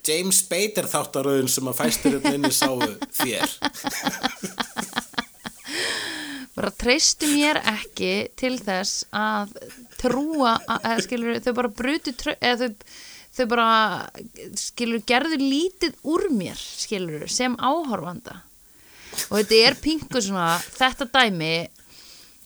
James 0.06 0.44
Bader 0.52 0.86
þáttaröðun 0.92 1.48
sem 1.50 1.72
að 1.72 1.80
fæsturinn 1.80 2.36
inni 2.38 2.52
sáu 2.54 2.78
þér 3.18 3.56
bara 6.56 6.72
treystu 6.80 7.28
mér 7.34 7.58
ekki 7.68 8.12
til 8.40 8.54
þess 8.64 9.04
að 9.16 9.56
trúa 10.00 10.54
að, 10.72 11.02
skilur 11.08 11.42
þau 11.44 11.52
bara 11.58 11.72
brutu 11.82 12.14
trau- 12.16 12.38
eða 12.40 12.70
þau, 12.70 12.94
þau 13.36 13.46
bara 13.52 13.70
skilur 14.62 15.04
gerðu 15.10 15.40
lítið 15.42 15.98
úr 16.08 16.28
mér 16.32 16.60
skilur 16.62 17.26
sem 17.32 17.58
áhorfanda 17.60 18.38
og 19.30 19.40
þetta 19.40 19.62
er 19.70 19.80
pingu 19.82 20.22
svona 20.22 20.54
þetta 20.76 21.10
dæmi 21.14 21.56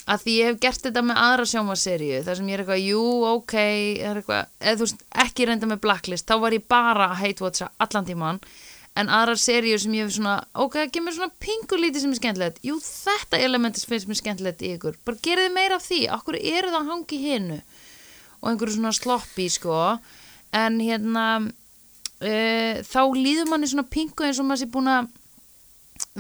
að 0.10 0.24
því 0.24 0.36
ég 0.40 0.50
hef 0.50 0.60
gert 0.64 0.88
þetta 0.88 1.04
með 1.06 1.22
aðra 1.22 1.46
sjómaseríu 1.52 2.24
þar 2.26 2.40
sem 2.40 2.50
ég 2.50 2.58
er 2.58 2.64
eitthvað, 2.64 2.82
jú, 2.88 3.04
ok 3.30 3.56
eitthvað, 3.60 4.50
eða 4.58 4.80
þú 4.80 4.88
veist, 4.88 5.06
ekki 5.26 5.48
reynda 5.50 5.70
með 5.70 5.84
blacklist 5.86 6.30
þá 6.30 6.36
var 6.42 6.58
ég 6.58 6.66
bara 6.72 7.12
að 7.12 7.22
hate 7.22 7.46
watcha 7.46 7.70
allan 7.78 8.08
tíman 8.08 8.42
en 8.98 9.12
aðrar 9.14 9.40
seríur 9.40 9.80
sem 9.82 9.94
ég 9.96 10.08
hef 10.08 10.16
svona, 10.16 10.40
ok, 10.58 10.80
það 10.82 10.94
kemur 10.96 11.16
svona 11.16 11.36
pingu 11.44 11.78
lítið 11.80 12.04
sem 12.04 12.16
er 12.16 12.20
skemmtilegt, 12.20 12.58
jú, 12.66 12.80
þetta 12.84 13.40
elementis 13.46 13.86
finnst 13.88 14.10
mér 14.10 14.20
skemmtilegt 14.20 14.66
í 14.66 14.74
ykkur, 14.76 14.98
bara 15.08 15.22
gerið 15.24 15.54
meira 15.56 15.78
af 15.78 15.86
því, 15.86 16.02
okkur 16.18 16.40
eru 16.40 16.74
það 16.74 16.80
að 16.82 16.92
hangi 16.94 17.22
hinu? 17.22 17.60
Og 18.40 18.52
einhverju 18.52 18.78
svona 18.78 18.96
sloppy, 18.96 19.46
sko. 19.52 19.78
En 20.56 20.80
hérna 20.82 21.26
uh, 21.44 22.76
þá 22.88 23.02
líður 23.16 23.50
manni 23.52 23.70
svona 23.70 23.88
pingu 23.92 24.26
eins 24.26 24.40
og 24.40 24.48
maður 24.48 24.64
sé 24.64 24.70
búin 24.74 24.92
að 24.92 25.10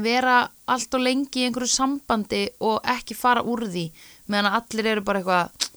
vera 0.05 0.35
allt 0.69 0.97
og 0.97 1.05
lengi 1.05 1.43
í 1.43 1.47
einhverju 1.47 1.71
sambandi 1.73 2.43
og 2.65 2.77
ekki 2.97 3.17
fara 3.17 3.43
úr 3.43 3.67
því 3.69 3.87
meðan 4.29 4.51
að 4.51 4.59
allir 4.59 4.91
eru 4.93 5.05
bara 5.07 5.23
eitthvað 5.23 5.69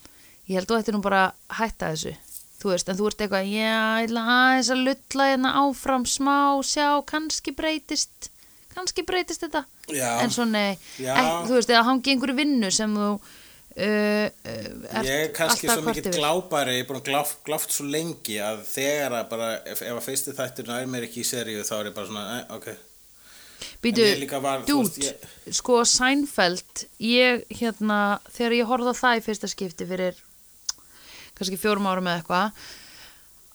ég 0.51 0.59
held 0.59 0.71
þú 0.71 0.79
ætti 0.79 0.95
nú 0.95 1.03
bara 1.05 1.25
að 1.29 1.59
hætta 1.61 1.93
þessu 1.95 2.15
þú 2.63 2.71
veist, 2.71 2.91
en 2.91 2.99
þú 2.99 3.09
ert 3.09 3.25
eitthvað 3.25 3.49
já, 3.51 3.77
ég 3.99 4.09
ætla 4.09 4.25
aðeins 4.37 4.71
að 4.73 4.85
lulla 4.89 5.29
hérna 5.33 5.55
áfram 5.63 6.05
smá, 6.07 6.37
sjá, 6.67 6.89
kannski 7.09 7.55
breytist 7.59 8.31
kannski 8.73 9.05
breytist 9.07 9.45
þetta 9.45 9.65
Já. 9.93 10.23
en 10.23 10.33
svo 10.33 10.47
nei, 10.49 10.79
ek, 11.03 11.31
þú 11.49 11.57
veist, 11.59 11.73
eða 11.73 11.87
hangi 11.91 12.15
einhverju 12.15 12.37
vinnu 12.39 12.71
sem 12.73 12.95
þú 12.97 13.09
uh, 13.13 13.27
uh, 13.83 15.03
ég 15.03 15.11
er 15.17 15.35
kannski 15.37 15.69
svo 15.69 15.93
yfir. 15.93 16.13
glápari 16.15 16.79
ég 16.79 16.85
er 16.85 16.89
búin 16.89 17.03
að 17.03 17.11
gláft, 17.11 17.43
gláft 17.47 17.75
svo 17.75 17.89
lengi 17.91 18.39
að 18.43 18.63
þegar 18.71 19.19
að 19.21 19.29
bara, 19.35 19.51
ef, 19.67 19.83
ef 19.83 19.99
að 19.99 20.07
fyrsti 20.07 20.37
þættur 20.39 20.73
er 20.79 20.89
mér 20.95 21.09
ekki 21.09 21.25
í 21.25 21.29
seríu 21.29 21.67
þá 21.67 21.75
er 21.81 21.91
ég 21.91 21.99
bara 21.99 22.11
svona, 22.11 22.41
ok 22.57 22.73
Býtu, 23.83 24.05
ég 24.05 24.29
dút, 24.69 24.99
veist, 24.99 25.27
sko 25.59 25.81
Seinfeld, 25.89 26.87
ég 27.03 27.43
hérna, 27.59 28.21
þegar 28.31 28.59
ég 28.61 28.71
horfði 28.71 28.95
á 28.95 29.01
það 29.01 29.19
í 29.19 29.25
fyrsta 29.27 29.51
skipti 29.51 29.89
fyrir 29.89 30.21
kannski 31.37 31.59
fjórum 31.59 31.89
árum 31.91 32.09
eða 32.09 32.21
eitthvað, 32.21 32.63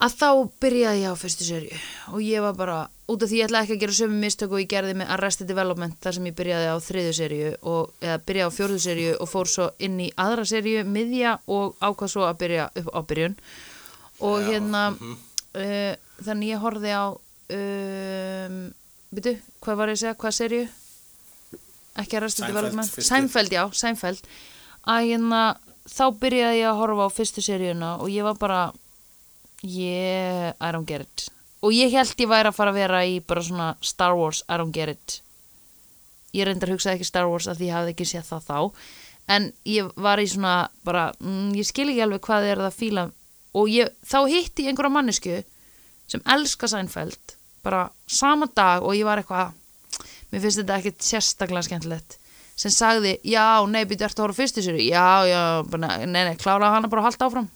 að 0.04 0.16
þá 0.20 0.30
byrjaði 0.62 1.02
ég 1.02 1.14
á 1.14 1.16
fyrstu 1.18 1.48
serju 1.48 1.78
og 2.14 2.24
ég 2.26 2.44
var 2.46 2.58
bara, 2.58 2.78
út 3.10 3.24
af 3.24 3.32
því 3.32 3.40
ég 3.40 3.48
ætla 3.48 3.62
ekki 3.64 3.78
að 3.78 3.84
gera 3.84 3.96
sömu 3.98 4.18
mistök 4.22 4.54
og 4.54 4.62
ég 4.62 4.70
gerði 4.74 4.98
með 5.00 5.14
Arrested 5.16 5.50
Development 5.50 5.98
þar 6.04 6.18
sem 6.18 6.28
ég 6.30 6.36
byrjaði 6.38 6.68
á 6.70 6.78
þriðju 6.88 7.14
serju 7.18 7.54
og, 7.72 7.94
eða 8.04 8.18
byrjaði 8.28 8.52
á 8.52 8.58
fjórðu 8.58 8.82
serju 8.84 9.14
og 9.18 9.32
fór 9.32 9.52
svo 9.54 9.70
inn 9.88 10.02
í 10.04 10.10
aðra 10.26 10.46
serju, 10.50 10.84
miðja 10.86 11.38
og 11.48 11.78
ákvað 11.82 12.14
svo 12.14 12.28
að 12.28 12.42
byrja 12.44 12.68
upp 12.82 12.92
á 12.94 13.02
byrjun 13.10 13.38
og 14.28 14.42
Já, 14.42 14.48
hérna 14.52 14.84
mhm. 14.92 15.16
uh, 15.62 15.94
þannig 16.28 16.54
ég 16.54 16.62
horfði 16.66 16.94
á 16.94 17.06
um, 17.58 18.62
byrju, 19.14 19.38
hvað 19.64 19.80
var 19.80 19.92
ég 19.92 19.98
að 19.98 20.04
segja, 20.04 20.20
hvað 20.20 20.38
serju 20.42 20.66
ekki 21.98 22.18
Arrested 22.18 22.44
Seinfeld, 22.46 22.56
Development 22.56 22.92
fyrstu. 22.92 23.08
Seinfeld, 23.08 23.56
já, 23.56 23.64
Seinfeld. 23.74 24.28
Að 24.88 25.08
hérna, 25.12 25.42
þá 25.90 26.04
byrjaði 26.22 26.60
ég 26.62 26.70
að 26.70 26.82
horfa 26.82 27.08
á 27.10 27.16
fyrstu 27.16 27.44
seríuna 27.44 27.96
og 28.02 28.12
ég 28.14 28.28
var 28.28 28.38
bara 28.40 28.62
yeah, 29.64 30.54
I 30.62 30.72
don't 30.72 30.88
get 30.88 31.08
it. 31.08 31.28
Og 31.66 31.74
ég 31.74 31.92
held 31.96 32.14
ég 32.22 32.30
væri 32.30 32.52
að 32.52 32.58
fara 32.60 32.74
að 32.74 32.80
vera 32.84 33.02
í 33.08 33.18
bara 33.26 33.44
svona 33.44 33.72
Star 33.82 34.16
Wars, 34.18 34.44
I 34.48 34.60
don't 34.62 34.76
get 34.76 34.94
it. 34.94 35.20
Ég 36.36 36.46
reyndar 36.46 36.72
hugsaði 36.72 37.00
ekki 37.00 37.10
Star 37.10 37.28
Wars 37.30 37.50
að 37.50 37.62
því 37.62 37.70
ég 37.70 37.78
hafði 37.78 37.96
ekki 37.96 38.10
séð 38.12 38.28
það 38.30 38.50
þá. 38.52 38.60
En 39.38 39.50
ég 39.68 39.90
var 40.00 40.22
í 40.22 40.28
svona 40.30 40.56
bara, 40.88 41.10
mm, 41.20 41.56
ég 41.58 41.68
skil 41.68 41.90
ekki 41.90 42.04
alveg 42.06 42.24
hvað 42.28 42.52
er 42.52 42.62
það 42.62 42.70
að 42.70 42.78
fíla. 42.78 43.08
Og 43.58 43.72
ég, 43.74 43.90
þá 44.06 44.20
hitti 44.30 44.68
ég 44.68 44.72
einhverja 44.72 44.94
mannesku 44.94 45.40
sem 46.08 46.24
elska 46.30 46.70
Seinfeld 46.72 47.37
bara 47.68 47.84
sama 48.08 48.48
dag 48.56 48.84
og 48.88 48.96
ég 48.96 49.06
var 49.08 49.20
eitthvað 49.22 49.52
mér 50.32 50.44
finnst 50.44 50.60
þetta 50.64 50.80
ekkit 50.82 51.04
sérstaklega 51.12 51.68
skemmtilegt. 51.68 52.18
Sem 52.58 52.72
sagði, 52.74 53.12
já, 53.28 53.46
nei, 53.70 53.84
byrju 53.86 54.08
eftir 54.08 54.24
að 54.24 54.26
horfa 54.26 54.34
á 54.34 54.40
fyrstu 54.42 54.64
sér 54.66 54.80
já, 54.82 55.06
já, 55.30 55.42
bara, 55.70 55.92
nei, 56.10 56.24
nei, 56.26 56.36
klára 56.42 56.72
hana 56.74 56.90
bara 56.90 57.04
að 57.04 57.12
halda 57.12 57.28
áfram. 57.30 57.50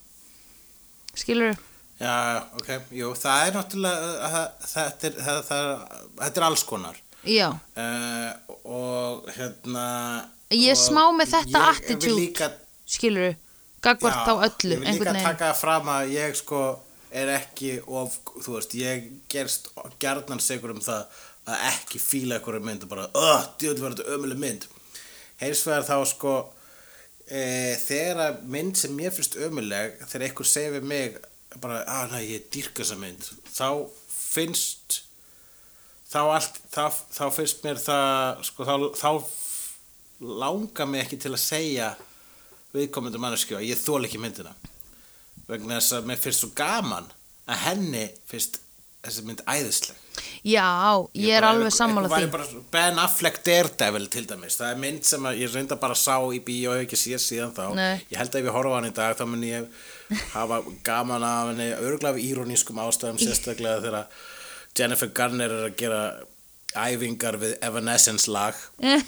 Skilur 1.17 1.55
Já, 2.01 2.13
ok, 2.57 2.69
jú, 2.97 3.11
það 3.13 3.41
er 3.47 3.55
náttúrulega, 3.59 4.29
það- 4.33 4.69
þetta 4.71 5.07
er, 5.09 5.17
það, 5.25 5.41
það, 5.49 5.65
þetta 6.21 6.39
er 6.41 6.45
alls 6.47 6.63
konar. 6.65 6.95
já, 7.25 7.49
Uh, 7.77 8.31
og 8.65 9.27
hérna... 9.35 9.83
Ég 10.51 10.73
og 10.73 10.79
smá 10.81 11.03
með 11.15 11.29
þetta 11.35 11.59
ég 11.61 11.67
attitude. 11.75 12.15
líka, 12.17 12.47
skilur 12.89 13.35
gagvart 13.85 14.25
á 14.27 14.33
öllu, 14.47 14.79
ég 14.81 14.97
vil 14.97 15.05
líka 15.13 15.13
taka 15.27 15.51
fram 15.53 15.85
að 15.93 16.09
ég 16.15 16.33
sko 16.35 16.63
er 17.11 17.33
ekki 17.35 17.75
of, 17.87 18.17
þú 18.39 18.55
veist, 18.55 18.75
ég 18.79 19.09
gerst 19.31 19.69
gjarnan 20.01 20.41
segur 20.43 20.73
um 20.75 20.81
það 20.83 21.21
að 21.51 21.65
ekki 21.71 21.99
fíla 22.01 22.37
einhverju 22.37 22.63
mynd 22.63 22.85
og 22.85 22.91
bara, 22.91 23.09
öh, 23.17 23.45
djöðl 23.59 23.83
var 23.83 23.95
þetta 23.95 24.15
ömuleg 24.15 24.41
mynd. 24.41 24.67
Heins 25.41 25.63
vegar 25.65 25.87
þá 25.87 25.97
sko, 26.11 26.35
e, 27.25 27.41
þegar 27.81 28.41
mynd 28.55 28.77
sem 28.79 28.93
mér 28.95 29.13
finnst 29.15 29.39
ömuleg, 29.41 29.97
þegar 30.05 30.27
einhver 30.27 30.49
segir 30.49 30.75
við 30.77 30.89
mig, 30.93 31.17
bara, 31.59 31.81
að 31.89 32.13
næ, 32.13 32.19
ég 32.29 32.49
dýrka 32.53 32.83
þessa 32.83 32.99
mynd, 33.01 33.31
þá 33.49 33.67
finnst 34.11 35.01
þá 36.11 36.21
allt, 36.27 36.59
þá, 36.71 36.85
þá 36.91 37.23
finnst 37.35 37.65
mér 37.65 37.79
það, 37.81 38.43
sko, 38.47 38.67
þá, 38.67 38.75
þá 38.99 39.11
langar 40.41 40.89
mig 40.89 41.05
ekki 41.05 41.19
til 41.23 41.33
að 41.33 41.43
segja 41.43 41.93
viðkomandi 42.75 43.19
manneskju 43.19 43.57
að 43.57 43.69
ég 43.71 43.79
þól 43.79 44.03
ekki 44.05 44.21
myndina 44.21 44.53
vegna 45.51 45.79
þess 45.79 45.97
að 45.99 46.09
mér 46.11 46.21
finnst 46.23 46.43
svo 46.45 46.51
gaman 46.57 47.07
að 47.51 47.63
henni 47.67 48.05
finnst 48.29 48.59
þessi 49.01 49.23
mynd 49.25 49.41
æðisleg. 49.49 49.97
Já, 50.45 50.67
ég 51.15 51.31
er 51.33 51.41
bara- 51.41 51.53
alveg 51.55 51.71
sammála 51.73 52.09
því. 52.11 52.59
Ben 52.73 52.99
Affleck 53.01 53.39
Daredevil 53.45 54.07
til 54.13 54.25
dæmis. 54.29 54.57
Það 54.59 54.71
er 54.73 54.81
mynd 54.83 55.03
sem 55.07 55.23
ég 55.39 55.53
reynda 55.55 55.77
bara 55.79 55.95
sá 55.97 56.17
í 56.35 56.39
bíó 56.43 56.75
og 56.75 56.83
ekki 56.83 56.99
séð 56.99 57.21
síðan 57.23 57.53
þá. 57.55 57.63
Nei. 57.75 58.01
ég 58.11 58.17
held 58.19 58.29
að 58.35 58.39
ef 58.41 58.45
ég 58.45 58.53
horfa 58.57 58.75
hann 58.75 58.89
í 58.91 58.93
dag 58.93 59.17
þá 59.17 59.25
mun 59.27 59.41
ég 59.47 59.67
hafa 60.33 60.61
gaman 60.83 61.23
af 61.23 61.47
henni 61.51 61.69
örgulega 61.73 62.13
af 62.13 62.21
írónískum 62.21 62.81
ástæðum 62.83 63.19
sérstaklega 63.23 63.81
þegar 63.81 64.05
Jennifer 64.77 65.07
Garner 65.07 65.49
er 65.51 65.69
að 65.69 65.75
gera 65.77 66.01
æfingar 66.75 67.37
við 67.39 67.57
Evanescence 67.61 68.27
lag. 68.31 68.53
Eh, 68.83 69.01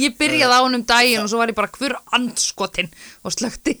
ég 0.00 0.16
byrjaði 0.20 0.56
á 0.56 0.60
hann 0.64 0.78
um 0.78 0.86
daginn 0.88 1.22
og 1.24 1.30
svo 1.30 1.40
var 1.40 1.52
ég 1.52 1.58
bara 1.58 1.72
hver 1.76 1.94
andskotin 2.16 2.88
og 3.24 3.34
slökti 3.34 3.76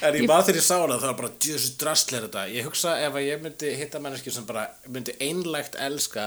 En 0.00 0.16
ég 0.16 0.26
bara 0.28 0.44
þegar 0.44 0.60
ég 0.60 0.64
sá 0.64 0.76
hana 0.80 0.96
það 1.00 1.10
var 1.10 1.18
bara 1.18 1.32
djöðsum 1.44 1.74
drastlega 1.80 2.26
þetta. 2.26 2.44
Ég 2.54 2.68
hugsa 2.68 2.94
ef 3.04 3.16
að 3.16 3.26
ég 3.26 3.42
myndi 3.44 3.72
hitta 3.76 4.00
menneski 4.02 4.32
sem 4.32 4.46
bara 4.48 4.66
myndi 4.88 5.14
einlægt 5.20 5.76
elska 5.80 6.26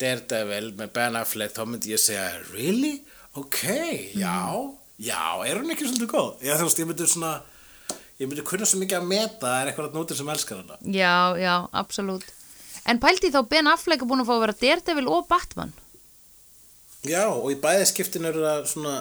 Daredevil 0.00 0.72
með 0.78 0.92
Ben 0.96 1.18
Affleck 1.18 1.54
þá 1.56 1.64
myndi 1.68 1.92
ég 1.94 2.02
segja 2.02 2.28
Really? 2.52 3.00
Ok, 3.38 3.62
já, 4.18 4.38
já, 5.00 5.22
er 5.48 5.60
hún 5.60 5.72
ekki 5.72 5.88
svolítið 5.88 6.12
góð? 6.12 6.30
Þú 6.42 6.68
veist, 6.68 6.82
ég 6.82 6.90
myndi 6.90 7.08
svona 7.08 7.32
ég 8.20 8.28
myndi 8.28 8.44
kunna 8.46 8.68
svo 8.68 8.82
mikið 8.82 9.00
að 9.00 9.10
meta 9.10 9.48
að 9.48 9.58
er 9.58 9.72
eitthvað 9.72 9.96
nótir 9.96 10.18
sem 10.18 10.32
elskar 10.34 10.62
hana. 10.62 10.78
Já, 10.84 11.14
já, 11.40 11.54
absolutt 11.82 12.28
en 12.88 13.00
pældi 13.02 13.32
þá 13.34 13.42
Ben 13.50 13.70
Affleck 13.70 14.02
er 14.02 14.10
búin 14.10 14.24
að 14.24 14.30
fá 14.30 14.34
að 14.36 14.44
vera 14.46 14.60
Daredevil 14.62 15.10
og 15.10 15.28
Batman? 15.30 15.74
Já, 17.02 17.26
og 17.34 17.50
í 17.50 17.58
bæði 17.58 17.86
skiptin 17.90 18.28
eru 18.28 18.44
það 18.44 18.66
svona 18.70 18.96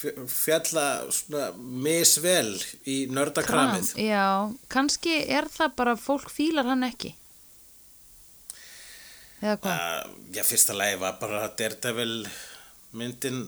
fjalla 0.00 0.84
svona 1.12 1.50
misvel 1.58 2.54
í 2.88 3.02
nördakramið 3.12 3.92
já, 4.00 4.48
kannski 4.72 5.18
er 5.28 5.48
það 5.52 5.74
bara 5.76 5.96
fólk 6.00 6.30
fílar 6.32 6.68
hann 6.70 6.86
ekki. 6.86 7.12
Eða 9.40 9.56
hvað? 9.60 9.74
Uh, 9.74 10.14
já, 10.36 10.44
fyrsta 10.44 10.76
lagi 10.76 11.00
var 11.00 11.18
bara 11.20 11.42
Daredevil 11.56 12.24
myndin 12.96 13.42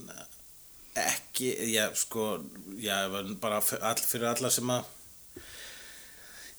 ekki, 0.97 1.49
já, 1.73 1.87
sko 1.97 2.37
já, 2.81 2.97
bara 3.41 3.61
all, 3.81 4.01
fyrir 4.01 4.29
alla 4.29 4.53
sem 4.53 4.69
að 4.73 4.89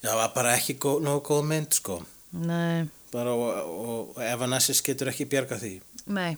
já, 0.05 0.15
var 0.15 0.31
bara 0.35 0.55
ekki 0.55 0.77
góð, 0.81 1.01
nógu 1.05 1.23
góð 1.29 1.43
mynd, 1.51 1.73
sko. 1.73 1.99
Nei, 2.35 2.85
bara 3.13 3.33
og, 3.33 3.75
og, 3.85 4.21
Evanescence 4.23 4.83
getur 4.85 5.11
ekki 5.11 5.27
bjarga 5.31 5.57
því. 5.61 5.73
Nei, 6.15 6.31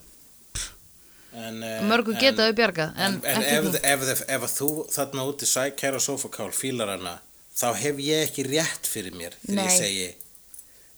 en, 1.34 1.64
eh, 1.64 1.81
mörgu 1.89 2.14
en- 2.15 2.22
geta 2.22 2.48
þau 2.48 2.56
bjargað 2.57 2.94
en, 2.98 3.18
en, 3.23 3.44
en 3.44 3.68
ef, 3.84 4.03
ef, 4.14 4.22
ef, 4.27 4.45
þú 4.57 4.69
þarna 4.94 5.26
úti 5.30 5.45
sækæra 5.49 5.99
sofakál 6.02 6.52
fílar 6.56 6.94
hana 6.95 7.18
þá 7.57 7.68
hef 7.81 7.99
ég 8.02 8.27
ekki 8.27 8.45
rétt 8.48 8.88
fyrir 8.89 9.15
mér 9.18 9.35
þegar 9.44 9.57
ég 9.57 9.68
Nei. 9.68 9.77
segi 9.77 10.07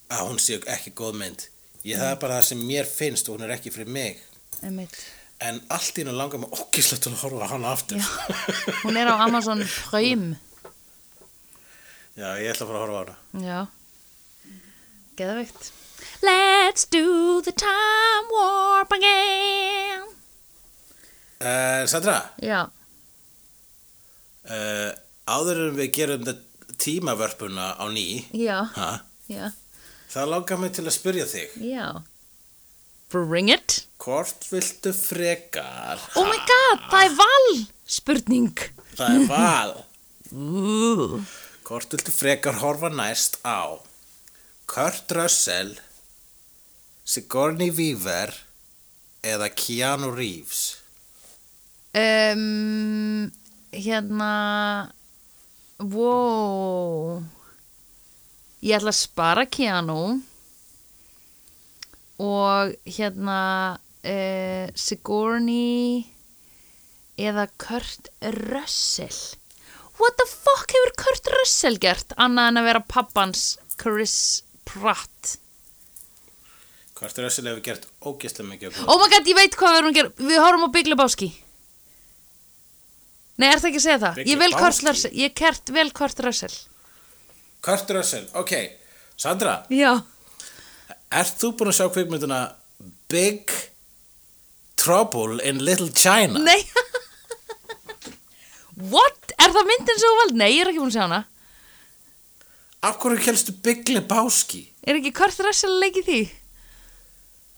að 0.10 0.26
hún 0.28 0.40
sé 0.42 0.60
ekki 0.66 0.92
góð 0.98 1.18
mynd. 1.22 1.48
Ég 1.88 2.00
það 2.02 2.12
er 2.12 2.20
bara 2.20 2.40
það 2.40 2.48
sem 2.50 2.62
mér 2.68 2.88
finnst 2.90 3.30
og 3.30 3.38
hún 3.38 3.46
er 3.48 3.54
ekki 3.56 3.72
fyrir 3.72 3.88
mig. 3.88 4.20
Einmitt. 4.62 4.98
en 5.40 5.62
allt 5.72 5.96
í 5.96 6.04
hennu 6.04 6.12
langar 6.18 6.42
mig 6.42 6.52
okkislega 6.52 7.06
til 7.06 7.14
að 7.14 7.22
horfa 7.22 7.46
hana 7.54 7.70
aftur. 7.72 8.02
Hún 8.84 8.98
er 9.00 9.08
á 9.08 9.24
Amazon 9.24 9.62
Prime 9.64 10.36
já, 12.18 12.30
ég 12.42 12.50
ætla 12.54 12.66
að 12.66 12.72
fara 12.72 12.80
að 12.80 12.84
horfa 12.86 12.98
á 12.98 13.02
hana. 13.04 13.16
Já. 13.46 13.60
Geðveikt. 15.20 15.72
Let's 16.24 16.86
do 16.86 17.42
the 17.42 17.52
time 17.52 18.28
warp 18.32 18.92
again. 18.96 20.08
Uh, 21.40 21.86
Sandra? 21.88 22.18
Já. 22.44 22.66
Uh, 24.50 24.92
áður 25.30 25.66
en 25.70 25.76
við 25.78 25.92
gerum 25.96 26.24
þetta 26.26 26.76
tímavörpuna 26.80 27.74
á 27.78 27.86
ný 27.92 28.24
Já, 28.34 28.64
ha, 28.74 28.88
já, 29.30 29.52
það 30.10 30.30
langar 30.32 30.58
mig 30.62 30.72
til 30.78 30.86
að 30.88 30.96
spyrja 30.96 31.28
þig. 31.30 31.58
Já. 31.70 31.86
Bring 33.12 33.52
it. 33.54 33.84
Hvort 34.02 34.48
viltu 34.52 34.94
frekar? 34.96 36.02
Oh 36.16 36.26
my 36.30 36.40
god, 36.50 36.88
það 36.92 37.06
er 37.08 37.16
val 37.20 37.48
Spurning. 37.90 38.52
Það 38.96 39.16
er 39.16 39.24
val. 39.30 39.72
Ooh. 40.40 41.16
Hvort 41.70 41.92
viltu 41.94 42.10
frekar 42.10 42.56
horfa 42.64 42.90
næst 42.90 43.36
á 43.46 43.78
Kurt 44.66 45.12
Russell 45.14 45.76
Sigourney 47.06 47.70
Weaver 47.70 48.32
eða 49.22 49.52
Keanu 49.54 50.10
Reeves? 50.10 50.80
Um, 51.94 53.30
Hérna 53.70 54.32
Wow. 55.78 57.22
Ég 58.66 58.80
ætla 58.80 58.90
að 58.90 58.98
spara 58.98 59.44
Keanu 59.46 60.24
og 62.18 62.74
hérna 62.98 63.44
uh, 63.78 64.66
Sigourney 64.74 66.02
eða 67.14 67.46
Kurt 67.62 68.10
Russell 68.50 69.39
What 70.00 70.16
the 70.20 70.26
fuck 70.30 70.72
hefur 70.72 70.94
Kurt 71.02 71.30
Russell 71.36 71.78
gert 71.82 72.14
annað 72.16 72.52
en 72.54 72.62
að 72.62 72.68
vera 72.70 72.82
pappans 72.94 73.44
Chris 73.80 74.16
Pratt 74.70 75.36
Kurt 77.00 77.20
Russell 77.24 77.48
hefur 77.52 77.64
gert 77.64 77.86
ógeðslega 78.04 78.48
mikið. 78.50 78.80
Oh 78.88 79.00
my 79.00 79.08
god, 79.12 79.28
ég 79.28 79.38
veit 79.38 79.56
hvað 79.60 79.76
við 79.76 79.80
erum 79.82 79.92
að 79.94 80.00
gera 80.00 80.30
Við 80.32 80.42
horfum 80.44 80.68
á 80.68 80.76
Big 80.76 80.92
Lebowski 80.92 81.30
Nei, 83.40 83.48
er 83.54 83.60
það 83.62 83.70
ekki 83.70 83.80
að 83.80 83.86
segja 83.88 84.02
það? 84.04 84.18
Big 84.20 84.32
Ég 84.34 84.42
vel 84.42 84.52
Kurt? 84.56 84.84
Russell 84.88 85.20
Ég 85.20 85.36
kert 85.40 85.74
vel 85.76 85.90
Kurt 85.96 86.24
Russell 86.26 86.56
Kurt 87.64 87.92
Russell, 87.96 88.28
ok 88.40 88.56
Sandra, 89.20 89.60
Já 89.72 89.94
ert 91.10 91.40
þú 91.42 91.54
búin 91.58 91.72
að 91.72 91.78
sjá 91.80 91.88
kvikmynduna 91.94 92.40
Big 93.10 93.50
Trouble 94.80 95.40
in 95.44 95.64
Little 95.66 95.90
China? 95.92 96.40
Nei 96.44 96.62
What? 98.80 99.34
Er 99.36 99.52
það 99.52 99.68
myndin 99.68 100.00
svo 100.00 100.12
vald? 100.22 100.36
Nei, 100.40 100.50
ég 100.56 100.64
er 100.64 100.72
ekki 100.72 100.80
búin 100.82 100.92
að 100.94 100.98
sjá 100.98 101.06
hana 101.08 101.22
Af 102.88 103.00
hverju 103.02 103.20
kelstu 103.26 103.56
Big 103.66 103.90
Lebowski? 103.92 104.62
Er 104.88 105.00
ekki 105.02 105.12
Kurt 105.16 105.40
Russell 105.44 105.74
að 105.76 105.82
leiki 105.84 106.04
því? 106.08 106.20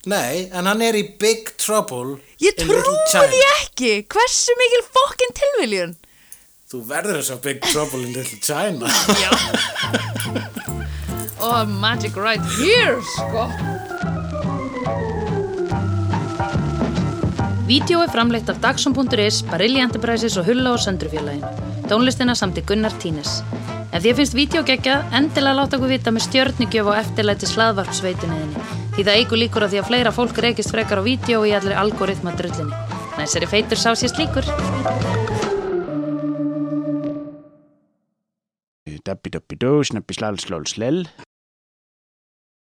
Nei, 0.10 0.48
en 0.50 0.66
hann 0.66 0.82
er 0.82 0.98
í 0.98 1.04
Big 1.22 1.52
Trouble 1.62 2.18
Ég 2.42 2.58
in 2.58 2.72
Little 2.72 2.96
trúi 3.12 3.28
því 3.36 3.42
ekki 3.52 3.92
Hversu 4.10 4.56
mikil 4.58 4.82
fokkin 4.90 5.36
tilviljun 5.38 5.94
Þú 6.72 6.82
verður 6.90 7.20
að 7.20 7.28
sjá 7.30 7.38
Big 7.44 7.62
Trouble 7.70 8.02
in 8.08 8.16
Little 8.18 8.42
China 8.42 8.90
Já 9.22 9.32
Oh, 11.42 11.66
magic 11.66 12.16
right 12.18 12.42
here, 12.58 13.02
sko 13.18 13.48
Vídeó 17.72 18.02
er 18.04 18.10
framleitt 18.12 18.50
af 18.52 18.58
Dagsum.is, 18.60 19.38
Barilli 19.48 19.80
Enterprises 19.80 20.34
og 20.36 20.44
Hulla 20.44 20.74
og 20.76 20.82
Söndrufjörlægin. 20.84 21.46
Tónlistina 21.88 22.34
samt 22.36 22.58
í 22.60 22.64
Gunnar 22.68 22.92
Tínes. 23.00 23.38
Ef 23.96 24.04
því 24.04 24.12
finnst 24.18 24.36
vídeo 24.36 24.64
geggjað, 24.68 25.06
endilega 25.16 25.56
láta 25.56 25.80
okkur 25.80 25.94
vita 25.94 26.12
með 26.12 26.26
stjörnigjöf 26.26 26.90
og 26.92 27.00
eftirlæti 27.00 27.48
slaðvarpsveitunniðinni. 27.48 28.66
Því 28.98 29.08
það 29.08 29.22
eigur 29.22 29.40
líkur 29.40 29.64
á 29.64 29.72
því 29.72 29.80
að 29.80 29.88
fleira 29.88 30.16
fólk 30.20 30.44
reykist 30.44 30.76
frekar 30.76 31.00
á 31.00 31.08
vídeo 31.08 31.48
í 31.48 31.56
allir 31.56 31.80
algoritma 31.80 32.36
drullinni. 32.36 32.76
Næsari 33.16 33.48
feitur 33.48 33.80
sá 33.80 33.96
sér 33.96 34.12
slíkur. 34.18 34.52
Dabbi 39.08 39.32
dabbi 39.32 39.56
dó, 39.64 39.78
snabbi 39.80 40.20
slal 40.20 40.44
slól 40.44 40.68
slell 40.68 41.06